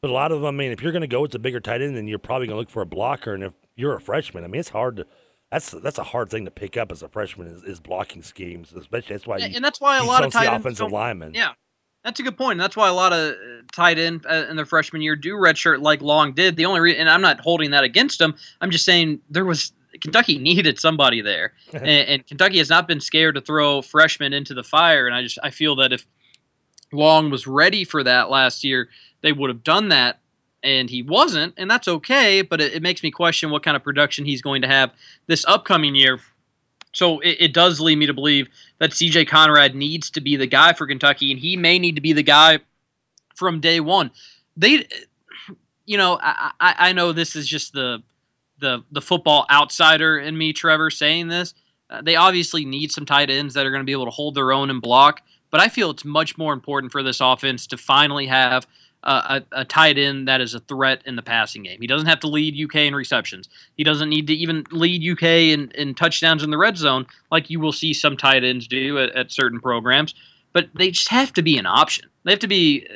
But 0.00 0.10
a 0.10 0.14
lot 0.14 0.30
of 0.30 0.40
them, 0.40 0.54
I 0.54 0.56
mean, 0.56 0.70
if 0.70 0.80
you're 0.80 0.92
going 0.92 1.02
to 1.02 1.08
go 1.08 1.22
with 1.22 1.32
the 1.32 1.38
bigger 1.38 1.60
tight 1.60 1.82
end, 1.82 1.96
then 1.96 2.06
you're 2.06 2.18
probably 2.18 2.46
going 2.46 2.54
to 2.54 2.60
look 2.60 2.70
for 2.70 2.82
a 2.82 2.86
blocker. 2.86 3.34
And 3.34 3.42
if 3.42 3.52
you're 3.74 3.94
a 3.94 4.00
freshman, 4.00 4.44
I 4.44 4.46
mean, 4.46 4.60
it's 4.60 4.68
hard 4.70 4.96
to. 4.96 5.06
That's 5.50 5.70
that's 5.70 5.96
a 5.96 6.04
hard 6.04 6.28
thing 6.28 6.44
to 6.44 6.50
pick 6.50 6.76
up 6.76 6.92
as 6.92 7.02
a 7.02 7.08
freshman 7.08 7.48
is, 7.48 7.62
is 7.62 7.80
blocking 7.80 8.22
schemes, 8.22 8.74
especially 8.74 9.14
that's 9.14 9.26
why. 9.26 9.38
You, 9.38 9.56
and 9.56 9.64
that's 9.64 9.80
why 9.80 9.96
a 9.96 10.04
lot 10.04 10.22
of 10.22 10.30
tight 10.30 10.46
ends 10.46 10.60
offensive 10.60 10.92
linemen. 10.92 11.32
Yeah, 11.32 11.52
that's 12.04 12.20
a 12.20 12.22
good 12.22 12.36
point. 12.36 12.52
And 12.52 12.60
that's 12.60 12.76
why 12.76 12.88
a 12.88 12.92
lot 12.92 13.14
of 13.14 13.32
uh, 13.32 13.62
tight 13.72 13.98
end 13.98 14.26
uh, 14.28 14.46
in 14.50 14.56
their 14.56 14.66
freshman 14.66 15.00
year 15.00 15.16
do 15.16 15.34
redshirt 15.34 15.80
like 15.80 16.02
Long 16.02 16.32
did. 16.34 16.56
The 16.56 16.66
only 16.66 16.80
reason, 16.80 17.00
and 17.00 17.10
I'm 17.10 17.22
not 17.22 17.40
holding 17.40 17.70
that 17.70 17.82
against 17.82 18.18
them. 18.18 18.34
I'm 18.60 18.70
just 18.70 18.84
saying 18.84 19.20
there 19.30 19.46
was 19.46 19.72
Kentucky 20.02 20.38
needed 20.38 20.78
somebody 20.78 21.22
there, 21.22 21.54
and, 21.72 21.86
and 21.86 22.26
Kentucky 22.26 22.58
has 22.58 22.68
not 22.68 22.86
been 22.86 23.00
scared 23.00 23.34
to 23.34 23.40
throw 23.40 23.80
freshmen 23.80 24.34
into 24.34 24.52
the 24.54 24.62
fire. 24.62 25.06
And 25.06 25.14
I 25.16 25.22
just 25.22 25.38
I 25.42 25.50
feel 25.50 25.76
that 25.76 25.92
if 25.92 26.06
Long 26.92 27.30
was 27.30 27.46
ready 27.46 27.84
for 27.84 28.04
that 28.04 28.30
last 28.30 28.64
year, 28.64 28.88
they 29.22 29.32
would 29.32 29.50
have 29.50 29.64
done 29.64 29.88
that. 29.88 30.20
And 30.62 30.90
he 30.90 31.02
wasn't, 31.02 31.54
and 31.56 31.70
that's 31.70 31.86
okay. 31.86 32.42
But 32.42 32.60
it, 32.60 32.74
it 32.74 32.82
makes 32.82 33.02
me 33.02 33.12
question 33.12 33.50
what 33.50 33.62
kind 33.62 33.76
of 33.76 33.84
production 33.84 34.24
he's 34.24 34.42
going 34.42 34.62
to 34.62 34.68
have 34.68 34.90
this 35.28 35.44
upcoming 35.46 35.94
year. 35.94 36.18
So 36.92 37.20
it, 37.20 37.36
it 37.40 37.54
does 37.54 37.78
lead 37.78 37.96
me 37.96 38.06
to 38.06 38.14
believe 38.14 38.48
that 38.78 38.90
CJ 38.90 39.28
Conrad 39.28 39.76
needs 39.76 40.10
to 40.10 40.20
be 40.20 40.34
the 40.34 40.48
guy 40.48 40.72
for 40.72 40.86
Kentucky, 40.86 41.30
and 41.30 41.38
he 41.38 41.56
may 41.56 41.78
need 41.78 41.94
to 41.94 42.00
be 42.00 42.12
the 42.12 42.24
guy 42.24 42.58
from 43.36 43.60
day 43.60 43.78
one. 43.78 44.10
They, 44.56 44.88
you 45.86 45.96
know, 45.96 46.18
I, 46.20 46.50
I, 46.58 46.74
I 46.78 46.92
know 46.92 47.12
this 47.12 47.36
is 47.36 47.46
just 47.46 47.72
the 47.72 48.02
the 48.58 48.82
the 48.90 49.00
football 49.00 49.46
outsider 49.50 50.18
in 50.18 50.36
me, 50.36 50.52
Trevor, 50.52 50.90
saying 50.90 51.28
this. 51.28 51.54
Uh, 51.90 52.02
they 52.02 52.16
obviously 52.16 52.64
need 52.64 52.92
some 52.92 53.06
tight 53.06 53.30
ends 53.30 53.54
that 53.54 53.64
are 53.64 53.70
going 53.70 53.80
to 53.80 53.86
be 53.86 53.92
able 53.92 54.04
to 54.04 54.10
hold 54.10 54.34
their 54.34 54.52
own 54.52 54.68
and 54.68 54.82
block. 54.82 55.22
But 55.50 55.60
I 55.60 55.68
feel 55.68 55.90
it's 55.90 56.04
much 56.04 56.36
more 56.36 56.52
important 56.52 56.92
for 56.92 57.02
this 57.02 57.20
offense 57.20 57.66
to 57.68 57.78
finally 57.78 58.26
have 58.26 58.66
a, 59.02 59.42
a 59.52 59.64
tight 59.64 59.98
end 59.98 60.28
that 60.28 60.40
is 60.40 60.54
a 60.54 60.60
threat 60.60 61.02
in 61.06 61.16
the 61.16 61.22
passing 61.22 61.62
game. 61.62 61.80
He 61.80 61.86
doesn't 61.86 62.08
have 62.08 62.20
to 62.20 62.28
lead 62.28 62.58
UK 62.62 62.76
in 62.82 62.94
receptions. 62.94 63.48
He 63.76 63.84
doesn't 63.84 64.08
need 64.08 64.26
to 64.26 64.34
even 64.34 64.64
lead 64.70 65.08
UK 65.08 65.22
in, 65.22 65.70
in 65.72 65.94
touchdowns 65.94 66.42
in 66.42 66.50
the 66.50 66.58
red 66.58 66.76
zone 66.76 67.06
like 67.30 67.50
you 67.50 67.60
will 67.60 67.72
see 67.72 67.92
some 67.92 68.16
tight 68.16 68.44
ends 68.44 68.66
do 68.66 68.98
at, 68.98 69.10
at 69.10 69.32
certain 69.32 69.60
programs. 69.60 70.14
But 70.52 70.68
they 70.74 70.90
just 70.90 71.08
have 71.08 71.32
to 71.34 71.42
be 71.42 71.58
an 71.58 71.66
option. 71.66 72.08
They 72.24 72.32
have 72.32 72.40
to 72.40 72.48
be 72.48 72.86
uh, 72.90 72.94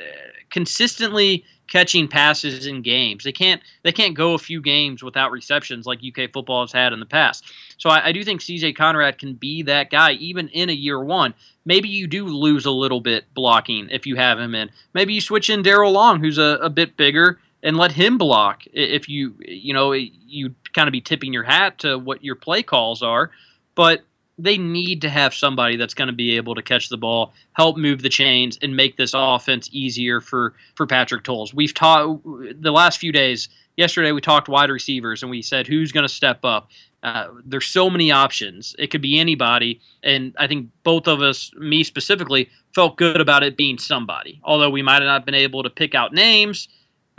consistently 0.51 1.45
catching 1.69 2.09
passes 2.09 2.67
in 2.67 2.83
games. 2.83 3.25
They 3.25 3.33
can't 3.33 3.63
they 3.83 3.93
can't 3.93 4.15
go 4.15 4.35
a 4.35 4.39
few 4.39 4.61
games 4.61 5.03
without 5.03 5.31
receptions 5.31 5.87
like 5.87 6.01
UK 6.07 6.31
football 6.33 6.63
has 6.63 6.73
had 6.73 6.93
in 6.93 7.01
the 7.01 7.07
past. 7.07 7.45
So 7.79 7.91
I, 7.91 8.09
I 8.09 8.13
do 8.13 8.25
think 8.25 8.41
CJ 8.41 8.77
Conrad 8.77 9.19
can 9.19 9.35
be 9.35 9.63
that 9.63 9.91
guy 9.91 10.13
even 10.13 10.49
in 10.49 10.69
a 10.69 10.75
year 10.75 11.03
one. 11.03 11.35
Maybe 11.65 11.89
you 11.89 12.07
do 12.07 12.27
lose 12.27 12.67
a 12.67 12.71
little 12.71 13.01
bit 13.01 13.25
blocking 13.35 13.89
if 13.91 14.07
you 14.07 14.17
have 14.17 14.39
him 14.39 14.55
in. 14.55 14.71
Maybe 14.95 15.15
you 15.15 15.21
switch 15.21 15.49
in 15.49 15.63
Daryl 15.63 15.93
Long, 15.93 16.21
who's 16.21 16.39
a, 16.39 16.59
a 16.61 16.71
bit 16.71 16.97
bigger, 16.97 17.39
and 17.63 17.77
let 17.77 17.93
him 17.93 18.19
block 18.19 18.65
if 18.73 19.09
you 19.09 19.35
you 19.41 19.73
know 19.73 19.93
you 19.93 20.55
kind 20.75 20.89
of 20.89 20.93
be 20.93 21.01
tipping 21.01 21.33
your 21.33 21.45
hat 21.45 21.79
to 21.81 21.99
what 21.99 22.25
your 22.25 22.35
play 22.35 22.63
calls 22.63 23.03
are. 23.03 23.31
But 23.75 24.03
they 24.39 24.59
need 24.59 25.03
to 25.03 25.11
have 25.11 25.35
somebody 25.35 25.77
that's 25.77 25.95
going 25.95 26.09
to 26.09 26.15
be 26.15 26.37
able 26.37 26.55
to 26.55 26.63
catch 26.63 26.89
the 26.89 26.97
ball, 26.97 27.33
help 27.53 27.77
move 27.77 28.03
the 28.03 28.09
chains, 28.09 28.59
and 28.63 28.75
make 28.77 28.97
this 28.97 29.13
offense 29.15 29.69
easier 29.73 30.21
for 30.21 30.55
for 30.75 30.87
Patrick 30.87 31.25
Towles. 31.25 31.55
We've 31.55 31.75
taught 31.75 32.21
the 32.25 32.73
last 32.73 32.99
few 32.99 33.13
days. 33.13 33.49
Yesterday 33.77 34.13
we 34.13 34.21
talked 34.21 34.49
wide 34.49 34.71
receivers 34.71 35.23
and 35.23 35.31
we 35.31 35.41
said 35.43 35.67
who's 35.67 35.93
going 35.93 36.07
to 36.07 36.13
step 36.13 36.45
up. 36.45 36.69
Uh, 37.03 37.29
there's 37.45 37.67
so 37.67 37.91
many 37.91 38.13
options. 38.13 38.77
It 38.79 38.89
could 38.89 39.03
be 39.03 39.19
anybody, 39.19 39.81
and 40.05 40.35
I 40.39 40.47
think 40.47 40.69
both 40.85 41.09
of 41.09 41.21
us, 41.21 41.51
me 41.59 41.83
specifically, 41.83 42.49
felt 42.75 42.97
good 42.97 43.21
about 43.21 43.43
it 43.43 43.57
being 43.57 43.79
somebody. 43.79 44.41
Although 44.45 44.71
we 44.71 44.83
might 44.83 45.03
have 45.03 45.05
not 45.05 45.27
been 45.27 45.35
able 45.35 45.63
to 45.65 45.71
pick 45.71 45.95
out 45.95 46.13
names. 46.13 46.69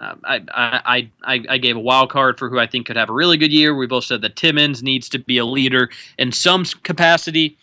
Uh, 0.04 0.16
I, 0.26 0.42
I, 0.54 1.10
I, 1.24 1.46
I 1.50 1.58
gave 1.58 1.78
a 1.78 1.80
wild 1.80 2.10
card 2.10 2.38
for 2.38 2.50
who 2.50 2.60
I 2.60 2.68
think 2.68 2.88
could 2.88 2.98
have 2.98 3.10
a 3.10 3.14
really 3.14 3.38
good 3.38 3.54
year. 3.54 3.74
We 3.74 3.88
both 3.88 4.04
said 4.04 4.22
that 4.22 4.36
Timmons 4.36 4.84
needs 4.84 5.08
to 5.10 5.20
be 5.20 5.38
a 5.38 5.46
leader 5.46 5.90
in 6.18 6.32
some 6.32 6.66
capacity, 6.84 7.58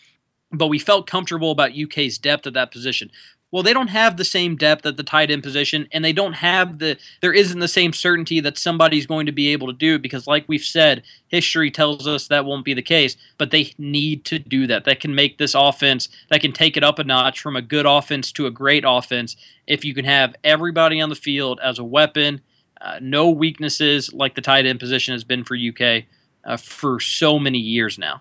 but 0.51 0.69
we 0.69 0.79
felt 0.79 1.07
comfortable 1.07 1.51
about 1.51 1.79
UK's 1.79 2.17
depth 2.17 2.47
at 2.47 2.55
that 2.55 2.73
position. 2.73 3.11
Well, 3.53 3.65
they 3.65 3.73
don't 3.73 3.89
have 3.89 4.17
the 4.17 4.25
same 4.25 4.55
depth 4.55 4.87
at 4.87 4.97
the 4.97 5.03
tight 5.03 5.31
end 5.31 5.43
position, 5.43 5.89
and 5.93 6.05
they 6.05 6.13
don't 6.13 6.35
have 6.35 6.79
the 6.79 6.97
there 7.21 7.33
isn't 7.33 7.59
the 7.59 7.67
same 7.67 7.93
certainty 7.93 8.39
that 8.41 8.57
somebody's 8.57 9.07
going 9.07 9.27
to 9.27 9.33
be 9.33 9.49
able 9.49 9.67
to 9.67 9.73
do 9.73 9.99
because, 9.99 10.27
like 10.27 10.45
we've 10.49 10.63
said, 10.63 11.03
history 11.27 11.71
tells 11.71 12.07
us 12.07 12.29
that 12.29 12.45
won't 12.45 12.65
be 12.65 12.75
the 12.75 12.83
case. 12.83 13.17
But 13.39 13.51
they 13.51 13.73
need 13.77 14.25
to 14.27 14.39
do 14.39 14.69
that. 14.69 14.85
That 14.85 15.01
can 15.01 15.15
make 15.15 15.39
this 15.39 15.55
offense 15.55 16.09
that 16.29 16.41
can 16.41 16.53
take 16.53 16.77
it 16.77 16.85
up 16.85 17.01
a 17.01 17.05
notch 17.05 17.41
from 17.41 17.57
a 17.57 17.63
good 17.63 17.87
offense 17.87 18.31
to 18.33 18.47
a 18.47 18.51
great 18.53 18.85
offense 18.87 19.37
if 19.67 19.85
you 19.85 19.95
can 19.95 20.05
have 20.05 20.35
everybody 20.43 21.01
on 21.01 21.09
the 21.09 21.15
field 21.15 21.61
as 21.63 21.79
a 21.79 21.85
weapon, 21.85 22.41
uh, 22.81 22.99
no 23.01 23.31
weaknesses 23.31 24.13
like 24.13 24.35
the 24.35 24.41
tight 24.41 24.67
end 24.67 24.81
position 24.81 25.13
has 25.13 25.23
been 25.23 25.45
for 25.45 25.57
UK 25.57 26.05
uh, 26.45 26.57
for 26.57 26.99
so 26.99 27.39
many 27.39 27.59
years 27.59 27.99
now. 27.99 28.21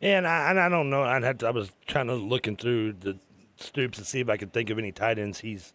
And 0.00 0.26
I, 0.26 0.50
and 0.50 0.60
I 0.60 0.68
don't 0.68 0.90
know. 0.90 1.02
I'd 1.02 1.22
have 1.22 1.38
to, 1.38 1.46
I 1.46 1.50
was 1.50 1.70
kind 1.86 2.10
of 2.10 2.20
looking 2.20 2.56
through 2.56 2.94
the 2.94 3.18
Stoops 3.56 3.98
to 3.98 4.04
see 4.04 4.20
if 4.20 4.28
I 4.28 4.36
could 4.36 4.52
think 4.52 4.70
of 4.70 4.78
any 4.78 4.92
tight 4.92 5.18
ends 5.18 5.40
he's 5.40 5.72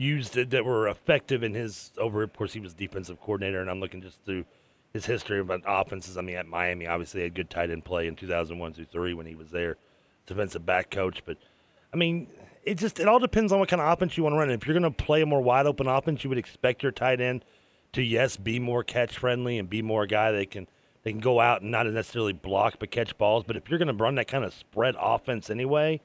used 0.00 0.34
that, 0.34 0.64
were 0.64 0.88
effective 0.88 1.42
in 1.42 1.54
his 1.54 1.92
over. 1.98 2.22
Of 2.22 2.32
course, 2.32 2.54
he 2.54 2.60
was 2.60 2.72
defensive 2.74 3.20
coordinator, 3.20 3.60
and 3.60 3.70
I'm 3.70 3.80
looking 3.80 4.00
just 4.00 4.24
through 4.24 4.46
his 4.92 5.06
history 5.06 5.40
about 5.40 5.66
uh, 5.66 5.82
offenses. 5.84 6.16
I 6.16 6.22
mean, 6.22 6.36
at 6.36 6.46
Miami, 6.46 6.86
obviously 6.86 7.22
had 7.22 7.34
good 7.34 7.50
tight 7.50 7.70
end 7.70 7.84
play 7.84 8.06
in 8.06 8.16
2001 8.16 8.72
through 8.72 8.86
three 8.86 9.14
when 9.14 9.26
he 9.26 9.34
was 9.34 9.50
there, 9.50 9.76
defensive 10.26 10.64
back 10.64 10.90
coach. 10.90 11.22
But 11.24 11.36
I 11.92 11.96
mean, 11.96 12.28
it 12.64 12.78
just 12.78 12.98
it 12.98 13.06
all 13.06 13.18
depends 13.18 13.52
on 13.52 13.58
what 13.58 13.68
kind 13.68 13.82
of 13.82 13.92
offense 13.92 14.16
you 14.16 14.22
want 14.22 14.34
to 14.34 14.38
run. 14.38 14.50
If 14.50 14.66
you're 14.66 14.78
going 14.78 14.90
to 14.90 15.04
play 15.04 15.20
a 15.20 15.26
more 15.26 15.42
wide 15.42 15.66
open 15.66 15.86
offense, 15.86 16.24
you 16.24 16.30
would 16.30 16.38
expect 16.38 16.82
your 16.82 16.92
tight 16.92 17.20
end 17.20 17.44
to 17.92 18.02
yes 18.02 18.36
be 18.36 18.58
more 18.58 18.82
catch 18.82 19.18
friendly 19.18 19.58
and 19.58 19.68
be 19.68 19.82
more 19.82 20.04
a 20.04 20.08
guy 20.08 20.32
that 20.32 20.50
can 20.50 20.66
they 21.02 21.12
can 21.12 21.20
go 21.20 21.40
out 21.40 21.62
and 21.62 21.70
not 21.70 21.86
necessarily 21.86 22.32
block 22.32 22.76
but 22.78 22.90
catch 22.90 23.16
balls. 23.18 23.44
But 23.46 23.56
if 23.56 23.68
you're 23.68 23.78
going 23.78 23.94
to 23.94 24.02
run 24.02 24.14
that 24.14 24.28
kind 24.28 24.44
of 24.44 24.54
spread 24.54 24.94
offense 24.98 25.50
anyway 25.50 26.00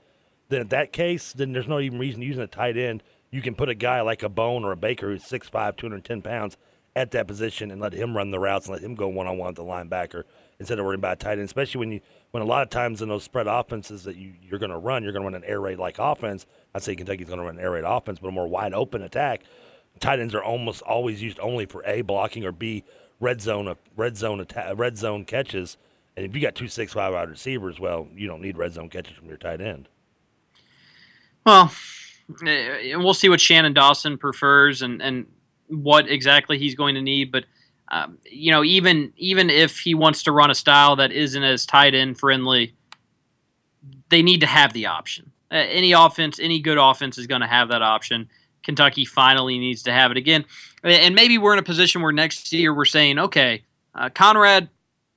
then 0.50 0.62
in 0.62 0.68
that 0.70 0.92
case, 0.92 1.34
then 1.34 1.54
there's 1.54 1.68
no 1.68 1.80
even 1.80 2.00
reason 2.00 2.22
using 2.22 2.44
a 2.44 2.48
tight 2.48 2.78
end. 2.78 3.04
You 3.32 3.42
can 3.42 3.56
put 3.56 3.70
a 3.70 3.76
guy 3.76 4.02
like 4.02 4.24
a 4.24 4.30
Bone 4.30 4.64
or 4.64 4.72
a 4.72 4.78
Baker 4.78 5.10
who's 5.10 5.24
6'5", 5.24 5.76
210 5.76 6.22
pounds 6.22 6.58
at 6.96 7.12
that 7.12 7.28
position 7.28 7.72
and 7.72 7.82
let 7.82 7.94
him 7.94 8.16
run 8.16 8.32
the 8.32 8.40
routes 8.40 8.68
and 8.68 8.74
let 8.74 8.84
him 8.84 8.96
go 8.96 9.08
one 9.08 9.28
on 9.28 9.38
one 9.38 9.48
with 9.48 9.58
the 9.58 9.64
linebacker 9.64 10.24
instead 10.60 10.80
of 10.80 10.86
worrying 10.86 11.00
about 11.00 11.20
tight 11.20 11.34
end. 11.34 11.42
Especially 11.42 11.80
when 11.80 11.92
you 11.92 12.02
when 12.32 12.42
a 12.42 12.46
lot 12.46 12.64
of 12.64 12.70
times 12.70 13.02
in 13.02 13.10
those 13.10 13.24
spread 13.24 13.48
offenses 13.48 14.04
that 14.04 14.16
you 14.16 14.34
you're 14.42 14.60
going 14.60 14.72
to 14.72 14.78
run, 14.78 15.04
you're 15.04 15.12
going 15.12 15.24
to 15.24 15.30
run 15.30 15.36
an 15.36 15.50
air 15.50 15.60
raid 15.60 15.78
like 15.78 16.00
offense. 16.00 16.46
I'd 16.74 16.84
say 16.84 16.96
Kentucky's 16.96 17.28
going 17.28 17.40
to 17.40 17.46
run 17.46 17.58
an 17.58 17.64
air 17.64 17.72
raid 17.72 17.84
offense, 17.86 18.20
but 18.20 18.30
a 18.30 18.32
more 18.32 18.48
wide 18.48 18.74
open 18.74 19.02
attack. 19.02 19.42
Tight 20.00 20.20
ends 20.20 20.34
are 20.36 20.44
almost 20.44 20.82
always 20.84 21.22
used 21.22 21.40
only 21.40 21.66
for 21.66 21.84
a 21.86 22.02
blocking 22.02 22.46
or 22.46 22.52
b 22.52 22.84
red 23.20 23.42
zone 23.42 23.68
a 23.68 23.78
red 23.96 24.18
zone 24.18 24.40
atta- 24.40 24.76
red 24.76 24.98
zone 24.98 25.26
catches. 25.26 25.78
And 26.16 26.26
if 26.26 26.34
you 26.34 26.42
got 26.42 26.56
two 26.56 26.70
six 26.70 26.94
five 26.94 27.14
wide 27.14 27.30
receivers, 27.30 27.80
well, 27.80 28.08
you 28.16 28.28
don't 28.28 28.42
need 28.42 28.58
red 28.58 28.74
zone 28.74 28.90
catches 28.90 29.18
from 29.18 29.28
your 29.28 29.38
tight 29.38 29.60
end. 29.60 29.90
Well, 31.46 31.72
eh, 32.46 32.96
we'll 32.96 33.14
see 33.14 33.30
what 33.30 33.40
Shannon 33.40 33.74
Dawson 33.74 34.18
prefers 34.18 34.82
and, 34.82 35.02
and 35.02 35.28
what 35.68 36.10
exactly 36.10 36.58
he's 36.58 36.76
going 36.76 36.96
to 36.96 37.02
need. 37.02 37.32
But 37.32 37.46
um, 37.90 38.18
you 38.30 38.52
know, 38.52 38.64
even 38.64 39.14
even 39.18 39.50
if 39.50 39.80
he 39.80 39.94
wants 39.94 40.24
to 40.24 40.32
run 40.32 40.50
a 40.50 40.56
style 40.56 40.96
that 40.96 41.12
isn't 41.12 41.44
as 41.44 41.66
tight 41.66 41.94
end 41.94 42.20
friendly, 42.20 42.74
they 44.10 44.24
need 44.24 44.42
to 44.42 44.48
have 44.48 44.74
the 44.74 44.88
option. 44.88 45.32
Uh, 45.52 45.56
any 45.56 45.92
offense, 45.92 46.40
any 46.40 46.60
good 46.60 46.80
offense 46.80 47.18
is 47.18 47.28
going 47.28 47.42
to 47.42 47.48
have 47.48 47.70
that 47.70 47.84
option. 47.84 48.30
Kentucky 48.64 49.06
finally 49.06 49.60
needs 49.60 49.84
to 49.84 49.92
have 49.92 50.10
it 50.10 50.18
again, 50.18 50.44
and 50.84 51.14
maybe 51.14 51.38
we're 51.38 51.54
in 51.54 51.60
a 51.60 51.64
position 51.64 52.02
where 52.02 52.12
next 52.12 52.52
year 52.52 52.74
we're 52.74 52.86
saying, 52.86 53.20
okay, 53.20 53.64
uh, 53.94 54.10
Conrad 54.10 54.70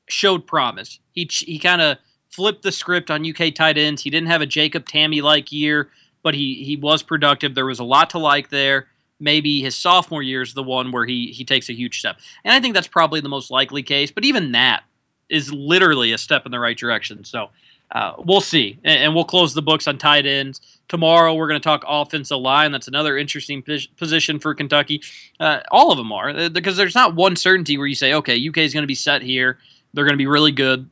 showed 0.06 0.46
promise. 0.46 1.00
He 1.12 1.26
he 1.30 1.58
kind 1.58 1.80
of 1.80 1.96
flipped 2.28 2.62
the 2.62 2.72
script 2.72 3.10
on 3.10 3.26
UK 3.26 3.54
tight 3.54 3.78
ends. 3.78 4.02
He 4.02 4.10
didn't 4.10 4.28
have 4.28 4.42
a 4.42 4.46
Jacob 4.46 4.84
Tamme 4.84 5.22
like 5.22 5.50
year 5.50 5.88
but 6.22 6.34
he 6.34 6.62
he 6.64 6.76
was 6.76 7.02
productive. 7.02 7.54
There 7.54 7.66
was 7.66 7.80
a 7.80 7.84
lot 7.84 8.10
to 8.10 8.18
like 8.18 8.50
there. 8.50 8.88
Maybe 9.20 9.60
his 9.60 9.74
sophomore 9.74 10.22
year 10.22 10.42
is 10.42 10.54
the 10.54 10.62
one 10.62 10.92
where 10.92 11.04
he 11.04 11.28
he 11.28 11.44
takes 11.44 11.68
a 11.68 11.74
huge 11.74 11.98
step, 11.98 12.18
and 12.44 12.54
I 12.54 12.60
think 12.60 12.74
that's 12.74 12.88
probably 12.88 13.20
the 13.20 13.28
most 13.28 13.50
likely 13.50 13.82
case. 13.82 14.10
But 14.10 14.24
even 14.24 14.52
that 14.52 14.84
is 15.28 15.52
literally 15.52 16.12
a 16.12 16.18
step 16.18 16.46
in 16.46 16.52
the 16.52 16.58
right 16.58 16.76
direction. 16.76 17.24
So 17.24 17.50
uh, 17.90 18.14
we'll 18.18 18.40
see, 18.40 18.78
and, 18.84 19.02
and, 19.02 19.14
we'll 19.14 19.24
close 19.24 19.54
the 19.54 19.62
books 19.62 19.88
on 19.88 19.96
tight 19.96 20.26
ends 20.26 20.60
tomorrow. 20.88 21.34
We're 21.34 21.48
going 21.48 21.60
to 21.60 21.64
talk 21.64 21.84
offensive 21.86 22.38
line. 22.38 22.70
That's 22.70 22.88
another 22.88 23.16
interesting 23.16 23.62
position 23.96 24.38
for 24.38 24.54
Kentucky. 24.54 25.02
Uh, 25.40 25.60
all 25.70 25.90
of 25.90 25.96
them 25.96 26.12
are 26.12 26.28
uh, 26.28 26.48
because 26.50 26.76
there's 26.76 26.94
not 26.94 27.14
one 27.14 27.34
certainty 27.34 27.78
where 27.78 27.86
you 27.86 27.94
say, 27.94 28.12
okay, 28.12 28.48
UK 28.48 28.58
is 28.58 28.74
going 28.74 28.82
to 28.82 28.88
be 28.88 28.94
set 28.94 29.22
here. 29.22 29.58
They're 29.94 30.04
going 30.04 30.14
to 30.14 30.18
be 30.18 30.26
really 30.26 30.52
good. 30.52 30.88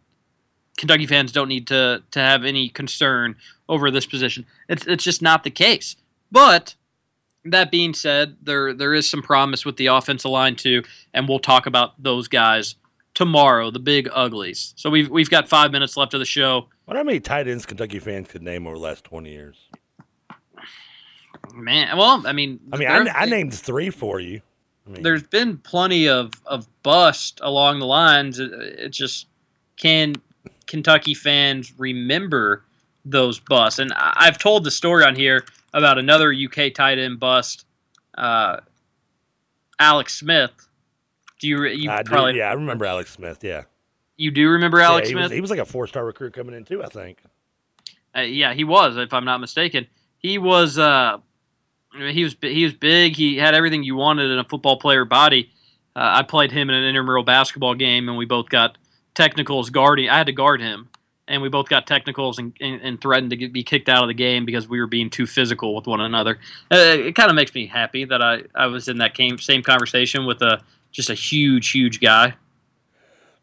Kentucky 0.76 1.06
fans 1.06 1.32
don't 1.32 1.48
need 1.48 1.66
to 1.68 2.02
to 2.10 2.20
have 2.20 2.44
any 2.44 2.68
concern 2.68 3.36
over 3.68 3.90
this 3.90 4.06
position. 4.06 4.46
It's 4.68 4.86
it's 4.86 5.04
just 5.04 5.22
not 5.22 5.44
the 5.44 5.50
case. 5.50 5.96
But 6.30 6.74
that 7.44 7.70
being 7.70 7.94
said, 7.94 8.36
there 8.42 8.72
there 8.74 8.94
is 8.94 9.08
some 9.08 9.22
promise 9.22 9.64
with 9.64 9.76
the 9.76 9.86
offensive 9.86 10.30
line 10.30 10.56
too, 10.56 10.82
and 11.14 11.28
we'll 11.28 11.38
talk 11.38 11.66
about 11.66 12.02
those 12.02 12.28
guys 12.28 12.76
tomorrow, 13.14 13.70
the 13.70 13.78
big 13.78 14.08
uglies. 14.12 14.74
So 14.76 14.90
we've 14.90 15.08
we've 15.08 15.30
got 15.30 15.48
five 15.48 15.72
minutes 15.72 15.96
left 15.96 16.14
of 16.14 16.20
the 16.20 16.26
show. 16.26 16.68
What 16.84 16.96
how 16.96 17.02
many 17.02 17.20
tight 17.20 17.48
ends 17.48 17.66
Kentucky 17.66 17.98
fans 17.98 18.28
could 18.28 18.42
name 18.42 18.66
over 18.66 18.76
the 18.76 18.82
last 18.82 19.04
twenty 19.04 19.30
years? 19.32 19.56
Man, 21.54 21.96
well, 21.96 22.22
I 22.26 22.32
mean, 22.32 22.60
I 22.72 22.76
mean, 22.76 22.88
I, 22.88 23.22
I 23.22 23.24
named 23.24 23.54
three 23.54 23.90
for 23.90 24.20
you. 24.20 24.40
I 24.86 24.90
mean, 24.90 25.02
there's 25.02 25.22
been 25.22 25.58
plenty 25.58 26.08
of 26.08 26.32
of 26.44 26.68
bust 26.82 27.40
along 27.42 27.78
the 27.78 27.86
lines. 27.86 28.38
It, 28.38 28.52
it 28.52 28.88
just 28.90 29.28
can 29.76 30.14
Kentucky 30.66 31.14
fans 31.14 31.72
remember 31.78 32.64
those 33.04 33.38
busts. 33.38 33.78
And 33.78 33.92
I've 33.96 34.38
told 34.38 34.64
the 34.64 34.70
story 34.70 35.04
on 35.04 35.14
here 35.14 35.44
about 35.72 35.98
another 35.98 36.32
UK 36.32 36.74
tight 36.74 36.98
end 36.98 37.20
bust, 37.20 37.64
uh, 38.16 38.58
Alex 39.78 40.18
Smith. 40.18 40.50
Do 41.38 41.48
you? 41.48 41.64
You 41.64 41.90
I 41.90 42.02
probably 42.02 42.32
do, 42.32 42.38
yeah, 42.38 42.50
I 42.50 42.54
remember 42.54 42.84
Alex 42.86 43.12
Smith. 43.12 43.44
Yeah, 43.44 43.64
you 44.16 44.30
do 44.30 44.48
remember 44.48 44.80
Alex 44.80 45.08
yeah, 45.08 45.08
he 45.08 45.12
Smith? 45.12 45.24
Was, 45.24 45.32
he 45.32 45.40
was 45.40 45.50
like 45.50 45.58
a 45.58 45.66
four 45.66 45.86
star 45.86 46.04
recruit 46.04 46.32
coming 46.32 46.54
in 46.54 46.64
too. 46.64 46.82
I 46.82 46.88
think. 46.88 47.18
Uh, 48.16 48.20
yeah, 48.20 48.54
he 48.54 48.64
was, 48.64 48.96
if 48.96 49.12
I'm 49.12 49.26
not 49.26 49.40
mistaken. 49.40 49.86
He 50.18 50.38
was. 50.38 50.78
Uh, 50.78 51.18
he 51.94 52.24
was. 52.24 52.36
He 52.40 52.64
was 52.64 52.72
big. 52.72 53.16
He 53.16 53.36
had 53.36 53.54
everything 53.54 53.82
you 53.82 53.96
wanted 53.96 54.30
in 54.30 54.38
a 54.38 54.44
football 54.44 54.78
player 54.78 55.04
body. 55.04 55.50
Uh, 55.94 56.16
I 56.16 56.22
played 56.22 56.52
him 56.52 56.70
in 56.70 56.74
an 56.74 56.84
intramural 56.84 57.22
basketball 57.22 57.74
game, 57.74 58.08
and 58.08 58.16
we 58.16 58.24
both 58.24 58.48
got 58.48 58.78
technicals 59.16 59.70
guarding. 59.70 60.08
I 60.08 60.18
had 60.18 60.26
to 60.26 60.32
guard 60.32 60.60
him, 60.60 60.88
and 61.26 61.42
we 61.42 61.48
both 61.48 61.68
got 61.68 61.88
technicals 61.88 62.38
and, 62.38 62.52
and, 62.60 62.80
and 62.82 63.00
threatened 63.00 63.30
to 63.30 63.36
get, 63.36 63.52
be 63.52 63.64
kicked 63.64 63.88
out 63.88 64.04
of 64.04 64.08
the 64.08 64.14
game 64.14 64.44
because 64.44 64.68
we 64.68 64.78
were 64.78 64.86
being 64.86 65.10
too 65.10 65.26
physical 65.26 65.74
with 65.74 65.88
one 65.88 66.00
another. 66.00 66.38
Uh, 66.70 66.76
it 66.76 67.16
kind 67.16 67.30
of 67.30 67.34
makes 67.34 67.52
me 67.52 67.66
happy 67.66 68.04
that 68.04 68.22
I, 68.22 68.42
I 68.54 68.66
was 68.66 68.86
in 68.86 68.98
that 68.98 69.14
game, 69.14 69.38
same 69.38 69.64
conversation 69.64 70.26
with 70.26 70.40
a 70.42 70.60
just 70.92 71.10
a 71.10 71.14
huge, 71.14 71.70
huge 71.72 72.00
guy. 72.00 72.34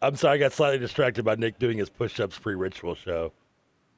I'm 0.01 0.15
sorry, 0.15 0.35
I 0.35 0.37
got 0.37 0.53
slightly 0.53 0.79
distracted 0.79 1.23
by 1.23 1.35
Nick 1.35 1.59
doing 1.59 1.77
his 1.77 1.89
push-ups 1.89 2.39
pre-ritual 2.39 2.95
show. 2.95 3.33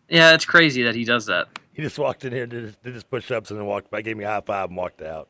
Yeah, 0.10 0.34
it's 0.34 0.46
crazy 0.46 0.84
that 0.84 0.96
he 0.96 1.04
does 1.04 1.26
that. 1.28 1.48
He 1.74 1.82
just 1.82 1.98
walked 1.98 2.26
in 2.26 2.32
here, 2.32 2.48
did 2.48 2.64
his, 2.64 2.76
did 2.78 2.94
his 2.94 3.04
push-ups, 3.04 3.50
and 3.52 3.60
then 3.60 3.66
walked 3.66 3.90
by, 3.90 4.02
gave 4.02 4.16
me 4.16 4.24
a 4.24 4.28
high 4.28 4.42
five, 4.42 4.70
and 4.70 4.78
walked 4.78 5.02
out. 5.02 5.30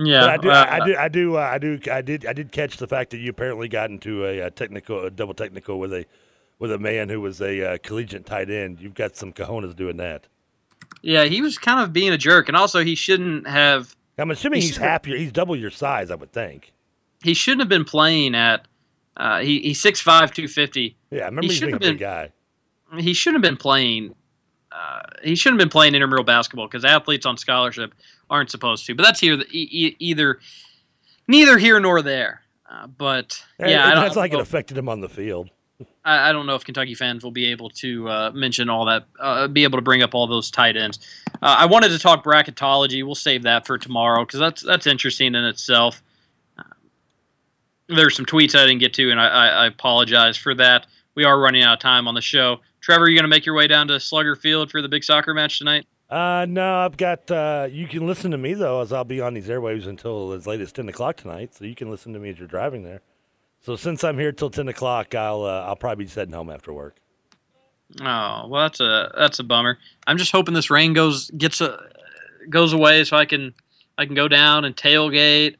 Yeah, 0.00 0.20
but 0.20 0.30
I 0.30 0.36
do, 0.38 0.50
uh, 0.50 0.66
I, 0.70 0.86
do, 0.86 0.96
I 0.96 1.08
do, 1.08 1.36
uh, 1.36 1.40
I 1.40 1.58
do, 1.58 1.78
I 1.90 2.02
did, 2.02 2.26
I 2.26 2.32
did 2.32 2.52
catch 2.52 2.76
the 2.76 2.86
fact 2.86 3.10
that 3.10 3.18
you 3.18 3.30
apparently 3.30 3.68
got 3.68 3.90
into 3.90 4.24
a, 4.24 4.38
a 4.40 4.50
technical, 4.50 5.04
a 5.04 5.10
double 5.10 5.34
technical 5.34 5.78
with 5.80 5.92
a 5.92 6.06
with 6.60 6.72
a 6.72 6.78
man 6.78 7.08
who 7.08 7.20
was 7.20 7.40
a 7.40 7.74
uh, 7.74 7.78
collegiate 7.82 8.26
tight 8.26 8.50
end. 8.50 8.80
You've 8.80 8.94
got 8.94 9.16
some 9.16 9.32
cojones 9.32 9.74
doing 9.76 9.96
that. 9.98 10.26
Yeah, 11.02 11.24
he 11.24 11.40
was 11.42 11.58
kind 11.58 11.80
of 11.80 11.92
being 11.92 12.12
a 12.12 12.18
jerk, 12.18 12.48
and 12.48 12.56
also 12.56 12.82
he 12.84 12.94
shouldn't 12.94 13.46
have 13.46 13.94
I'm 14.16 14.30
assuming 14.30 14.60
He 14.60 14.68
he's 14.68 14.76
happier. 14.76 15.16
He's 15.16 15.32
double 15.32 15.54
your 15.56 15.70
size, 15.70 16.10
I 16.10 16.14
would 16.16 16.32
think. 16.32 16.72
He 17.22 17.34
shouldn't 17.34 17.60
have 17.60 17.68
been 17.68 17.84
playing 17.84 18.34
at. 18.34 18.66
Uh, 19.16 19.40
he 19.40 19.60
he's 19.60 19.82
6'5", 19.82 20.04
250. 20.04 20.96
Yeah, 21.10 21.22
I 21.22 21.24
remember 21.26 21.42
He 21.42 21.48
he's 21.48 21.60
being 21.60 21.72
a 21.72 21.76
should've 21.76 21.80
big 21.80 21.98
been- 21.98 22.08
guy. 22.08 22.32
he 23.00 23.12
shouldn't 23.14 23.44
have 23.44 23.50
been 23.50 23.56
playing. 23.58 24.14
Uh, 24.78 25.00
he 25.24 25.34
shouldn't 25.34 25.60
have 25.60 25.66
been 25.66 25.72
playing 25.72 25.94
intramural 25.94 26.22
basketball 26.22 26.66
because 26.66 26.84
athletes 26.84 27.26
on 27.26 27.36
scholarship 27.36 27.94
aren't 28.30 28.50
supposed 28.50 28.86
to. 28.86 28.94
But 28.94 29.02
that's 29.04 29.20
here, 29.20 29.40
e- 29.50 29.96
either 29.98 30.38
neither 31.26 31.58
here 31.58 31.80
nor 31.80 32.00
there. 32.02 32.42
Uh, 32.70 32.86
but 32.86 33.42
yeah, 33.58 33.86
I 33.86 33.94
don't, 33.94 34.04
that's 34.04 34.16
like 34.16 34.32
it 34.32 34.40
affected 34.40 34.76
him 34.76 34.88
on 34.88 35.00
the 35.00 35.08
field. 35.08 35.50
I, 36.04 36.28
I 36.28 36.32
don't 36.32 36.46
know 36.46 36.54
if 36.54 36.64
Kentucky 36.64 36.94
fans 36.94 37.24
will 37.24 37.30
be 37.30 37.46
able 37.46 37.70
to 37.70 38.08
uh, 38.08 38.30
mention 38.34 38.68
all 38.68 38.84
that, 38.86 39.06
uh, 39.18 39.48
be 39.48 39.64
able 39.64 39.78
to 39.78 39.82
bring 39.82 40.02
up 40.02 40.14
all 40.14 40.26
those 40.26 40.50
tight 40.50 40.76
ends. 40.76 40.98
Uh, 41.34 41.56
I 41.58 41.66
wanted 41.66 41.88
to 41.88 41.98
talk 41.98 42.24
bracketology. 42.24 43.04
We'll 43.04 43.14
save 43.14 43.42
that 43.44 43.66
for 43.66 43.78
tomorrow 43.78 44.24
because 44.24 44.40
that's 44.40 44.62
that's 44.62 44.86
interesting 44.86 45.34
in 45.34 45.44
itself. 45.44 46.02
Uh, 46.58 46.62
there's 47.88 48.14
some 48.14 48.26
tweets 48.26 48.54
I 48.54 48.66
didn't 48.66 48.80
get 48.80 48.94
to, 48.94 49.10
and 49.10 49.20
I, 49.20 49.26
I, 49.26 49.46
I 49.46 49.66
apologize 49.66 50.36
for 50.36 50.54
that. 50.56 50.86
We 51.14 51.24
are 51.24 51.40
running 51.40 51.62
out 51.64 51.74
of 51.74 51.80
time 51.80 52.06
on 52.06 52.14
the 52.14 52.20
show. 52.20 52.60
Trevor, 52.88 53.10
you 53.10 53.16
going 53.16 53.24
to 53.24 53.28
make 53.28 53.44
your 53.44 53.54
way 53.54 53.66
down 53.66 53.86
to 53.88 54.00
Slugger 54.00 54.34
Field 54.34 54.70
for 54.70 54.80
the 54.80 54.88
big 54.88 55.04
soccer 55.04 55.34
match 55.34 55.58
tonight? 55.58 55.86
Uh, 56.08 56.46
no, 56.48 56.78
I've 56.78 56.96
got. 56.96 57.30
Uh, 57.30 57.68
you 57.70 57.86
can 57.86 58.06
listen 58.06 58.30
to 58.30 58.38
me 58.38 58.54
though, 58.54 58.80
as 58.80 58.94
I'll 58.94 59.04
be 59.04 59.20
on 59.20 59.34
these 59.34 59.48
airwaves 59.48 59.86
until 59.86 60.32
as 60.32 60.46
late 60.46 60.62
as 60.62 60.72
ten 60.72 60.88
o'clock 60.88 61.18
tonight. 61.18 61.54
So 61.54 61.66
you 61.66 61.74
can 61.74 61.90
listen 61.90 62.14
to 62.14 62.18
me 62.18 62.30
as 62.30 62.38
you're 62.38 62.48
driving 62.48 62.84
there. 62.84 63.02
So 63.60 63.76
since 63.76 64.04
I'm 64.04 64.16
here 64.16 64.32
till 64.32 64.48
ten 64.48 64.68
o'clock, 64.68 65.14
I'll 65.14 65.42
uh, 65.42 65.66
I'll 65.66 65.76
probably 65.76 66.06
be 66.06 66.10
heading 66.10 66.32
home 66.32 66.48
after 66.48 66.72
work. 66.72 66.96
Oh, 68.00 68.48
well, 68.48 68.62
that's 68.62 68.80
a 68.80 69.12
that's 69.18 69.38
a 69.38 69.44
bummer. 69.44 69.76
I'm 70.06 70.16
just 70.16 70.32
hoping 70.32 70.54
this 70.54 70.70
rain 70.70 70.94
goes 70.94 71.30
gets 71.32 71.60
a 71.60 71.90
goes 72.48 72.72
away 72.72 73.04
so 73.04 73.18
I 73.18 73.26
can 73.26 73.52
I 73.98 74.06
can 74.06 74.14
go 74.14 74.28
down 74.28 74.64
and 74.64 74.74
tailgate, 74.74 75.56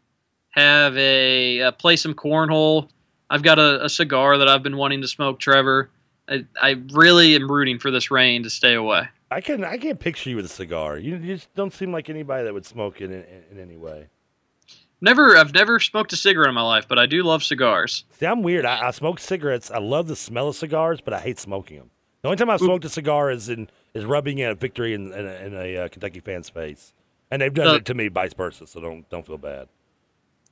have 0.53 0.97
a 0.97 1.61
uh, 1.61 1.73
play 1.73 1.97
some 1.97 2.15
cornhole. 2.15 2.89
I've 3.29 3.43
got 3.43 3.59
a, 3.59 3.85
a 3.85 3.91
cigar 3.91 4.39
that 4.39 4.49
I've 4.49 4.63
been 4.63 4.79
wanting 4.79 5.03
to 5.03 5.09
smoke, 5.09 5.41
Trevor. 5.41 5.91
I, 6.29 6.45
I 6.61 6.77
really 6.93 7.35
am 7.35 7.51
rooting 7.51 7.79
for 7.79 7.91
this 7.91 8.11
rain 8.11 8.43
to 8.43 8.51
stay 8.51 8.75
away. 8.75 9.09
I 9.31 9.41
can 9.41 9.65
I 9.65 9.77
can't 9.77 10.01
picture 10.01 10.31
you 10.31 10.37
with 10.37 10.47
a 10.47 10.51
cigar. 10.51 10.99
You, 10.99 11.17
you 11.17 11.37
just 11.37 11.55
don't 11.55 11.73
seem 11.73 11.93
like 11.93 12.09
anybody 12.09 12.45
that 12.45 12.55
would 12.55 12.67
smoke 12.67 13.01
it 13.01 13.07
in, 13.11 13.13
in, 13.13 13.45
in 13.53 13.59
any 13.61 13.77
way. 13.77 14.09
Never, 15.01 15.37
I've 15.37 15.55
never 15.55 15.79
smoked 15.79 16.13
a 16.13 16.17
cigarette 16.17 16.49
in 16.49 16.55
my 16.57 16.63
life, 16.63 16.89
but 16.89 16.99
I 16.99 17.07
do 17.07 17.23
love 17.23 17.45
cigars. 17.45 18.05
See, 18.19 18.27
I'm 18.27 18.43
weird. 18.43 18.65
I, 18.65 18.89
I 18.89 18.91
smoke 18.91 19.21
cigarettes. 19.21 19.71
I 19.71 19.79
love 19.79 20.09
the 20.09 20.17
smell 20.17 20.49
of 20.49 20.57
cigars, 20.57 21.01
but 21.01 21.15
I 21.15 21.21
hate 21.21 21.39
smoking 21.39 21.79
them. 21.79 21.91
The 22.23 22.29
only 22.29 22.37
time 22.37 22.51
I've 22.51 22.59
smoked 22.59 22.85
a 22.85 22.89
cigar 22.89 23.31
is 23.31 23.49
in 23.49 23.71
is 23.95 24.05
rubbing 24.05 24.43
a 24.43 24.55
victory 24.55 24.95
in, 24.95 25.13
in, 25.13 25.27
a, 25.27 25.35
in 25.47 25.55
a 25.55 25.77
uh, 25.77 25.89
Kentucky 25.89 26.19
fan's 26.19 26.49
face, 26.49 26.93
and 27.31 27.41
they've 27.41 27.55
done 27.55 27.67
The- 27.69 27.75
it 27.77 27.85
to 27.87 27.95
me 27.95 28.09
vice 28.09 28.35
versa. 28.35 28.67
So 28.67 28.81
don't 28.81 29.09
don't 29.09 29.25
feel 29.25 29.39
bad. 29.39 29.69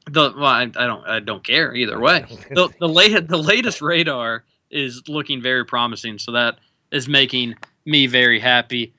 The 0.08 0.32
well, 0.36 0.44
I, 0.44 0.62
I 0.62 0.86
don't 0.86 1.04
I 1.08 1.18
don't 1.18 1.42
care 1.42 1.74
either 1.74 1.98
way. 1.98 2.24
the 2.50 2.68
the 2.78 2.88
late 2.88 3.26
the 3.26 3.36
latest 3.36 3.82
radar 3.82 4.44
is 4.70 5.02
looking 5.08 5.40
very 5.42 5.64
promising, 5.64 6.18
so 6.18 6.32
that 6.32 6.58
is 6.90 7.08
making 7.08 7.54
me 7.84 8.06
very 8.06 8.40
happy. 8.40 8.94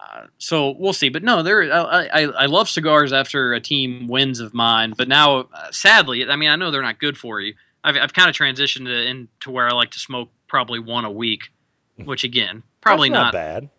Uh, 0.00 0.26
so 0.38 0.74
we'll 0.78 0.92
see, 0.92 1.08
but 1.08 1.22
no, 1.22 1.42
there 1.42 1.72
I, 1.72 2.06
I 2.06 2.22
I 2.22 2.46
love 2.46 2.68
cigars 2.68 3.12
after 3.12 3.54
a 3.54 3.60
team 3.60 4.08
wins 4.08 4.40
of 4.40 4.54
mine, 4.54 4.94
but 4.96 5.08
now 5.08 5.48
uh, 5.52 5.70
sadly, 5.70 6.28
I 6.28 6.36
mean 6.36 6.50
I 6.50 6.56
know 6.56 6.70
they're 6.70 6.82
not 6.82 6.98
good 6.98 7.16
for 7.16 7.40
you. 7.40 7.54
I've 7.82 7.96
I've 7.96 8.12
kind 8.12 8.28
of 8.28 8.36
transitioned 8.36 8.86
to, 8.86 9.06
into 9.06 9.50
where 9.50 9.66
I 9.68 9.72
like 9.72 9.90
to 9.92 9.98
smoke 9.98 10.30
probably 10.48 10.78
one 10.78 11.04
a 11.04 11.10
week, 11.10 11.50
which 11.96 12.24
again 12.24 12.62
probably 12.80 13.08
not 13.08 13.26
not 13.26 13.32
bad. 13.32 13.70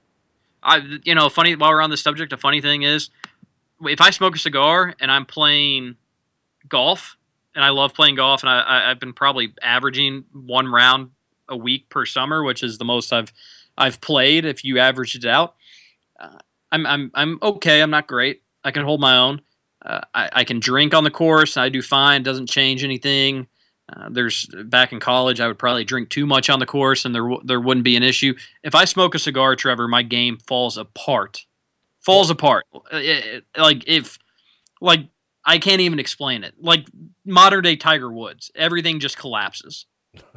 I, 0.63 0.99
you 1.03 1.15
know, 1.15 1.29
funny 1.29 1.55
while 1.55 1.71
we're 1.71 1.81
on 1.81 1.89
the 1.89 1.97
subject, 1.97 2.33
a 2.33 2.37
funny 2.37 2.61
thing 2.61 2.81
is, 2.81 3.09
if 3.83 4.01
I 4.01 4.09
smoke 4.09 4.35
a 4.35 4.39
cigar 4.39 4.93
and 4.99 5.11
I'm 5.11 5.25
playing 5.25 5.95
golf, 6.67 7.15
and 7.55 7.63
I 7.63 7.69
love 7.69 7.93
playing 7.93 8.15
golf, 8.15 8.43
and 8.43 8.49
I, 8.49 8.61
I, 8.61 8.91
I've 8.91 8.99
been 8.99 9.13
probably 9.13 9.53
averaging 9.61 10.25
one 10.33 10.67
round 10.67 11.11
a 11.49 11.57
week 11.57 11.89
per 11.89 12.05
summer, 12.05 12.43
which 12.43 12.63
is 12.63 12.77
the 12.77 12.85
most 12.85 13.11
I've 13.13 13.31
I've 13.77 14.01
played 14.01 14.45
if 14.45 14.63
you 14.63 14.79
average 14.79 15.15
it 15.15 15.25
out. 15.25 15.55
Uh, 16.19 16.37
I'm 16.71 16.85
I'm 16.85 17.11
I'm 17.13 17.39
okay. 17.41 17.81
I'm 17.81 17.89
not 17.91 18.07
great. 18.07 18.41
I 18.63 18.71
can 18.71 18.83
hold 18.83 18.99
my 18.99 19.17
own. 19.17 19.41
Uh, 19.85 20.01
I, 20.13 20.29
I 20.33 20.43
can 20.43 20.59
drink 20.59 20.93
on 20.93 21.03
the 21.03 21.11
course. 21.11 21.55
I 21.55 21.69
do 21.69 21.81
fine. 21.81 22.23
Doesn't 22.23 22.47
change 22.49 22.83
anything. 22.83 23.47
Uh, 23.95 24.09
there's 24.11 24.49
back 24.65 24.91
in 24.91 24.99
college, 24.99 25.39
I 25.39 25.47
would 25.47 25.57
probably 25.57 25.85
drink 25.85 26.09
too 26.09 26.25
much 26.25 26.49
on 26.49 26.59
the 26.59 26.65
course, 26.65 27.05
and 27.05 27.15
there 27.15 27.29
there 27.45 27.61
wouldn't 27.61 27.85
be 27.85 27.95
an 27.95 28.03
issue. 28.03 28.33
If 28.63 28.75
I 28.75 28.83
smoke 28.83 29.15
a 29.15 29.19
cigar, 29.19 29.55
Trevor, 29.55 29.87
my 29.87 30.01
game 30.03 30.39
falls 30.45 30.77
apart. 30.77 31.45
Falls 32.01 32.29
apart. 32.29 32.65
Uh, 32.73 32.79
it- 32.97 33.25
it- 33.25 33.45
like 33.57 33.83
if, 33.87 34.17
like 34.81 35.07
I 35.45 35.57
can't 35.59 35.79
even 35.79 35.99
explain 35.99 36.43
it. 36.43 36.55
Like 36.59 36.85
modern 37.25 37.63
day 37.63 37.77
Tiger 37.77 38.11
Woods, 38.11 38.51
everything 38.55 38.99
just 38.99 39.17
collapses. 39.17 39.85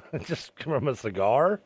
just 0.24 0.52
from 0.60 0.88
a 0.88 0.94
cigar. 0.94 1.60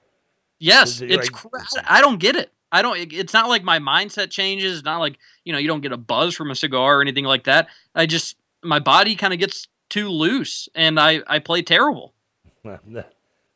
Yes, 0.58 1.00
it 1.00 1.10
it's. 1.10 1.30
like- 1.30 1.50
cra- 1.50 1.84
I 1.88 2.00
don't 2.00 2.18
get 2.18 2.36
it. 2.36 2.50
I 2.72 2.82
don't. 2.82 2.96
it- 2.98 3.12
It's 3.12 3.32
not 3.32 3.48
like 3.48 3.62
my 3.64 3.78
mindset 3.78 4.30
changes. 4.30 4.78
It's 4.78 4.84
not 4.84 4.98
like 4.98 5.18
you 5.44 5.52
know 5.52 5.58
you 5.58 5.68
don't 5.68 5.80
get 5.80 5.92
a 5.92 5.96
buzz 5.96 6.34
from 6.34 6.50
a 6.50 6.54
cigar 6.54 6.98
or 6.98 7.02
anything 7.02 7.24
like 7.24 7.44
that. 7.44 7.68
I 7.94 8.06
just 8.06 8.36
my 8.62 8.78
body 8.78 9.14
kind 9.16 9.32
of 9.32 9.38
gets 9.38 9.68
too 9.90 10.08
loose, 10.08 10.68
and 10.74 10.98
I 10.98 11.20
I 11.26 11.38
play 11.38 11.62
terrible. 11.62 12.14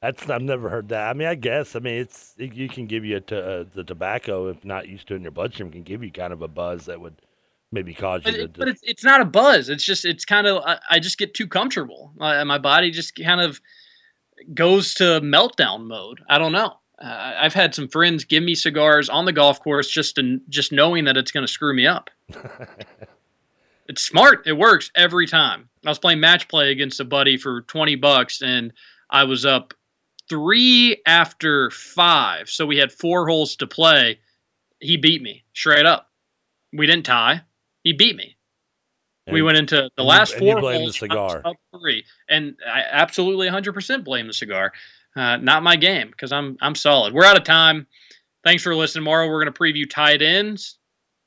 That's 0.00 0.30
I've 0.30 0.42
never 0.42 0.68
heard 0.68 0.90
that. 0.90 1.08
I 1.08 1.12
mean, 1.14 1.26
I 1.26 1.34
guess. 1.34 1.74
I 1.74 1.80
mean, 1.80 1.94
it's 1.94 2.34
it, 2.38 2.54
you 2.54 2.68
can 2.68 2.86
give 2.86 3.04
you 3.04 3.16
a 3.16 3.20
t- 3.20 3.34
uh, 3.36 3.64
the 3.74 3.82
tobacco 3.82 4.48
if 4.48 4.64
not 4.64 4.86
used 4.88 5.08
to 5.08 5.14
in 5.14 5.22
your 5.22 5.32
bloodstream 5.32 5.70
can 5.72 5.82
give 5.82 6.04
you 6.04 6.12
kind 6.12 6.32
of 6.32 6.40
a 6.42 6.46
buzz 6.48 6.86
that 6.86 7.00
would 7.00 7.16
maybe 7.72 7.92
cause 7.94 8.22
you 8.24 8.30
But, 8.30 8.36
to. 8.36 8.44
it, 8.44 8.52
but 8.58 8.68
it's, 8.68 8.80
it's 8.84 9.02
not 9.04 9.20
a 9.20 9.24
buzz. 9.24 9.68
It's 9.68 9.82
just 9.84 10.04
it's 10.04 10.24
kind 10.24 10.46
of 10.46 10.62
I, 10.64 10.78
I 10.90 10.98
just 11.00 11.18
get 11.18 11.34
too 11.34 11.48
comfortable. 11.48 12.12
My, 12.16 12.44
my 12.44 12.58
body 12.58 12.92
just 12.92 13.16
kind 13.16 13.40
of 13.40 13.60
goes 14.54 14.94
to 14.94 15.20
meltdown 15.20 15.86
mode. 15.86 16.20
I 16.28 16.38
don't 16.38 16.52
know. 16.52 16.74
Uh, 17.00 17.34
I've 17.38 17.54
had 17.54 17.74
some 17.74 17.88
friends 17.88 18.24
give 18.24 18.42
me 18.42 18.54
cigars 18.54 19.08
on 19.08 19.24
the 19.24 19.32
golf 19.32 19.60
course 19.60 19.88
just 19.88 20.16
to, 20.16 20.40
just 20.48 20.72
knowing 20.72 21.04
that 21.04 21.16
it's 21.16 21.30
going 21.30 21.46
to 21.46 21.52
screw 21.52 21.74
me 21.74 21.86
up. 21.86 22.10
it's 23.88 24.02
smart. 24.02 24.46
It 24.46 24.54
works 24.54 24.90
every 24.94 25.26
time. 25.26 25.68
I 25.86 25.90
was 25.90 25.98
playing 25.98 26.20
match 26.20 26.48
play 26.48 26.72
against 26.72 26.98
a 26.98 27.04
buddy 27.04 27.36
for 27.36 27.62
20 27.62 27.94
bucks 27.96 28.42
and 28.42 28.72
I 29.10 29.24
was 29.24 29.46
up 29.46 29.74
3 30.28 31.02
after 31.06 31.70
5. 31.70 32.50
So 32.50 32.66
we 32.66 32.78
had 32.78 32.90
4 32.90 33.28
holes 33.28 33.54
to 33.56 33.66
play. 33.66 34.18
He 34.80 34.96
beat 34.96 35.22
me 35.22 35.44
straight 35.54 35.86
up. 35.86 36.10
We 36.72 36.86
didn't 36.86 37.06
tie. 37.06 37.42
He 37.84 37.92
beat 37.92 38.16
me. 38.16 38.37
We 39.32 39.42
went 39.42 39.58
into 39.58 39.76
the 39.76 39.90
and 39.98 40.06
last 40.06 40.34
and 40.34 40.42
you 40.44 40.52
four 40.52 40.60
blame 40.60 40.86
the. 40.86 40.92
Cigar. 40.92 41.42
up 41.44 41.56
three, 41.78 42.04
and 42.28 42.56
I 42.66 42.82
absolutely 42.90 43.48
100% 43.48 44.04
blame 44.04 44.26
the 44.26 44.32
cigar. 44.32 44.72
Uh, 45.16 45.36
not 45.36 45.62
my 45.62 45.76
game 45.76 46.08
because 46.10 46.32
I'm 46.32 46.56
I'm 46.60 46.74
solid. 46.74 47.12
We're 47.12 47.24
out 47.24 47.36
of 47.36 47.44
time. 47.44 47.86
Thanks 48.44 48.62
for 48.62 48.74
listening. 48.74 49.04
Tomorrow 49.04 49.28
we're 49.28 49.42
going 49.42 49.52
to 49.52 49.58
preview 49.58 49.88
tight 49.88 50.22
ends. 50.22 50.78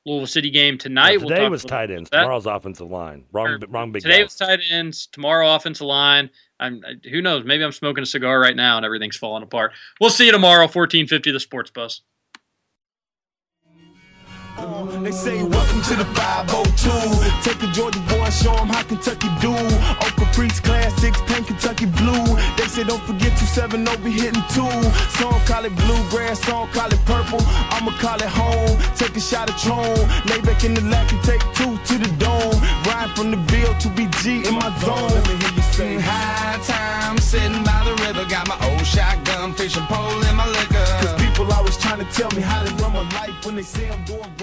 Louisville 0.04 0.26
City 0.26 0.50
game 0.50 0.78
tonight. 0.78 1.18
Well, 1.18 1.28
We'll 1.28 1.36
today 1.36 1.48
was 1.48 1.64
tight 1.64 1.90
ends. 1.90 2.10
Tomorrow's 2.10 2.46
offensive 2.46 2.90
line. 2.90 3.24
Wrong, 3.32 3.62
wrong 3.68 3.92
big 3.92 4.02
Today 4.02 4.18
guy. 4.18 4.22
was 4.24 4.34
tight 4.34 4.60
ends. 4.70 5.06
Tomorrow 5.12 5.54
offensive 5.54 5.86
line. 5.86 6.30
I'm 6.58 6.82
who 7.10 7.22
knows? 7.22 7.44
Maybe 7.44 7.62
I'm 7.64 7.72
smoking 7.72 8.02
a 8.02 8.06
cigar 8.06 8.40
right 8.40 8.56
now 8.56 8.76
and 8.76 8.86
everything's 8.86 9.16
falling 9.16 9.42
apart. 9.42 9.72
We'll 10.00 10.10
see 10.10 10.26
you 10.26 10.32
tomorrow. 10.32 10.62
1450 10.62 11.32
the 11.32 11.40
Sports 11.40 11.70
Bus. 11.70 12.00
They 14.56 15.10
say 15.10 15.42
welcome 15.42 15.82
to 15.82 15.94
the 15.96 16.04
502. 16.14 16.90
Take 17.42 17.62
a 17.62 17.72
Georgia 17.72 17.98
boy, 18.08 18.28
show 18.30 18.52
him 18.52 18.68
how 18.68 18.82
Kentucky 18.82 19.28
do. 19.40 19.50
Oak 19.50 20.14
Caprice 20.16 20.60
classics, 20.60 21.20
paint 21.26 21.46
Kentucky 21.46 21.86
blue. 21.86 22.36
They 22.56 22.68
say 22.68 22.84
don't 22.84 23.02
forget 23.02 23.32
270 23.40 23.96
be 24.04 24.12
hitting 24.12 24.44
two. 24.52 24.68
Some 25.16 25.40
call 25.48 25.64
it 25.64 25.74
bluegrass, 25.74 26.40
some 26.44 26.68
call 26.68 26.92
it 26.92 27.02
purple. 27.04 27.40
I'ma 27.72 27.92
call 27.98 28.16
it 28.16 28.28
home. 28.28 28.78
Take 28.94 29.16
a 29.16 29.20
shot 29.20 29.48
of 29.48 29.56
Tron. 29.56 29.96
Lay 30.28 30.40
back 30.42 30.62
in 30.64 30.74
the 30.74 30.82
lap 30.82 31.10
and 31.10 31.22
take 31.24 31.42
two 31.56 31.72
to 31.88 31.94
the 31.98 32.10
dome. 32.20 32.60
Ride 32.84 33.10
from 33.16 33.30
the 33.30 33.40
bill 33.48 33.72
to 33.80 33.88
BG 33.88 34.46
in 34.46 34.54
my 34.54 34.68
zone. 34.80 35.08
Let 35.16 35.28
me 35.28 35.34
hear 35.40 35.52
you 35.56 35.62
say 35.72 35.98
High 35.98 36.60
time 36.62 37.18
sitting 37.18 37.64
by 37.64 37.82
the 37.84 37.94
river, 38.04 38.28
got 38.28 38.46
my 38.48 38.58
old 38.68 38.86
shotgun 38.86 39.54
fishing 39.54 39.86
pole 39.88 40.22
in 40.28 40.36
my 40.36 40.46
liquor. 40.46 40.86
Cause 41.00 41.14
people 41.20 41.50
always 41.52 41.76
trying 41.78 41.98
to 42.04 42.08
tell 42.12 42.30
me 42.36 42.42
how 42.42 42.62
to 42.62 42.70
run 42.76 42.92
my 42.92 43.08
life 43.16 43.44
when 43.44 43.56
they 43.56 43.62
say 43.62 43.90
I'm 43.90 44.04
doing. 44.04 44.41